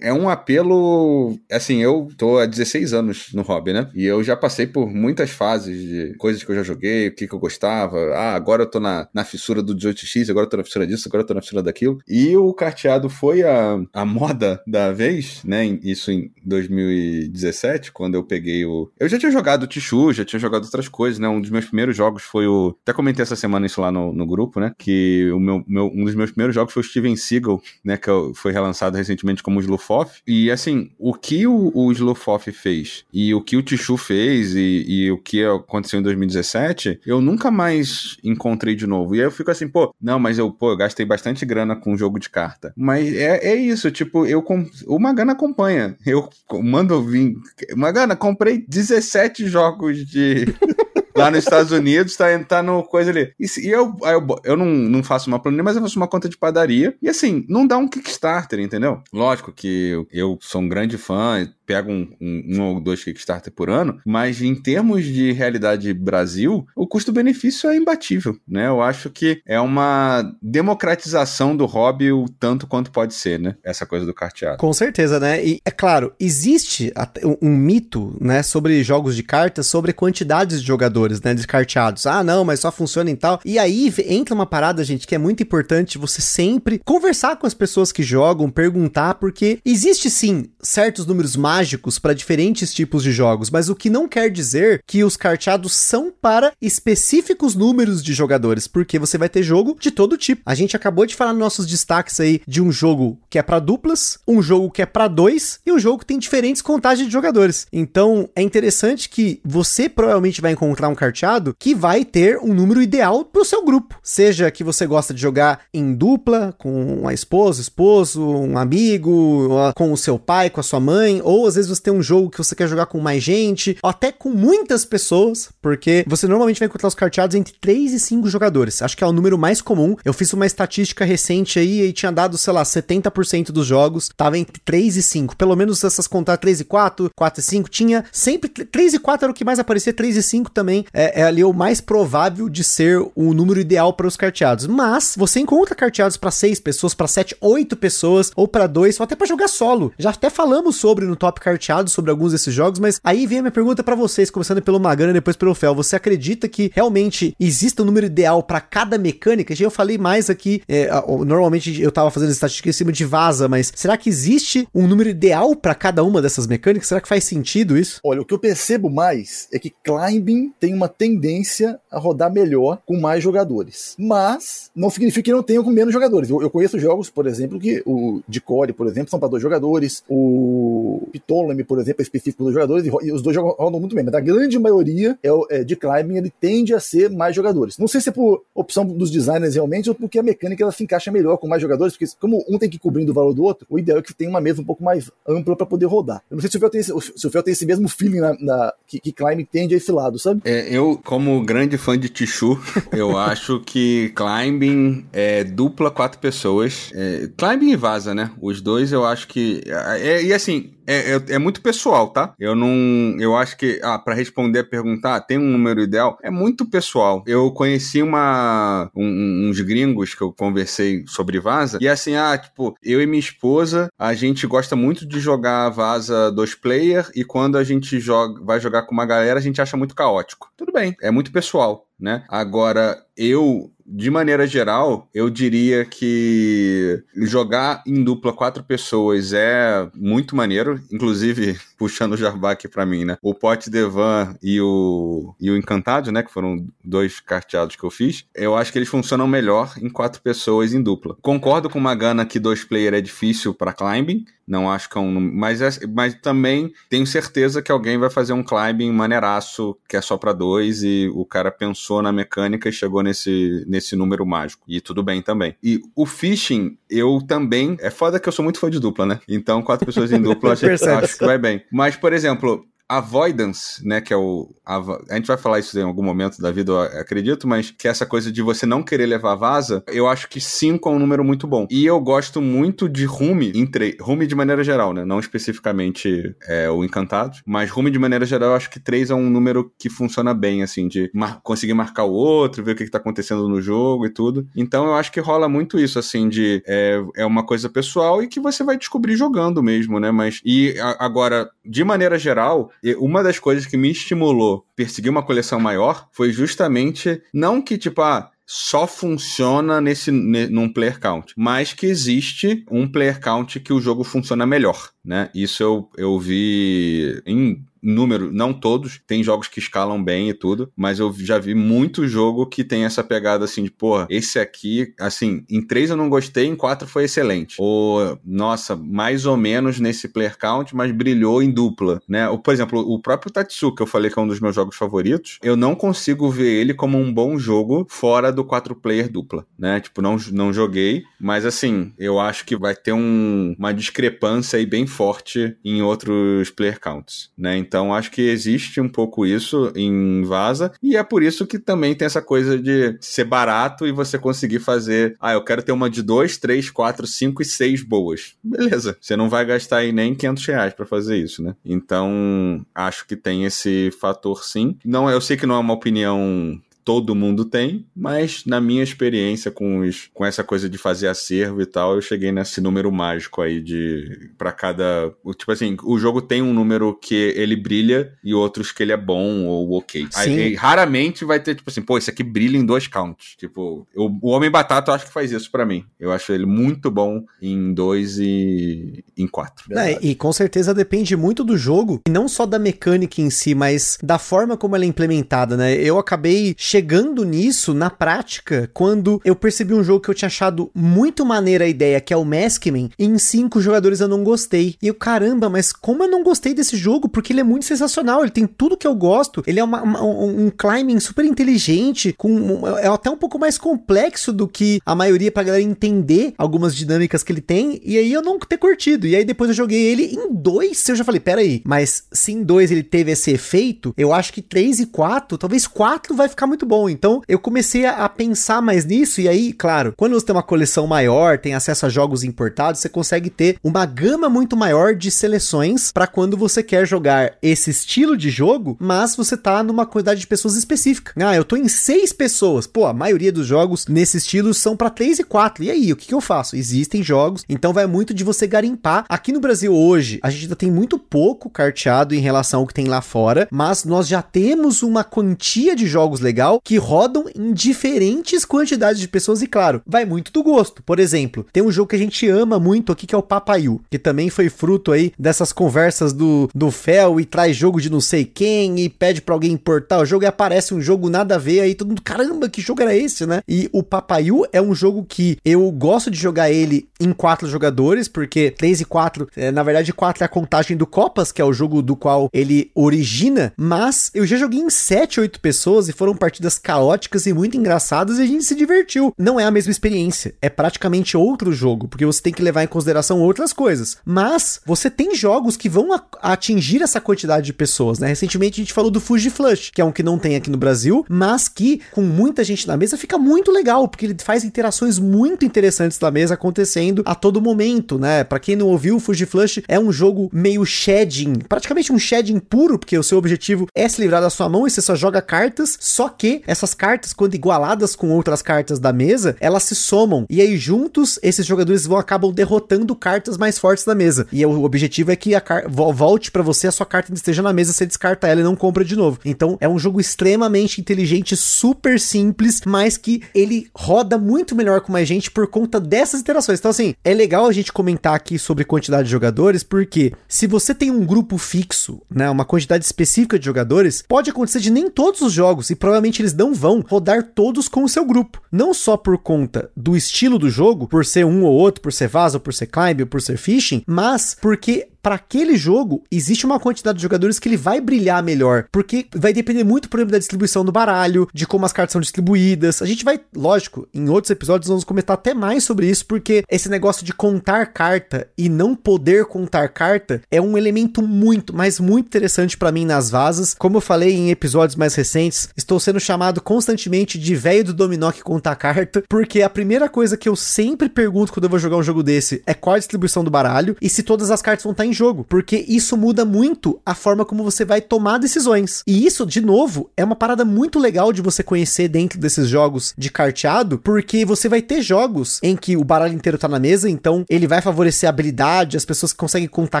é 0.00 0.12
um 0.12 0.28
apelo, 0.28 1.38
assim, 1.50 1.82
eu 1.82 2.08
tô 2.16 2.38
há 2.38 2.46
16 2.46 2.92
anos 2.92 3.32
no 3.32 3.42
hobby, 3.42 3.72
né? 3.72 3.90
E 3.94 4.04
eu 4.04 4.22
já 4.22 4.36
passei 4.36 4.66
por 4.66 4.88
muitas 4.90 5.30
fases 5.30 5.80
de 5.80 6.14
coisas 6.14 6.42
que 6.42 6.50
eu 6.50 6.56
já 6.56 6.62
joguei, 6.62 7.08
o 7.08 7.14
que, 7.14 7.26
que 7.26 7.34
eu 7.34 7.38
gostava. 7.38 7.98
Ah, 8.14 8.34
agora 8.34 8.62
eu 8.62 8.70
tô 8.70 8.78
na, 8.80 9.08
na 9.12 9.24
fissura 9.24 9.62
do 9.62 9.74
18x, 9.74 10.30
agora 10.30 10.46
eu 10.46 10.50
tô 10.50 10.56
na 10.56 10.64
fissura 10.64 10.86
disso, 10.86 11.08
agora 11.08 11.22
eu 11.22 11.26
tô 11.26 11.34
na 11.34 11.42
fissura 11.42 11.62
daquilo. 11.62 11.98
E 12.08 12.36
o 12.36 12.52
carteado 12.52 13.08
foi 13.08 13.42
a, 13.42 13.80
a 13.92 14.04
moda 14.04 14.62
da 14.66 14.92
vez, 14.92 15.42
né? 15.44 15.66
Isso 15.82 16.11
em 16.12 16.30
2017, 16.44 17.92
quando 17.92 18.14
eu 18.14 18.22
peguei 18.22 18.64
o. 18.64 18.90
Eu 18.98 19.08
já 19.08 19.18
tinha 19.18 19.32
jogado 19.32 19.66
Tichu, 19.66 20.12
já 20.12 20.24
tinha 20.24 20.38
jogado 20.38 20.64
outras 20.64 20.88
coisas, 20.88 21.18
né? 21.18 21.28
Um 21.28 21.40
dos 21.40 21.50
meus 21.50 21.64
primeiros 21.64 21.96
jogos 21.96 22.22
foi 22.22 22.46
o. 22.46 22.76
Até 22.82 22.92
comentei 22.92 23.22
essa 23.22 23.36
semana 23.36 23.66
isso 23.66 23.80
lá 23.80 23.90
no, 23.90 24.12
no 24.12 24.26
grupo, 24.26 24.60
né? 24.60 24.72
Que 24.78 25.30
o 25.32 25.40
meu, 25.40 25.64
meu, 25.66 25.86
um 25.86 26.04
dos 26.04 26.14
meus 26.14 26.30
primeiros 26.30 26.54
jogos 26.54 26.72
foi 26.72 26.82
o 26.82 26.84
Steven 26.84 27.16
Seagal, 27.16 27.60
né? 27.84 27.96
Que 27.96 28.10
foi 28.34 28.52
relançado 28.52 28.96
recentemente 28.96 29.42
como 29.42 29.60
Slufoff. 29.60 30.20
E 30.26 30.50
assim, 30.50 30.90
o 30.98 31.14
que 31.14 31.46
o, 31.46 31.72
o 31.74 31.90
Slufoff 31.92 32.50
fez 32.52 33.04
e 33.12 33.34
o 33.34 33.40
que 33.40 33.56
o 33.56 33.62
Tichu 33.62 33.96
fez 33.96 34.54
e, 34.54 34.84
e 34.86 35.10
o 35.10 35.18
que 35.18 35.44
aconteceu 35.44 35.98
em 35.98 36.02
2017, 36.02 37.00
eu 37.04 37.20
nunca 37.20 37.50
mais 37.50 38.16
encontrei 38.22 38.74
de 38.74 38.86
novo. 38.86 39.14
E 39.14 39.18
aí 39.18 39.26
eu 39.26 39.30
fico 39.30 39.50
assim, 39.50 39.68
pô, 39.68 39.94
não, 40.00 40.18
mas 40.18 40.38
eu, 40.38 40.50
pô, 40.50 40.70
eu 40.70 40.76
gastei 40.76 41.04
bastante 41.04 41.44
grana 41.44 41.74
com 41.74 41.92
um 41.92 41.98
jogo 41.98 42.18
de 42.18 42.28
carta. 42.28 42.72
Mas 42.76 43.12
é, 43.14 43.52
é 43.52 43.54
isso, 43.54 43.90
tipo, 43.90 44.26
eu 44.26 44.42
o 44.86 44.98
Magana 44.98 45.32
acompanha 45.32 45.96
eu 46.04 46.28
mando 46.62 47.02
vir. 47.02 47.36
Magana, 47.76 48.16
comprei 48.16 48.64
17 48.66 49.46
jogos 49.46 50.04
de. 50.06 50.46
lá 51.14 51.30
nos 51.30 51.40
Estados 51.40 51.72
Unidos, 51.72 52.16
tá, 52.16 52.26
tá 52.44 52.62
no 52.62 52.82
coisa 52.82 53.10
ali. 53.10 53.32
E, 53.38 53.46
e 53.60 53.68
eu, 53.68 53.94
eu, 54.02 54.26
eu 54.44 54.56
não, 54.56 54.66
não 54.66 55.02
faço 55.02 55.28
uma 55.28 55.38
planilha, 55.38 55.62
mas 55.62 55.76
eu 55.76 55.82
faço 55.82 55.98
uma 55.98 56.08
conta 56.08 56.28
de 56.28 56.36
padaria. 56.36 56.96
E 57.02 57.08
assim, 57.08 57.44
não 57.48 57.66
dá 57.66 57.76
um 57.76 57.88
Kickstarter, 57.88 58.60
entendeu? 58.60 59.02
Lógico 59.12 59.52
que 59.52 59.88
eu, 59.90 60.06
eu 60.10 60.38
sou 60.40 60.60
um 60.60 60.68
grande 60.68 60.96
fã, 60.96 61.48
pego 61.72 61.90
um, 61.90 62.06
um, 62.20 62.60
ou 62.60 62.80
dois 62.80 63.02
Kickstarter 63.02 63.50
por 63.50 63.70
ano, 63.70 63.98
mas 64.04 64.42
em 64.42 64.54
termos 64.54 65.06
de 65.06 65.32
realidade 65.32 65.94
Brasil, 65.94 66.66
o 66.76 66.86
custo-benefício 66.86 67.70
é 67.70 67.76
imbatível, 67.76 68.36
né? 68.46 68.66
Eu 68.68 68.82
acho 68.82 69.08
que 69.08 69.40
é 69.46 69.58
uma 69.58 70.36
democratização 70.42 71.56
do 71.56 71.64
hobby 71.64 72.12
o 72.12 72.26
tanto 72.28 72.66
quanto 72.66 72.90
pode 72.90 73.14
ser, 73.14 73.38
né? 73.38 73.56
Essa 73.64 73.86
coisa 73.86 74.04
do 74.04 74.12
carteado. 74.12 74.58
Com 74.58 74.70
certeza, 74.74 75.18
né? 75.18 75.42
E 75.42 75.60
é 75.64 75.70
claro, 75.70 76.12
existe 76.20 76.92
um 77.40 77.48
mito, 77.56 78.18
né, 78.20 78.42
sobre 78.42 78.82
jogos 78.84 79.16
de 79.16 79.22
cartas, 79.22 79.66
sobre 79.66 79.94
quantidades 79.94 80.60
de 80.60 80.66
jogadores, 80.66 81.22
né, 81.22 81.32
descarteados. 81.32 82.04
Ah, 82.04 82.22
não, 82.22 82.44
mas 82.44 82.60
só 82.60 82.70
funciona 82.70 83.10
em 83.10 83.16
tal. 83.16 83.40
E 83.46 83.58
aí 83.58 83.90
entra 84.06 84.34
uma 84.34 84.44
parada, 84.44 84.84
gente, 84.84 85.06
que 85.06 85.14
é 85.14 85.18
muito 85.18 85.42
importante 85.42 85.96
você 85.96 86.20
sempre 86.20 86.82
conversar 86.84 87.36
com 87.36 87.46
as 87.46 87.54
pessoas 87.54 87.90
que 87.92 88.02
jogam, 88.02 88.50
perguntar, 88.50 89.14
porque 89.14 89.58
existe 89.64 90.10
sim 90.10 90.50
certos 90.60 91.06
números 91.06 91.34
mágicos 91.34 91.61
mágicos 91.62 91.96
para 91.96 92.12
diferentes 92.12 92.74
tipos 92.74 93.04
de 93.04 93.12
jogos, 93.12 93.48
mas 93.48 93.68
o 93.68 93.76
que 93.76 93.88
não 93.88 94.08
quer 94.08 94.28
dizer 94.28 94.82
que 94.84 95.04
os 95.04 95.16
carteados 95.16 95.72
são 95.72 96.12
para 96.20 96.52
específicos 96.60 97.54
números 97.54 98.02
de 98.02 98.12
jogadores, 98.12 98.66
porque 98.66 98.98
você 98.98 99.16
vai 99.16 99.28
ter 99.28 99.44
jogo 99.44 99.76
de 99.78 99.92
todo 99.92 100.16
tipo. 100.16 100.42
A 100.44 100.56
gente 100.56 100.74
acabou 100.74 101.06
de 101.06 101.14
falar 101.14 101.32
nos 101.32 101.38
nossos 101.40 101.66
destaques 101.66 102.18
aí 102.18 102.40
de 102.48 102.60
um 102.60 102.72
jogo 102.72 103.16
que 103.30 103.38
é 103.38 103.42
para 103.42 103.60
duplas, 103.60 104.18
um 104.26 104.42
jogo 104.42 104.72
que 104.72 104.82
é 104.82 104.86
para 104.86 105.06
dois 105.06 105.60
e 105.64 105.70
um 105.70 105.78
jogo 105.78 106.00
que 106.00 106.06
tem 106.06 106.18
diferentes 106.18 106.60
contagens 106.60 107.06
de 107.06 107.12
jogadores. 107.12 107.68
Então 107.72 108.28
é 108.34 108.42
interessante 108.42 109.08
que 109.08 109.40
você 109.44 109.88
provavelmente 109.88 110.40
vai 110.40 110.50
encontrar 110.50 110.88
um 110.88 110.96
carteado 110.96 111.54
que 111.56 111.76
vai 111.76 112.04
ter 112.04 112.38
um 112.38 112.52
número 112.52 112.82
ideal 112.82 113.24
para 113.24 113.42
o 113.42 113.44
seu 113.44 113.64
grupo, 113.64 113.96
seja 114.02 114.50
que 114.50 114.64
você 114.64 114.84
gosta 114.84 115.14
de 115.14 115.20
jogar 115.20 115.60
em 115.72 115.94
dupla 115.94 116.52
com 116.58 117.06
a 117.06 117.14
esposa, 117.14 117.60
esposo, 117.60 118.20
um 118.20 118.58
amigo, 118.58 119.48
com 119.76 119.92
o 119.92 119.96
seu 119.96 120.18
pai, 120.18 120.50
com 120.50 120.58
a 120.58 120.64
sua 120.64 120.80
mãe, 120.80 121.20
ou 121.22 121.41
às 121.46 121.54
vezes 121.54 121.68
você 121.68 121.82
tem 121.82 121.92
um 121.92 122.02
jogo 122.02 122.30
que 122.30 122.38
você 122.38 122.54
quer 122.54 122.68
jogar 122.68 122.86
com 122.86 123.00
mais 123.00 123.22
gente, 123.22 123.76
ou 123.82 123.90
até 123.90 124.12
com 124.12 124.30
muitas 124.30 124.84
pessoas, 124.84 125.50
porque 125.60 126.04
você 126.06 126.26
normalmente 126.26 126.58
vai 126.58 126.68
encontrar 126.68 126.88
os 126.88 126.94
carteados 126.94 127.36
entre 127.36 127.54
3 127.60 127.92
e 127.92 128.00
5 128.00 128.28
jogadores. 128.28 128.82
Acho 128.82 128.96
que 128.96 129.04
é 129.04 129.06
o 129.06 129.12
número 129.12 129.38
mais 129.38 129.60
comum. 129.60 129.96
Eu 130.04 130.12
fiz 130.12 130.32
uma 130.32 130.46
estatística 130.46 131.04
recente 131.04 131.58
aí 131.58 131.82
e 131.82 131.92
tinha 131.92 132.12
dado, 132.12 132.38
sei 132.38 132.52
lá, 132.52 132.62
70% 132.62 133.50
dos 133.50 133.66
jogos 133.66 134.10
tava 134.16 134.38
entre 134.38 134.60
3 134.64 134.96
e 134.96 135.02
5. 135.02 135.36
Pelo 135.36 135.56
menos 135.56 135.82
essas 135.82 136.06
contar 136.06 136.36
3 136.36 136.60
e 136.60 136.64
4, 136.64 137.10
4 137.14 137.40
e 137.40 137.42
5, 137.42 137.68
tinha 137.68 138.04
sempre 138.12 138.48
3 138.48 138.94
e 138.94 138.98
4 138.98 139.24
era 139.26 139.32
o 139.32 139.34
que 139.34 139.44
mais 139.44 139.58
aparecia, 139.58 139.92
3 139.92 140.16
e 140.16 140.22
5 140.22 140.50
também 140.50 140.84
é, 140.92 141.20
é 141.20 141.24
ali 141.24 141.44
o 141.44 141.52
mais 141.52 141.80
provável 141.80 142.48
de 142.48 142.64
ser 142.64 143.00
o 143.14 143.34
número 143.34 143.60
ideal 143.60 143.92
para 143.92 144.06
os 144.06 144.16
carteados. 144.16 144.66
Mas 144.66 145.14
você 145.16 145.40
encontra 145.40 145.74
carteados 145.74 146.16
para 146.16 146.30
6 146.30 146.60
pessoas, 146.60 146.94
para 146.94 147.08
7, 147.08 147.36
8 147.40 147.76
pessoas 147.76 148.30
ou 148.36 148.46
para 148.46 148.66
2, 148.66 149.00
ou 149.00 149.04
até 149.04 149.14
para 149.14 149.26
jogar 149.26 149.48
solo. 149.48 149.92
Já 149.98 150.10
até 150.10 150.30
falamos 150.30 150.76
sobre 150.76 151.04
no 151.04 151.16
top 151.16 151.31
carteado 151.40 151.90
sobre 151.90 152.10
alguns 152.10 152.32
desses 152.32 152.52
jogos, 152.52 152.78
mas 152.78 153.00
aí 153.02 153.26
vem 153.26 153.38
a 153.38 153.42
minha 153.42 153.52
pergunta 153.52 153.82
para 153.82 153.94
vocês, 153.94 154.30
começando 154.30 154.62
pelo 154.62 154.80
Magana 154.80 155.10
e 155.10 155.14
depois 155.14 155.36
pelo 155.36 155.54
Fel. 155.54 155.74
Você 155.74 155.96
acredita 155.96 156.48
que 156.48 156.70
realmente 156.74 157.34
existe 157.38 157.80
um 157.80 157.84
número 157.84 158.06
ideal 158.06 158.42
para 158.42 158.60
cada 158.60 158.98
mecânica? 158.98 159.54
Eu 159.58 159.70
falei 159.70 159.96
mais 159.96 160.28
aqui, 160.28 160.62
é, 160.68 160.90
normalmente 161.24 161.80
eu 161.80 161.92
tava 161.92 162.10
fazendo 162.10 162.30
estatística 162.30 162.68
em 162.68 162.72
cima 162.72 162.90
de 162.90 163.04
vaza, 163.04 163.48
mas 163.48 163.72
será 163.74 163.96
que 163.96 164.08
existe 164.08 164.66
um 164.74 164.86
número 164.86 165.08
ideal 165.08 165.54
para 165.54 165.74
cada 165.74 166.02
uma 166.02 166.20
dessas 166.20 166.46
mecânicas? 166.46 166.88
Será 166.88 167.00
que 167.00 167.08
faz 167.08 167.24
sentido 167.24 167.76
isso? 167.76 168.00
Olha, 168.04 168.20
o 168.20 168.24
que 168.24 168.34
eu 168.34 168.38
percebo 168.38 168.90
mais 168.90 169.48
é 169.52 169.58
que 169.58 169.72
Climbing 169.82 170.52
tem 170.58 170.74
uma 170.74 170.88
tendência 170.88 171.78
a 171.90 171.98
rodar 171.98 172.32
melhor 172.32 172.80
com 172.86 172.98
mais 172.98 173.22
jogadores. 173.22 173.94
Mas 173.98 174.70
não 174.74 174.90
significa 174.90 175.22
que 175.22 175.32
não 175.32 175.42
tenha 175.42 175.62
com 175.62 175.70
menos 175.70 175.92
jogadores. 175.92 176.30
Eu, 176.30 176.42
eu 176.42 176.50
conheço 176.50 176.78
jogos, 176.78 177.10
por 177.10 177.26
exemplo, 177.26 177.58
que 177.58 177.82
o 177.86 178.20
de 178.28 178.40
Core, 178.40 178.72
por 178.72 178.86
exemplo, 178.86 179.10
são 179.10 179.18
para 179.18 179.28
dois 179.28 179.42
jogadores. 179.42 180.02
O 180.08 181.08
Ptolemy, 181.26 181.64
por 181.64 181.78
exemplo, 181.78 182.00
é 182.00 182.04
específico 182.04 182.44
dos 182.44 182.52
jogadores, 182.52 182.86
e 182.86 183.12
os 183.12 183.22
dois 183.22 183.36
rodam 183.36 183.80
muito 183.80 183.94
bem, 183.94 184.04
mas 184.04 184.14
a 184.14 184.20
grande 184.20 184.58
maioria 184.58 185.18
é, 185.22 185.28
é, 185.50 185.64
de 185.64 185.76
climbing, 185.76 186.16
ele 186.16 186.32
tende 186.40 186.74
a 186.74 186.80
ser 186.80 187.10
mais 187.10 187.34
jogadores. 187.34 187.78
Não 187.78 187.88
sei 187.88 188.00
se 188.00 188.08
é 188.08 188.12
por 188.12 188.42
opção 188.54 188.84
dos 188.84 189.10
designers 189.10 189.54
realmente, 189.54 189.88
ou 189.88 189.94
porque 189.94 190.18
a 190.18 190.22
mecânica 190.22 190.62
ela 190.62 190.72
se 190.72 190.82
encaixa 190.82 191.10
melhor 191.10 191.36
com 191.36 191.48
mais 191.48 191.62
jogadores, 191.62 191.96
porque 191.96 192.12
como 192.20 192.44
um 192.48 192.58
tem 192.58 192.68
que 192.68 192.76
ir 192.76 192.80
cobrindo 192.80 193.12
o 193.12 193.14
valor 193.14 193.32
do 193.32 193.42
outro, 193.42 193.66
o 193.70 193.78
ideal 193.78 193.98
é 193.98 194.02
que 194.02 194.14
tenha 194.14 194.30
uma 194.30 194.40
mesa 194.40 194.60
um 194.60 194.64
pouco 194.64 194.82
mais 194.82 195.10
ampla 195.26 195.56
para 195.56 195.66
poder 195.66 195.86
rodar. 195.86 196.22
Eu 196.30 196.36
não 196.36 196.40
sei 196.40 196.50
se 196.50 196.56
o 196.56 196.60
Fel 196.60 196.70
tem 196.70 196.80
esse, 196.80 196.92
se 197.16 197.26
o 197.26 197.30
Fel 197.30 197.42
tem 197.42 197.52
esse 197.52 197.66
mesmo 197.66 197.88
feeling 197.88 198.20
na, 198.20 198.36
na 198.40 198.74
que, 198.86 198.98
que 198.98 199.12
climbing 199.12 199.44
tende 199.44 199.74
a 199.74 199.76
esse 199.76 199.90
lado, 199.90 200.18
sabe? 200.18 200.42
É, 200.44 200.74
eu, 200.74 201.00
como 201.04 201.44
grande 201.44 201.76
fã 201.78 201.98
de 201.98 202.08
Tichu, 202.08 202.60
eu 202.92 203.16
acho 203.16 203.60
que 203.60 204.12
climbing 204.14 205.06
é 205.12 205.44
dupla 205.44 205.90
quatro 205.90 206.18
pessoas. 206.18 206.90
É, 206.94 207.28
climbing 207.36 207.72
e 207.72 207.76
vaza, 207.76 208.14
né? 208.14 208.30
Os 208.40 208.60
dois 208.60 208.92
eu 208.92 209.04
acho 209.04 209.28
que. 209.28 209.62
É, 209.66 210.22
e 210.22 210.32
assim, 210.32 210.72
é, 210.86 211.14
é, 211.14 211.22
é, 211.34 211.38
muito 211.38 211.60
pessoal, 211.60 212.08
tá? 212.08 212.34
Eu 212.38 212.54
não. 212.54 213.16
Eu 213.18 213.36
acho 213.36 213.56
que. 213.56 213.80
Ah, 213.82 213.98
pra 213.98 214.14
responder 214.14 214.60
a 214.60 214.64
pergunta, 214.64 215.14
ah, 215.14 215.20
tem 215.20 215.38
um 215.38 215.50
número 215.50 215.80
ideal? 215.80 216.18
É 216.22 216.30
muito 216.30 216.68
pessoal. 216.68 217.22
Eu 217.26 217.50
conheci 217.52 218.02
uma. 218.02 218.90
Um, 218.94 219.48
uns 219.48 219.60
gringos 219.60 220.14
que 220.14 220.22
eu 220.22 220.32
conversei 220.32 221.04
sobre 221.06 221.38
Vaza. 221.40 221.78
E 221.80 221.88
assim, 221.88 222.14
ah, 222.16 222.36
tipo, 222.36 222.74
eu 222.82 223.00
e 223.00 223.06
minha 223.06 223.20
esposa, 223.20 223.88
a 223.98 224.14
gente 224.14 224.46
gosta 224.46 224.74
muito 224.74 225.06
de 225.06 225.20
jogar 225.20 225.70
Vaza 225.70 226.30
dois 226.32 226.54
player. 226.54 227.08
E 227.14 227.24
quando 227.24 227.56
a 227.56 227.64
gente 227.64 228.00
joga, 228.00 228.42
vai 228.44 228.60
jogar 228.60 228.82
com 228.82 228.92
uma 228.92 229.06
galera, 229.06 229.38
a 229.38 229.42
gente 229.42 229.60
acha 229.60 229.76
muito 229.76 229.94
caótico. 229.94 230.50
Tudo 230.56 230.72
bem, 230.72 230.94
é 231.00 231.10
muito 231.10 231.32
pessoal. 231.32 231.86
Né? 232.00 232.24
Agora, 232.28 232.96
eu 233.16 233.70
de 233.86 234.10
maneira 234.10 234.46
geral, 234.46 235.08
eu 235.14 235.28
diria 235.28 235.84
que 235.84 237.02
jogar 237.16 237.82
em 237.86 238.02
dupla 238.02 238.32
quatro 238.32 238.62
pessoas 238.62 239.32
é 239.32 239.88
muito 239.94 240.36
maneiro, 240.36 240.80
inclusive 240.90 241.58
puxando 241.78 242.12
o 242.12 242.16
jabá 242.16 242.52
aqui 242.52 242.68
pra 242.68 242.86
mim, 242.86 243.04
né? 243.04 243.18
O 243.20 243.34
Pote 243.34 243.68
Devan 243.68 244.36
e 244.42 244.60
o, 244.60 245.34
e 245.40 245.50
o 245.50 245.56
Encantado, 245.56 246.12
né? 246.12 246.22
Que 246.22 246.32
foram 246.32 246.66
dois 246.84 247.20
carteados 247.20 247.76
que 247.76 247.84
eu 247.84 247.90
fiz. 247.90 248.24
Eu 248.34 248.56
acho 248.56 248.72
que 248.72 248.78
eles 248.78 248.88
funcionam 248.88 249.26
melhor 249.26 249.74
em 249.80 249.88
quatro 249.88 250.22
pessoas 250.22 250.72
em 250.72 250.82
dupla. 250.82 251.16
Concordo 251.20 251.68
com 251.68 251.78
o 251.78 251.82
Magana 251.82 252.24
que 252.24 252.38
dois 252.38 252.64
player 252.64 252.94
é 252.94 253.00
difícil 253.00 253.52
para 253.52 253.72
climbing, 253.72 254.24
Não 254.46 254.70
acho 254.70 254.88
que 254.88 254.98
é 254.98 255.00
um. 255.00 255.20
Mas, 255.20 255.60
é, 255.60 255.70
mas 255.88 256.14
também 256.14 256.72
tenho 256.88 257.06
certeza 257.06 257.62
que 257.62 257.72
alguém 257.72 257.98
vai 257.98 258.10
fazer 258.10 258.32
um 258.32 258.42
climbing 258.42 258.92
maneiraço 258.92 259.76
que 259.88 259.96
é 259.96 260.00
só 260.00 260.16
para 260.16 260.32
dois 260.32 260.82
e 260.82 261.10
o 261.14 261.24
cara 261.24 261.50
pensou 261.50 262.02
na 262.02 262.12
mecânica 262.12 262.68
e 262.68 262.72
chegou 262.72 263.02
nesse, 263.02 263.64
nesse 263.66 263.81
número 263.96 264.24
mágico. 264.24 264.64
E 264.68 264.80
tudo 264.80 265.02
bem 265.02 265.20
também. 265.22 265.56
E 265.62 265.80
o 265.94 266.06
fishing, 266.06 266.76
eu 266.88 267.20
também. 267.26 267.76
É 267.80 267.90
foda 267.90 268.20
que 268.20 268.28
eu 268.28 268.32
sou 268.32 268.42
muito 268.42 268.58
fã 268.58 268.70
de 268.70 268.78
dupla, 268.78 269.06
né? 269.06 269.20
Então, 269.28 269.62
quatro 269.62 269.86
pessoas 269.86 270.12
em 270.12 270.20
dupla, 270.20 270.52
acho, 270.54 270.66
acho 270.66 271.18
que 271.18 271.24
vai 271.24 271.38
bem. 271.38 271.62
Mas, 271.70 271.96
por 271.96 272.12
exemplo, 272.12 272.66
avoidance, 272.98 273.86
né, 273.86 274.00
que 274.00 274.12
é 274.12 274.16
o 274.16 274.54
a, 274.64 274.76
a, 275.10 275.16
gente 275.16 275.26
vai 275.26 275.36
falar 275.36 275.58
isso 275.58 275.78
em 275.78 275.82
algum 275.82 276.02
momento 276.02 276.40
da 276.40 276.50
vida, 276.50 276.72
eu 276.72 276.80
acredito, 277.00 277.48
mas 277.48 277.70
que 277.70 277.88
essa 277.88 278.06
coisa 278.06 278.30
de 278.30 278.40
você 278.42 278.64
não 278.64 278.82
querer 278.82 279.06
levar 279.06 279.34
vaza, 279.34 279.82
eu 279.88 280.08
acho 280.08 280.28
que 280.28 280.40
5 280.40 280.88
é 280.88 280.92
um 280.92 280.98
número 280.98 281.24
muito 281.24 281.46
bom. 281.46 281.66
E 281.70 281.84
eu 281.84 281.98
gosto 282.00 282.40
muito 282.40 282.88
de 282.88 283.04
Rume, 283.04 283.52
em 283.54 283.68
Rume 284.00 284.26
de 284.26 284.34
maneira 284.34 284.62
geral, 284.62 284.92
né, 284.92 285.04
não 285.04 285.18
especificamente 285.18 286.34
é, 286.46 286.70
o 286.70 286.84
Encantado, 286.84 287.38
mas 287.46 287.70
Rume 287.70 287.90
de 287.90 287.98
maneira 287.98 288.24
geral, 288.24 288.50
eu 288.50 288.56
acho 288.56 288.70
que 288.70 288.78
3 288.78 289.10
é 289.10 289.14
um 289.14 289.28
número 289.28 289.72
que 289.78 289.90
funciona 289.90 290.32
bem, 290.34 290.62
assim, 290.62 290.88
de 290.88 291.10
mar 291.14 291.40
conseguir 291.42 291.74
marcar 291.74 292.04
o 292.04 292.12
outro, 292.12 292.62
ver 292.62 292.72
o 292.72 292.76
que, 292.76 292.82
está 292.84 292.98
acontecendo 292.98 293.48
no 293.48 293.60
jogo 293.60 294.06
e 294.06 294.10
tudo. 294.10 294.46
Então 294.54 294.86
eu 294.86 294.94
acho 294.94 295.10
que 295.10 295.20
rola 295.20 295.48
muito 295.48 295.78
isso, 295.78 295.98
assim, 295.98 296.28
de 296.28 296.62
é, 296.66 297.02
é 297.16 297.26
uma 297.26 297.44
coisa 297.44 297.68
pessoal 297.68 298.22
e 298.22 298.28
que 298.28 298.38
você 298.38 298.62
vai 298.62 298.76
descobrir 298.76 299.16
jogando 299.16 299.62
mesmo, 299.62 299.98
né, 299.98 300.10
mas 300.10 300.40
e 300.44 300.78
a, 300.78 301.04
agora, 301.04 301.50
de 301.64 301.82
maneira 301.82 302.18
geral, 302.18 302.70
uma 302.98 303.22
das 303.22 303.38
coisas 303.38 303.66
que 303.66 303.76
me 303.76 303.90
estimulou 303.90 304.66
perseguir 304.74 305.10
uma 305.10 305.22
coleção 305.22 305.60
maior 305.60 306.08
foi 306.12 306.32
justamente 306.32 307.22
não 307.32 307.62
que, 307.62 307.78
tipo, 307.78 308.02
ah, 308.02 308.30
só 308.46 308.86
funciona 308.86 309.80
nesse 309.80 310.10
num 310.10 310.70
player 310.70 311.00
count, 311.00 311.32
mas 311.36 311.72
que 311.72 311.86
existe 311.86 312.64
um 312.70 312.86
player 312.86 313.20
count 313.20 313.60
que 313.60 313.72
o 313.72 313.80
jogo 313.80 314.04
funciona 314.04 314.44
melhor, 314.44 314.90
né? 315.04 315.30
Isso 315.34 315.62
eu, 315.62 315.90
eu 315.96 316.18
vi 316.18 317.22
em 317.24 317.64
número, 317.82 318.32
não 318.32 318.52
todos, 318.52 319.00
tem 319.06 319.22
jogos 319.22 319.48
que 319.48 319.58
escalam 319.58 320.02
bem 320.02 320.28
e 320.28 320.34
tudo, 320.34 320.70
mas 320.76 320.98
eu 320.98 321.12
já 321.18 321.38
vi 321.38 321.54
muito 321.54 322.06
jogo 322.06 322.46
que 322.46 322.62
tem 322.62 322.84
essa 322.84 323.02
pegada 323.02 323.44
assim 323.44 323.64
de, 323.64 323.70
porra, 323.70 324.06
esse 324.08 324.38
aqui, 324.38 324.94
assim, 325.00 325.44
em 325.50 325.60
três 325.60 325.90
eu 325.90 325.96
não 325.96 326.08
gostei, 326.08 326.46
em 326.46 326.54
quatro 326.54 326.86
foi 326.86 327.04
excelente. 327.04 327.56
Ou, 327.58 328.18
nossa, 328.24 328.76
mais 328.76 329.26
ou 329.26 329.36
menos 329.36 329.80
nesse 329.80 330.08
player 330.08 330.38
count, 330.38 330.74
mas 330.76 330.92
brilhou 330.92 331.42
em 331.42 331.50
dupla, 331.50 332.00
né? 332.08 332.28
Ou, 332.28 332.38
por 332.38 332.54
exemplo, 332.54 332.80
o 332.80 333.00
próprio 333.00 333.32
Tatsu, 333.32 333.74
que 333.74 333.82
eu 333.82 333.86
falei 333.86 334.10
que 334.10 334.18
é 334.18 334.22
um 334.22 334.28
dos 334.28 334.40
meus 334.40 334.54
jogos 334.54 334.76
favoritos, 334.76 335.38
eu 335.42 335.56
não 335.56 335.74
consigo 335.74 336.30
ver 336.30 336.60
ele 336.60 336.74
como 336.74 336.98
um 336.98 337.12
bom 337.12 337.38
jogo 337.38 337.86
fora 337.88 338.32
do 338.32 338.44
quatro 338.44 338.74
player 338.74 339.10
dupla, 339.10 339.46
né? 339.58 339.80
Tipo, 339.80 340.02
não, 340.02 340.16
não 340.32 340.52
joguei, 340.52 341.02
mas 341.20 341.44
assim, 341.44 341.92
eu 341.98 342.20
acho 342.20 342.44
que 342.44 342.56
vai 342.56 342.74
ter 342.74 342.92
um, 342.92 343.54
uma 343.58 343.72
discrepância 343.72 344.58
aí 344.58 344.66
bem 344.66 344.86
forte 344.86 345.56
em 345.64 345.82
outros 345.82 346.50
player 346.50 346.78
counts, 346.78 347.30
né? 347.36 347.56
Então 347.56 347.71
acho 347.94 348.10
que 348.10 348.22
existe 348.22 348.80
um 348.80 348.88
pouco 348.88 349.24
isso 349.24 349.72
em 349.74 350.22
Vaza, 350.24 350.72
e 350.82 350.96
é 350.96 351.02
por 351.02 351.22
isso 351.22 351.46
que 351.46 351.58
também 351.58 351.94
tem 351.94 352.06
essa 352.06 352.20
coisa 352.22 352.58
de 352.58 352.96
ser 353.00 353.24
barato 353.24 353.86
e 353.86 353.92
você 353.92 354.18
conseguir 354.18 354.58
fazer. 354.58 355.16
Ah, 355.20 355.32
eu 355.32 355.44
quero 355.44 355.62
ter 355.62 355.72
uma 355.72 355.88
de 355.88 356.02
2, 356.02 356.36
3, 356.36 356.70
4, 356.70 357.06
5 357.06 357.42
e 357.42 357.44
6 357.44 357.82
boas. 357.82 358.34
Beleza, 358.42 358.96
você 359.00 359.16
não 359.16 359.28
vai 359.28 359.44
gastar 359.44 359.78
aí 359.78 359.92
nem 359.92 360.14
500 360.14 360.46
reais 360.46 360.74
pra 360.74 360.86
fazer 360.86 361.16
isso, 361.16 361.42
né? 361.42 361.54
Então 361.64 362.64
acho 362.74 363.06
que 363.06 363.16
tem 363.16 363.44
esse 363.44 363.90
fator 364.00 364.44
sim. 364.44 364.76
Não, 364.84 365.08
eu 365.10 365.20
sei 365.20 365.36
que 365.36 365.46
não 365.46 365.54
é 365.54 365.58
uma 365.58 365.74
opinião 365.74 366.60
todo 366.84 367.14
mundo 367.14 367.44
tem, 367.44 367.86
mas 367.94 368.44
na 368.46 368.60
minha 368.60 368.82
experiência 368.82 369.50
com, 369.50 369.80
os, 369.80 370.10
com 370.12 370.24
essa 370.24 370.42
coisa 370.42 370.68
de 370.68 370.78
fazer 370.78 371.08
acervo 371.08 371.60
e 371.60 371.66
tal, 371.66 371.94
eu 371.94 372.02
cheguei 372.02 372.32
nesse 372.32 372.60
número 372.60 372.90
mágico 372.90 373.40
aí 373.40 373.60
de 373.60 374.30
para 374.36 374.52
cada, 374.52 375.12
tipo 375.36 375.52
assim, 375.52 375.76
o 375.84 375.98
jogo 375.98 376.20
tem 376.20 376.42
um 376.42 376.52
número 376.52 376.94
que 376.94 377.14
ele 377.14 377.56
brilha 377.56 378.12
e 378.22 378.34
outros 378.34 378.72
que 378.72 378.82
ele 378.82 378.92
é 378.92 378.96
bom 378.96 379.44
ou 379.44 379.72
ok. 379.72 380.06
Aí, 380.14 380.40
aí, 380.40 380.54
raramente 380.54 381.24
vai 381.24 381.40
ter 381.40 381.54
tipo 381.54 381.70
assim, 381.70 381.82
pô, 381.82 381.98
esse 381.98 382.10
aqui 382.10 382.22
brilha 382.22 382.56
em 382.56 382.66
dois 382.66 382.86
counts. 382.86 383.34
Tipo, 383.36 383.86
eu, 383.94 384.10
o 384.20 384.30
Homem 384.30 384.50
Batata 384.50 384.90
eu 384.90 384.94
acho 384.94 385.06
que 385.06 385.12
faz 385.12 385.30
isso 385.32 385.50
para 385.50 385.64
mim. 385.64 385.84
Eu 385.98 386.12
acho 386.12 386.32
ele 386.32 386.46
muito 386.46 386.90
bom 386.90 387.24
em 387.40 387.72
dois 387.72 388.18
e 388.18 389.04
em 389.16 389.26
quatro. 389.26 389.66
É, 389.78 389.98
e 390.02 390.14
com 390.14 390.32
certeza 390.32 390.74
depende 390.74 391.16
muito 391.16 391.44
do 391.44 391.56
jogo, 391.56 392.00
e 392.06 392.10
não 392.10 392.28
só 392.28 392.46
da 392.46 392.58
mecânica 392.58 393.20
em 393.20 393.30
si, 393.30 393.54
mas 393.54 393.98
da 394.02 394.18
forma 394.18 394.56
como 394.56 394.74
ela 394.76 394.84
é 394.84 394.88
implementada, 394.88 395.56
né? 395.56 395.74
Eu 395.74 395.98
acabei 395.98 396.54
chegando 396.72 397.22
nisso 397.22 397.74
na 397.74 397.90
prática 397.90 398.70
quando 398.72 399.20
eu 399.26 399.36
percebi 399.36 399.74
um 399.74 399.84
jogo 399.84 400.00
que 400.00 400.08
eu 400.08 400.14
tinha 400.14 400.28
achado 400.28 400.70
muito 400.74 401.22
maneira 401.22 401.66
a 401.66 401.68
ideia, 401.68 402.00
que 402.00 402.14
é 402.14 402.16
o 402.16 402.24
Maskman, 402.24 402.88
e 402.98 403.04
em 403.04 403.18
cinco 403.18 403.60
jogadores 403.60 404.00
eu 404.00 404.08
não 404.08 404.24
gostei. 404.24 404.76
E 404.80 404.86
eu, 404.86 404.94
caramba, 404.94 405.50
mas 405.50 405.70
como 405.70 406.02
eu 406.02 406.08
não 406.08 406.22
gostei 406.22 406.54
desse 406.54 406.74
jogo? 406.74 407.10
Porque 407.10 407.30
ele 407.30 407.40
é 407.40 407.44
muito 407.44 407.66
sensacional, 407.66 408.22
ele 408.22 408.30
tem 408.30 408.46
tudo 408.46 408.74
que 408.74 408.86
eu 408.86 408.94
gosto, 408.94 409.42
ele 409.46 409.60
é 409.60 409.64
uma, 409.64 409.82
uma, 409.82 410.02
um 410.02 410.48
climbing 410.48 410.98
super 410.98 411.26
inteligente, 411.26 412.14
com 412.16 412.66
é 412.78 412.86
até 412.86 413.10
um 413.10 413.18
pouco 413.18 413.38
mais 413.38 413.58
complexo 413.58 414.32
do 414.32 414.48
que 414.48 414.80
a 414.86 414.94
maioria 414.94 415.30
pra 415.30 415.42
galera 415.42 415.62
entender 415.62 416.32
algumas 416.38 416.74
dinâmicas 416.74 417.22
que 417.22 417.32
ele 417.32 417.42
tem, 417.42 417.82
e 417.84 417.98
aí 417.98 418.10
eu 418.10 418.22
não 418.22 418.38
ter 418.38 418.56
curtido. 418.56 419.06
E 419.06 419.14
aí 419.14 419.26
depois 419.26 419.50
eu 419.50 419.54
joguei 419.54 419.82
ele 419.82 420.04
em 420.04 420.32
dois, 420.32 420.88
eu 420.88 420.96
já 420.96 421.04
falei, 421.04 421.20
pera 421.20 421.42
aí, 421.42 421.60
mas 421.66 422.04
se 422.10 422.32
em 422.32 422.42
dois 422.42 422.70
ele 422.70 422.82
teve 422.82 423.10
esse 423.10 423.30
efeito, 423.30 423.92
eu 423.94 424.10
acho 424.14 424.32
que 424.32 424.40
três 424.40 424.80
e 424.80 424.86
quatro, 424.86 425.36
talvez 425.36 425.66
quatro 425.66 426.14
vai 426.14 426.30
ficar 426.30 426.46
muito 426.46 426.61
bom. 426.66 426.88
Então 426.88 427.22
eu 427.28 427.38
comecei 427.38 427.84
a, 427.86 428.04
a, 428.04 428.08
pensar 428.08 428.60
mais 428.62 428.84
nisso, 428.84 429.20
e 429.20 429.28
aí, 429.28 429.52
claro, 429.52 429.94
quando 429.96 430.14
você 430.14 430.26
tem 430.26 430.34
uma 430.34 430.42
coleção 430.42 430.86
maior, 430.86 431.38
tem 431.38 431.54
acesso 431.54 431.86
a 431.86 431.88
jogos 431.88 432.24
importados, 432.24 432.80
você 432.80 432.88
consegue 432.88 433.30
ter 433.30 433.56
uma 433.62 433.84
gama 433.86 434.28
muito 434.28 434.56
maior 434.56 434.94
de 434.94 435.10
seleções 435.10 435.92
para 435.92 436.06
quando 436.06 436.36
você 436.36 436.62
quer 436.62 436.86
jogar 436.86 437.34
esse 437.42 437.70
estilo 437.70 438.16
de 438.16 438.30
jogo, 438.30 438.76
mas 438.80 439.16
você 439.16 439.36
tá 439.36 439.62
numa 439.62 439.86
quantidade 439.86 440.20
de 440.20 440.26
pessoas 440.26 440.56
específica. 440.56 441.12
Ah, 441.16 441.34
eu 441.34 441.44
tô 441.44 441.56
em 441.56 441.68
seis 441.68 442.12
pessoas. 442.12 442.66
Pô, 442.66 442.86
a 442.86 442.92
maioria 442.92 443.32
dos 443.32 443.46
jogos 443.46 443.86
nesse 443.86 444.16
estilo 444.16 444.54
são 444.54 444.76
para 444.76 444.90
três 444.90 445.18
e 445.18 445.24
quatro. 445.24 445.64
E 445.64 445.70
aí, 445.70 445.92
o 445.92 445.96
que, 445.96 446.06
que 446.06 446.14
eu 446.14 446.20
faço? 446.20 446.56
Existem 446.56 447.02
jogos, 447.02 447.44
então 447.48 447.72
vai 447.72 447.86
muito 447.86 448.14
de 448.14 448.24
você 448.24 448.46
garimpar. 448.46 449.04
Aqui 449.08 449.32
no 449.32 449.40
Brasil 449.40 449.74
hoje, 449.74 450.18
a 450.22 450.30
gente 450.30 450.44
ainda 450.44 450.56
tem 450.56 450.70
muito 450.70 450.98
pouco 450.98 451.50
carteado 451.50 452.14
em 452.14 452.20
relação 452.20 452.60
ao 452.60 452.66
que 452.66 452.74
tem 452.74 452.86
lá 452.86 453.00
fora, 453.00 453.48
mas 453.50 453.84
nós 453.84 454.06
já 454.06 454.22
temos 454.22 454.82
uma 454.82 455.04
quantia 455.04 455.74
de 455.74 455.86
jogos 455.86 456.20
legal 456.20 456.51
que 456.60 456.76
rodam 456.76 457.26
em 457.34 457.52
diferentes 457.52 458.44
quantidades 458.44 459.00
de 459.00 459.08
pessoas 459.08 459.42
e 459.42 459.46
claro, 459.46 459.82
vai 459.86 460.04
muito 460.04 460.32
do 460.32 460.42
gosto. 460.42 460.82
Por 460.82 460.98
exemplo, 460.98 461.46
tem 461.52 461.62
um 461.62 461.70
jogo 461.70 461.88
que 461.88 461.96
a 461.96 461.98
gente 461.98 462.28
ama 462.28 462.58
muito 462.58 462.92
aqui 462.92 463.06
que 463.06 463.14
é 463.14 463.18
o 463.18 463.22
Papaiu, 463.22 463.80
que 463.90 463.98
também 463.98 464.30
foi 464.30 464.48
fruto 464.48 464.92
aí 464.92 465.12
dessas 465.18 465.52
conversas 465.52 466.12
do, 466.12 466.48
do 466.54 466.70
Fel 466.70 467.20
e 467.20 467.24
traz 467.24 467.56
jogo 467.56 467.80
de 467.80 467.90
não 467.90 468.00
sei 468.00 468.24
quem 468.24 468.80
e 468.80 468.88
pede 468.88 469.22
para 469.22 469.34
alguém 469.34 469.52
importar 469.52 470.00
o 470.00 470.04
jogo 470.04 470.24
e 470.24 470.26
aparece 470.26 470.74
um 470.74 470.80
jogo 470.80 471.08
nada 471.08 471.36
a 471.36 471.38
ver 471.38 471.60
aí 471.60 471.74
todo 471.74 471.88
mundo, 471.88 472.02
caramba, 472.02 472.48
que 472.48 472.60
jogo 472.60 472.82
era 472.82 472.94
esse, 472.94 473.26
né? 473.26 473.42
E 473.48 473.68
o 473.72 473.82
Papaiu 473.82 474.44
é 474.52 474.60
um 474.60 474.74
jogo 474.74 475.04
que 475.04 475.38
eu 475.44 475.70
gosto 475.70 476.10
de 476.10 476.18
jogar 476.18 476.50
ele 476.50 476.88
em 477.00 477.12
quatro 477.12 477.48
jogadores, 477.48 478.08
porque 478.08 478.50
3 478.50 478.80
e 478.80 478.84
4, 478.84 479.28
é, 479.36 479.50
na 479.50 479.62
verdade 479.62 479.92
4 479.92 480.22
é 480.22 480.26
a 480.26 480.28
contagem 480.28 480.76
do 480.76 480.86
Copas, 480.86 481.32
que 481.32 481.40
é 481.40 481.44
o 481.44 481.52
jogo 481.52 481.82
do 481.82 481.96
qual 481.96 482.28
ele 482.32 482.70
origina, 482.74 483.52
mas 483.56 484.10
eu 484.14 484.26
já 484.26 484.36
joguei 484.36 484.60
em 484.60 484.70
7, 484.70 485.20
8 485.20 485.40
pessoas 485.40 485.88
e 485.88 485.92
foram 485.92 486.14
partidas 486.14 486.41
caóticas 486.58 487.26
e 487.26 487.32
muito 487.32 487.56
engraçadas 487.56 488.18
e 488.18 488.22
a 488.22 488.26
gente 488.26 488.44
se 488.44 488.54
divertiu. 488.54 489.12
Não 489.18 489.38
é 489.38 489.44
a 489.44 489.50
mesma 489.50 489.70
experiência, 489.70 490.34
é 490.40 490.48
praticamente 490.48 491.16
outro 491.16 491.52
jogo, 491.52 491.88
porque 491.88 492.06
você 492.06 492.22
tem 492.22 492.32
que 492.32 492.42
levar 492.42 492.62
em 492.62 492.68
consideração 492.68 493.20
outras 493.20 493.52
coisas. 493.52 493.96
Mas 494.04 494.60
você 494.64 494.90
tem 494.90 495.14
jogos 495.14 495.56
que 495.56 495.68
vão 495.68 495.88
atingir 496.20 496.82
essa 496.82 497.00
quantidade 497.00 497.46
de 497.46 497.52
pessoas, 497.52 497.98
né? 497.98 498.08
Recentemente 498.08 498.60
a 498.60 498.64
gente 498.64 498.72
falou 498.72 498.90
do 498.90 499.00
Fuji 499.00 499.30
Flush, 499.30 499.70
que 499.72 499.80
é 499.80 499.84
um 499.84 499.92
que 499.92 500.02
não 500.02 500.18
tem 500.18 500.36
aqui 500.36 500.50
no 500.50 500.56
Brasil, 500.56 501.04
mas 501.08 501.48
que 501.48 501.80
com 501.92 502.02
muita 502.02 502.44
gente 502.44 502.66
na 502.66 502.76
mesa 502.76 502.96
fica 502.96 503.18
muito 503.18 503.50
legal, 503.50 503.88
porque 503.88 504.06
ele 504.06 504.16
faz 504.22 504.44
interações 504.44 504.98
muito 504.98 505.44
interessantes 505.44 505.98
na 505.98 506.10
mesa 506.10 506.34
acontecendo 506.34 507.02
a 507.04 507.14
todo 507.14 507.40
momento, 507.40 507.98
né? 507.98 508.24
Para 508.24 508.40
quem 508.40 508.56
não 508.56 508.68
ouviu, 508.68 508.96
o 508.96 509.00
Fuji 509.00 509.26
Flush 509.26 509.62
é 509.68 509.78
um 509.78 509.92
jogo 509.92 510.30
meio 510.32 510.64
shedding, 510.64 511.34
praticamente 511.48 511.92
um 511.92 511.98
shedding 511.98 512.38
puro, 512.38 512.78
porque 512.78 512.96
o 512.96 513.02
seu 513.02 513.18
objetivo 513.18 513.66
é 513.74 513.88
se 513.88 514.00
livrar 514.00 514.20
da 514.20 514.30
sua 514.30 514.48
mão 514.48 514.66
e 514.66 514.70
você 514.70 514.80
só 514.80 514.94
joga 514.94 515.20
cartas, 515.20 515.76
só 515.80 516.08
que 516.08 516.31
essas 516.46 516.74
cartas, 516.74 517.12
quando 517.12 517.34
igualadas 517.34 517.96
com 517.96 518.10
outras 518.10 518.42
cartas 518.42 518.78
da 518.78 518.92
mesa, 518.92 519.36
elas 519.40 519.64
se 519.64 519.74
somam. 519.74 520.26
E 520.30 520.40
aí, 520.40 520.56
juntos, 520.56 521.18
esses 521.22 521.44
jogadores 521.44 521.86
vão 521.86 521.98
acabam 521.98 522.32
derrotando 522.32 522.94
cartas 522.94 523.36
mais 523.36 523.58
fortes 523.58 523.84
da 523.84 523.94
mesa. 523.94 524.26
E 524.32 524.44
o 524.44 524.62
objetivo 524.64 525.10
é 525.10 525.16
que 525.16 525.34
a 525.34 525.42
volte 525.68 526.30
para 526.30 526.42
você, 526.42 526.66
a 526.66 526.72
sua 526.72 526.86
carta 526.86 527.10
ainda 527.10 527.18
esteja 527.18 527.42
na 527.42 527.52
mesa, 527.52 527.72
você 527.72 527.86
descarta 527.86 528.26
ela 528.26 528.40
e 528.40 528.44
não 528.44 528.56
compra 528.56 528.84
de 528.84 528.96
novo. 528.96 529.18
Então, 529.24 529.56
é 529.60 529.68
um 529.68 529.78
jogo 529.78 530.00
extremamente 530.00 530.80
inteligente, 530.80 531.36
super 531.36 531.98
simples, 531.98 532.60
mas 532.64 532.96
que 532.96 533.22
ele 533.34 533.68
roda 533.74 534.18
muito 534.18 534.54
melhor 534.54 534.80
com 534.80 534.92
mais 534.92 535.08
gente 535.08 535.30
por 535.30 535.46
conta 535.46 535.80
dessas 535.80 536.20
interações. 536.20 536.58
Então, 536.58 536.70
assim, 536.70 536.94
é 537.04 537.14
legal 537.14 537.46
a 537.46 537.52
gente 537.52 537.72
comentar 537.72 538.14
aqui 538.14 538.38
sobre 538.38 538.64
quantidade 538.64 539.04
de 539.04 539.10
jogadores, 539.10 539.62
porque 539.62 540.12
se 540.28 540.46
você 540.46 540.74
tem 540.74 540.90
um 540.90 541.04
grupo 541.04 541.38
fixo, 541.38 542.00
né, 542.10 542.28
uma 542.30 542.44
quantidade 542.44 542.84
específica 542.84 543.38
de 543.38 543.44
jogadores, 543.44 544.02
pode 544.06 544.30
acontecer 544.30 544.60
de 544.60 544.70
nem 544.70 544.88
todos 544.90 545.20
os 545.20 545.32
jogos, 545.32 545.70
e 545.70 545.74
provavelmente 545.74 546.21
eles 546.22 546.32
não 546.32 546.54
vão 546.54 546.80
rodar 546.80 547.22
todos 547.34 547.68
com 547.68 547.84
o 547.84 547.88
seu 547.88 548.04
grupo. 548.04 548.40
Não 548.50 548.72
só 548.72 548.96
por 548.96 549.18
conta 549.18 549.70
do 549.76 549.96
estilo 549.96 550.38
do 550.38 550.48
jogo, 550.48 550.86
por 550.86 551.04
ser 551.04 551.26
um 551.26 551.42
ou 551.42 551.52
outro, 551.52 551.82
por 551.82 551.92
ser 551.92 552.08
vaza, 552.08 552.38
por 552.38 552.54
ser 552.54 552.66
climb, 552.66 553.00
ou 553.00 553.06
por 553.06 553.20
ser 553.20 553.36
fishing, 553.36 553.82
mas 553.86 554.36
porque 554.40 554.88
para 555.02 555.16
aquele 555.16 555.56
jogo, 555.56 556.04
existe 556.10 556.46
uma 556.46 556.60
quantidade 556.60 556.96
de 556.96 557.02
jogadores 557.02 557.38
que 557.38 557.48
ele 557.48 557.56
vai 557.56 557.80
brilhar 557.80 558.22
melhor, 558.22 558.66
porque 558.70 559.06
vai 559.14 559.32
depender 559.32 559.64
muito, 559.64 559.88
por 559.88 559.98
exemplo, 559.98 560.12
da 560.12 560.18
distribuição 560.18 560.64
do 560.64 560.70
baralho, 560.70 561.28
de 561.34 561.46
como 561.46 561.66
as 561.66 561.72
cartas 561.72 561.92
são 561.92 562.00
distribuídas. 562.00 562.80
A 562.80 562.86
gente 562.86 563.04
vai, 563.04 563.20
lógico, 563.34 563.88
em 563.92 564.08
outros 564.08 564.30
episódios 564.30 564.68
vamos 564.68 564.84
comentar 564.84 565.14
até 565.14 565.34
mais 565.34 565.64
sobre 565.64 565.88
isso, 565.88 566.06
porque 566.06 566.44
esse 566.48 566.68
negócio 566.68 567.04
de 567.04 567.12
contar 567.12 567.66
carta 567.66 568.28
e 568.38 568.48
não 568.48 568.76
poder 568.76 569.24
contar 569.24 569.68
carta 569.68 570.22
é 570.30 570.40
um 570.40 570.56
elemento 570.56 571.02
muito, 571.02 571.54
mas 571.54 571.80
muito 571.80 572.06
interessante 572.06 572.56
para 572.56 572.70
mim 572.70 572.84
nas 572.84 573.10
vazas. 573.10 573.54
Como 573.54 573.78
eu 573.78 573.80
falei 573.80 574.14
em 574.14 574.30
episódios 574.30 574.76
mais 574.76 574.94
recentes, 574.94 575.48
estou 575.56 575.80
sendo 575.80 575.98
chamado 575.98 576.40
constantemente 576.40 577.18
de 577.18 577.34
velho 577.34 577.64
do 577.64 577.74
dominó 577.74 578.12
que 578.12 578.22
conta 578.22 578.54
carta, 578.54 579.02
porque 579.08 579.42
a 579.42 579.50
primeira 579.50 579.88
coisa 579.88 580.16
que 580.16 580.28
eu 580.28 580.36
sempre 580.36 580.88
pergunto 580.88 581.32
quando 581.32 581.44
eu 581.44 581.50
vou 581.50 581.58
jogar 581.58 581.76
um 581.76 581.82
jogo 581.82 582.02
desse 582.02 582.42
é 582.46 582.54
qual 582.54 582.76
a 582.76 582.78
distribuição 582.78 583.24
do 583.24 583.30
baralho 583.30 583.76
e 583.80 583.88
se 583.88 584.02
todas 584.02 584.30
as 584.30 584.40
cartas 584.40 584.62
vão 584.62 584.72
estar 584.72 584.86
em 584.86 584.91
em 584.92 584.94
jogo, 584.94 585.24
porque 585.28 585.64
isso 585.66 585.96
muda 585.96 586.24
muito 586.24 586.80
a 586.84 586.94
forma 586.94 587.24
como 587.24 587.42
você 587.42 587.64
vai 587.64 587.80
tomar 587.80 588.18
decisões. 588.18 588.82
E 588.86 589.04
isso, 589.04 589.26
de 589.26 589.40
novo, 589.40 589.90
é 589.96 590.04
uma 590.04 590.14
parada 590.14 590.44
muito 590.44 590.78
legal 590.78 591.12
de 591.12 591.22
você 591.22 591.42
conhecer 591.42 591.88
dentro 591.88 592.20
desses 592.20 592.48
jogos 592.48 592.94
de 592.96 593.10
carteado, 593.10 593.78
porque 593.78 594.24
você 594.24 594.48
vai 594.48 594.62
ter 594.62 594.82
jogos 594.82 595.40
em 595.42 595.56
que 595.56 595.76
o 595.76 595.84
baralho 595.84 596.14
inteiro 596.14 596.38
tá 596.38 596.48
na 596.48 596.58
mesa, 596.58 596.88
então 596.88 597.24
ele 597.28 597.46
vai 597.46 597.60
favorecer 597.60 598.08
a 598.08 598.10
habilidade, 598.10 598.76
as 598.76 598.84
pessoas 598.84 599.12
que 599.12 599.18
conseguem 599.18 599.48
contar 599.48 599.80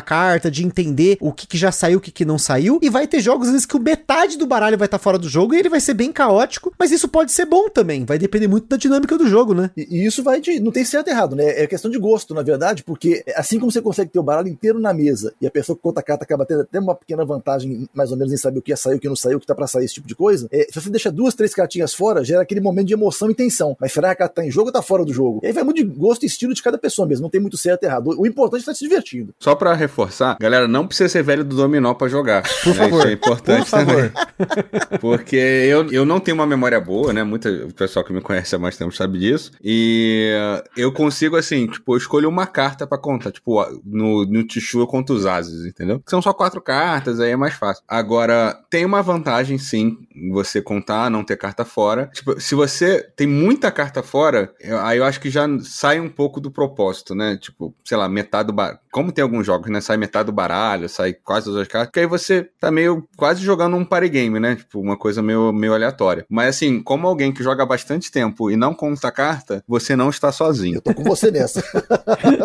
carta, 0.00 0.50
de 0.50 0.64
entender 0.64 1.18
o 1.20 1.32
que, 1.32 1.46
que 1.46 1.58
já 1.58 1.70
saiu, 1.70 1.98
o 1.98 2.00
que, 2.00 2.10
que 2.10 2.24
não 2.24 2.38
saiu, 2.38 2.78
e 2.82 2.88
vai 2.88 3.06
ter 3.06 3.20
jogos 3.20 3.48
às 3.48 3.52
vezes 3.52 3.66
que 3.66 3.76
o 3.76 3.80
metade 3.80 4.38
do 4.38 4.46
baralho 4.46 4.78
vai 4.78 4.86
estar 4.86 4.98
tá 4.98 5.02
fora 5.02 5.18
do 5.18 5.28
jogo 5.28 5.54
e 5.54 5.58
ele 5.58 5.68
vai 5.68 5.80
ser 5.80 5.94
bem 5.94 6.10
caótico, 6.10 6.72
mas 6.78 6.90
isso 6.90 7.08
pode 7.08 7.32
ser 7.32 7.46
bom 7.46 7.68
também, 7.68 8.04
vai 8.04 8.18
depender 8.18 8.48
muito 8.48 8.66
da 8.66 8.76
dinâmica 8.76 9.18
do 9.18 9.28
jogo, 9.28 9.54
né? 9.54 9.70
E, 9.76 9.86
e 9.90 10.06
isso 10.06 10.22
vai 10.22 10.40
de. 10.40 10.60
Não 10.60 10.72
tem 10.72 10.84
certo 10.84 11.08
e 11.08 11.10
errado, 11.10 11.36
né? 11.36 11.62
É 11.62 11.66
questão 11.66 11.90
de 11.90 11.98
gosto, 11.98 12.34
na 12.34 12.42
verdade, 12.42 12.82
porque 12.82 13.24
assim 13.36 13.58
como 13.58 13.70
você 13.70 13.82
consegue 13.82 14.10
ter 14.10 14.18
o 14.18 14.22
baralho 14.22 14.48
inteiro 14.48 14.78
na 14.78 14.92
mesa, 14.94 15.01
mesa 15.02 15.34
e 15.40 15.46
a 15.46 15.50
pessoa 15.50 15.76
que 15.76 15.82
conta 15.82 16.00
a 16.00 16.02
carta 16.02 16.24
acaba 16.24 16.46
tendo 16.46 16.62
até 16.62 16.78
uma 16.78 16.94
pequena 16.94 17.24
vantagem, 17.24 17.88
mais 17.94 18.10
ou 18.10 18.16
menos, 18.16 18.32
em 18.32 18.36
saber 18.36 18.58
o 18.58 18.62
que 18.62 18.70
ia 18.70 18.76
sair, 18.76 18.96
o 18.96 19.00
que 19.00 19.08
não 19.08 19.16
saiu, 19.16 19.38
o 19.38 19.40
que 19.40 19.46
tá 19.46 19.54
pra 19.54 19.66
sair, 19.66 19.84
esse 19.84 19.94
tipo 19.94 20.06
de 20.06 20.14
coisa, 20.14 20.48
é, 20.52 20.66
se 20.70 20.80
você 20.80 20.90
deixa 20.90 21.10
duas, 21.10 21.34
três 21.34 21.54
cartinhas 21.54 21.94
fora, 21.94 22.24
gera 22.24 22.42
aquele 22.42 22.60
momento 22.60 22.86
de 22.86 22.94
emoção 22.94 23.30
e 23.30 23.34
tensão. 23.34 23.76
Mas 23.80 23.92
será 23.92 24.08
que 24.08 24.14
a 24.14 24.16
carta 24.16 24.34
tá 24.36 24.46
em 24.46 24.50
jogo 24.50 24.68
ou 24.68 24.72
tá 24.72 24.82
fora 24.82 25.04
do 25.04 25.12
jogo? 25.12 25.40
E 25.42 25.46
aí 25.46 25.52
vai 25.52 25.64
muito 25.64 25.76
de 25.76 25.84
gosto 25.84 26.22
e 26.22 26.26
estilo 26.26 26.54
de 26.54 26.62
cada 26.62 26.78
pessoa 26.78 27.06
mesmo, 27.06 27.22
não 27.22 27.30
tem 27.30 27.40
muito 27.40 27.56
certo 27.56 27.82
e 27.82 27.86
errado. 27.86 28.14
O 28.18 28.26
importante 28.26 28.60
é 28.60 28.62
estar 28.62 28.72
tá 28.72 28.76
se 28.76 28.84
divertindo. 28.84 29.34
Só 29.38 29.54
para 29.54 29.74
reforçar, 29.74 30.36
galera, 30.40 30.68
não 30.68 30.86
precisa 30.86 31.08
ser 31.08 31.22
velho 31.22 31.44
do 31.44 31.56
dominó 31.56 31.94
para 31.94 32.08
jogar. 32.08 32.42
Por 32.62 32.68
né? 32.68 32.74
favor. 32.74 32.98
Isso 32.98 33.08
é 33.08 33.12
importante 33.12 33.58
Por 33.62 33.66
favor. 33.66 34.12
Porque 35.00 35.36
eu, 35.36 35.90
eu 35.90 36.04
não 36.04 36.20
tenho 36.20 36.36
uma 36.36 36.46
memória 36.46 36.80
boa, 36.80 37.12
né? 37.12 37.22
Muita 37.22 37.50
o 37.50 37.72
pessoal 37.72 38.04
que 38.04 38.12
me 38.12 38.20
conhece 38.20 38.54
há 38.54 38.58
mais 38.58 38.76
tempo 38.76 38.94
sabe 38.94 39.18
disso. 39.18 39.52
E 39.62 40.32
eu 40.76 40.92
consigo, 40.92 41.36
assim, 41.36 41.66
tipo, 41.66 41.94
eu 41.94 41.98
escolho 41.98 42.28
uma 42.28 42.46
carta 42.46 42.86
para 42.86 42.98
contar. 42.98 43.32
Tipo, 43.32 43.64
no, 43.84 44.24
no 44.24 44.44
Tichu 44.44 44.80
eu 44.80 44.86
conto 44.92 45.14
os 45.14 45.24
ases, 45.24 45.64
entendeu? 45.64 46.02
São 46.06 46.20
só 46.20 46.34
quatro 46.34 46.60
cartas, 46.60 47.18
aí 47.18 47.30
é 47.30 47.36
mais 47.36 47.54
fácil. 47.54 47.82
Agora, 47.88 48.54
tem 48.68 48.84
uma 48.84 49.00
vantagem, 49.02 49.56
sim, 49.56 49.96
você 50.30 50.60
contar, 50.60 51.08
não 51.08 51.24
ter 51.24 51.38
carta 51.38 51.64
fora. 51.64 52.10
Tipo, 52.12 52.38
se 52.38 52.54
você 52.54 53.02
tem 53.16 53.26
muita 53.26 53.72
carta 53.72 54.02
fora, 54.02 54.54
aí 54.82 54.98
eu 54.98 55.04
acho 55.04 55.18
que 55.18 55.30
já 55.30 55.46
sai 55.60 55.98
um 55.98 56.10
pouco 56.10 56.38
do 56.42 56.50
propósito, 56.50 57.14
né? 57.14 57.38
Tipo, 57.38 57.74
sei 57.82 57.96
lá, 57.96 58.06
metade 58.06 58.48
do 58.48 58.52
baralho. 58.52 58.81
Como 58.92 59.10
tem 59.10 59.22
alguns 59.22 59.46
jogos, 59.46 59.70
né? 59.70 59.80
Sai 59.80 59.96
metade 59.96 60.26
do 60.26 60.32
baralho, 60.32 60.86
sai 60.88 61.14
quase 61.14 61.46
todas 61.46 61.62
as 61.62 61.68
cartas, 61.68 61.90
que 61.90 62.00
aí 62.00 62.06
você 62.06 62.46
tá 62.60 62.70
meio 62.70 63.08
quase 63.16 63.42
jogando 63.42 63.74
um 63.74 63.84
party 63.84 64.08
game, 64.10 64.38
né? 64.38 64.56
Tipo, 64.56 64.80
uma 64.80 64.98
coisa 64.98 65.22
meio, 65.22 65.50
meio 65.50 65.72
aleatória. 65.72 66.26
Mas 66.28 66.56
assim, 66.56 66.82
como 66.82 67.06
alguém 67.06 67.32
que 67.32 67.42
joga 67.42 67.64
bastante 67.64 68.12
tempo 68.12 68.50
e 68.50 68.56
não 68.56 68.74
conta 68.74 69.10
carta, 69.10 69.64
você 69.66 69.96
não 69.96 70.10
está 70.10 70.30
sozinho. 70.30 70.76
Eu 70.76 70.80
tô 70.82 70.92
com 70.92 71.02
você 71.04 71.30
nessa. 71.30 71.64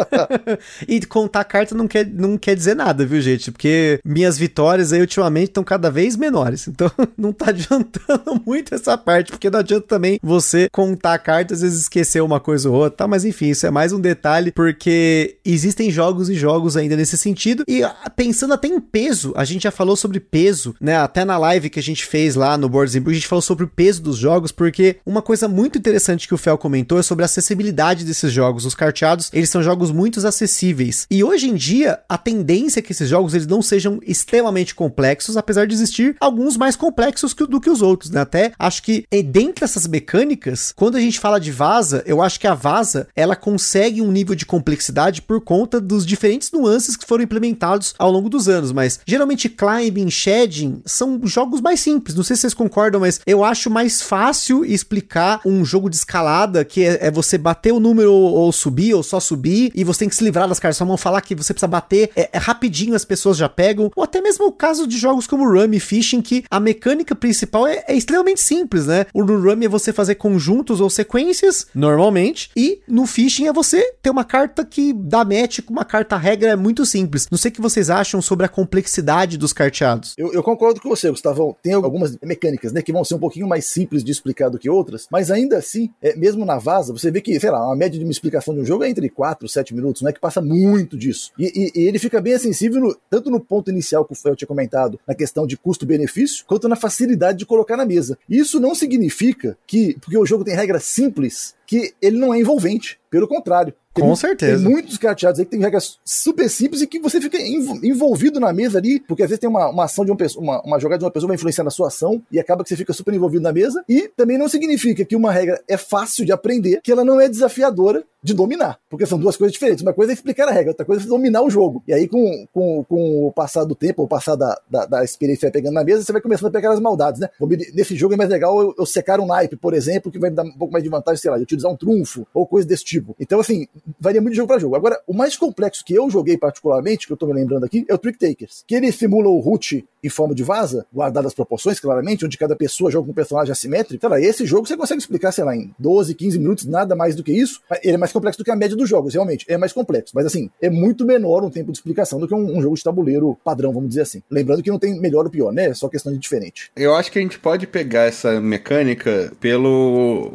e 0.88 1.06
contar 1.06 1.44
carta 1.44 1.76
não 1.76 1.88
quer, 1.88 2.06
não 2.08 2.38
quer 2.38 2.56
dizer 2.56 2.76
nada, 2.76 3.06
viu, 3.06 3.22
gente? 3.22 3.52
Porque 3.52 4.00
minhas 4.06 4.38
vitórias 4.38 4.94
aí 4.94 5.02
ultimamente 5.02 5.50
estão 5.50 5.64
cada 5.66 5.92
vez 5.92 6.16
menores. 6.16 6.68
Então 6.68 6.90
não 7.18 7.34
tá 7.34 7.50
adiantando 7.50 8.42
muito 8.46 8.74
essa 8.74 8.98
parte, 8.98 9.32
porque 9.32 9.50
não 9.50 9.60
adianta 9.60 9.86
também 9.86 10.18
você 10.24 10.70
contar 10.72 11.18
cartas, 11.20 11.58
às 11.58 11.62
vezes 11.64 11.82
esquecer 11.82 12.22
uma 12.22 12.40
coisa 12.40 12.70
ou 12.70 12.76
outra, 12.76 13.00
tá? 13.00 13.08
Mas 13.08 13.26
enfim, 13.26 13.50
isso 13.50 13.66
é 13.66 13.72
mais 13.72 13.92
um 13.92 14.00
detalhe, 14.00 14.52
porque 14.54 15.38
existem 15.44 15.92
jogos 15.92 16.30
e 16.30 16.37
jogos 16.40 16.78
ainda 16.78 16.96
nesse 16.96 17.18
sentido. 17.18 17.64
E 17.68 17.84
ah, 17.84 17.96
pensando 18.16 18.54
até 18.54 18.68
em 18.68 18.80
peso, 18.80 19.34
a 19.36 19.44
gente 19.44 19.64
já 19.64 19.72
falou 19.72 19.96
sobre 19.96 20.20
peso, 20.20 20.76
né? 20.80 20.98
Até 20.98 21.26
na 21.26 21.38
live 21.38 21.70
que 21.70 21.80
a 21.80 21.84
gente 21.84 22.06
fez 22.06 22.36
lá 22.36 22.58
no 22.58 22.70
Boards 22.70 22.96
Brew, 22.96 23.12
a 23.12 23.16
gente 23.16 23.28
falou 23.28 23.42
sobre 23.42 23.66
o 23.66 23.68
peso 23.68 24.02
dos 24.02 24.18
jogos, 24.18 24.52
porque 24.52 24.98
uma 25.06 25.22
coisa 25.22 25.48
muito 25.48 25.78
interessante 25.78 26.28
que 26.28 26.34
o 26.34 26.38
Fel 26.38 26.58
comentou 26.58 27.00
é 27.00 27.04
sobre 27.04 27.24
a 27.24 27.26
acessibilidade 27.26 28.06
desses 28.06 28.32
jogos. 28.32 28.66
Os 28.66 28.76
carteados, 28.76 29.30
eles 29.34 29.50
são 29.50 29.62
jogos 29.64 29.92
muito 29.92 30.26
acessíveis. 30.26 31.06
E 31.10 31.24
hoje 31.24 31.50
em 31.50 31.56
dia, 31.56 32.00
a 32.10 32.18
tendência 32.18 32.80
é 32.80 32.84
que 32.84 32.92
esses 32.92 33.10
jogos 33.10 33.34
eles 33.34 33.48
não 33.48 33.62
sejam 33.62 34.00
extremamente 34.06 34.74
complexos, 34.74 35.38
apesar 35.38 35.66
de 35.66 35.74
existir 35.74 36.16
alguns 36.20 36.58
mais 36.58 36.76
complexos 36.76 37.34
que, 37.34 37.46
do 37.46 37.62
que 37.62 37.70
os 37.70 37.82
outros, 37.82 38.12
né? 38.12 38.22
Até 38.22 38.52
acho 38.58 38.84
que 38.84 39.06
dentro 39.26 39.62
dessas 39.62 39.88
mecânicas, 39.88 40.74
quando 40.76 40.98
a 40.98 41.00
gente 41.00 41.20
fala 41.20 41.40
de 41.40 41.52
vaza, 41.52 42.04
eu 42.06 42.22
acho 42.22 42.40
que 42.40 42.48
a 42.48 42.54
vaza, 42.54 43.08
ela 43.16 43.36
consegue 43.36 44.02
um 44.02 44.12
nível 44.12 44.36
de 44.36 44.46
complexidade 44.46 45.22
por 45.22 45.42
conta 45.42 45.80
dos 45.80 46.06
diferentes 46.06 46.27
nuances 46.52 46.96
que 46.96 47.06
foram 47.06 47.24
implementados 47.24 47.94
ao 47.98 48.12
longo 48.12 48.30
dos 48.30 48.48
anos, 48.48 48.72
mas 48.72 49.00
geralmente 49.06 49.50
climbing, 49.50 50.10
shedding 50.10 50.82
são 50.86 51.20
jogos 51.24 51.62
mais 51.62 51.80
simples, 51.80 52.16
não 52.16 52.24
sei 52.24 52.36
se 52.36 52.42
vocês 52.42 52.54
concordam, 52.54 53.02
mas 53.02 53.22
eu 53.26 53.44
acho 53.44 53.70
mais 53.70 54.02
fácil 54.02 54.66
explicar 54.66 55.42
um 55.46 55.64
jogo 55.64 55.90
de 55.90 55.96
escalada, 55.96 56.66
que 56.66 56.84
é, 56.84 57.08
é 57.08 57.12
você 57.12 57.38
bater 57.38 57.72
o 57.72 57.80
número 57.80 58.12
ou, 58.14 58.52
subir, 58.52 58.94
ou 58.94 59.04
só 59.04 59.20
subir, 59.20 59.72
e 59.74 59.84
você 59.84 60.00
tem 60.00 60.10
que 60.10 60.16
se 60.16 60.24
livrar 60.24 60.48
das 60.48 60.60
cartas, 60.60 60.78
só 60.78 60.86
vão 60.86 60.98
falar 60.98 61.22
que 61.22 61.36
você 61.36 61.54
precisa 61.54 61.68
bater, 61.68 62.10
é, 62.16 62.30
é 62.34 62.38
rapidinho 62.38 62.96
as 62.96 63.06
pessoas 63.06 63.38
já 63.38 63.48
pegam, 63.48 63.92
ou 63.96 64.04
até 64.04 64.22
mesmo 64.22 64.48
o 64.48 64.52
caso 64.52 64.88
de 64.88 64.98
jogos 64.98 65.28
como 65.28 65.50
Rummy 65.50 65.80
Fishing, 65.80 66.22
que 66.22 66.44
a 66.50 66.60
mecânica 66.60 67.16
principal 67.16 67.68
é, 67.68 67.84
é 67.88 67.96
extremamente 67.96 68.42
simples, 68.42 68.88
né? 68.88 69.06
O 69.14 69.24
Rummy 69.24 69.66
é 69.66 69.70
você 69.70 69.94
fazer 69.94 70.16
conjuntos 70.16 70.82
ou 70.82 70.90
sequências, 70.90 71.68
normalmente, 71.74 72.50
e 72.56 72.82
no 72.88 73.06
Fishing 73.06 73.48
é 73.48 73.54
você 73.54 73.94
ter 74.02 74.10
uma 74.10 74.24
carta 74.24 74.66
que 74.66 74.94
dá 74.94 75.24
match 75.24 75.62
com 75.62 75.74
uma 75.74 75.86
carta 75.86 76.17
regra 76.18 76.50
é 76.50 76.56
muito 76.56 76.86
simples. 76.86 77.28
Não 77.30 77.38
sei 77.38 77.50
o 77.50 77.54
que 77.54 77.62
vocês 77.62 77.90
acham 77.90 78.22
sobre 78.22 78.46
a 78.46 78.50
complexidade 78.50 79.38
dos 79.38 79.54
carteados. 79.54 80.14
Eu, 80.18 80.34
eu 80.34 80.44
concordo 80.44 80.82
com 80.82 80.90
você, 80.90 81.10
Gustavo. 81.10 81.58
Tem 81.62 81.74
algumas 81.74 82.18
mecânicas, 82.22 82.72
né, 82.72 82.82
que 82.82 82.92
vão 82.92 83.04
ser 83.04 83.16
um 83.16 83.20
pouquinho 83.20 83.48
mais 83.48 83.66
simples 83.66 84.04
de 84.04 84.12
explicar 84.12 84.50
do 84.50 84.60
que 84.60 84.70
outras, 84.70 85.08
mas 85.12 85.32
ainda 85.32 85.58
assim, 85.58 85.90
é, 86.02 86.16
mesmo 86.16 86.46
na 86.46 86.58
vaza, 86.58 86.94
você 86.94 87.12
vê 87.12 87.22
que, 87.22 87.40
sei 87.40 87.50
lá, 87.50 87.72
a 87.72 87.76
média 87.76 87.98
de 87.98 88.06
uma 88.06 88.12
explicação 88.12 88.54
de 88.54 88.62
um 88.62 88.66
jogo 88.66 88.84
é 88.84 88.90
entre 88.90 89.10
4 89.10 89.46
e 89.46 89.50
7 89.50 89.76
minutos, 89.76 90.02
não 90.02 90.10
é 90.10 90.14
que 90.14 90.20
passa 90.20 90.42
muito 90.42 90.98
disso. 90.98 91.32
E, 91.38 91.72
e, 91.76 91.82
e 91.82 91.88
ele 91.88 92.00
fica 92.00 92.22
bem 92.22 92.34
acessível 92.34 92.82
no, 92.82 92.98
tanto 93.10 93.30
no 93.30 93.40
ponto 93.40 93.70
inicial 93.70 94.06
que 94.06 94.14
o 94.14 94.16
Fel 94.16 94.36
tinha 94.36 94.48
comentado, 94.48 95.00
na 95.08 95.16
questão 95.16 95.46
de 95.46 95.58
custo-benefício, 95.58 96.46
quanto 96.46 96.68
na 96.68 96.76
facilidade 96.76 97.40
de 97.40 97.46
colocar 97.46 97.78
na 97.78 97.86
mesa. 97.86 98.18
Isso 98.30 98.60
não 98.60 98.74
significa 98.74 99.58
que, 99.66 99.98
porque 100.00 100.18
o 100.18 100.26
jogo 100.26 100.44
tem 100.44 100.56
regras 100.56 100.84
simples, 100.84 101.56
que 101.68 101.94
ele 102.02 102.18
não 102.18 102.34
é 102.34 102.40
envolvente. 102.40 102.98
Pelo 103.10 103.28
contrário, 103.28 103.74
com 104.02 104.16
certeza. 104.16 104.64
Tem 104.64 104.72
muitos 104.72 104.98
carteados 104.98 105.40
aí 105.40 105.46
que 105.46 105.52
tem 105.52 105.60
regras 105.60 105.98
super 106.06 106.50
simples 106.50 106.82
e 106.82 106.88
que 106.88 107.00
você 107.00 107.20
fica 107.20 107.38
envolvido 107.40 108.40
na 108.40 108.54
mesa 108.54 108.78
ali, 108.78 109.00
porque 109.00 109.24
às 109.24 109.30
vezes 109.30 109.40
tem 109.40 109.50
uma, 109.50 109.70
uma 109.70 109.86
ação 109.86 110.06
de 110.06 110.12
uma 110.12 110.18
pessoa, 110.18 110.44
uma, 110.44 110.62
uma 110.62 110.80
jogada 110.80 111.00
de 111.00 111.06
uma 111.06 111.12
pessoa 111.12 111.28
vai 111.28 111.36
influenciar 111.36 111.64
na 111.64 111.70
sua 111.70 111.88
ação 111.88 112.22
e 112.32 112.40
acaba 112.40 112.64
que 112.64 112.70
você 112.70 112.76
fica 112.76 112.94
super 112.94 113.14
envolvido 113.14 113.44
na 113.44 113.52
mesa. 113.52 113.84
E 113.88 114.10
também 114.16 114.38
não 114.38 114.48
significa 114.48 115.04
que 115.04 115.16
uma 115.16 115.32
regra 115.32 115.62
é 115.68 115.78
fácil 115.78 116.26
de 116.26 116.32
aprender, 116.32 116.80
que 116.84 116.92
ela 116.92 117.04
não 117.04 117.20
é 117.20 117.28
desafiadora 117.28 118.04
de 118.28 118.34
dominar, 118.34 118.78
porque 118.90 119.06
são 119.06 119.18
duas 119.18 119.38
coisas 119.38 119.54
diferentes. 119.54 119.82
Uma 119.82 119.94
coisa 119.94 120.12
é 120.12 120.14
explicar 120.14 120.48
a 120.48 120.52
regra, 120.52 120.72
outra 120.72 120.86
coisa 120.86 121.04
é 121.04 121.08
dominar 121.08 121.42
o 121.42 121.50
jogo. 121.50 121.82
E 121.88 121.94
aí, 121.94 122.08
com, 122.08 122.46
com, 122.54 122.84
com 122.84 123.28
o 123.28 123.32
passar 123.32 123.64
do 123.64 123.74
tempo, 123.74 124.04
o 124.04 124.08
passar 124.08 124.36
da, 124.36 124.60
da, 124.70 124.86
da 124.86 125.04
experiência 125.04 125.50
pegando 125.50 125.74
na 125.74 125.84
mesa, 125.84 126.04
você 126.04 126.12
vai 126.12 126.22
começando 126.22 126.50
a 126.50 126.52
pegar 126.52 126.74
as 126.74 126.80
maldades, 126.80 127.22
né? 127.22 127.30
Nesse 127.74 127.96
jogo 127.96 128.14
é 128.14 128.18
mais 128.18 128.30
legal 128.30 128.60
eu, 128.60 128.76
eu 128.78 128.86
secar 128.86 129.20
um 129.20 129.26
naipe, 129.26 129.56
por 129.56 129.74
exemplo, 129.74 130.12
que 130.12 130.20
vai 130.20 130.30
me 130.30 130.36
dar 130.36 130.44
um 130.44 130.52
pouco 130.52 130.72
mais 130.72 130.84
de 130.84 130.90
vantagem, 130.90 131.22
sei 131.22 131.32
lá, 131.32 131.38
de 131.38 131.44
utilizar 131.44 131.72
um 131.72 131.78
trunfo 131.78 132.28
ou 132.34 132.46
coisa 132.46 132.68
desse 132.68 132.84
tipo. 132.84 133.16
Então, 133.20 133.40
assim, 133.40 133.68
varia 134.00 134.22
muito 134.22 134.34
de 134.34 134.38
jogo 134.38 134.50
para 134.50 134.60
jogo. 134.60 134.76
Agora, 134.76 135.02
o 135.08 135.14
mais 135.14 135.38
complexo 135.38 135.86
que 135.86 135.94
eu 135.94 136.10
joguei 136.10 136.38
particularmente, 136.38 137.08
que 137.08 137.14
eu 137.14 137.18
tô 137.18 137.26
me 137.28 137.34
lembrando 137.34 137.64
aqui, 137.64 137.86
é 137.88 137.94
o 137.94 137.98
Trick 137.98 138.20
Takers, 138.20 138.64
que 138.68 138.76
ele 138.76 138.92
simula 138.92 139.30
o 139.30 139.40
root 139.40 139.86
em 140.04 140.10
forma 140.10 140.34
de 140.34 140.44
vaza, 140.44 140.86
guardado 140.94 141.28
as 141.28 141.34
proporções, 141.34 141.80
claramente, 141.80 142.26
onde 142.26 142.38
cada 142.38 142.56
pessoa 142.56 142.92
joga 142.92 143.06
com 143.06 143.12
um 143.12 143.16
personagem 143.16 143.52
assimétrico. 143.52 144.00
Sei 144.00 144.10
lá, 144.10 144.20
esse 144.20 144.46
jogo 144.46 144.68
você 144.68 144.78
consegue 144.78 145.02
explicar, 145.02 145.32
sei 145.32 145.44
lá, 145.44 145.56
em 145.56 145.74
12, 145.80 146.14
15 146.16 146.40
minutos, 146.40 146.66
nada 146.66 146.96
mais 146.96 147.16
do 147.16 147.24
que 147.24 147.32
isso. 147.32 147.62
Ele 147.84 147.96
é 147.96 147.98
mais 147.98 148.12
complexo 148.12 148.38
do 148.38 148.44
que 148.44 148.52
a 148.52 148.56
média 148.56 148.76
dos 148.76 148.90
jogos, 148.90 149.14
realmente. 149.14 149.46
É 149.48 149.58
mais 149.58 149.74
complexo. 149.74 150.14
Mas, 150.16 150.26
assim, 150.26 150.50
é 150.62 150.70
muito 150.70 151.06
menor 151.06 151.44
um 151.44 151.50
tempo 151.50 151.72
de 151.72 151.78
explicação 151.78 152.20
do 152.20 152.28
que 152.28 152.34
um, 152.34 152.58
um 152.58 152.62
jogo 152.62 152.76
de 152.76 152.84
tabuleiro 152.84 153.38
padrão, 153.44 153.74
vamos 153.74 153.90
dizer 153.90 154.02
assim. 154.02 154.22
Lembrando 154.30 154.64
que 154.64 154.72
não 154.72 154.80
tem 154.80 155.00
melhor 155.00 155.26
ou 155.26 155.32
pior, 155.32 155.52
né? 155.52 155.68
É 155.68 155.74
só 155.74 155.90
questão 155.90 156.12
de 156.14 156.20
diferente. 156.20 156.72
Eu 156.76 156.96
acho 156.96 157.12
que 157.12 157.20
a 157.20 157.22
gente 157.22 157.40
pode 157.40 157.66
pegar 157.66 158.04
essa 158.04 158.40
mecânica 158.40 159.32
pelo. 159.40 160.32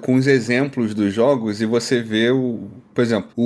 Com 0.00 0.16
os 0.16 0.26
exemplos 0.26 0.94
dos 0.94 1.12
jogos 1.12 1.60
e 1.60 1.66
você 1.66 2.02
ver 2.02 2.32
o 2.32 2.68
Por 2.96 3.02
exemplo, 3.02 3.30
o, 3.36 3.42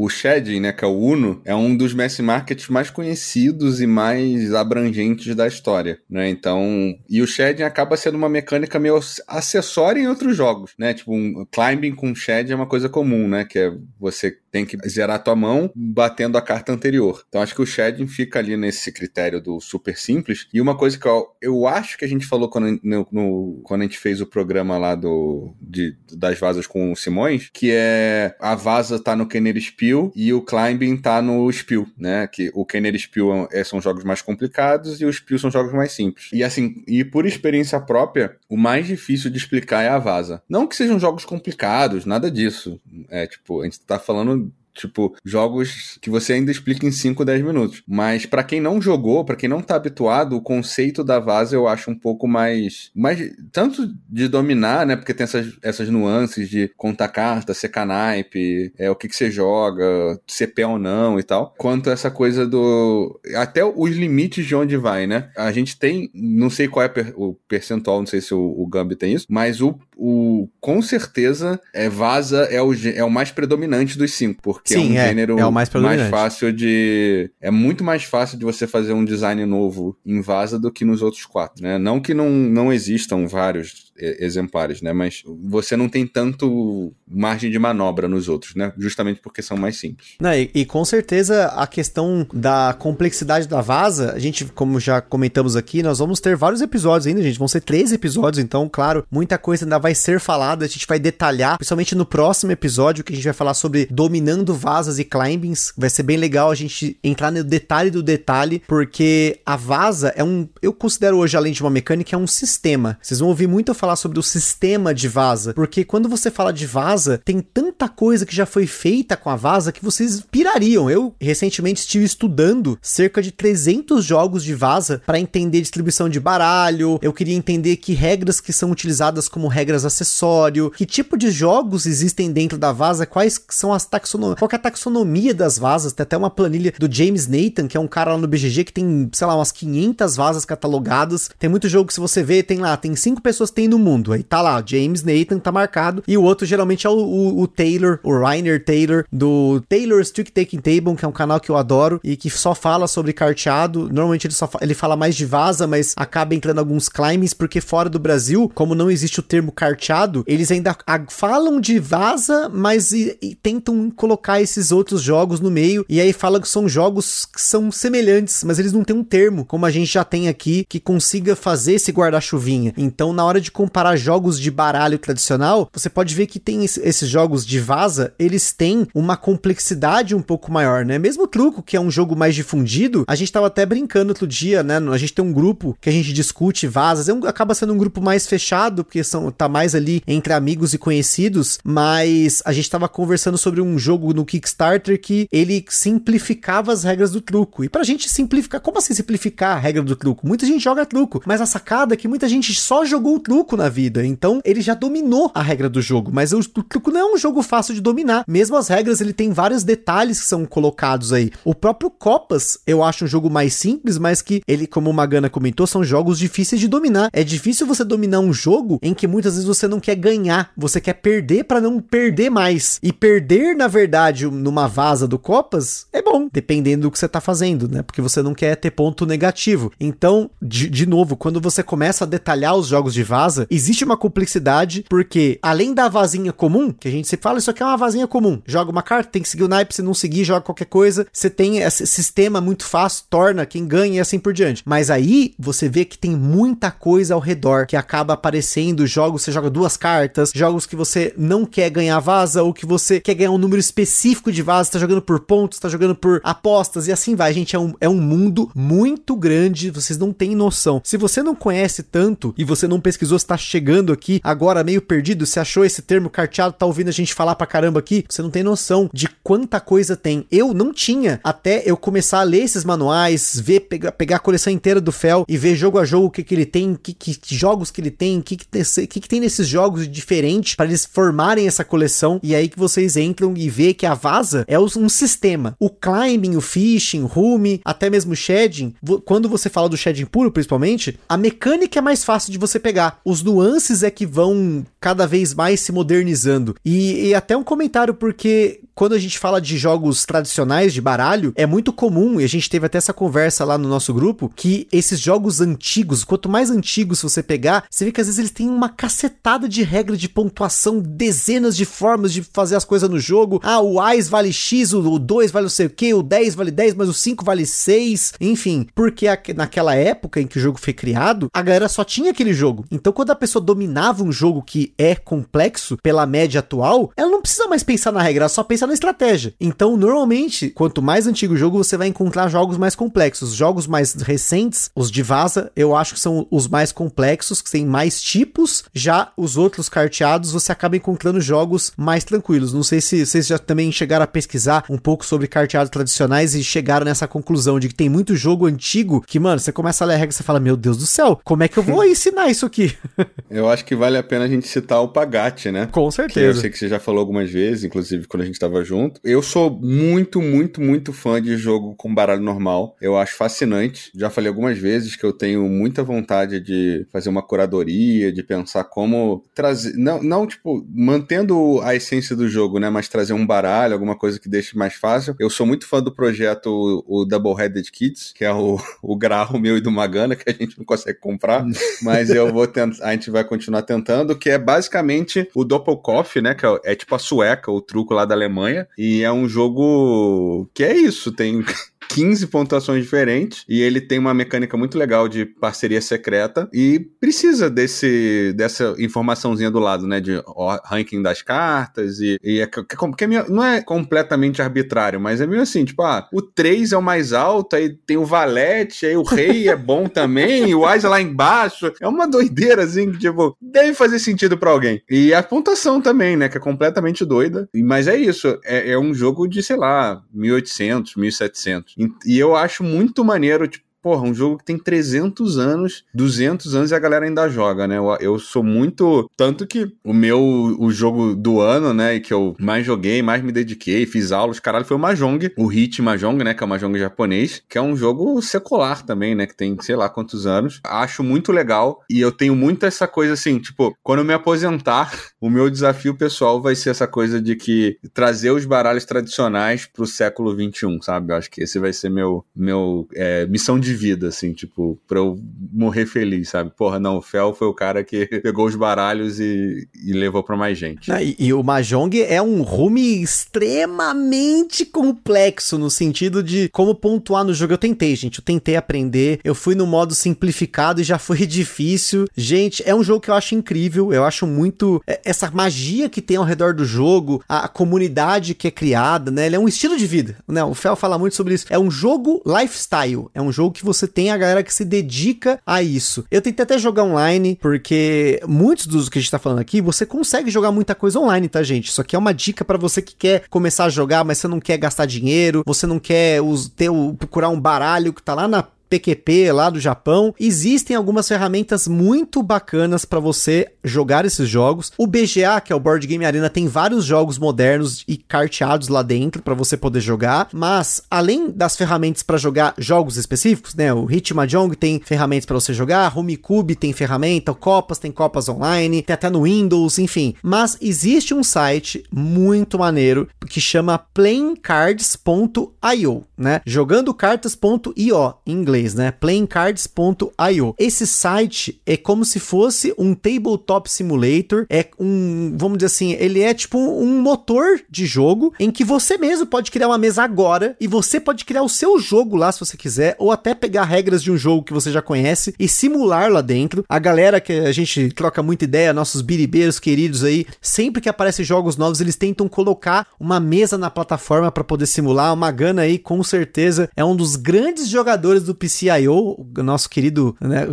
o, 0.00 0.04
o 0.04 0.08
Shedding, 0.08 0.58
né, 0.58 0.72
que 0.72 0.84
é 0.84 0.88
o 0.88 0.98
Uno, 0.98 1.40
é 1.44 1.54
um 1.54 1.76
dos 1.76 1.94
mass 1.94 2.18
markets 2.18 2.68
mais 2.68 2.90
conhecidos 2.90 3.80
e 3.80 3.86
mais 3.86 4.52
abrangentes 4.52 5.36
da 5.36 5.46
história, 5.46 6.00
né? 6.10 6.28
Então, 6.28 6.98
e 7.08 7.22
o 7.22 7.26
Shedding 7.26 7.62
acaba 7.62 7.96
sendo 7.96 8.16
uma 8.16 8.28
mecânica 8.28 8.78
meio 8.78 8.98
acessória 9.28 10.00
em 10.00 10.08
outros 10.08 10.36
jogos, 10.36 10.72
né? 10.76 10.92
Tipo, 10.92 11.14
um 11.14 11.46
climbing 11.46 11.94
com 11.94 12.12
Shed 12.12 12.50
é 12.50 12.56
uma 12.56 12.66
coisa 12.66 12.88
comum, 12.88 13.28
né? 13.28 13.44
Que 13.44 13.58
é 13.60 13.72
você 14.00 14.36
tem 14.50 14.64
que 14.64 14.76
zerar 14.88 15.16
a 15.16 15.18
tua 15.18 15.36
mão 15.36 15.70
batendo 15.74 16.36
a 16.38 16.42
carta 16.42 16.72
anterior. 16.72 17.22
Então 17.28 17.42
acho 17.42 17.54
que 17.54 17.62
o 17.62 17.66
Shedding 17.66 18.06
fica 18.06 18.38
ali 18.38 18.56
nesse 18.56 18.90
critério 18.90 19.40
do 19.40 19.60
super 19.60 19.96
simples. 19.96 20.48
E 20.52 20.60
uma 20.60 20.76
coisa 20.76 20.98
que 20.98 21.06
eu, 21.06 21.28
eu 21.40 21.66
acho 21.66 21.98
que 21.98 22.04
a 22.04 22.08
gente 22.08 22.26
falou 22.26 22.48
quando, 22.48 22.80
no, 22.82 23.06
no, 23.12 23.60
quando 23.64 23.82
a 23.82 23.84
gente 23.84 23.98
fez 23.98 24.20
o 24.20 24.26
programa 24.26 24.78
lá 24.78 24.94
do, 24.94 25.54
de, 25.60 25.96
das 26.12 26.38
vasas 26.38 26.66
com 26.66 26.92
o 26.92 26.96
Simões, 26.96 27.50
que 27.52 27.70
é 27.70 28.34
a 28.40 28.54
vaza 28.54 28.87
tá 28.96 29.16
no 29.16 29.26
Kenner 29.26 29.60
Spiel 29.60 30.12
e 30.14 30.32
o 30.32 30.40
Climbing 30.42 30.96
tá 30.96 31.20
no 31.20 31.50
Spiel, 31.50 31.86
né? 31.98 32.26
Que 32.28 32.50
o 32.54 32.64
Kenner 32.64 32.96
Spiel 32.98 33.48
é, 33.50 33.64
são 33.64 33.80
jogos 33.80 34.04
mais 34.04 34.22
complicados 34.22 35.00
e 35.00 35.04
o 35.04 35.12
Spiel 35.12 35.38
são 35.38 35.50
jogos 35.50 35.72
mais 35.72 35.92
simples. 35.92 36.28
E 36.32 36.44
assim, 36.44 36.82
e 36.86 37.04
por 37.04 37.26
experiência 37.26 37.80
própria, 37.80 38.36
o 38.48 38.56
mais 38.56 38.86
difícil 38.86 39.30
de 39.30 39.38
explicar 39.38 39.82
é 39.82 39.88
a 39.88 39.98
vaza. 39.98 40.42
Não 40.48 40.66
que 40.66 40.76
sejam 40.76 40.98
jogos 40.98 41.24
complicados, 41.24 42.06
nada 42.06 42.30
disso. 42.30 42.80
É 43.08 43.26
tipo, 43.26 43.62
a 43.62 43.64
gente 43.64 43.80
tá 43.80 43.98
falando 43.98 44.52
Tipo, 44.78 45.14
jogos 45.24 45.98
que 46.00 46.08
você 46.08 46.34
ainda 46.34 46.52
explica 46.52 46.86
em 46.86 46.92
5, 46.92 47.24
10 47.24 47.42
minutos. 47.42 47.82
Mas 47.86 48.24
para 48.24 48.44
quem 48.44 48.60
não 48.60 48.80
jogou, 48.80 49.24
para 49.24 49.34
quem 49.34 49.48
não 49.48 49.60
tá 49.60 49.74
habituado, 49.74 50.36
o 50.36 50.40
conceito 50.40 51.02
da 51.02 51.18
vaza 51.18 51.56
eu 51.56 51.66
acho 51.66 51.90
um 51.90 51.98
pouco 51.98 52.28
mais. 52.28 52.92
mais 52.94 53.18
tanto 53.50 53.92
de 54.08 54.28
dominar, 54.28 54.86
né? 54.86 54.94
Porque 54.94 55.12
tem 55.12 55.24
essas, 55.24 55.52
essas 55.62 55.88
nuances 55.88 56.48
de 56.48 56.70
contar 56.76 57.08
carta, 57.08 57.52
ser 57.52 57.70
canaipe, 57.70 58.72
é, 58.78 58.88
o 58.88 58.94
que, 58.94 59.08
que 59.08 59.16
você 59.16 59.30
joga, 59.30 60.20
ser 60.26 60.48
pé 60.48 60.64
ou 60.64 60.78
não 60.78 61.18
e 61.18 61.24
tal. 61.24 61.54
Quanto 61.58 61.90
essa 61.90 62.10
coisa 62.10 62.46
do. 62.46 63.20
Até 63.34 63.64
os 63.64 63.90
limites 63.90 64.46
de 64.46 64.54
onde 64.54 64.76
vai, 64.76 65.06
né? 65.08 65.30
A 65.36 65.50
gente 65.50 65.76
tem. 65.76 66.08
Não 66.14 66.50
sei 66.50 66.68
qual 66.68 66.86
é 66.86 66.92
o 67.16 67.34
percentual, 67.48 67.98
não 67.98 68.06
sei 68.06 68.20
se 68.20 68.32
o, 68.32 68.38
o 68.38 68.66
Gumby 68.66 68.94
tem 68.94 69.14
isso, 69.14 69.26
mas 69.28 69.60
o, 69.60 69.76
o 69.96 70.48
com 70.60 70.80
certeza 70.80 71.60
é 71.74 71.88
vaza 71.88 72.42
é 72.50 72.62
o, 72.62 72.72
é 72.74 73.02
o 73.02 73.10
mais 73.10 73.30
predominante 73.30 73.98
dos 73.98 74.12
cinco, 74.12 74.40
porque 74.42 74.67
que 74.68 74.74
Sim, 74.74 74.96
é 74.96 75.00
um 75.00 75.02
é, 75.02 75.08
gênero 75.08 75.38
é 75.38 75.46
o 75.46 75.52
mais, 75.52 75.70
mais 75.72 76.08
fácil 76.08 76.52
de. 76.52 77.30
É 77.40 77.50
muito 77.50 77.82
mais 77.82 78.04
fácil 78.04 78.38
de 78.38 78.44
você 78.44 78.66
fazer 78.66 78.92
um 78.92 79.04
design 79.04 79.44
novo 79.46 79.96
em 80.04 80.20
Vaza 80.20 80.58
do 80.58 80.70
que 80.70 80.84
nos 80.84 81.02
outros 81.02 81.24
quatro, 81.24 81.62
né? 81.62 81.78
Não 81.78 82.00
que 82.00 82.12
não, 82.12 82.28
não 82.28 82.72
existam 82.72 83.26
vários 83.26 83.87
exemplares, 83.98 84.80
né? 84.80 84.92
Mas 84.92 85.22
você 85.26 85.76
não 85.76 85.88
tem 85.88 86.06
tanto 86.06 86.92
margem 87.06 87.50
de 87.50 87.58
manobra 87.58 88.08
nos 88.08 88.28
outros, 88.28 88.54
né? 88.54 88.72
Justamente 88.78 89.20
porque 89.20 89.42
são 89.42 89.56
mais 89.56 89.78
simples. 89.78 90.10
Não, 90.20 90.32
e, 90.32 90.50
e, 90.54 90.64
com 90.64 90.84
certeza 90.84 91.46
a 91.46 91.66
questão 91.66 92.26
da 92.32 92.74
complexidade 92.78 93.48
da 93.48 93.60
vaza, 93.60 94.12
a 94.12 94.18
gente, 94.18 94.44
como 94.46 94.78
já 94.78 95.00
comentamos 95.00 95.56
aqui, 95.56 95.82
nós 95.82 95.98
vamos 95.98 96.20
ter 96.20 96.36
vários 96.36 96.60
episódios 96.60 97.06
ainda, 97.06 97.22
gente. 97.22 97.38
Vão 97.38 97.48
ser 97.48 97.60
três 97.60 97.92
episódios, 97.92 98.42
então, 98.42 98.68
claro, 98.68 99.04
muita 99.10 99.38
coisa 99.38 99.64
ainda 99.64 99.78
vai 99.78 99.94
ser 99.94 100.20
falada. 100.20 100.64
A 100.64 100.68
gente 100.68 100.86
vai 100.86 100.98
detalhar, 100.98 101.56
principalmente 101.56 101.94
no 101.94 102.06
próximo 102.06 102.52
episódio, 102.52 103.02
que 103.02 103.12
a 103.12 103.16
gente 103.16 103.24
vai 103.24 103.32
falar 103.32 103.54
sobre 103.54 103.86
dominando 103.90 104.54
vazas 104.54 104.98
e 104.98 105.04
climbings. 105.04 105.72
Vai 105.76 105.90
ser 105.90 106.02
bem 106.02 106.16
legal 106.16 106.50
a 106.50 106.54
gente 106.54 106.98
entrar 107.02 107.30
no 107.30 107.42
detalhe 107.42 107.90
do 107.90 108.02
detalhe, 108.02 108.62
porque 108.66 109.40
a 109.44 109.56
vaza 109.56 110.12
é 110.16 110.22
um. 110.22 110.48
Eu 110.62 110.72
considero 110.72 111.18
hoje, 111.18 111.36
além 111.36 111.52
de 111.52 111.62
uma 111.62 111.70
mecânica, 111.70 112.14
é 112.14 112.18
um 112.18 112.26
sistema. 112.26 112.98
Vocês 113.02 113.20
vão 113.20 113.28
ouvir 113.28 113.46
muito 113.46 113.70
eu 113.70 113.74
falar 113.88 113.96
sobre 113.96 114.18
o 114.18 114.22
sistema 114.22 114.94
de 114.94 115.08
vaza, 115.08 115.54
porque 115.54 115.82
quando 115.82 116.08
você 116.08 116.30
fala 116.30 116.52
de 116.52 116.66
vaza, 116.66 117.18
tem 117.24 117.40
tanta 117.40 117.88
coisa 117.88 118.26
que 118.26 118.36
já 118.36 118.44
foi 118.44 118.66
feita 118.66 119.16
com 119.16 119.30
a 119.30 119.36
vaza 119.36 119.72
que 119.72 119.82
vocês 119.82 120.22
pirariam. 120.30 120.90
Eu 120.90 121.14
recentemente 121.18 121.80
estive 121.80 122.04
estudando 122.04 122.78
cerca 122.82 123.22
de 123.22 123.32
300 123.32 124.04
jogos 124.04 124.44
de 124.44 124.54
vaza 124.54 125.00
para 125.06 125.18
entender 125.18 125.60
distribuição 125.60 126.08
de 126.08 126.20
baralho. 126.20 126.98
Eu 127.00 127.12
queria 127.14 127.34
entender 127.34 127.76
que 127.76 127.94
regras 127.94 128.40
que 128.40 128.52
são 128.52 128.70
utilizadas 128.70 129.26
como 129.26 129.48
regras 129.48 129.86
acessório, 129.86 130.70
que 130.70 130.84
tipo 130.84 131.16
de 131.16 131.30
jogos 131.30 131.86
existem 131.86 132.30
dentro 132.30 132.58
da 132.58 132.72
vaza, 132.72 133.06
quais 133.06 133.40
são 133.48 133.72
as 133.72 133.86
taxonomias 133.86 134.38
qual 134.38 134.50
é 134.52 134.56
a 134.56 134.58
taxonomia 134.58 135.32
das 135.32 135.58
vasas. 135.58 135.94
Tem 135.94 136.02
até 136.02 136.16
uma 136.16 136.30
planilha 136.30 136.74
do 136.78 136.92
James 136.92 137.26
Nathan, 137.26 137.66
que 137.66 137.76
é 137.76 137.80
um 137.80 137.88
cara 137.88 138.12
lá 138.12 138.18
no 138.18 138.28
BGG 138.28 138.64
que 138.64 138.72
tem, 138.72 139.08
sei 139.12 139.26
lá, 139.26 139.34
umas 139.34 139.52
500 139.52 140.16
vasas 140.16 140.44
catalogadas. 140.44 141.30
Tem 141.38 141.48
muito 141.48 141.68
jogo 141.68 141.88
que 141.88 141.94
se 141.94 142.00
você 142.00 142.22
vê, 142.22 142.42
tem 142.42 142.58
lá, 142.58 142.76
tem 142.76 142.94
cinco 142.94 143.22
pessoas 143.22 143.50
que 143.50 143.56
mundo. 143.78 144.12
Aí 144.12 144.22
tá 144.22 144.40
lá, 144.40 144.62
James 144.64 145.02
Nathan 145.02 145.38
tá 145.38 145.52
marcado. 145.52 146.02
E 146.06 146.16
o 146.16 146.22
outro 146.22 146.46
geralmente 146.46 146.86
é 146.86 146.90
o, 146.90 146.96
o, 146.96 147.42
o 147.42 147.46
Taylor, 147.46 147.98
o 148.02 148.18
Rainer 148.18 148.62
Taylor, 148.64 149.04
do 149.12 149.62
Taylor's 149.68 150.10
Trick 150.10 150.32
Taking 150.32 150.60
Table, 150.60 150.96
que 150.96 151.04
é 151.04 151.08
um 151.08 151.12
canal 151.12 151.40
que 151.40 151.50
eu 151.50 151.56
adoro 151.56 152.00
e 152.02 152.16
que 152.16 152.30
só 152.30 152.54
fala 152.54 152.86
sobre 152.86 153.12
carteado. 153.12 153.88
Normalmente 153.92 154.26
ele 154.26 154.34
só 154.34 154.48
ele 154.60 154.74
fala 154.74 154.96
mais 154.96 155.16
de 155.16 155.24
vaza, 155.24 155.66
mas 155.66 155.94
acaba 155.96 156.34
entrando 156.34 156.58
alguns 156.58 156.88
climbs, 156.88 157.34
porque 157.34 157.60
fora 157.60 157.88
do 157.88 157.98
Brasil, 157.98 158.50
como 158.54 158.74
não 158.74 158.90
existe 158.90 159.20
o 159.20 159.22
termo 159.22 159.52
carteado, 159.52 160.24
eles 160.26 160.50
ainda 160.50 160.76
falam 161.08 161.60
de 161.60 161.78
vaza, 161.78 162.48
mas 162.48 162.92
e, 162.92 163.16
e 163.20 163.34
tentam 163.34 163.90
colocar 163.90 164.40
esses 164.40 164.72
outros 164.72 165.02
jogos 165.02 165.40
no 165.40 165.50
meio, 165.50 165.84
e 165.88 166.00
aí 166.00 166.12
fala 166.12 166.40
que 166.40 166.48
são 166.48 166.68
jogos 166.68 167.26
que 167.26 167.40
são 167.40 167.70
semelhantes, 167.70 168.44
mas 168.44 168.58
eles 168.58 168.72
não 168.72 168.84
têm 168.84 168.96
um 168.96 169.04
termo, 169.04 169.44
como 169.44 169.66
a 169.66 169.70
gente 169.70 169.92
já 169.92 170.04
tem 170.04 170.28
aqui, 170.28 170.64
que 170.68 170.80
consiga 170.80 171.36
fazer 171.36 171.74
esse 171.74 171.92
guarda-chuvinha. 171.92 172.72
Então, 172.76 173.12
na 173.12 173.24
hora 173.24 173.40
de 173.40 173.50
comparar 173.58 173.96
jogos 173.96 174.38
de 174.38 174.52
baralho 174.52 175.00
tradicional, 175.00 175.68
você 175.72 175.90
pode 175.90 176.14
ver 176.14 176.28
que 176.28 176.38
tem 176.38 176.64
esses 176.64 177.08
jogos 177.08 177.44
de 177.44 177.58
vaza, 177.58 178.14
eles 178.16 178.52
têm 178.52 178.86
uma 178.94 179.16
complexidade 179.16 180.14
um 180.14 180.22
pouco 180.22 180.52
maior, 180.52 180.84
né? 180.84 180.96
Mesmo 180.96 181.24
o 181.24 181.26
truco, 181.26 181.60
que 181.60 181.76
é 181.76 181.80
um 181.80 181.90
jogo 181.90 182.14
mais 182.14 182.36
difundido, 182.36 183.04
a 183.08 183.16
gente 183.16 183.32
tava 183.32 183.48
até 183.48 183.66
brincando 183.66 184.12
outro 184.12 184.28
dia, 184.28 184.62
né? 184.62 184.76
A 184.76 184.96
gente 184.96 185.12
tem 185.12 185.24
um 185.24 185.32
grupo 185.32 185.76
que 185.80 185.88
a 185.88 185.92
gente 185.92 186.12
discute 186.12 186.68
vazas, 186.68 187.08
é 187.08 187.12
um, 187.12 187.26
acaba 187.26 187.52
sendo 187.52 187.74
um 187.74 187.76
grupo 187.76 188.00
mais 188.00 188.28
fechado, 188.28 188.84
porque 188.84 189.02
são, 189.02 189.28
tá 189.32 189.48
mais 189.48 189.74
ali 189.74 190.04
entre 190.06 190.32
amigos 190.32 190.72
e 190.72 190.78
conhecidos, 190.78 191.58
mas 191.64 192.40
a 192.44 192.52
gente 192.52 192.70
tava 192.70 192.88
conversando 192.88 193.36
sobre 193.36 193.60
um 193.60 193.76
jogo 193.76 194.14
no 194.14 194.24
Kickstarter 194.24 195.00
que 195.00 195.26
ele 195.32 195.64
simplificava 195.68 196.72
as 196.72 196.84
regras 196.84 197.10
do 197.10 197.20
truco. 197.20 197.64
E 197.64 197.68
pra 197.68 197.82
gente 197.82 198.08
simplificar, 198.08 198.60
como 198.60 198.78
assim 198.78 198.94
simplificar 198.94 199.56
a 199.56 199.58
regra 199.58 199.82
do 199.82 199.96
truco? 199.96 200.28
Muita 200.28 200.46
gente 200.46 200.62
joga 200.62 200.86
truco, 200.86 201.20
mas 201.26 201.40
a 201.40 201.46
sacada 201.46 201.94
é 201.94 201.96
que 201.96 202.06
muita 202.06 202.28
gente 202.28 202.54
só 202.54 202.84
jogou 202.84 203.16
o 203.16 203.20
truco 203.20 203.47
na 203.56 203.68
vida, 203.68 204.04
então 204.04 204.40
ele 204.44 204.60
já 204.60 204.74
dominou 204.74 205.30
a 205.34 205.42
regra 205.42 205.68
do 205.68 205.80
jogo, 205.80 206.10
mas 206.12 206.32
o 206.32 206.40
truco 206.42 206.90
não 206.90 207.00
é 207.00 207.14
um 207.14 207.18
jogo 207.18 207.42
fácil 207.42 207.74
de 207.74 207.80
dominar. 207.80 208.24
Mesmo 208.26 208.56
as 208.56 208.68
regras, 208.68 209.00
ele 209.00 209.12
tem 209.12 209.32
vários 209.32 209.62
detalhes 209.64 210.20
que 210.20 210.26
são 210.26 210.44
colocados 210.44 211.12
aí. 211.12 211.30
O 211.44 211.54
próprio 211.54 211.90
Copas, 211.90 212.58
eu 212.66 212.82
acho 212.82 213.04
um 213.04 213.08
jogo 213.08 213.30
mais 213.30 213.54
simples, 213.54 213.98
mas 213.98 214.22
que 214.22 214.42
ele, 214.46 214.66
como 214.66 214.90
o 214.90 214.94
Magana 214.94 215.30
comentou, 215.30 215.66
são 215.66 215.84
jogos 215.84 216.18
difíceis 216.18 216.60
de 216.60 216.68
dominar. 216.68 217.08
É 217.12 217.24
difícil 217.24 217.66
você 217.66 217.84
dominar 217.84 218.20
um 218.20 218.32
jogo 218.32 218.78
em 218.82 218.94
que 218.94 219.06
muitas 219.06 219.34
vezes 219.34 219.46
você 219.46 219.66
não 219.66 219.80
quer 219.80 219.94
ganhar, 219.96 220.50
você 220.56 220.80
quer 220.80 220.94
perder 220.94 221.44
para 221.44 221.60
não 221.60 221.80
perder 221.80 222.30
mais. 222.30 222.78
E 222.82 222.92
perder, 222.92 223.56
na 223.56 223.66
verdade, 223.66 224.26
numa 224.26 224.66
vaza 224.66 225.06
do 225.06 225.18
Copas 225.18 225.86
é 225.92 226.02
bom, 226.02 226.28
dependendo 226.32 226.82
do 226.82 226.90
que 226.90 226.98
você 226.98 227.08
tá 227.08 227.20
fazendo, 227.20 227.68
né? 227.68 227.82
Porque 227.82 228.02
você 228.02 228.22
não 228.22 228.34
quer 228.34 228.56
ter 228.56 228.70
ponto 228.70 229.06
negativo. 229.06 229.72
Então, 229.80 230.30
de, 230.40 230.68
de 230.68 230.86
novo, 230.86 231.16
quando 231.16 231.40
você 231.40 231.62
começa 231.62 232.04
a 232.04 232.06
detalhar 232.06 232.54
os 232.54 232.68
jogos 232.68 232.94
de 232.94 233.02
vaza, 233.02 233.37
existe 233.50 233.84
uma 233.84 233.96
complexidade, 233.96 234.84
porque 234.88 235.38
além 235.42 235.74
da 235.74 235.88
vazinha 235.88 236.32
comum, 236.32 236.72
que 236.72 236.88
a 236.88 236.90
gente 236.90 237.08
se 237.08 237.16
fala, 237.16 237.38
isso 237.38 237.50
aqui 237.50 237.62
é 237.62 237.66
uma 237.66 237.76
vazinha 237.76 238.06
comum. 238.06 238.40
Joga 238.46 238.70
uma 238.70 238.82
carta, 238.82 239.10
tem 239.10 239.22
que 239.22 239.28
seguir 239.28 239.44
o 239.44 239.48
naipe, 239.48 239.74
se 239.74 239.82
não 239.82 239.94
seguir, 239.94 240.24
joga 240.24 240.40
qualquer 240.40 240.66
coisa. 240.66 241.06
Você 241.12 241.30
tem 241.30 241.58
esse 241.58 241.86
sistema 241.86 242.40
muito 242.40 242.64
fácil, 242.64 243.04
torna 243.10 243.46
quem 243.46 243.66
ganha 243.66 243.96
e 243.96 244.00
assim 244.00 244.18
por 244.18 244.32
diante. 244.32 244.62
Mas 244.64 244.90
aí 244.90 245.34
você 245.38 245.68
vê 245.68 245.84
que 245.84 245.98
tem 245.98 246.16
muita 246.16 246.70
coisa 246.70 247.14
ao 247.14 247.20
redor 247.20 247.66
que 247.66 247.76
acaba 247.76 248.14
aparecendo. 248.14 248.86
Jogos, 248.86 249.22
você 249.22 249.32
joga 249.32 249.50
duas 249.50 249.76
cartas, 249.76 250.32
jogos 250.34 250.66
que 250.66 250.76
você 250.76 251.14
não 251.16 251.44
quer 251.44 251.70
ganhar 251.70 251.98
vaza, 252.00 252.42
ou 252.42 252.52
que 252.52 252.66
você 252.66 253.00
quer 253.00 253.14
ganhar 253.14 253.30
um 253.30 253.38
número 253.38 253.60
específico 253.60 254.32
de 254.32 254.42
vaso, 254.42 254.72
tá 254.72 254.78
jogando 254.78 255.02
por 255.02 255.20
pontos, 255.20 255.58
tá 255.58 255.68
jogando 255.68 255.94
por 255.94 256.20
apostas 256.24 256.86
e 256.86 256.92
assim 256.92 257.14
vai. 257.14 257.32
Gente, 257.32 257.56
é 257.56 257.58
um, 257.58 257.74
é 257.80 257.88
um 257.88 258.00
mundo 258.00 258.50
muito 258.54 259.16
grande, 259.16 259.70
vocês 259.70 259.98
não 259.98 260.12
têm 260.12 260.34
noção. 260.34 260.80
Se 260.84 260.96
você 260.96 261.22
não 261.22 261.34
conhece 261.34 261.82
tanto 261.82 262.34
e 262.36 262.44
você 262.44 262.66
não 262.66 262.80
pesquisou, 262.80 263.16
está 263.28 263.36
chegando 263.36 263.92
aqui 263.92 264.20
agora 264.24 264.64
meio 264.64 264.80
perdido, 264.80 265.26
se 265.26 265.38
achou 265.38 265.64
esse 265.64 265.82
termo 265.82 266.08
carteado, 266.08 266.54
tá 266.54 266.64
ouvindo 266.64 266.88
a 266.88 266.92
gente 266.92 267.14
falar 267.14 267.34
pra 267.34 267.46
caramba 267.46 267.78
aqui, 267.78 268.04
você 268.08 268.22
não 268.22 268.30
tem 268.30 268.42
noção 268.42 268.88
de 268.92 269.08
quanta 269.22 269.60
coisa 269.60 269.96
tem. 269.96 270.26
Eu 270.30 270.54
não 270.54 270.72
tinha 270.72 271.20
até 271.22 271.62
eu 271.64 271.76
começar 271.76 272.20
a 272.20 272.24
ler 272.24 272.42
esses 272.42 272.64
manuais, 272.64 273.38
ver, 273.38 273.60
pegar, 273.60 273.92
pegar 273.92 274.16
a 274.16 274.20
coleção 274.20 274.52
inteira 274.52 274.80
do 274.80 274.92
Fel 274.92 275.24
e 275.28 275.36
ver 275.36 275.54
jogo 275.54 275.78
a 275.78 275.84
jogo 275.84 276.06
o 276.06 276.10
que, 276.10 276.22
que 276.22 276.34
ele 276.34 276.46
tem, 276.46 276.74
que, 276.74 276.92
que, 276.92 277.14
que 277.14 277.34
jogos 277.34 277.70
que 277.70 277.80
ele 277.80 277.90
tem, 277.90 278.18
o 278.18 278.22
que, 278.22 278.36
que, 278.36 278.46
que, 278.86 279.00
que 279.00 279.08
tem 279.08 279.20
nesses 279.20 279.46
jogos 279.46 279.82
de 279.82 279.88
diferente 279.88 280.56
para 280.56 280.66
eles 280.66 280.86
formarem 280.86 281.46
essa 281.46 281.64
coleção. 281.64 282.18
E 282.22 282.34
aí 282.34 282.48
que 282.48 282.58
vocês 282.58 282.96
entram 282.96 283.34
e 283.36 283.50
vê 283.50 283.74
que 283.74 283.84
a 283.84 283.94
vaza 283.94 284.44
é 284.48 284.58
um 284.58 284.88
sistema. 284.88 285.54
O 285.58 285.68
climbing, 285.68 286.36
o 286.36 286.40
fishing, 286.40 287.02
o 287.02 287.06
room, 287.06 287.58
até 287.64 287.90
mesmo 287.90 288.12
o 288.12 288.16
shedding, 288.16 288.74
quando 289.04 289.28
você 289.28 289.48
fala 289.48 289.68
do 289.68 289.76
shedding 289.76 290.06
puro, 290.06 290.30
principalmente, 290.30 290.98
a 291.08 291.16
mecânica 291.16 291.78
é 291.78 291.82
mais 291.82 292.04
fácil 292.04 292.32
de 292.32 292.38
você 292.38 292.58
pegar. 292.58 293.00
Os 293.04 293.17
nuances 293.22 293.82
é 293.82 293.90
que 293.90 294.06
vão 294.06 294.64
cada 294.80 295.06
vez 295.06 295.34
mais 295.34 295.60
se 295.60 295.72
modernizando. 295.72 296.54
E, 296.64 297.08
e 297.08 297.14
até 297.14 297.36
um 297.36 297.44
comentário, 297.44 297.94
porque 297.94 298.60
quando 298.78 298.92
a 298.92 298.98
gente 298.98 299.18
fala 299.18 299.40
de 299.40 299.58
jogos 299.58 300.06
tradicionais 300.06 300.72
de 300.72 300.80
baralho, 300.80 301.32
é 301.34 301.44
muito 301.44 301.72
comum, 301.72 302.20
e 302.20 302.24
a 302.24 302.28
gente 302.28 302.48
teve 302.48 302.64
até 302.64 302.78
essa 302.78 302.92
conversa 302.92 303.44
lá 303.44 303.58
no 303.58 303.68
nosso 303.68 303.92
grupo, 303.92 304.30
que 304.36 304.68
esses 304.70 305.00
jogos 305.00 305.40
antigos, 305.40 306.04
quanto 306.04 306.28
mais 306.28 306.48
antigos 306.48 307.02
você 307.02 307.20
pegar, 307.20 307.64
você 307.68 307.86
vê 307.86 307.90
que 307.90 308.00
às 308.00 308.06
vezes 308.06 308.20
eles 308.20 308.30
têm 308.30 308.48
uma 308.48 308.68
cacetada 308.68 309.48
de 309.48 309.64
regra 309.64 309.96
de 309.96 310.08
pontuação, 310.08 310.78
dezenas 310.78 311.56
de 311.56 311.64
formas 311.64 312.12
de 312.12 312.22
fazer 312.22 312.54
as 312.54 312.64
coisas 312.64 312.88
no 312.88 313.00
jogo. 313.00 313.40
Ah, 313.42 313.60
o 313.60 313.80
AIS 313.80 314.08
vale 314.08 314.32
X, 314.32 314.72
o 314.72 314.96
2 314.96 315.32
vale 315.32 315.46
não 315.46 315.50
sei 315.50 315.66
o 315.66 315.70
que, 315.70 315.92
o 315.92 316.00
10 316.00 316.36
vale 316.36 316.52
10, 316.52 316.74
mas 316.74 316.88
o 316.88 316.94
5 316.94 317.24
vale 317.24 317.46
6, 317.46 318.12
enfim. 318.20 318.68
Porque 318.76 319.08
naquela 319.34 319.74
época 319.74 320.20
em 320.20 320.26
que 320.28 320.38
o 320.38 320.40
jogo 320.40 320.56
foi 320.56 320.72
criado, 320.72 321.28
a 321.34 321.42
galera 321.42 321.68
só 321.68 321.82
tinha 321.82 322.12
aquele 322.12 322.32
jogo. 322.32 322.64
Então 322.70 322.92
quando 322.92 323.10
a 323.10 323.16
pessoa 323.16 323.44
dominava 323.44 324.04
um 324.04 324.12
jogo 324.12 324.40
que 324.40 324.72
é 324.78 324.94
complexo 324.94 325.76
pela 325.82 326.06
média 326.06 326.38
atual, 326.38 326.92
ela 326.96 327.10
não 327.10 327.20
precisa 327.20 327.48
mais 327.48 327.64
pensar 327.64 327.90
na 327.90 328.02
regra, 328.02 328.22
ela 328.22 328.28
só 328.28 328.44
pensa 328.44 328.67
na 328.68 328.74
estratégia. 328.74 329.34
Então, 329.40 329.76
normalmente, 329.76 330.50
quanto 330.50 330.82
mais 330.82 331.06
antigo 331.06 331.34
o 331.34 331.36
jogo, 331.36 331.58
você 331.58 331.76
vai 331.76 331.88
encontrar 331.88 332.28
jogos 332.28 332.56
mais 332.56 332.74
complexos. 332.74 333.34
Jogos 333.34 333.66
mais 333.66 333.94
recentes, 333.94 334.70
os 334.74 334.90
de 334.90 335.02
vaza, 335.02 335.50
eu 335.56 335.74
acho 335.74 335.94
que 335.94 336.00
são 336.00 336.26
os 336.30 336.46
mais 336.46 336.70
complexos, 336.72 337.40
que 337.42 337.50
têm 337.50 337.66
mais 337.66 338.00
tipos. 338.00 338.64
Já 338.72 339.12
os 339.16 339.36
outros 339.36 339.68
carteados, 339.68 340.32
você 340.32 340.52
acaba 340.52 340.76
encontrando 340.76 341.20
jogos 341.20 341.72
mais 341.76 342.04
tranquilos. 342.04 342.52
Não 342.52 342.62
sei 342.62 342.80
se 342.80 343.04
vocês 343.04 343.26
já 343.26 343.38
também 343.38 343.72
chegaram 343.72 344.04
a 344.04 344.06
pesquisar 344.06 344.64
um 344.68 344.78
pouco 344.78 345.04
sobre 345.04 345.26
carteados 345.26 345.70
tradicionais 345.70 346.34
e 346.34 346.44
chegaram 346.44 346.84
nessa 346.84 347.08
conclusão 347.08 347.58
de 347.58 347.68
que 347.68 347.74
tem 347.74 347.88
muito 347.88 348.14
jogo 348.14 348.46
antigo 348.46 349.02
que, 349.06 349.18
mano, 349.18 349.38
você 349.38 349.52
começa 349.52 349.84
a 349.84 349.86
ler 349.86 349.94
a 349.94 349.96
regra 349.96 350.12
e 350.12 350.16
você 350.16 350.22
fala, 350.22 350.40
meu 350.40 350.56
Deus 350.56 350.76
do 350.76 350.86
céu, 350.86 351.20
como 351.24 351.42
é 351.42 351.48
que 351.48 351.58
eu 351.58 351.62
vou 351.62 351.84
ensinar 351.86 352.28
isso 352.28 352.46
aqui? 352.46 352.76
eu 353.30 353.48
acho 353.48 353.64
que 353.64 353.74
vale 353.74 353.96
a 353.96 354.02
pena 354.02 354.24
a 354.24 354.28
gente 354.28 354.46
citar 354.46 354.82
o 354.82 354.88
Pagate, 354.88 355.50
né? 355.50 355.68
Com 355.70 355.90
certeza. 355.90 356.20
Que 356.20 356.26
eu 356.26 356.34
sei 356.34 356.50
que 356.50 356.58
você 356.58 356.68
já 356.68 356.78
falou 356.78 357.00
algumas 357.00 357.30
vezes, 357.30 357.64
inclusive 357.64 358.06
quando 358.06 358.22
a 358.22 358.26
gente 358.26 358.38
tava 358.38 358.57
junto. 358.64 359.00
Eu 359.04 359.22
sou 359.22 359.50
muito, 359.50 360.20
muito, 360.20 360.60
muito 360.60 360.92
fã 360.92 361.20
de 361.20 361.36
jogo 361.36 361.74
com 361.76 361.94
baralho 361.94 362.22
normal. 362.22 362.76
Eu 362.80 362.96
acho 362.96 363.16
fascinante. 363.16 363.90
Já 363.94 364.10
falei 364.10 364.28
algumas 364.28 364.58
vezes 364.58 364.96
que 364.96 365.04
eu 365.04 365.12
tenho 365.12 365.48
muita 365.48 365.82
vontade 365.82 366.40
de 366.40 366.86
fazer 366.92 367.08
uma 367.08 367.22
curadoria, 367.22 368.12
de 368.12 368.22
pensar 368.22 368.64
como 368.64 369.24
trazer. 369.34 369.74
Não, 369.76 370.02
não 370.02 370.26
tipo, 370.26 370.64
mantendo 370.68 371.60
a 371.62 371.74
essência 371.74 372.14
do 372.14 372.28
jogo, 372.28 372.58
né? 372.58 372.70
Mas 372.70 372.88
trazer 372.88 373.12
um 373.12 373.26
baralho, 373.26 373.74
alguma 373.74 373.96
coisa 373.96 374.18
que 374.18 374.28
deixe 374.28 374.56
mais 374.56 374.74
fácil. 374.74 375.14
Eu 375.18 375.30
sou 375.30 375.46
muito 375.46 375.66
fã 375.66 375.82
do 375.82 375.92
projeto 375.92 376.48
o 376.86 377.04
Double 377.04 377.34
Headed 377.34 377.70
Kids, 377.70 378.12
que 378.12 378.24
é 378.24 378.32
o, 378.32 378.58
o 378.82 378.96
grau 378.96 379.38
meu 379.38 379.56
e 379.56 379.60
do 379.60 379.70
Magana, 379.70 380.16
que 380.16 380.28
a 380.28 380.32
gente 380.32 380.58
não 380.58 380.64
consegue 380.64 380.98
comprar. 380.98 381.44
mas 381.82 382.10
eu 382.10 382.32
vou 382.32 382.46
tentar. 382.46 382.84
A 382.84 382.92
gente 382.92 383.10
vai 383.10 383.24
continuar 383.24 383.62
tentando, 383.62 384.16
que 384.16 384.30
é 384.30 384.38
basicamente 384.38 385.28
o 385.34 385.44
Doppelkopf, 385.44 386.20
né? 386.20 386.34
Que 386.34 386.46
é, 386.46 386.60
é 386.64 386.74
tipo 386.74 386.94
a 386.94 386.98
sueca, 386.98 387.50
o 387.50 387.60
truco 387.60 387.94
lá 387.94 388.04
da 388.04 388.14
Alemanha. 388.14 388.47
E 388.76 389.02
é 389.02 389.12
um 389.12 389.28
jogo 389.28 390.48
que 390.54 390.64
é 390.64 390.76
isso, 390.76 391.12
tem 391.12 391.44
15 391.88 392.26
pontuações 392.28 392.82
diferentes 392.82 393.44
e 393.48 393.60
ele 393.60 393.80
tem 393.80 393.98
uma 393.98 394.14
mecânica 394.14 394.56
muito 394.56 394.78
legal 394.78 395.08
de 395.08 395.24
parceria 395.24 395.80
secreta 395.80 396.48
e 396.52 396.78
precisa 397.00 397.50
desse 397.50 398.32
dessa 398.36 398.74
informaçãozinha 398.78 399.50
do 399.50 399.58
lado, 399.58 399.86
né, 399.86 400.00
de 400.00 400.22
ranking 400.64 401.02
das 401.02 401.22
cartas 401.22 402.00
e, 402.00 402.18
e 402.22 402.40
é, 402.40 402.46
que, 402.46 402.62
que 402.64 403.04
é 403.04 403.06
meio, 403.06 403.30
não 403.30 403.44
é 403.44 403.60
completamente 403.62 404.40
arbitrário, 404.42 405.00
mas 405.00 405.20
é 405.20 405.26
meio 405.26 405.42
assim, 405.42 405.64
tipo, 405.64 405.82
ah, 405.82 406.08
o 406.12 406.22
3 406.22 406.72
é 406.72 406.76
o 406.76 406.82
mais 406.82 407.12
alto, 407.12 407.56
aí 407.56 407.70
tem 407.70 407.96
o 407.96 408.04
valete, 408.04 408.86
aí 408.86 408.96
o 408.96 409.02
rei 409.02 409.48
é 409.48 409.56
bom 409.56 409.86
também, 409.88 410.50
e 410.50 410.54
o 410.54 410.66
ás 410.66 410.84
é 410.84 410.88
lá 410.88 411.00
embaixo. 411.00 411.72
É 411.80 411.88
uma 411.88 412.06
doideira 412.06 412.64
assim, 412.64 412.92
que 412.92 412.98
tipo, 412.98 413.36
deve 413.40 413.74
fazer 413.74 413.98
sentido 413.98 414.36
para 414.36 414.50
alguém. 414.50 414.82
E 414.88 415.12
a 415.14 415.22
pontuação 415.22 415.80
também, 415.80 416.16
né, 416.16 416.28
que 416.28 416.36
é 416.36 416.40
completamente 416.40 417.04
doida. 417.04 417.48
Mas 417.54 417.88
é 417.88 417.96
isso, 417.96 418.38
é, 418.44 418.70
é 418.70 418.78
um 418.78 418.94
jogo 418.94 419.26
de, 419.26 419.42
sei 419.42 419.56
lá, 419.56 420.02
1800, 420.12 420.96
1700. 420.96 421.74
E 422.04 422.18
eu 422.18 422.34
acho 422.34 422.64
muito 422.64 423.04
maneiro, 423.04 423.46
tipo, 423.46 423.64
porra, 423.82 424.02
um 424.02 424.14
jogo 424.14 424.38
que 424.38 424.44
tem 424.44 424.58
300 424.58 425.38
anos, 425.38 425.84
200 425.94 426.54
anos 426.54 426.70
e 426.70 426.74
a 426.74 426.78
galera 426.78 427.04
ainda 427.04 427.28
joga, 427.28 427.66
né? 427.66 427.78
Eu, 427.78 427.96
eu, 428.00 428.18
sou 428.18 428.42
muito. 428.42 429.10
Tanto 429.16 429.46
que 429.46 429.70
o 429.84 429.92
meu 429.92 430.20
o 430.58 430.70
jogo 430.70 431.14
do 431.14 431.40
ano, 431.40 431.72
né? 431.72 431.96
E 431.96 432.00
que 432.00 432.12
eu 432.12 432.34
mais 432.38 432.66
joguei, 432.66 433.02
mais 433.02 433.22
me 433.22 433.32
dediquei, 433.32 433.86
fiz 433.86 434.12
aulas, 434.12 434.40
caralho, 434.40 434.64
foi 434.64 434.76
o 434.76 434.80
Mahjong, 434.80 435.32
o 435.36 435.46
Hit 435.46 435.80
Mahjong, 435.80 436.22
né? 436.22 436.34
Que 436.34 436.42
é 436.42 436.46
o 436.46 436.48
Mahjong 436.48 436.78
japonês, 436.78 437.42
que 437.48 437.58
é 437.58 437.62
um 437.62 437.76
jogo 437.76 438.20
secular 438.22 438.84
também, 438.84 439.14
né? 439.14 439.26
Que 439.26 439.36
tem 439.36 439.56
sei 439.60 439.76
lá 439.76 439.88
quantos 439.88 440.26
anos. 440.26 440.60
Acho 440.64 441.02
muito 441.02 441.32
legal 441.32 441.82
e 441.90 442.00
eu 442.00 442.12
tenho 442.12 442.34
muito 442.34 442.66
essa 442.66 442.86
coisa 442.86 443.14
assim, 443.14 443.38
tipo, 443.38 443.76
quando 443.82 444.00
eu 444.00 444.04
me 444.04 444.12
aposentar, 444.12 444.92
o 445.20 445.30
meu 445.30 445.48
desafio 445.50 445.94
pessoal 445.94 446.40
vai 446.40 446.54
ser 446.54 446.70
essa 446.70 446.86
coisa 446.86 447.20
de 447.20 447.36
que 447.36 447.78
trazer 447.92 448.30
os 448.30 448.44
baralhos 448.44 448.84
tradicionais 448.84 449.66
pro 449.66 449.86
século 449.86 450.34
21, 450.34 450.82
sabe? 450.82 451.12
Eu 451.12 451.16
acho 451.16 451.30
que 451.30 451.42
esse 451.42 451.58
vai 451.58 451.72
ser 451.72 451.88
meu, 451.88 452.24
meu 452.34 452.88
é, 452.94 453.26
missão 453.26 453.58
de 453.58 453.67
vida, 453.74 454.08
assim, 454.08 454.32
tipo, 454.32 454.78
pra 454.86 454.98
eu 454.98 455.18
morrer 455.52 455.86
feliz, 455.86 456.28
sabe? 456.28 456.50
Porra, 456.56 456.78
não, 456.78 456.98
o 456.98 457.02
Fel 457.02 457.34
foi 457.34 457.48
o 457.48 457.54
cara 457.54 457.84
que 457.84 458.06
pegou 458.22 458.46
os 458.46 458.54
baralhos 458.54 459.20
e, 459.20 459.68
e 459.84 459.92
levou 459.92 460.22
pra 460.22 460.36
mais 460.36 460.58
gente. 460.58 460.90
Ah, 460.90 461.02
e, 461.02 461.16
e, 461.18 461.32
o 461.32 461.42
Mahjong 461.42 462.02
é 462.02 462.20
um 462.20 462.42
rume 462.42 463.02
extremamente 463.02 464.64
complexo 464.64 465.58
no 465.58 465.70
sentido 465.70 466.22
de 466.22 466.48
como 466.50 466.74
pontuar 466.74 467.24
no 467.24 467.34
jogo. 467.34 467.52
Eu 467.52 467.58
tentei, 467.58 467.94
gente, 467.96 468.18
eu 468.18 468.24
tentei 468.24 468.56
aprender, 468.56 469.20
eu 469.24 469.34
fui 469.34 469.54
no 469.54 469.66
modo 469.66 469.94
simplificado 469.94 470.80
e 470.80 470.84
já 470.84 470.98
foi 470.98 471.24
difícil. 471.26 472.06
Gente, 472.16 472.62
é 472.66 472.74
um 472.74 472.82
jogo 472.82 473.00
que 473.00 473.10
eu 473.10 473.14
acho 473.14 473.34
incrível, 473.34 473.92
eu 473.92 474.04
acho 474.04 474.26
muito 474.26 474.82
é, 474.86 475.00
essa 475.04 475.30
magia 475.30 475.88
que 475.88 476.02
tem 476.02 476.16
ao 476.16 476.24
redor 476.24 476.54
do 476.54 476.64
jogo, 476.64 477.22
a, 477.28 477.44
a 477.44 477.48
comunidade 477.48 478.34
que 478.34 478.48
é 478.48 478.50
criada, 478.50 479.10
né? 479.10 479.26
Ele 479.26 479.36
é 479.36 479.38
um 479.38 479.48
estilo 479.48 479.76
de 479.76 479.86
vida, 479.86 480.16
né? 480.26 480.42
O 480.44 480.54
Fel 480.54 480.76
fala 480.76 480.98
muito 480.98 481.16
sobre 481.16 481.34
isso. 481.34 481.46
É 481.50 481.58
um 481.58 481.70
jogo 481.70 482.22
lifestyle, 482.26 483.06
é 483.14 483.20
um 483.20 483.32
jogo 483.32 483.52
que 483.58 483.64
você 483.64 483.86
tem 483.86 484.10
a 484.10 484.16
galera 484.16 484.42
que 484.42 484.52
se 484.52 484.64
dedica 484.64 485.40
a 485.46 485.62
isso. 485.62 486.04
Eu 486.10 486.22
tentei 486.22 486.42
até 486.42 486.58
jogar 486.58 486.84
online, 486.84 487.38
porque 487.40 488.20
muitos 488.26 488.66
dos 488.66 488.88
que 488.88 488.98
a 488.98 489.02
gente 489.02 489.10
tá 489.10 489.18
falando 489.18 489.40
aqui, 489.40 489.60
você 489.60 489.84
consegue 489.84 490.30
jogar 490.30 490.52
muita 490.52 490.74
coisa 490.74 490.98
online, 490.98 491.28
tá, 491.28 491.42
gente? 491.42 491.68
Isso 491.68 491.80
aqui 491.80 491.96
é 491.96 491.98
uma 491.98 492.14
dica 492.14 492.44
para 492.44 492.58
você 492.58 492.80
que 492.82 492.94
quer 492.94 493.24
começar 493.28 493.64
a 493.64 493.70
jogar, 493.70 494.04
mas 494.04 494.18
você 494.18 494.28
não 494.28 494.40
quer 494.40 494.56
gastar 494.56 494.86
dinheiro, 494.86 495.42
você 495.46 495.66
não 495.66 495.78
quer 495.78 496.22
os, 496.22 496.48
ter 496.48 496.70
procurar 496.98 497.28
um 497.28 497.40
baralho 497.40 497.92
que 497.92 498.02
tá 498.02 498.14
lá 498.14 498.28
na 498.28 498.44
PQP 498.68 499.32
lá 499.32 499.50
do 499.50 499.60
Japão. 499.60 500.14
Existem 500.18 500.76
algumas 500.76 501.08
ferramentas 501.08 501.66
muito 501.66 502.22
bacanas 502.22 502.84
para 502.84 503.00
você 503.00 503.48
jogar 503.64 504.04
esses 504.04 504.28
jogos. 504.28 504.70
O 504.76 504.86
BGA, 504.86 505.40
que 505.42 505.52
é 505.52 505.56
o 505.56 505.60
Board 505.60 505.86
Game 505.86 506.04
Arena, 506.04 506.28
tem 506.28 506.46
vários 506.46 506.84
jogos 506.84 507.18
modernos 507.18 507.84
e 507.88 507.96
carteados 507.96 508.68
lá 508.68 508.82
dentro 508.82 509.22
para 509.22 509.34
você 509.34 509.56
poder 509.56 509.80
jogar. 509.80 510.28
Mas 510.32 510.82
além 510.90 511.30
das 511.30 511.56
ferramentas 511.56 512.02
para 512.02 512.18
jogar 512.18 512.54
jogos 512.58 512.96
específicos, 512.96 513.54
né? 513.54 513.72
O 513.72 513.84
Hit 513.84 514.12
Mahjong 514.14 514.56
tem 514.56 514.80
ferramentas 514.84 515.26
para 515.26 515.34
você 515.34 515.54
jogar, 515.54 515.88
Rumicube 515.88 516.54
tem 516.54 516.72
ferramenta, 516.72 517.32
o 517.32 517.34
Copas 517.34 517.78
tem 517.78 517.90
Copas 517.90 518.28
online, 518.28 518.82
tem 518.82 518.94
até 518.94 519.10
no 519.10 519.22
Windows, 519.22 519.78
enfim. 519.78 520.14
Mas 520.22 520.56
existe 520.60 521.14
um 521.14 521.22
site 521.22 521.84
muito 521.90 522.58
maneiro 522.58 523.08
que 523.28 523.40
chama 523.40 523.78
playingcards.io, 523.78 526.04
né? 526.16 526.40
Jogandocartas.io 526.46 528.14
em 528.26 528.32
inglês 528.32 528.57
inglês, 528.58 528.74
né? 528.74 528.90
playingcards.io. 528.90 530.54
Esse 530.58 530.86
site 530.86 531.60
é 531.64 531.76
como 531.76 532.04
se 532.04 532.18
fosse 532.18 532.74
um 532.76 532.94
tabletop 532.94 533.70
simulator, 533.70 534.46
é 534.50 534.66
um, 534.78 535.34
vamos 535.36 535.58
dizer 535.58 535.66
assim, 535.66 535.92
ele 535.92 536.20
é 536.20 536.34
tipo 536.34 536.58
um 536.58 537.00
motor 537.00 537.60
de 537.70 537.86
jogo 537.86 538.34
em 538.38 538.50
que 538.50 538.64
você 538.64 538.98
mesmo 538.98 539.26
pode 539.26 539.50
criar 539.50 539.68
uma 539.68 539.78
mesa 539.78 540.02
agora 540.02 540.56
e 540.60 540.66
você 540.66 540.98
pode 540.98 541.24
criar 541.24 541.42
o 541.42 541.48
seu 541.48 541.78
jogo 541.78 542.16
lá 542.16 542.32
se 542.32 542.40
você 542.40 542.56
quiser, 542.56 542.96
ou 542.98 543.12
até 543.12 543.34
pegar 543.34 543.64
regras 543.64 544.02
de 544.02 544.10
um 544.10 544.16
jogo 544.16 544.42
que 544.42 544.52
você 544.52 544.70
já 544.72 544.82
conhece 544.82 545.34
e 545.38 545.48
simular 545.48 546.10
lá 546.10 546.20
dentro. 546.20 546.64
A 546.68 546.78
galera 546.78 547.20
que 547.20 547.32
a 547.32 547.52
gente 547.52 547.90
troca 547.90 548.22
muita 548.22 548.44
ideia, 548.44 548.72
nossos 548.72 549.02
biribeiros 549.02 549.60
queridos 549.60 550.02
aí, 550.02 550.26
sempre 550.40 550.80
que 550.80 550.88
aparecem 550.88 551.24
jogos 551.24 551.56
novos, 551.56 551.80
eles 551.80 551.96
tentam 551.96 552.28
colocar 552.28 552.86
uma 552.98 553.20
mesa 553.20 553.56
na 553.56 553.70
plataforma 553.70 554.30
para 554.30 554.44
poder 554.44 554.66
simular. 554.66 555.12
Uma 555.12 555.30
Gana 555.30 555.62
aí, 555.62 555.78
com 555.78 556.02
certeza, 556.02 556.68
é 556.74 556.84
um 556.84 556.96
dos 556.96 557.16
grandes 557.16 557.68
jogadores 557.68 558.22
do 558.22 558.34
PC 558.34 558.47
PCIO, 558.48 559.26
nosso 559.36 559.68
querido, 559.68 560.16
né, 560.20 560.46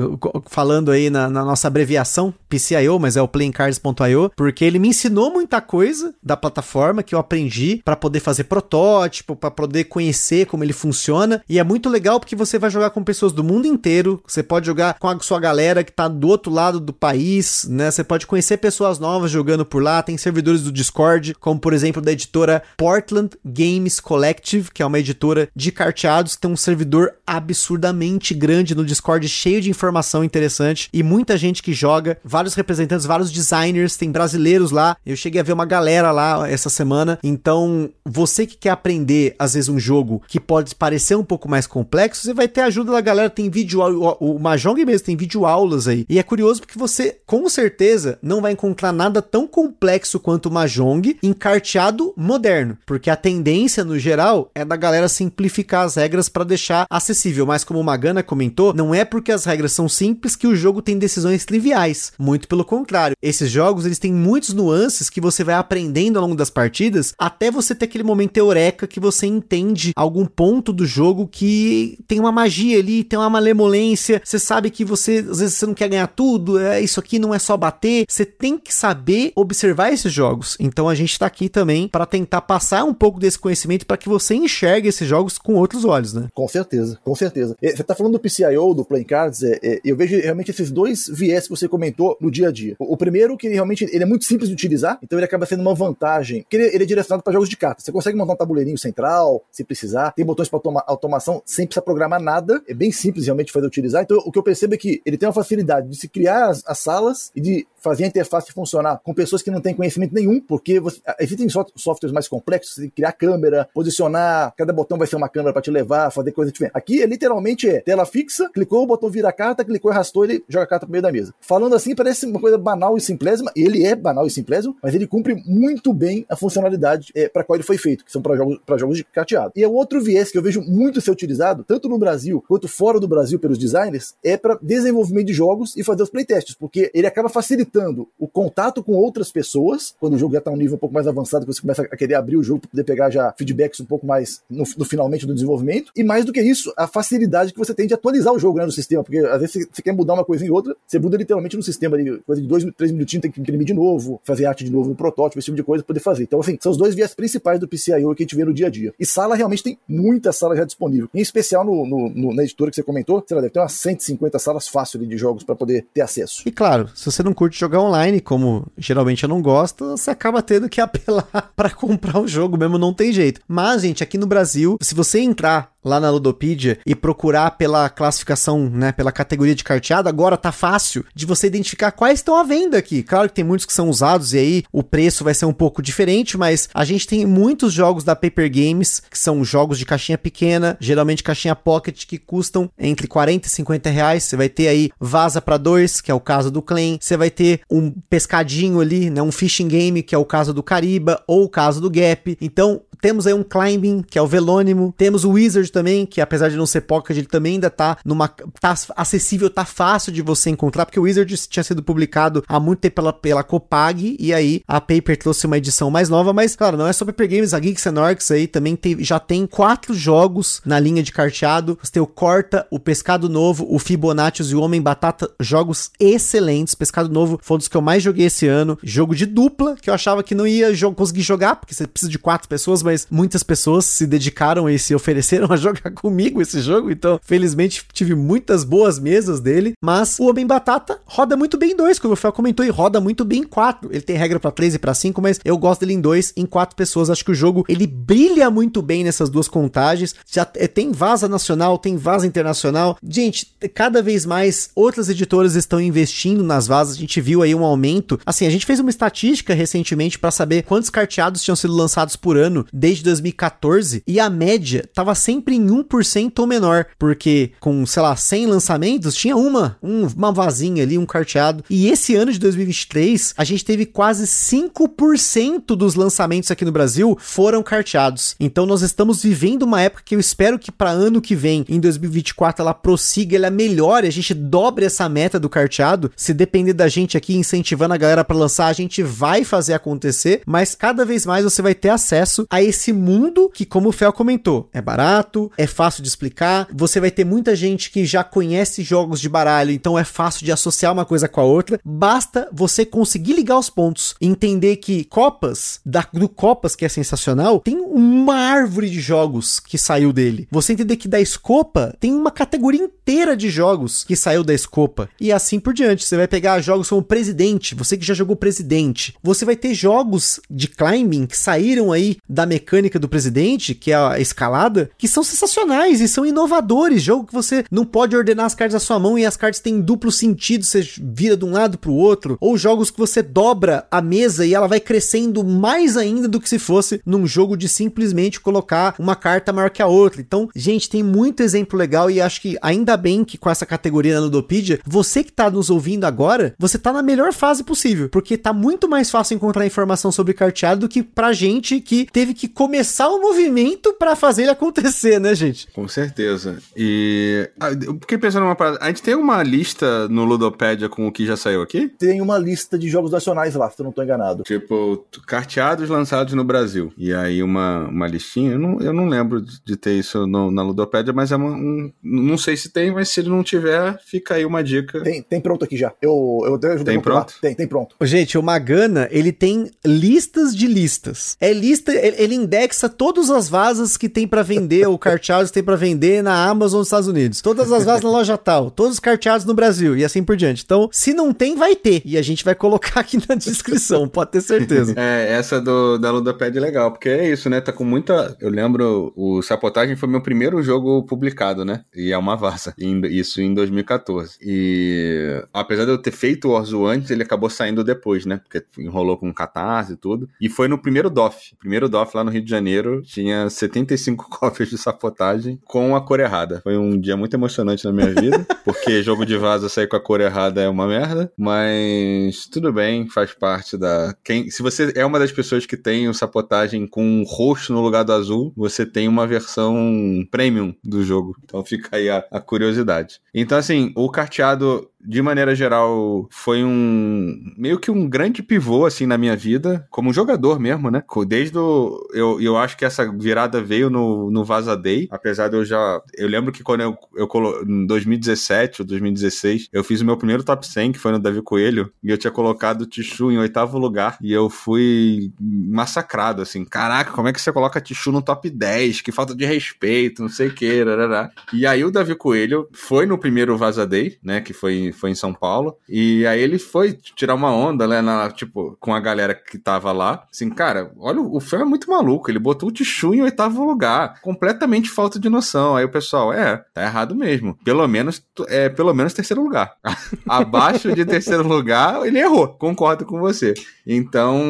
falando 0.48 0.91
aí 0.91 1.10
na, 1.10 1.30
na, 1.30 1.46
nossa 1.46 1.68
abreviação, 1.68 2.34
PCIO, 2.50 3.00
mas 3.00 3.16
é 3.16 3.22
o 3.22 3.28
playingcards.io, 3.28 4.32
porque 4.36 4.66
ele 4.66 4.78
me 4.78 4.89
ensinou 4.89 5.32
muita 5.32 5.62
coisa 5.62 6.14
da 6.22 6.36
plataforma 6.36 7.02
que 7.02 7.16
eu 7.16 7.20
aprendi 7.20 7.82
para 7.84 7.96
poder 7.96 8.20
fazer 8.20 8.43
protótipo, 8.43 9.36
para 9.36 9.50
poder 9.50 9.86
conhecer 9.86 10.46
como 10.46 10.64
ele 10.64 10.74
funciona, 10.74 11.41
e 11.48 11.58
é 11.58 11.64
muito 11.64 11.89
legal 11.89 12.20
porque 12.20 12.36
você 12.36 12.60
vai 12.60 12.70
jogar 12.70 12.89
com 12.89 13.04
pessoas 13.04 13.32
do 13.32 13.43
mundo 13.43 13.66
inteiro, 13.66 14.22
você 14.28 14.43
pode 14.43 14.66
jogar 14.66 15.00
com 15.00 15.08
a 15.08 15.20
sua 15.20 15.39
galera 15.39 15.84
que 15.84 15.91
tá 15.91 16.08
do 16.08 16.28
outro 16.28 16.52
lado 16.52 16.80
do 16.80 16.91
país, 16.91 17.66
né? 17.70 17.89
Você 17.89 18.04
pode 18.04 18.28
conhecer 18.28 18.58
pessoas 18.58 19.00
novas 19.00 19.32
jogando 19.32 19.66
por 19.66 19.82
lá, 19.82 20.04
tem 20.04 20.18
servidores 20.18 20.62
do 20.62 20.72
Discord, 20.72 21.34
como 21.36 21.60
por 21.60 21.74
exemplo 21.74 22.02
da 22.02 22.12
editora 22.12 22.62
Portland 22.76 23.30
Games 23.46 24.00
Collective, 24.00 24.72
que 24.72 24.84
é 24.84 24.86
uma 24.86 25.00
editora 25.00 25.48
de 25.56 25.72
carteados, 25.72 26.36
que 26.36 26.41
tem 26.41 26.52
um 26.52 26.58
servidor 26.58 27.14
absurdo 27.26 27.85
absurdamente 27.86 28.34
grande 28.34 28.74
no 28.74 28.86
Discord, 28.86 29.28
cheio 29.28 29.62
de 29.62 29.70
informação 29.70 30.24
interessante 30.24 30.90
e 30.92 31.04
muita 31.04 31.38
gente 31.38 31.62
que 31.62 31.74
joga, 31.74 32.18
vários 32.24 32.54
representantes, 32.56 33.06
vários 33.06 33.32
designers, 33.32 33.96
tem 33.96 34.12
brasileiros 34.12 34.72
lá. 34.72 34.98
Eu 35.06 35.16
cheguei 35.16 35.40
a 35.40 35.44
ver 35.44 35.54
uma 35.54 35.66
galera 35.66 36.12
lá 36.12 36.50
essa 36.50 36.70
semana. 36.70 37.20
Então, 37.24 37.90
você 38.04 38.48
que 38.48 38.58
quer 38.58 38.70
aprender, 38.70 39.36
às 39.38 39.54
vezes, 39.54 39.70
um 39.70 39.80
jogo 39.80 40.22
que 40.28 40.40
pode 40.40 40.74
parecer 40.74 41.16
um 41.16 41.24
pouco 41.24 41.50
mais 41.50 41.68
complexo, 41.68 42.24
você 42.24 42.34
vai 42.34 42.48
ter 42.48 42.62
ajuda 42.62 42.92
da 42.92 43.02
galera. 43.02 43.30
Tem 43.30 43.50
vídeo, 43.50 43.82
o, 43.82 44.40
Mahjong 44.40 44.84
mesmo 44.86 45.06
tem 45.06 45.18
vídeo 45.18 45.46
aulas 45.46 45.88
aí. 45.88 46.06
E 46.10 46.18
é 46.18 46.24
curioso 46.24 46.62
porque 46.62 46.80
você, 46.80 47.18
com 47.26 47.48
certeza, 47.50 48.18
não 48.22 48.42
vai 48.42 48.54
encontrar 48.54 48.92
nada 48.92 49.22
tão 49.22 49.46
complexo 49.48 50.20
quanto 50.20 50.48
o 50.48 50.52
Mahjong 50.52 51.18
em 51.22 51.34
carteado 51.34 52.14
moderno. 52.16 52.78
Porque 52.86 53.10
a 53.10 53.16
tendência, 53.16 53.84
no 53.84 54.00
geral, 54.00 54.50
é 54.56 54.64
da 54.64 54.76
galera 54.76 55.08
simplificar 55.08 55.86
as 55.86 55.96
regras 55.96 56.30
para 56.30 56.44
deixar 56.44 56.86
acessível. 56.90 57.46
Mas 57.46 57.64
como 57.64 57.74
o 57.80 57.84
Magana 57.84 58.23
comentou, 58.23 58.73
não 58.73 58.93
é 58.93 59.05
porque 59.05 59.32
as 59.32 59.45
regras 59.45 59.71
são 59.71 59.88
simples 59.88 60.36
que 60.36 60.47
o 60.47 60.55
jogo 60.55 60.82
tem 60.82 60.97
decisões 60.97 61.45
triviais. 61.45 62.13
Muito 62.17 62.47
pelo 62.47 62.65
contrário. 62.65 63.15
Esses 63.21 63.49
jogos, 63.49 63.86
eles 63.86 63.99
têm 63.99 64.13
muitos 64.13 64.53
nuances 64.53 65.09
que 65.09 65.21
você 65.21 65.43
vai 65.43 65.55
aprendendo 65.55 66.17
ao 66.17 66.23
longo 66.23 66.36
das 66.36 66.49
partidas, 66.49 67.13
até 67.17 67.49
você 67.51 67.73
ter 67.73 67.86
aquele 67.86 68.03
momento 68.03 68.38
eureka 68.38 68.88
que 68.88 68.99
você 68.99 69.26
entende 69.26 69.91
algum 69.95 70.26
ponto 70.26 70.71
do 70.71 70.86
jogo 70.86 71.28
que 71.28 71.99
tem 72.07 72.19
uma 72.19 72.32
magia 72.32 72.80
ali, 72.80 73.03
tem 73.03 73.17
uma 73.17 73.30
malemolência, 73.30 74.21
você 74.23 74.39
sabe 74.39 74.69
que 74.69 74.86
você, 74.86 75.26
às 75.30 75.39
vezes 75.39 75.55
você 75.55 75.65
não 75.65 75.73
quer 75.73 75.89
ganhar 75.89 76.07
tudo, 76.07 76.59
é, 76.59 76.82
isso 76.82 76.99
aqui 76.99 77.19
não 77.19 77.34
é 77.34 77.39
só 77.39 77.55
bater, 77.57 78.05
você 78.07 78.26
tem 78.26 78.57
que 78.57 78.73
saber 78.73 79.32
observar 79.36 79.91
esses 79.91 80.11
jogos. 80.11 80.55
Então 80.59 80.88
a 80.89 80.95
gente 80.95 81.17
tá 81.17 81.26
aqui 81.26 81.49
também 81.49 81.88
para 81.88 82.05
tentar 82.05 82.41
passar 82.41 82.84
um 82.84 82.93
pouco 82.93 83.19
desse 83.19 83.39
conhecimento 83.39 83.86
para 83.86 83.97
que 83.97 84.09
você 84.09 84.36
enxergue 84.36 84.88
esses 84.88 85.07
jogos 85.07 85.38
com 85.38 85.55
outros 85.55 85.86
olhos, 85.86 86.13
né? 86.13 86.28
Com 86.34 86.47
certeza, 86.47 86.99
com 87.03 87.15
certeza. 87.15 87.55
Você 87.72 87.84
tá 87.84 87.95
falando 87.95 88.13
do 88.13 88.20
PCIO, 88.20 88.74
do 88.74 88.86
Playing 88.86 89.03
Cards, 89.03 89.43
é, 89.43 89.59
é, 89.63 89.82
eu 89.84 89.95
vejo 89.95 90.18
realmente 90.18 90.51
esses 90.51 90.72
dois 90.72 91.07
viés 91.07 91.43
que 91.43 91.49
você 91.49 91.68
comentou 91.68 92.18
no 92.20 92.30
dia 92.30 92.49
a 92.49 92.51
dia. 92.51 92.76
O, 92.80 92.93
o 92.93 92.97
primeiro, 92.97 93.38
que 93.38 93.47
realmente 93.47 93.86
ele 93.91 94.03
é 94.03 94.05
muito 94.05 94.26
simples 94.26 94.49
de 94.49 94.53
utilizar, 94.53 94.97
então 95.01 95.18
ele 95.18 95.26
acaba 95.26 95.45
sendo 95.45 95.61
uma 95.61 95.74
vantagem, 95.74 96.41
porque 96.43 96.57
ele, 96.57 96.76
ele 96.76 96.84
é 96.84 96.88
direcionado 96.88 97.23
para 97.23 97.34
jogos 97.34 97.49
de 97.49 97.57
cartas. 97.57 97.84
Você 97.84 97.91
consegue 97.91 98.18
montar 98.18 98.34
um 98.34 98.38
tabuleirinho 98.38 98.77
central, 98.77 99.44
se 99.52 99.64
precisar, 99.64 100.11
tem 100.11 100.26
botões 100.26 100.49
para 100.49 100.57
automa 100.57 100.84
automação 100.88 101.41
sem 101.45 101.65
precisar 101.65 101.84
programar 101.84 102.22
nada, 102.22 102.61
é 102.68 102.73
bem 102.73 102.91
simples 102.91 103.26
realmente 103.26 103.52
fazer 103.52 103.68
utilizar. 103.68 104.03
Então 104.03 104.18
o 104.26 104.31
que 104.31 104.40
eu 104.40 104.44
percebo 104.44 104.73
é 104.73 104.77
que 104.77 105.02
ele 105.06 105.18
tem 105.18 105.27
uma 105.27 105.34
facilidade 105.34 105.90
de 105.90 105.95
se 105.95 106.07
criar 106.07 106.49
as, 106.49 106.64
as 106.65 106.80
salas 106.80 107.31
e 107.35 107.41
de 107.41 107.68
fazer 107.86 108.06
a 108.06 108.07
interface 108.07 108.52
funcionar 108.52 108.99
com 109.03 109.14
pessoas 109.14 109.44
que 109.44 109.52
não 109.52 109.62
têm 109.62 109.76
conhecimento 109.76 110.12
nenhum, 110.12 110.41
porque 110.41 110.80
você, 110.80 110.99
existem 111.20 111.48
softwares 111.49 112.12
mais 112.12 112.28
complexos, 112.28 112.84
criar 112.95 113.12
câmera, 113.12 113.70
posicionar, 113.76 114.52
cada 114.57 114.74
botão 114.74 114.98
vai 114.98 115.06
ser 115.06 115.16
uma 115.16 115.30
câmera 115.30 115.53
para 115.53 115.62
te 115.62 115.70
levar, 115.70 116.10
fazer 116.10 116.32
coisa 116.32 116.52
diferente. 116.52 116.74
Aqui 116.74 117.03
é 117.03 117.06
literalmente 117.06 117.70
é 117.70 117.82
tela 117.82 118.03
fixa, 118.07 118.49
clicou, 118.52 118.82
o 118.82 118.88
botão 118.88 119.07
vira 119.07 119.30
a 119.30 119.32
carta, 119.32 119.64
clicou 119.64 119.91
arrastou, 119.91 120.26
ele 120.26 120.44
joga 120.49 120.66
a 120.66 120.68
carta 120.68 120.88
pro 120.88 120.91
meio 120.91 121.03
da 121.03 121.12
mesa. 121.12 121.32
Falando 121.40 121.76
assim, 121.76 121.94
parece 121.94 122.26
uma 122.26 122.40
coisa 122.40 122.57
banal 122.57 122.98
e 122.98 123.02
simplésima, 123.02 123.52
ele 123.56 123.86
é 123.86 123.95
banal 123.95 124.26
e 124.26 124.32
simplésimo, 124.32 124.76
mas 124.82 124.95
ele 124.95 125.06
cumpre 125.06 125.36
muito 125.45 125.94
bem 125.94 126.26
a 126.28 126.36
funcionalidade 126.36 127.12
é, 127.14 127.30
para 127.30 127.44
qual 127.44 127.56
ele 127.56 127.64
foi 127.64 127.78
feito, 127.78 128.03
que 128.03 128.12
são 128.12 128.22
para 128.22 128.36
jogos, 128.36 128.60
jogos 128.78 128.98
de 128.98 129.03
carteado. 129.03 129.52
E 129.56 129.64
é 129.64 129.68
outro 129.68 130.02
viés 130.02 130.32
que 130.32 130.38
eu 130.40 130.41
vejo 130.41 130.62
muito 130.62 131.02
ser 131.02 131.12
utilizado, 131.12 131.64
tanto 131.64 131.88
no 131.88 131.99
Brasil 131.99 132.44
quanto 132.48 132.68
fora 132.68 132.99
do 132.99 133.07
Brasil 133.07 133.38
pelos 133.38 133.60
designers, 133.60 134.16
é 134.24 134.36
para 134.36 134.57
desenvolvimento 134.60 135.28
de 135.28 135.34
jogos 135.34 135.78
e 135.78 135.84
fazer 135.84 136.02
os 136.02 136.10
playtests, 136.10 136.56
porque 136.56 136.90
ele 136.94 137.06
acaba 137.06 137.30
facilitando 137.30 137.74
o 138.19 138.27
contato 138.27 138.84
com 138.84 138.93
outras 138.93 139.31
pessoas, 139.31 139.95
quando 139.99 140.14
o 140.14 140.18
jogo 140.18 140.34
já 140.34 140.39
está 140.39 140.52
um 140.52 140.57
nível 140.57 140.76
um 140.76 140.80
pouco 140.80 140.93
mais 140.93 141.07
avançado, 141.07 141.45
que 141.45 141.53
você 141.53 141.61
começa 141.61 141.81
a 141.81 141.97
querer 141.97 142.15
abrir 142.15 142.38
o 142.38 142.43
jogo 142.43 142.61
para 142.61 142.69
poder 142.69 142.84
pegar 142.84 143.10
já 143.10 143.34
feedbacks 143.38 143.80
um 143.80 143.85
pouco 143.85 144.06
mais 144.06 144.41
no, 144.49 144.64
no, 144.77 144.85
finalmente 144.85 145.26
do 145.26 145.34
desenvolvimento, 145.34 145.91
e 145.95 146.03
mais 146.03 146.26
do 146.26 146.34
que 146.34 146.41
isso, 146.41 146.73
a 146.77 146.88
facilidade 146.88 147.53
que 147.53 147.60
você 147.60 147.73
tem 147.73 147.88
de 147.88 147.93
atualizar 147.93 148.34
o 148.34 148.39
jogo 148.39 148.57
né, 148.57 148.65
no 148.65 148.72
sistema, 148.72 149.03
porque 149.03 149.19
às 149.19 149.41
vezes 149.41 149.68
você 149.72 149.81
quer 149.81 149.93
mudar 149.93 150.14
uma 150.14 150.26
coisa 150.26 150.45
em 150.45 150.49
outra, 150.49 150.76
você 150.85 150.99
muda 150.99 151.18
literalmente 151.18 151.57
no 151.57 151.64
sistema 151.64 151.95
ali, 151.95 152.19
coisa 152.19 152.41
de 152.41 152.47
dois, 152.47 152.65
três 152.77 152.91
minutinhos, 152.91 153.22
tem 153.22 153.31
que 153.31 153.39
imprimir 153.39 153.65
de 153.65 153.73
novo, 153.73 154.19
fazer 154.23 154.45
arte 154.45 154.64
de 154.64 154.72
novo 154.72 154.89
no 154.89 154.95
protótipo, 154.95 155.39
esse 155.39 155.45
tipo 155.45 155.57
de 155.57 155.64
coisa, 155.64 155.84
poder 155.84 155.99
fazer. 155.99 156.23
Então, 156.23 156.39
assim, 156.39 156.57
são 156.61 156.72
os 156.72 156.77
dois 156.77 156.95
viés 156.95 157.14
principais 157.14 157.60
do 157.60 157.68
PCIO 157.68 158.14
que 158.15 158.23
a 158.23 158.26
gente 158.26 158.35
vê 158.35 158.45
no 158.45 158.53
dia 158.53 158.68
a 158.68 158.69
dia. 158.69 158.93
E 158.99 159.06
sala 159.06 159.35
realmente 159.35 159.64
tem 159.64 159.77
muita 159.88 160.31
sala 160.31 160.56
já 160.56 160.64
disponível. 160.64 161.10
Em 161.14 161.22
especial 161.22 161.64
no, 161.64 161.85
no, 161.85 162.10
no 162.10 162.34
na 162.34 162.43
editora 162.43 162.69
que 162.69 162.76
você 162.76 162.84
comentou, 162.84 163.23
sei 163.27 163.35
lá, 163.35 163.41
deve 163.41 163.53
ter 163.53 163.60
umas 163.60 163.73
150 163.73 164.39
salas 164.39 164.68
fácil 164.68 164.99
de 164.99 165.18
jogos 165.18 165.43
para 165.43 165.56
poder 165.56 165.85
ter 165.93 166.02
acesso. 166.02 166.43
E 166.45 166.52
claro, 166.52 166.89
se 166.93 167.06
você 167.06 167.23
não 167.23 167.34
curte 167.34 167.57
jogar 167.66 167.82
online, 167.82 168.22
como 168.22 168.68
geralmente 168.78 169.24
eu 169.24 169.30
não 169.30 169.42
gosto, 169.42 169.98
você 169.98 170.12
acaba 170.12 170.42
tendo 170.42 170.70
que 170.70 170.80
apelar 170.82 171.52
para 171.56 171.70
comprar 171.70 172.20
o 172.20 172.28
jogo 172.28 172.58
mesmo, 172.58 172.78
não 172.78 172.94
tem 172.94 173.12
jeito. 173.12 173.42
Mas, 173.48 173.82
gente, 173.82 174.04
aqui 174.04 174.18
no 174.18 174.28
Brasil, 174.28 174.78
se 174.82 174.96
você 174.96 175.20
entrar 175.20 175.72
lá 175.86 175.99
na 175.99 176.10
Ludopedia 176.10 176.80
e 176.86 176.95
procurar 176.95 177.52
pela 177.52 177.88
classificação, 177.90 178.70
né, 178.70 178.91
pela 178.91 179.12
categoria 179.12 179.56
de 179.56 179.64
carteado, 179.64 180.10
agora 180.10 180.36
tá 180.36 180.52
fácil 180.52 181.06
de 181.14 181.26
você 181.26 181.48
identificar 181.48 181.91
quais 181.91 182.20
estão 182.20 182.36
à 182.36 182.44
venda 182.44 182.78
aqui. 182.78 183.03
Claro 183.03 183.30
que 183.30 183.36
tem 183.36 183.45
muitos 183.45 183.66
que 183.66 183.74
são 183.74 183.90
usados 183.90 184.34
e 184.34 184.38
aí 184.40 184.64
o 184.72 184.82
preço 184.82 185.24
vai 185.24 185.34
ser 185.34 185.45
um 185.45 185.53
pouco 185.53 185.82
diferente, 185.82 186.38
mas 186.38 186.68
a 186.74 186.84
gente 186.84 187.07
tem 187.07 187.26
muitos 187.26 187.72
jogos 187.72 188.03
da 188.03 188.16
Paper 188.16 188.52
Games, 188.52 189.02
que 189.10 189.18
são 189.18 189.44
jogos 189.44 189.78
de 189.78 189.86
caixinha 189.86 190.18
pequena, 190.18 190.76
geralmente 190.80 191.24
caixinha 191.24 191.56
pocket, 191.56 192.06
que 192.06 192.18
custam 192.18 192.70
entre 192.78 193.07
40 193.07 193.48
e 193.48 193.49
50 193.49 193.90
reais. 193.90 194.24
Você 194.24 194.36
vai 194.36 194.49
ter 194.49 194.68
aí 194.68 194.90
Vaza 194.99 195.41
para 195.41 195.57
dois, 195.57 196.02
que 196.02 196.12
é 196.12 196.14
o 196.14 196.20
caso 196.20 196.49
do 196.49 196.62
Clan. 196.62 196.98
Você 196.99 197.16
vai 197.16 197.30
ter 197.30 197.62
um 197.70 197.91
pescadinho 198.10 198.80
ali, 198.80 199.10
né, 199.10 199.22
um 199.22 199.32
fishing 199.32 199.68
game, 199.68 200.02
que 200.02 200.16
é 200.16 200.18
o 200.18 200.26
caso 200.26 200.53
do 200.53 200.64
Cariba, 200.64 201.22
ou 201.28 201.44
o 201.44 201.49
caso 201.49 201.80
do 201.80 201.90
Gap. 201.90 202.38
Então, 202.41 202.82
temos 203.06 203.27
aí 203.27 203.36
um 203.36 203.44
Climbing, 203.44 204.02
que 204.02 204.18
é 204.18 204.22
o 204.22 204.26
Velônimo. 204.26 204.91
Temos 204.98 205.23
o 205.23 205.34
Wizard 205.34 205.72
também, 205.72 206.07
que 206.07 206.19
apesar 206.19 206.49
de 206.49 206.56
não 206.56 206.65
ser 206.65 206.82
pocket, 206.82 207.15
ele 207.15 207.27
também 207.27 207.53
ainda 207.53 207.69
tá 207.69 207.99
numa. 208.03 208.27
tá 208.27 208.73
acessível, 208.95 209.48
tá 209.48 209.64
fácil 209.64 210.11
de 210.11 210.23
você 210.23 210.49
encontrar, 210.49 210.88
porque 210.88 210.99
o 210.99 211.03
Wizard 211.03 211.38
tinha 211.48 211.64
sido 211.64 211.84
publicado 211.84 212.44
há 212.48 212.60
muito 212.60 212.80
tempo 212.80 212.95
pela, 212.95 213.14
pela 213.14 213.44
Copag, 213.44 214.18
e 214.19 214.34
aí 214.34 214.64
a 214.68 214.82
Paper 214.82 215.18
trouxe 215.19 215.45
uma 215.45 215.60
edição 215.60 215.91
mais 215.91 216.10
nova, 216.10 216.34
mas 216.34 216.56
claro, 216.56 216.77
não 216.77 216.88
é 216.88 216.94
só 216.94 217.06
Paper 217.06 217.30
Games, 217.30 217.53
a 217.53 217.60
Geeks 217.60 217.86
and 217.86 218.02
Orcs 218.02 218.32
aí 218.32 218.48
também 218.48 218.76
tem, 218.76 219.03
já 219.03 219.19
tem 219.19 219.45
quatro 219.45 219.94
jogos 219.94 220.60
na 220.65 220.80
linha 220.80 221.03
de 221.03 221.11
carteado. 221.11 221.77
Você 221.84 221.91
tem 221.91 222.02
o 222.02 222.07
Corta, 222.07 222.65
o 222.72 222.80
Pescado 222.80 223.30
Novo, 223.30 223.68
o 223.69 223.77
Fibonacci 223.77 224.41
e 224.41 224.56
o 224.56 224.61
Homem 224.61 224.82
Batata, 224.82 225.30
jogos 225.40 225.91
excelentes. 225.99 226.73
Pescado 226.73 227.10
Novo 227.10 227.40
foi 227.44 227.53
um 227.53 227.57
dos 227.60 227.68
que 227.68 227.77
eu 227.77 227.82
mais 227.82 228.02
joguei 228.02 228.26
esse 228.26 228.48
ano. 228.48 228.80
Jogo 228.82 229.14
de 229.14 229.27
dupla, 229.27 229.76
que 229.80 229.91
eu 229.91 229.94
achava 229.94 230.23
que 230.23 230.34
não 230.34 230.48
ia 230.48 230.72
conseguir 230.95 231.22
jogar, 231.22 231.57
porque 231.57 231.76
você 231.76 231.86
precisa 231.86 232.11
de 232.11 232.18
quatro 232.18 232.49
pessoas, 232.49 232.82
mas 232.82 232.94
mas 232.95 233.07
muitas 233.11 233.43
pessoas 233.43 233.85
se 233.85 234.07
dedicaram 234.07 234.69
e 234.69 234.80
se 234.80 234.95
ofereceram 234.95 235.51
a 235.51 235.57
jogar 235.57 235.91
comigo 235.91 236.41
esse 236.41 236.61
jogo, 236.61 236.89
então 236.89 237.19
felizmente 237.22 237.84
tive 237.91 238.15
muitas 238.15 238.63
boas 238.63 238.97
mesas 238.97 239.41
dele, 239.41 239.73
mas 239.81 240.17
o 240.19 240.30
Homem 240.30 240.47
Batata 240.47 240.99
roda 241.05 241.35
muito 241.35 241.57
bem 241.57 241.72
em 241.72 241.76
dois, 241.76 241.99
como 241.99 242.13
o 242.13 242.17
Fel 242.17 242.31
comentou, 242.31 242.65
e 242.65 242.69
roda 242.69 243.01
muito 243.01 243.26
bem 243.26 243.41
em 243.41 243.43
quatro. 243.43 243.89
Ele 243.91 244.01
tem 244.01 244.15
regra 244.15 244.39
para 244.39 244.51
três 244.51 244.73
e 244.73 244.80
para 244.80 244.93
cinco, 244.93 245.22
mas 245.22 245.39
eu 245.43 245.57
gosto 245.57 245.81
dele 245.81 245.93
em 245.93 246.01
dois, 246.01 246.31
em 246.38 246.45
quatro 246.45 246.76
pessoas. 246.76 247.09
Acho 247.09 247.26
que 247.26 247.31
o 247.31 247.35
jogo 247.35 247.65
ele 247.67 247.85
brilha 247.85 248.49
muito 248.49 248.81
bem 248.81 249.03
nessas 249.03 249.30
duas 249.30 249.47
contagens. 249.47 250.15
Já 250.31 250.47
é, 250.55 250.67
tem 250.67 250.91
vaza 250.91 251.27
nacional, 251.27 251.77
tem 251.77 251.97
vaza 251.97 252.26
internacional. 252.26 252.97
Gente, 253.07 253.47
cada 253.73 254.01
vez 254.01 254.26
mais 254.26 254.69
outras 254.76 255.09
editoras 255.09 255.55
estão 255.55 255.81
investindo 255.81 256.43
nas 256.43 256.67
vazas. 256.67 256.95
A 256.95 256.99
gente 256.99 257.19
viu 257.19 257.41
aí 257.41 257.53
um 257.53 257.65
aumento. 257.65 258.19
Assim, 258.26 258.45
a 258.45 258.49
gente 258.49 258.65
fez 258.65 258.80
uma 258.80 258.89
estatística 258.89 259.53
recentemente 259.53 260.17
para 260.17 260.31
saber 260.31 260.63
quantos 260.63 260.89
carteados 260.89 261.43
tinham 261.43 261.55
sido 261.55 261.73
lançados 261.73 262.15
por 262.15 262.38
ano 262.38 262.65
desde 262.76 263.03
2014 263.06 264.03
e 264.06 264.19
a 264.19 264.30
média 264.30 264.84
tava 264.93 265.15
sempre 265.15 265.56
em 265.56 265.65
1% 265.65 266.34
ou 266.39 266.45
menor, 266.45 266.88
porque 266.99 267.52
com, 267.60 267.85
sei 267.85 268.02
lá, 268.02 268.15
100 268.15 268.47
lançamentos, 268.47 269.15
tinha 269.15 269.38
uma, 269.38 269.77
um, 269.81 270.06
uma 270.07 270.31
vazinha 270.31 270.84
ali, 270.84 270.97
um 270.97 271.06
carteado. 271.06 271.64
E 271.69 271.88
esse 271.88 272.15
ano 272.15 272.31
de 272.31 272.39
2023, 272.39 273.34
a 273.38 273.43
gente 273.43 273.64
teve 273.64 273.85
quase 273.85 274.26
5% 274.26 275.68
dos 275.76 275.95
lançamentos 275.95 276.52
aqui 276.52 276.65
no 276.65 276.72
Brasil 276.72 277.18
foram 277.19 277.64
carteados. 277.64 278.35
Então 278.39 278.65
nós 278.65 278.81
estamos 278.81 279.23
vivendo 279.23 279.64
uma 279.64 279.81
época 279.81 280.03
que 280.03 280.15
eu 280.15 280.19
espero 280.19 280.60
que 280.60 280.72
para 280.72 280.89
ano 280.89 281.22
que 281.22 281.35
vem, 281.35 281.65
em 281.69 281.80
2024, 281.80 282.61
ela 282.61 282.73
prossiga, 282.73 283.35
ela 283.35 283.49
melhore, 283.49 284.07
a 284.07 284.11
gente 284.11 284.34
dobre 284.34 284.85
essa 284.85 285.07
meta 285.07 285.39
do 285.39 285.49
carteado. 285.49 286.11
Se 286.15 286.34
depender 286.34 286.73
da 286.73 286.88
gente 286.88 287.15
aqui 287.15 287.35
incentivando 287.35 287.93
a 287.93 287.97
galera 287.97 288.23
para 288.23 288.35
lançar, 288.35 288.68
a 288.68 288.73
gente 288.73 289.02
vai 289.02 289.43
fazer 289.43 289.73
acontecer, 289.73 290.41
mas 290.45 290.76
cada 290.76 291.06
vez 291.06 291.26
mais 291.26 291.43
você 291.43 291.61
vai 291.61 291.73
ter 291.73 291.89
acesso 291.89 292.45
a 292.49 292.65
esse 292.66 292.92
mundo 292.92 293.50
que, 293.54 293.66
como 293.66 293.90
o 293.90 293.92
Fel 293.92 294.12
comentou, 294.12 294.70
é 294.74 294.82
barato, 294.82 295.52
é 295.58 295.68
fácil 295.68 296.02
de 296.02 296.10
explicar. 296.10 296.68
Você 296.74 297.00
vai 297.00 297.12
ter 297.12 297.24
muita 297.24 297.56
gente 297.56 297.92
que 297.92 298.06
já 298.06 298.24
conhece 298.24 298.84
jogos 298.84 299.22
de 299.22 299.30
baralho, 299.30 299.72
então 299.72 299.98
é 299.98 300.04
fácil 300.04 300.46
de 300.46 300.52
associar 300.52 300.92
uma 300.92 301.06
coisa 301.06 301.28
com 301.28 301.42
a 301.42 301.44
outra. 301.44 301.80
Basta 301.84 302.50
você 302.52 302.86
conseguir 302.86 303.34
ligar 303.34 303.58
os 303.58 303.70
pontos, 303.70 304.16
entender 304.20 304.78
que 304.78 305.04
Copas, 305.06 305.80
da, 305.86 306.08
do 306.12 306.28
Copas, 306.28 306.76
que 306.76 306.86
é 306.86 306.90
sensacional, 306.90 307.60
tem 307.60 307.78
uma 307.78 308.36
árvore 308.36 308.90
de 308.90 309.00
jogos 309.00 309.60
que 309.60 309.78
saiu 309.78 310.12
dele. 310.12 310.48
Você 310.52 310.74
entender 310.74 310.98
que 310.98 311.08
da 311.08 311.20
Escopa 311.20 311.96
tem 312.00 312.14
uma 312.14 312.32
categoria 312.32 312.82
inteira 312.82 313.36
de 313.36 313.50
jogos 313.50 314.04
que 314.04 314.16
saiu 314.16 314.44
da 314.44 314.54
Escopa. 314.54 315.10
E 315.20 315.32
assim 315.32 315.60
por 315.60 315.74
diante. 315.74 316.06
Você 316.06 316.18
vai 316.18 316.28
pegar 316.28 316.60
jogos 316.62 316.90
como 316.90 317.04
Presidente, 317.04 317.76
você 317.76 317.98
que 317.98 318.06
já 318.06 318.14
jogou 318.14 318.36
Presidente. 318.36 319.16
Você 319.24 319.46
vai 319.46 319.56
ter 319.56 319.74
jogos 319.74 320.40
de 320.50 320.68
climbing 320.68 321.26
que 321.26 321.38
saíram 321.38 321.92
aí 321.92 322.18
da 322.28 322.46
mecânica 322.56 322.98
do 322.98 323.10
presidente, 323.10 323.76
que 323.76 323.91
é 323.91 323.95
a 323.95 324.19
escalada, 324.19 324.90
que 324.98 325.07
são 325.07 325.23
sensacionais 325.23 325.99
e 325.99 326.07
são 326.07 326.26
inovadores. 326.26 327.03
Jogo 327.03 327.27
que 327.27 327.34
você 327.34 327.65
não 327.69 327.84
pode 327.84 328.15
ordenar 328.15 328.45
as 328.45 328.56
cartas 328.56 328.76
à 328.76 328.80
sua 328.80 328.98
mão 328.98 329.19
e 329.19 329.26
as 329.26 329.36
cartas 329.36 329.60
têm 329.60 329.82
duplo 329.82 330.11
sentido, 330.11 330.64
você 330.64 330.88
vira 331.02 331.36
de 331.36 331.44
um 331.44 331.52
lado 331.52 331.77
pro 331.77 331.94
outro. 331.94 332.38
Ou 332.40 332.57
jogos 332.57 332.90
que 332.90 332.98
você 332.98 333.22
dobra 333.22 333.86
a 333.91 334.02
mesa 334.02 334.45
e 334.45 334.53
ela 334.53 334.68
vai 334.68 334.80
crescendo 334.80 335.44
mais 335.44 335.98
ainda 335.98 336.27
do 336.27 336.40
que 336.40 336.48
se 336.48 336.57
fosse 336.57 337.02
num 337.06 337.27
jogo 337.27 337.57
de 337.57 337.68
simplesmente 337.68 338.40
colocar 338.40 338.95
uma 338.98 339.15
carta 339.15 339.52
maior 339.52 339.69
que 339.69 339.82
a 339.82 339.88
outra. 339.88 340.22
Então, 340.22 340.48
gente, 340.56 340.90
tem 340.90 341.03
muito 341.03 341.44
exemplo 341.44 341.77
legal 341.77 342.10
e 342.10 342.22
acho 342.22 342.41
que 342.41 342.57
ainda 342.61 342.95
bem 342.95 343.26
que 343.26 343.38
com 343.38 343.49
essa 343.49 343.65
categoria 343.65 344.15
na 344.15 344.22
Ludopedia, 344.22 344.80
você 344.86 345.23
que 345.23 345.32
tá 345.32 345.49
nos 345.52 345.69
ouvindo 345.69 346.06
agora, 346.06 346.56
você 346.57 346.77
tá 346.77 346.94
na 346.94 347.03
melhor 347.03 347.34
fase 347.34 347.64
possível, 347.64 348.07
porque 348.10 348.38
tá 348.38 348.53
muito 348.53 348.88
mais 348.88 349.11
fácil 349.11 349.36
encontrar 349.36 349.65
informação 349.65 350.11
sobre 350.11 350.34
carteado 350.34 350.82
do 350.82 350.90
que 350.90 351.03
pra 351.03 351.34
gente 351.34 351.82
que 351.82 352.07
teve 352.11 352.34
que 352.34 352.44
começar 352.47 353.09
o 353.09 353.22
movimento 353.22 353.93
para 353.93 354.15
fazer 354.15 354.43
ele 354.43 354.51
acontecer, 354.51 355.19
né, 355.19 355.34
gente? 355.35 355.67
Com 355.72 355.88
certeza. 355.88 356.57
E 356.76 357.49
ah, 357.59 357.72
eu 357.72 357.93
fiquei 357.93 358.17
pensando 358.17 358.43
numa 358.43 358.55
parada. 358.55 358.77
A 358.81 358.88
gente 358.88 359.01
tem 359.01 359.15
uma 359.15 359.41
lista 359.43 360.07
no 360.09 360.23
Ludopédia 360.23 360.89
com 360.89 361.07
o 361.07 361.11
que 361.11 361.26
já 361.26 361.38
saiu 361.38 361.61
aqui? 361.61 361.88
Tem 361.88 362.22
uma 362.22 362.38
lista 362.38 362.77
de 362.77 362.88
jogos 362.89 363.11
nacionais 363.11 363.55
lá, 363.55 363.69
se 363.69 363.81
eu 363.81 363.85
não 363.85 363.91
tô 363.91 364.03
enganado. 364.03 364.43
Tipo, 364.43 365.05
carteados 365.26 365.89
lançados 365.89 366.34
no 366.34 366.43
Brasil. 366.43 366.91
E 366.97 367.13
aí 367.13 367.41
uma, 367.41 367.88
uma 367.88 368.07
listinha. 368.07 368.53
Eu 368.53 368.59
não, 368.59 368.80
eu 368.81 368.93
não 368.93 369.07
lembro 369.07 369.41
de 369.41 369.76
ter 369.76 369.93
isso 369.93 370.26
no, 370.27 370.51
na 370.51 370.63
Ludopédia, 370.63 371.13
mas 371.13 371.31
é 371.31 371.35
uma, 371.35 371.51
um. 371.51 371.91
Não 372.03 372.38
sei 372.38 372.57
se 372.57 372.69
tem, 372.69 372.91
mas 372.91 373.09
se 373.09 373.19
ele 373.19 373.30
não 373.30 373.43
tiver, 373.43 373.99
fica 374.05 374.35
aí 374.35 374.45
uma 374.45 374.63
dica. 374.63 375.01
Tem, 375.01 375.22
tem 375.22 375.41
pronto 375.41 375.65
aqui 375.65 375.77
já. 375.77 375.93
Eu, 376.01 376.41
eu, 376.45 376.69
eu 376.69 376.84
Tem 376.84 376.99
pronto? 376.99 377.35
Tem, 377.41 377.55
tem 377.55 377.67
pronto. 377.67 377.95
Gente, 378.01 378.38
o 378.38 378.43
Magana, 378.43 379.07
ele 379.11 379.31
tem 379.31 379.72
listas 379.85 380.55
de 380.55 380.67
listas. 380.67 381.38
É 381.39 381.53
lista, 381.53 381.91
ele, 381.93 382.15
ele 382.19 382.35
indexa 382.36 382.90
todas 382.90 383.30
as 383.30 383.49
vasas 383.49 383.98
que 383.98 384.10
tem 384.10 384.28
para 384.28 384.44
vender, 384.44 384.88
ou 384.88 384.98
carteados 384.98 385.49
que 385.49 385.56
tem 385.56 385.64
para 385.64 385.76
vender 385.76 386.22
na 386.22 386.48
Amazon 386.48 386.80
dos 386.80 386.88
Estados 386.88 387.07
Unidos. 387.07 387.41
Todas 387.41 387.72
as 387.72 387.86
vasas 387.86 388.03
na 388.03 388.10
loja 388.10 388.38
tal, 388.38 388.70
todos 388.70 388.94
os 388.94 388.99
carteados 388.99 389.45
no 389.45 389.53
Brasil 389.53 389.95
e 389.95 390.03
assim 390.03 390.24
por 390.24 390.36
diante. 390.36 390.64
Então, 390.64 390.90
se 390.91 391.14
não 391.14 391.34
tem, 391.34 391.56
vai 391.56 391.76
ter. 391.76 392.02
E 392.06 392.18
a 392.18 392.22
gente 392.22 392.44
vai 392.44 392.56
colocar 392.56 392.99
aqui 392.99 393.18
na 393.28 393.36
descrição, 393.36 394.07
pode 394.07 394.32
ter 394.32 394.41
certeza. 394.41 394.94
É, 395.06 395.34
essa 395.34 395.60
do, 395.60 395.98
da 395.98 396.10
Ludopad 396.10 396.56
é 396.56 396.60
legal, 396.60 396.91
porque 396.91 397.10
é 397.10 397.30
isso, 397.32 397.49
né? 397.49 397.60
Tá 397.60 397.72
com 397.72 397.84
muita. 397.84 398.36
Eu 398.40 398.49
lembro, 398.49 399.12
o 399.16 399.41
Sapotagem 399.41 399.95
foi 399.95 400.07
meu 400.07 400.22
primeiro 400.22 400.62
jogo 400.64 401.03
publicado, 401.03 401.66
né? 401.66 401.84
E 401.94 402.12
é 402.12 402.18
uma 402.18 402.36
vaza. 402.36 402.74
Isso 403.10 403.41
em 403.41 403.53
2014. 403.53 404.38
E 404.41 405.44
apesar 405.53 405.86
de 405.86 405.91
eu 405.91 405.98
ter 405.98 406.12
feito 406.12 406.48
o 406.48 406.52
Orzo 406.52 406.86
antes, 406.86 407.12
ele 407.12 407.24
acabou 407.24 407.49
saindo 407.49 407.84
depois, 407.84 408.26
né? 408.26 408.38
Porque 408.38 408.64
enrolou 408.80 409.18
com 409.18 409.34
catarse 409.34 409.94
e 409.94 409.98
tudo. 409.98 410.30
E 410.40 410.49
foi 410.49 410.68
no 410.68 410.78
primeiro 410.78 411.10
DOF. 411.10 411.56
Primeiro 411.60 411.90
DOF 411.90 412.16
lá 412.16 412.24
no 412.26 412.31
Rio 412.31 412.43
de 412.43 412.49
Janeiro 412.49 413.02
tinha 413.02 413.49
75 413.49 414.27
cópias 414.39 414.69
de 414.69 414.77
Sapotagem 414.77 415.60
com 415.64 415.95
a 415.95 416.02
cor 416.02 416.19
errada. 416.19 416.61
Foi 416.64 416.77
um 416.77 416.99
dia 416.99 417.15
muito 417.15 417.35
emocionante 417.35 417.85
na 417.85 417.91
minha 417.91 418.14
vida, 418.14 418.45
porque 418.65 419.03
jogo 419.03 419.26
de 419.26 419.38
vaza 419.38 419.69
sair 419.69 419.88
com 419.88 419.95
a 419.95 419.99
cor 419.99 420.19
errada 420.19 420.61
é 420.61 420.68
uma 420.68 420.88
merda, 420.88 421.31
mas 421.38 422.47
tudo 422.47 422.73
bem, 422.73 423.07
faz 423.07 423.34
parte 423.34 423.77
da. 423.77 424.15
Quem, 424.23 424.49
se 424.49 424.61
você 424.61 424.91
é 424.95 425.06
uma 425.06 425.19
das 425.19 425.31
pessoas 425.31 425.65
que 425.65 425.77
tem 425.77 426.07
o 426.10 426.14
sapotagem 426.14 426.88
com 426.88 427.03
um 427.03 427.23
roxo 427.23 427.72
no 427.72 427.81
lugar 427.81 428.03
do 428.03 428.14
azul, 428.14 428.53
você 428.56 428.85
tem 428.85 429.07
uma 429.07 429.27
versão 429.27 430.26
premium 430.31 430.73
do 430.84 431.03
jogo. 431.03 431.35
Então 431.43 431.64
fica 431.64 431.95
aí 431.95 432.10
a, 432.10 432.26
a 432.31 432.39
curiosidade. 432.39 433.19
Então, 433.34 433.57
assim, 433.57 433.91
o 433.95 434.10
carteado 434.10 434.89
de 435.07 435.22
maneira 435.22 435.53
geral, 435.53 436.27
foi 436.31 436.64
um 436.64 437.53
meio 437.57 437.80
que 437.80 437.91
um 437.91 438.10
grande 438.10 438.41
pivô 438.41 438.85
assim 438.85 439.06
na 439.06 439.18
minha 439.18 439.35
vida, 439.35 439.85
como 439.89 440.11
jogador 440.11 440.60
mesmo, 440.60 440.89
né? 440.89 441.03
Desde 441.27 441.57
o, 441.57 442.07
eu, 442.16 442.42
eu 442.42 442.58
acho 442.58 442.78
que 442.78 442.86
essa 442.86 443.12
virada 443.12 443.62
veio 443.62 443.90
no, 443.90 444.32
no 444.32 444.44
Vaza 444.44 444.76
Day, 444.76 445.08
apesar 445.12 445.48
de 445.50 445.58
eu 445.58 445.66
já. 445.66 446.02
Eu 446.18 446.28
lembro 446.28 446.52
que 446.52 446.64
quando 446.64 446.82
eu, 446.82 446.98
eu 447.16 447.28
colo, 447.28 447.64
em 447.68 447.86
2017 447.86 448.82
ou 448.82 448.88
2016, 448.88 449.70
eu 449.72 449.84
fiz 449.84 450.02
o 450.02 450.06
meu 450.06 450.18
primeiro 450.18 450.44
top 450.44 450.66
100, 450.66 450.94
que 450.94 451.00
foi 451.00 451.12
no 451.12 451.20
Davi 451.20 451.42
Coelho, 451.42 451.92
e 452.04 452.10
eu 452.10 452.18
tinha 452.18 452.32
colocado 452.32 452.82
o 452.82 452.86
Tichu 452.86 453.32
em 453.32 453.38
oitavo 453.38 453.78
lugar, 453.78 454.18
e 454.22 454.32
eu 454.32 454.50
fui 454.50 455.32
massacrado, 455.40 456.42
assim. 456.42 456.66
Caraca, 456.66 457.12
como 457.12 457.28
é 457.28 457.34
que 457.34 457.42
você 457.42 457.52
coloca 457.52 457.82
Tichu 457.82 458.12
no 458.12 458.22
top 458.22 458.50
10? 458.50 459.02
Que 459.02 459.12
falta 459.12 459.36
de 459.36 459.46
respeito, 459.46 460.22
não 460.22 460.30
sei 460.30 460.48
o 460.48 460.54
que, 460.54 460.84
rarará. 460.84 461.32
E 461.54 461.66
aí 461.66 461.84
o 461.84 461.92
Davi 461.92 462.16
Coelho 462.16 462.68
foi 462.74 463.06
no 463.06 463.18
primeiro 463.18 463.58
Vaza 463.58 463.86
Day, 463.86 464.18
né? 464.24 464.42
Que 464.42 464.54
foi 464.54 464.92
foi 464.92 465.12
em 465.12 465.16
São 465.16 465.34
Paulo. 465.34 465.78
E 465.88 466.26
aí 466.26 466.42
ele 466.42 466.58
foi 466.58 466.94
tirar 466.94 467.36
uma 467.36 467.54
onda, 467.54 467.88
né? 467.88 468.02
Na, 468.02 468.32
tipo, 468.32 468.76
com 468.80 468.94
a 468.94 469.00
galera 469.00 469.36
que 469.36 469.58
tava 469.58 469.92
lá. 469.92 470.26
Assim, 470.32 470.50
cara, 470.50 470.92
olha, 470.98 471.22
o 471.22 471.40
Fel 471.40 471.62
é 471.62 471.66
muito 471.66 471.90
maluco. 471.90 472.05
Ele 472.32 472.40
botou 472.40 472.69
o 472.69 472.72
Tichu 472.72 473.14
em 473.14 473.22
oitavo 473.22 473.65
lugar. 473.65 474.22
Completamente 474.22 474.90
falta 474.90 475.19
de 475.19 475.30
noção. 475.30 475.76
Aí 475.76 475.86
o 475.86 475.90
pessoal, 475.90 476.32
é, 476.32 476.64
tá 476.73 476.84
errado 476.84 477.15
mesmo. 477.15 477.57
Pelo 477.64 477.88
menos, 477.88 478.23
é, 478.48 478.69
pelo 478.69 478.94
menos 478.94 479.14
terceiro 479.14 479.44
lugar. 479.44 479.76
Abaixo 480.27 480.94
de 480.94 481.06
terceiro 481.06 481.48
lugar, 481.48 482.06
ele 482.06 482.19
errou. 482.19 482.48
Concordo 482.48 483.06
com 483.06 483.19
você. 483.19 483.53
Então, 483.86 484.41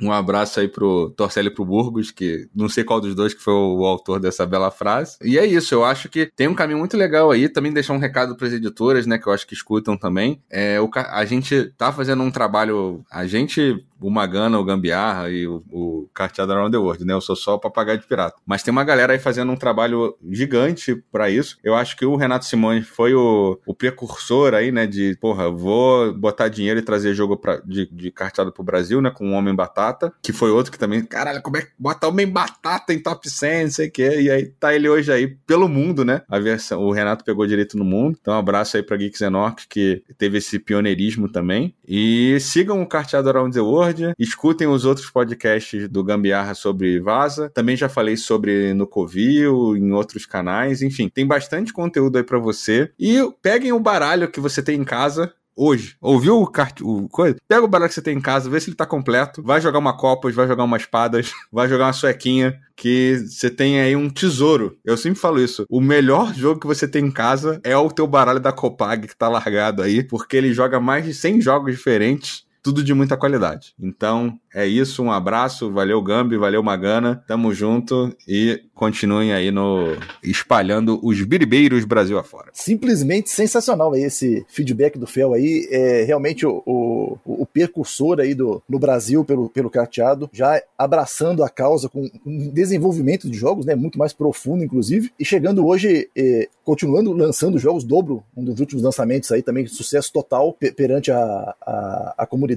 um 0.00 0.12
abraço 0.12 0.60
aí 0.60 0.68
pro 0.68 1.10
Torcelli 1.16 1.50
pro 1.50 1.64
Burgos, 1.64 2.10
que 2.10 2.48
não 2.54 2.68
sei 2.68 2.84
qual 2.84 3.00
dos 3.00 3.14
dois 3.14 3.32
que 3.34 3.42
foi 3.42 3.54
o, 3.54 3.84
autor 3.84 4.20
dessa 4.20 4.46
bela 4.46 4.70
frase. 4.70 5.16
E 5.22 5.38
é 5.38 5.46
isso, 5.46 5.74
eu 5.74 5.84
acho 5.84 6.08
que 6.08 6.30
tem 6.36 6.48
um 6.48 6.54
caminho 6.54 6.78
muito 6.78 6.96
legal 6.96 7.30
aí. 7.30 7.48
Também 7.48 7.72
deixar 7.72 7.94
um 7.94 7.98
recado 7.98 8.36
pras 8.36 8.52
editoras, 8.52 9.06
né? 9.06 9.18
Que 9.18 9.26
eu 9.26 9.32
acho 9.32 9.46
que 9.46 9.54
escutam 9.54 9.96
também. 9.96 10.40
É, 10.50 10.80
o, 10.80 10.90
a 10.94 11.24
gente 11.24 11.72
tá 11.76 11.92
fazendo 11.92 12.22
um 12.22 12.30
trabalho. 12.30 13.04
A 13.10 13.26
gente 13.26 13.84
o 14.08 14.10
Magana, 14.10 14.58
o 14.58 14.64
Gambiarra 14.64 15.30
e 15.30 15.46
o, 15.46 15.62
o 15.70 16.08
Carteado 16.14 16.52
Around 16.52 16.72
the 16.72 16.78
World, 16.78 17.04
né? 17.04 17.12
Eu 17.12 17.20
sou 17.20 17.36
só 17.36 17.54
o 17.54 17.58
papagaio 17.58 17.98
de 17.98 18.06
pirata. 18.06 18.36
Mas 18.46 18.62
tem 18.62 18.72
uma 18.72 18.84
galera 18.84 19.12
aí 19.12 19.18
fazendo 19.18 19.52
um 19.52 19.56
trabalho 19.56 20.16
gigante 20.30 20.94
para 21.10 21.30
isso. 21.30 21.58
Eu 21.62 21.74
acho 21.74 21.96
que 21.96 22.04
o 22.04 22.16
Renato 22.16 22.44
Simões 22.44 22.86
foi 22.86 23.14
o, 23.14 23.58
o 23.66 23.74
precursor 23.74 24.54
aí, 24.54 24.72
né? 24.72 24.86
De, 24.86 25.16
porra, 25.20 25.50
vou 25.50 26.12
botar 26.14 26.48
dinheiro 26.48 26.78
e 26.80 26.82
trazer 26.82 27.14
jogo 27.14 27.36
pra, 27.36 27.60
de, 27.64 27.88
de 27.90 28.10
carteado 28.10 28.52
pro 28.52 28.62
Brasil, 28.62 29.00
né? 29.00 29.10
Com 29.10 29.30
o 29.30 29.34
Homem 29.34 29.54
Batata, 29.54 30.12
que 30.22 30.32
foi 30.32 30.50
outro 30.50 30.72
que 30.72 30.78
também, 30.78 31.04
caralho, 31.04 31.42
como 31.42 31.56
é 31.56 31.62
que 31.62 31.72
bota 31.78 32.08
Homem 32.08 32.26
Batata 32.26 32.92
em 32.92 32.98
top 32.98 33.28
100, 33.28 33.64
não 33.64 33.70
sei 33.70 33.88
o 33.88 33.92
quê. 33.92 34.20
E 34.20 34.30
aí 34.30 34.46
tá 34.46 34.74
ele 34.74 34.88
hoje 34.88 35.12
aí 35.12 35.26
pelo 35.46 35.68
mundo, 35.68 36.04
né? 36.04 36.22
A 36.28 36.38
versão, 36.38 36.82
o 36.82 36.92
Renato 36.92 37.24
pegou 37.24 37.46
direito 37.46 37.76
no 37.76 37.84
mundo. 37.84 38.16
Então, 38.20 38.34
um 38.34 38.38
abraço 38.38 38.76
aí 38.76 38.82
pra 38.82 38.96
Geeks 38.96 39.20
Enoch, 39.20 39.66
que 39.68 40.02
teve 40.18 40.38
esse 40.38 40.58
pioneirismo 40.58 41.30
também. 41.30 41.74
E 41.86 42.38
sigam 42.40 42.80
o 42.82 42.86
Carteado 42.86 43.28
Around 43.28 43.54
the 43.54 43.60
World 43.60 43.91
escutem 44.18 44.66
os 44.66 44.84
outros 44.84 45.10
podcasts 45.10 45.88
do 45.88 46.04
Gambiarra 46.04 46.54
sobre 46.54 47.00
Vaza. 47.00 47.50
Também 47.50 47.76
já 47.76 47.88
falei 47.88 48.16
sobre 48.16 48.74
no 48.74 48.86
Covil, 48.86 49.76
em 49.76 49.92
outros 49.92 50.26
canais. 50.26 50.82
Enfim, 50.82 51.08
tem 51.08 51.26
bastante 51.26 51.72
conteúdo 51.72 52.16
aí 52.16 52.24
para 52.24 52.38
você. 52.38 52.90
E 52.98 53.18
peguem 53.40 53.72
o 53.72 53.80
baralho 53.80 54.30
que 54.30 54.40
você 54.40 54.62
tem 54.62 54.80
em 54.80 54.84
casa, 54.84 55.32
hoje. 55.56 55.96
Ouviu 56.00 56.40
o, 56.40 56.46
cart... 56.46 56.80
o 56.80 57.08
coisa? 57.08 57.36
Pega 57.46 57.64
o 57.64 57.68
baralho 57.68 57.88
que 57.88 57.94
você 57.94 58.02
tem 58.02 58.16
em 58.16 58.20
casa, 58.20 58.50
vê 58.50 58.60
se 58.60 58.70
ele 58.70 58.76
tá 58.76 58.86
completo. 58.86 59.42
Vai 59.42 59.60
jogar 59.60 59.78
uma 59.78 59.96
copas, 59.96 60.34
vai 60.34 60.46
jogar 60.46 60.64
uma 60.64 60.76
espadas, 60.76 61.32
vai 61.52 61.68
jogar 61.68 61.86
uma 61.86 61.92
suequinha, 61.92 62.58
que 62.76 63.18
você 63.26 63.50
tem 63.50 63.80
aí 63.80 63.94
um 63.94 64.10
tesouro. 64.10 64.76
Eu 64.84 64.96
sempre 64.96 65.20
falo 65.20 65.40
isso. 65.40 65.66
O 65.68 65.80
melhor 65.80 66.34
jogo 66.34 66.60
que 66.60 66.66
você 66.66 66.88
tem 66.88 67.06
em 67.06 67.10
casa 67.10 67.60
é 67.64 67.76
o 67.76 67.90
teu 67.90 68.06
baralho 68.06 68.40
da 68.40 68.52
Copag 68.52 69.06
que 69.06 69.16
tá 69.16 69.28
largado 69.28 69.82
aí, 69.82 70.02
porque 70.02 70.36
ele 70.36 70.52
joga 70.52 70.80
mais 70.80 71.04
de 71.04 71.14
100 71.14 71.40
jogos 71.40 71.72
diferentes 71.72 72.44
tudo 72.62 72.84
de 72.84 72.94
muita 72.94 73.16
qualidade. 73.16 73.74
Então, 73.80 74.38
é 74.54 74.66
isso, 74.66 75.02
um 75.02 75.10
abraço, 75.10 75.72
valeu 75.72 76.00
Gambi, 76.02 76.36
valeu 76.36 76.62
Magana, 76.62 77.22
tamo 77.26 77.52
junto 77.52 78.14
e 78.28 78.62
continuem 78.74 79.32
aí 79.32 79.50
no 79.50 79.96
espalhando 80.22 81.00
os 81.02 81.20
biribeiros 81.22 81.84
Brasil 81.84 82.18
afora. 82.18 82.50
Simplesmente 82.52 83.30
sensacional 83.30 83.92
aí 83.92 84.02
esse 84.02 84.44
feedback 84.48 84.98
do 84.98 85.06
Fel 85.06 85.32
aí, 85.32 85.66
é 85.70 86.04
realmente 86.04 86.46
o, 86.46 86.62
o, 86.66 87.18
o 87.24 87.46
precursor 87.46 88.20
aí 88.20 88.34
do, 88.34 88.62
no 88.68 88.78
Brasil 88.78 89.24
pelo, 89.24 89.48
pelo 89.48 89.70
carteado, 89.70 90.28
já 90.32 90.60
abraçando 90.76 91.42
a 91.42 91.48
causa 91.48 91.88
com 91.88 92.10
desenvolvimento 92.52 93.28
de 93.30 93.36
jogos, 93.36 93.64
né, 93.64 93.74
muito 93.74 93.98
mais 93.98 94.12
profundo 94.12 94.62
inclusive, 94.62 95.10
e 95.18 95.24
chegando 95.24 95.66
hoje, 95.66 96.08
é, 96.16 96.48
continuando 96.64 97.12
lançando 97.12 97.58
jogos, 97.58 97.84
dobro, 97.84 98.22
um 98.36 98.44
dos 98.44 98.60
últimos 98.60 98.82
lançamentos 98.82 99.32
aí 99.32 99.42
também, 99.42 99.66
sucesso 99.66 100.12
total 100.12 100.56
perante 100.76 101.10
a, 101.10 101.54
a, 101.62 102.14
a 102.18 102.26
comunidade, 102.26 102.51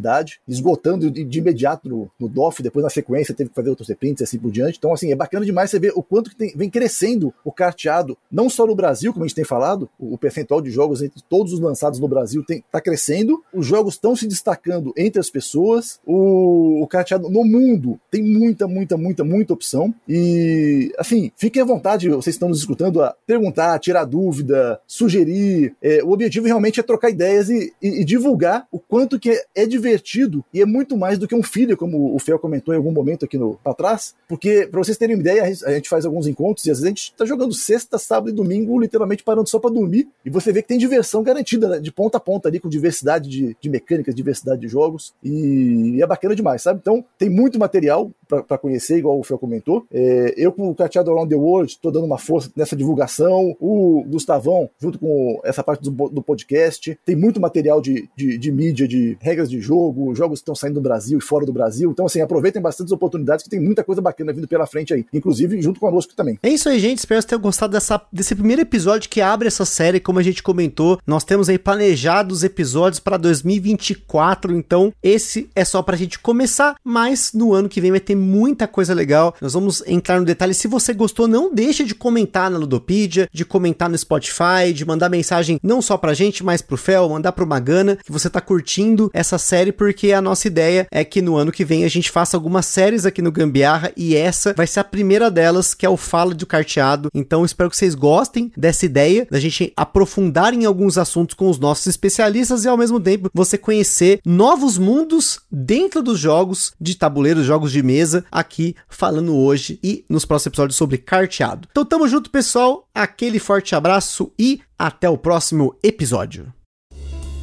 esgotando 0.47 1.09
de, 1.09 1.39
imediato 1.39 1.89
no, 1.89 2.11
no, 2.19 2.27
DOF, 2.27 2.61
depois 2.61 2.83
na 2.83 2.89
sequência 2.89 3.33
teve 3.33 3.49
que 3.49 3.55
fazer 3.55 3.69
outros 3.69 3.87
reprints 3.87 4.21
e 4.21 4.23
assim 4.23 4.39
por 4.39 4.51
diante. 4.51 4.77
Então, 4.77 4.93
assim, 4.93 5.11
é 5.11 5.15
bacana 5.15 5.45
demais 5.45 5.69
você 5.69 5.79
ver 5.79 5.93
o 5.95 6.03
quanto 6.03 6.29
que 6.29 6.35
tem, 6.35 6.53
vem 6.55 6.69
crescendo 6.69 7.33
o 7.43 7.51
carteado, 7.51 8.17
não 8.31 8.49
só 8.49 8.65
no 8.65 8.75
Brasil, 8.75 9.11
como 9.13 9.25
a 9.25 9.27
gente 9.27 9.35
tem 9.35 9.45
falado, 9.45 9.89
o, 9.99 10.13
o 10.13 10.17
percentual 10.17 10.61
de 10.61 10.69
jogos 10.69 11.01
entre 11.01 11.21
todos 11.29 11.53
os 11.53 11.59
lançados 11.59 11.99
no 11.99 12.07
Brasil 12.07 12.43
está 12.49 12.81
crescendo, 12.81 13.43
os 13.53 13.65
jogos 13.65 13.95
estão 13.95 14.15
se 14.15 14.27
destacando 14.27 14.93
entre 14.97 15.19
as 15.19 15.29
pessoas, 15.29 15.99
o, 16.05 16.81
o 16.81 16.87
carteado 16.87 17.29
no 17.29 17.43
mundo 17.43 17.99
tem 18.09 18.23
muita, 18.23 18.67
muita, 18.67 18.97
muita, 18.97 19.23
muita 19.23 19.53
opção. 19.53 19.93
E, 20.07 20.93
assim, 20.97 21.31
fiquem 21.35 21.61
à 21.61 21.65
vontade, 21.65 22.09
vocês 22.09 22.35
estão 22.35 22.49
nos 22.49 22.59
escutando, 22.59 23.01
a 23.01 23.15
perguntar, 23.25 23.79
tirar 23.79 24.05
dúvida, 24.05 24.79
sugerir. 24.87 25.75
É, 25.81 26.03
o 26.03 26.11
objetivo 26.11 26.47
realmente 26.47 26.79
é 26.79 26.83
trocar 26.83 27.09
ideias 27.09 27.49
e, 27.49 27.73
e, 27.81 28.01
e 28.01 28.03
divulgar 28.03 28.67
o 28.71 28.79
quanto 28.79 29.19
que 29.19 29.31
é, 29.31 29.43
é 29.55 29.65
divertido 29.65 29.84
divertido 29.85 30.43
e 30.53 30.61
é 30.61 30.65
muito 30.65 30.97
mais 30.97 31.17
do 31.17 31.27
que 31.27 31.35
um 31.35 31.43
filho, 31.43 31.77
como 31.77 32.15
o 32.15 32.19
Fel 32.19 32.39
comentou 32.39 32.73
em 32.73 32.77
algum 32.77 32.91
momento 32.91 33.25
aqui 33.25 33.37
no 33.37 33.55
pra 33.63 33.73
trás, 33.73 34.15
porque 34.27 34.67
para 34.69 34.79
vocês 34.79 34.97
terem 34.97 35.15
uma 35.15 35.21
ideia, 35.21 35.43
a 35.43 35.71
gente 35.71 35.89
faz 35.89 36.05
alguns 36.05 36.27
encontros 36.27 36.65
e 36.65 36.71
às 36.71 36.77
vezes 36.77 36.85
a 36.85 36.89
gente 36.89 37.13
tá 37.15 37.25
jogando 37.25 37.53
sexta, 37.53 37.97
sábado 37.97 38.29
e 38.29 38.33
domingo, 38.33 38.79
literalmente 38.79 39.23
parando 39.23 39.47
só 39.47 39.59
para 39.59 39.73
dormir, 39.73 40.07
e 40.25 40.29
você 40.29 40.51
vê 40.51 40.61
que 40.61 40.67
tem 40.67 40.77
diversão 40.77 41.23
garantida, 41.23 41.69
né? 41.69 41.79
de 41.79 41.91
ponta 41.91 42.17
a 42.17 42.19
ponta 42.19 42.49
ali, 42.49 42.59
com 42.59 42.69
diversidade 42.69 43.29
de, 43.29 43.55
de 43.59 43.69
mecânicas, 43.69 44.15
diversidade 44.15 44.61
de 44.61 44.67
jogos, 44.67 45.13
e 45.23 45.99
é 46.01 46.07
bacana 46.07 46.35
demais, 46.35 46.61
sabe? 46.61 46.79
Então 46.81 47.03
tem 47.17 47.29
muito 47.29 47.59
material 47.59 48.11
para 48.27 48.57
conhecer, 48.57 48.97
igual 48.97 49.19
o 49.19 49.23
Fel 49.23 49.37
comentou. 49.37 49.85
É, 49.91 50.33
eu 50.35 50.51
com 50.51 50.69
o 50.69 50.75
Cateado 50.75 51.11
Around 51.11 51.29
the 51.29 51.35
World 51.35 51.71
estou 51.71 51.91
dando 51.91 52.05
uma 52.05 52.17
força 52.17 52.51
nessa 52.55 52.75
divulgação, 52.75 53.55
o 53.59 54.03
Gustavão, 54.07 54.69
junto 54.79 54.97
com 54.97 55.39
essa 55.43 55.63
parte 55.63 55.83
do, 55.83 56.09
do 56.09 56.21
podcast, 56.21 56.97
tem 57.05 57.15
muito 57.15 57.39
material 57.39 57.79
de, 57.79 58.09
de, 58.15 58.37
de 58.37 58.51
mídia, 58.51 58.87
de 58.87 59.17
regras 59.19 59.49
de 59.49 59.59
jogo, 59.59 59.74
jogos 60.15 60.39
que 60.39 60.43
estão 60.43 60.55
saindo 60.55 60.75
do 60.75 60.81
Brasil 60.81 61.17
e 61.17 61.21
fora 61.21 61.45
do 61.45 61.53
Brasil. 61.53 61.89
Então, 61.91 62.05
assim, 62.05 62.21
aproveitem 62.21 62.61
bastante 62.61 62.87
as 62.87 62.91
oportunidades 62.91 63.43
que 63.43 63.49
tem 63.49 63.59
muita 63.59 63.83
coisa 63.83 64.01
bacana 64.01 64.33
vindo 64.33 64.47
pela 64.47 64.65
frente 64.65 64.93
aí, 64.93 65.05
inclusive 65.13 65.61
junto 65.61 65.79
conosco 65.79 66.13
também. 66.15 66.39
É 66.41 66.49
isso 66.49 66.69
aí, 66.69 66.79
gente. 66.79 66.99
Espero 66.99 67.21
que 67.21 67.27
tenham 67.27 67.41
gostado 67.41 67.73
dessa, 67.73 68.01
desse 68.11 68.35
primeiro 68.35 68.61
episódio 68.61 69.09
que 69.09 69.21
abre 69.21 69.47
essa 69.47 69.65
série. 69.65 69.99
Como 69.99 70.19
a 70.19 70.23
gente 70.23 70.43
comentou, 70.43 70.99
nós 71.05 71.23
temos 71.23 71.49
aí 71.49 71.57
planejados 71.57 72.43
episódios 72.43 72.99
para 72.99 73.17
2024. 73.17 74.55
Então, 74.55 74.93
esse 75.01 75.49
é 75.55 75.65
só 75.65 75.81
para 75.81 75.95
a 75.95 75.97
gente 75.97 76.19
começar, 76.19 76.75
mas 76.83 77.31
no 77.33 77.53
ano 77.53 77.69
que 77.69 77.81
vem 77.81 77.91
vai 77.91 77.99
ter 77.99 78.15
muita 78.15 78.67
coisa 78.67 78.93
legal. 78.93 79.35
Nós 79.41 79.53
vamos 79.53 79.83
entrar 79.87 80.19
no 80.19 80.25
detalhe. 80.25 80.53
Se 80.53 80.67
você 80.67 80.93
gostou, 80.93 81.27
não 81.27 81.53
deixe 81.53 81.83
de 81.83 81.95
comentar 81.95 82.49
na 82.49 82.57
Ludopedia, 82.57 83.27
de 83.31 83.45
comentar 83.45 83.89
no 83.89 83.97
Spotify, 83.97 84.73
de 84.73 84.85
mandar 84.85 85.09
mensagem 85.09 85.59
não 85.61 85.81
só 85.81 85.97
pra 85.97 86.13
gente, 86.13 86.43
mas 86.43 86.61
pro 86.61 86.77
Fel, 86.77 87.09
mandar 87.09 87.31
pro 87.31 87.47
Magana, 87.47 87.97
que 87.97 88.11
você 88.11 88.29
tá 88.29 88.41
curtindo 88.41 89.09
essa 89.13 89.37
série, 89.37 89.64
porque 89.71 90.11
a 90.11 90.21
nossa 90.21 90.47
ideia 90.47 90.87
é 90.91 91.03
que 91.03 91.21
no 91.21 91.35
ano 91.35 91.51
que 91.51 91.65
vem 91.65 91.83
a 91.83 91.89
gente 91.89 92.11
faça 92.11 92.35
algumas 92.37 92.65
séries 92.65 93.05
aqui 93.05 93.21
no 93.21 93.31
Gambiarra 93.31 93.91
e 93.95 94.15
essa 94.15 94.53
vai 94.53 94.67
ser 94.67 94.79
a 94.79 94.83
primeira 94.83 95.29
delas, 95.29 95.73
que 95.73 95.85
é 95.85 95.89
o 95.89 95.97
Fala 95.97 96.33
do 96.33 96.45
Carteado. 96.45 97.09
Então 97.13 97.45
espero 97.45 97.69
que 97.69 97.77
vocês 97.77 97.95
gostem 97.95 98.51
dessa 98.57 98.85
ideia, 98.85 99.27
da 99.29 99.39
gente 99.39 99.71
aprofundar 99.75 100.53
em 100.53 100.65
alguns 100.65 100.97
assuntos 100.97 101.35
com 101.35 101.49
os 101.49 101.59
nossos 101.59 101.87
especialistas 101.87 102.65
e 102.65 102.67
ao 102.67 102.77
mesmo 102.77 102.99
tempo 102.99 103.29
você 103.33 103.57
conhecer 103.57 104.19
novos 104.25 104.77
mundos 104.77 105.39
dentro 105.51 106.01
dos 106.01 106.19
jogos 106.19 106.73
de 106.79 106.95
tabuleiro, 106.95 107.43
jogos 107.43 107.71
de 107.71 107.81
mesa, 107.81 108.25
aqui 108.31 108.75
falando 108.89 109.35
hoje 109.35 109.79
e 109.83 110.05
nos 110.09 110.25
próximos 110.25 110.47
episódios 110.47 110.77
sobre 110.77 110.97
carteado. 110.97 111.67
Então 111.71 111.85
tamo 111.85 112.07
junto, 112.07 112.29
pessoal. 112.29 112.87
Aquele 112.93 113.39
forte 113.39 113.75
abraço 113.75 114.31
e 114.37 114.61
até 114.77 115.09
o 115.09 115.17
próximo 115.17 115.75
episódio. 115.83 116.53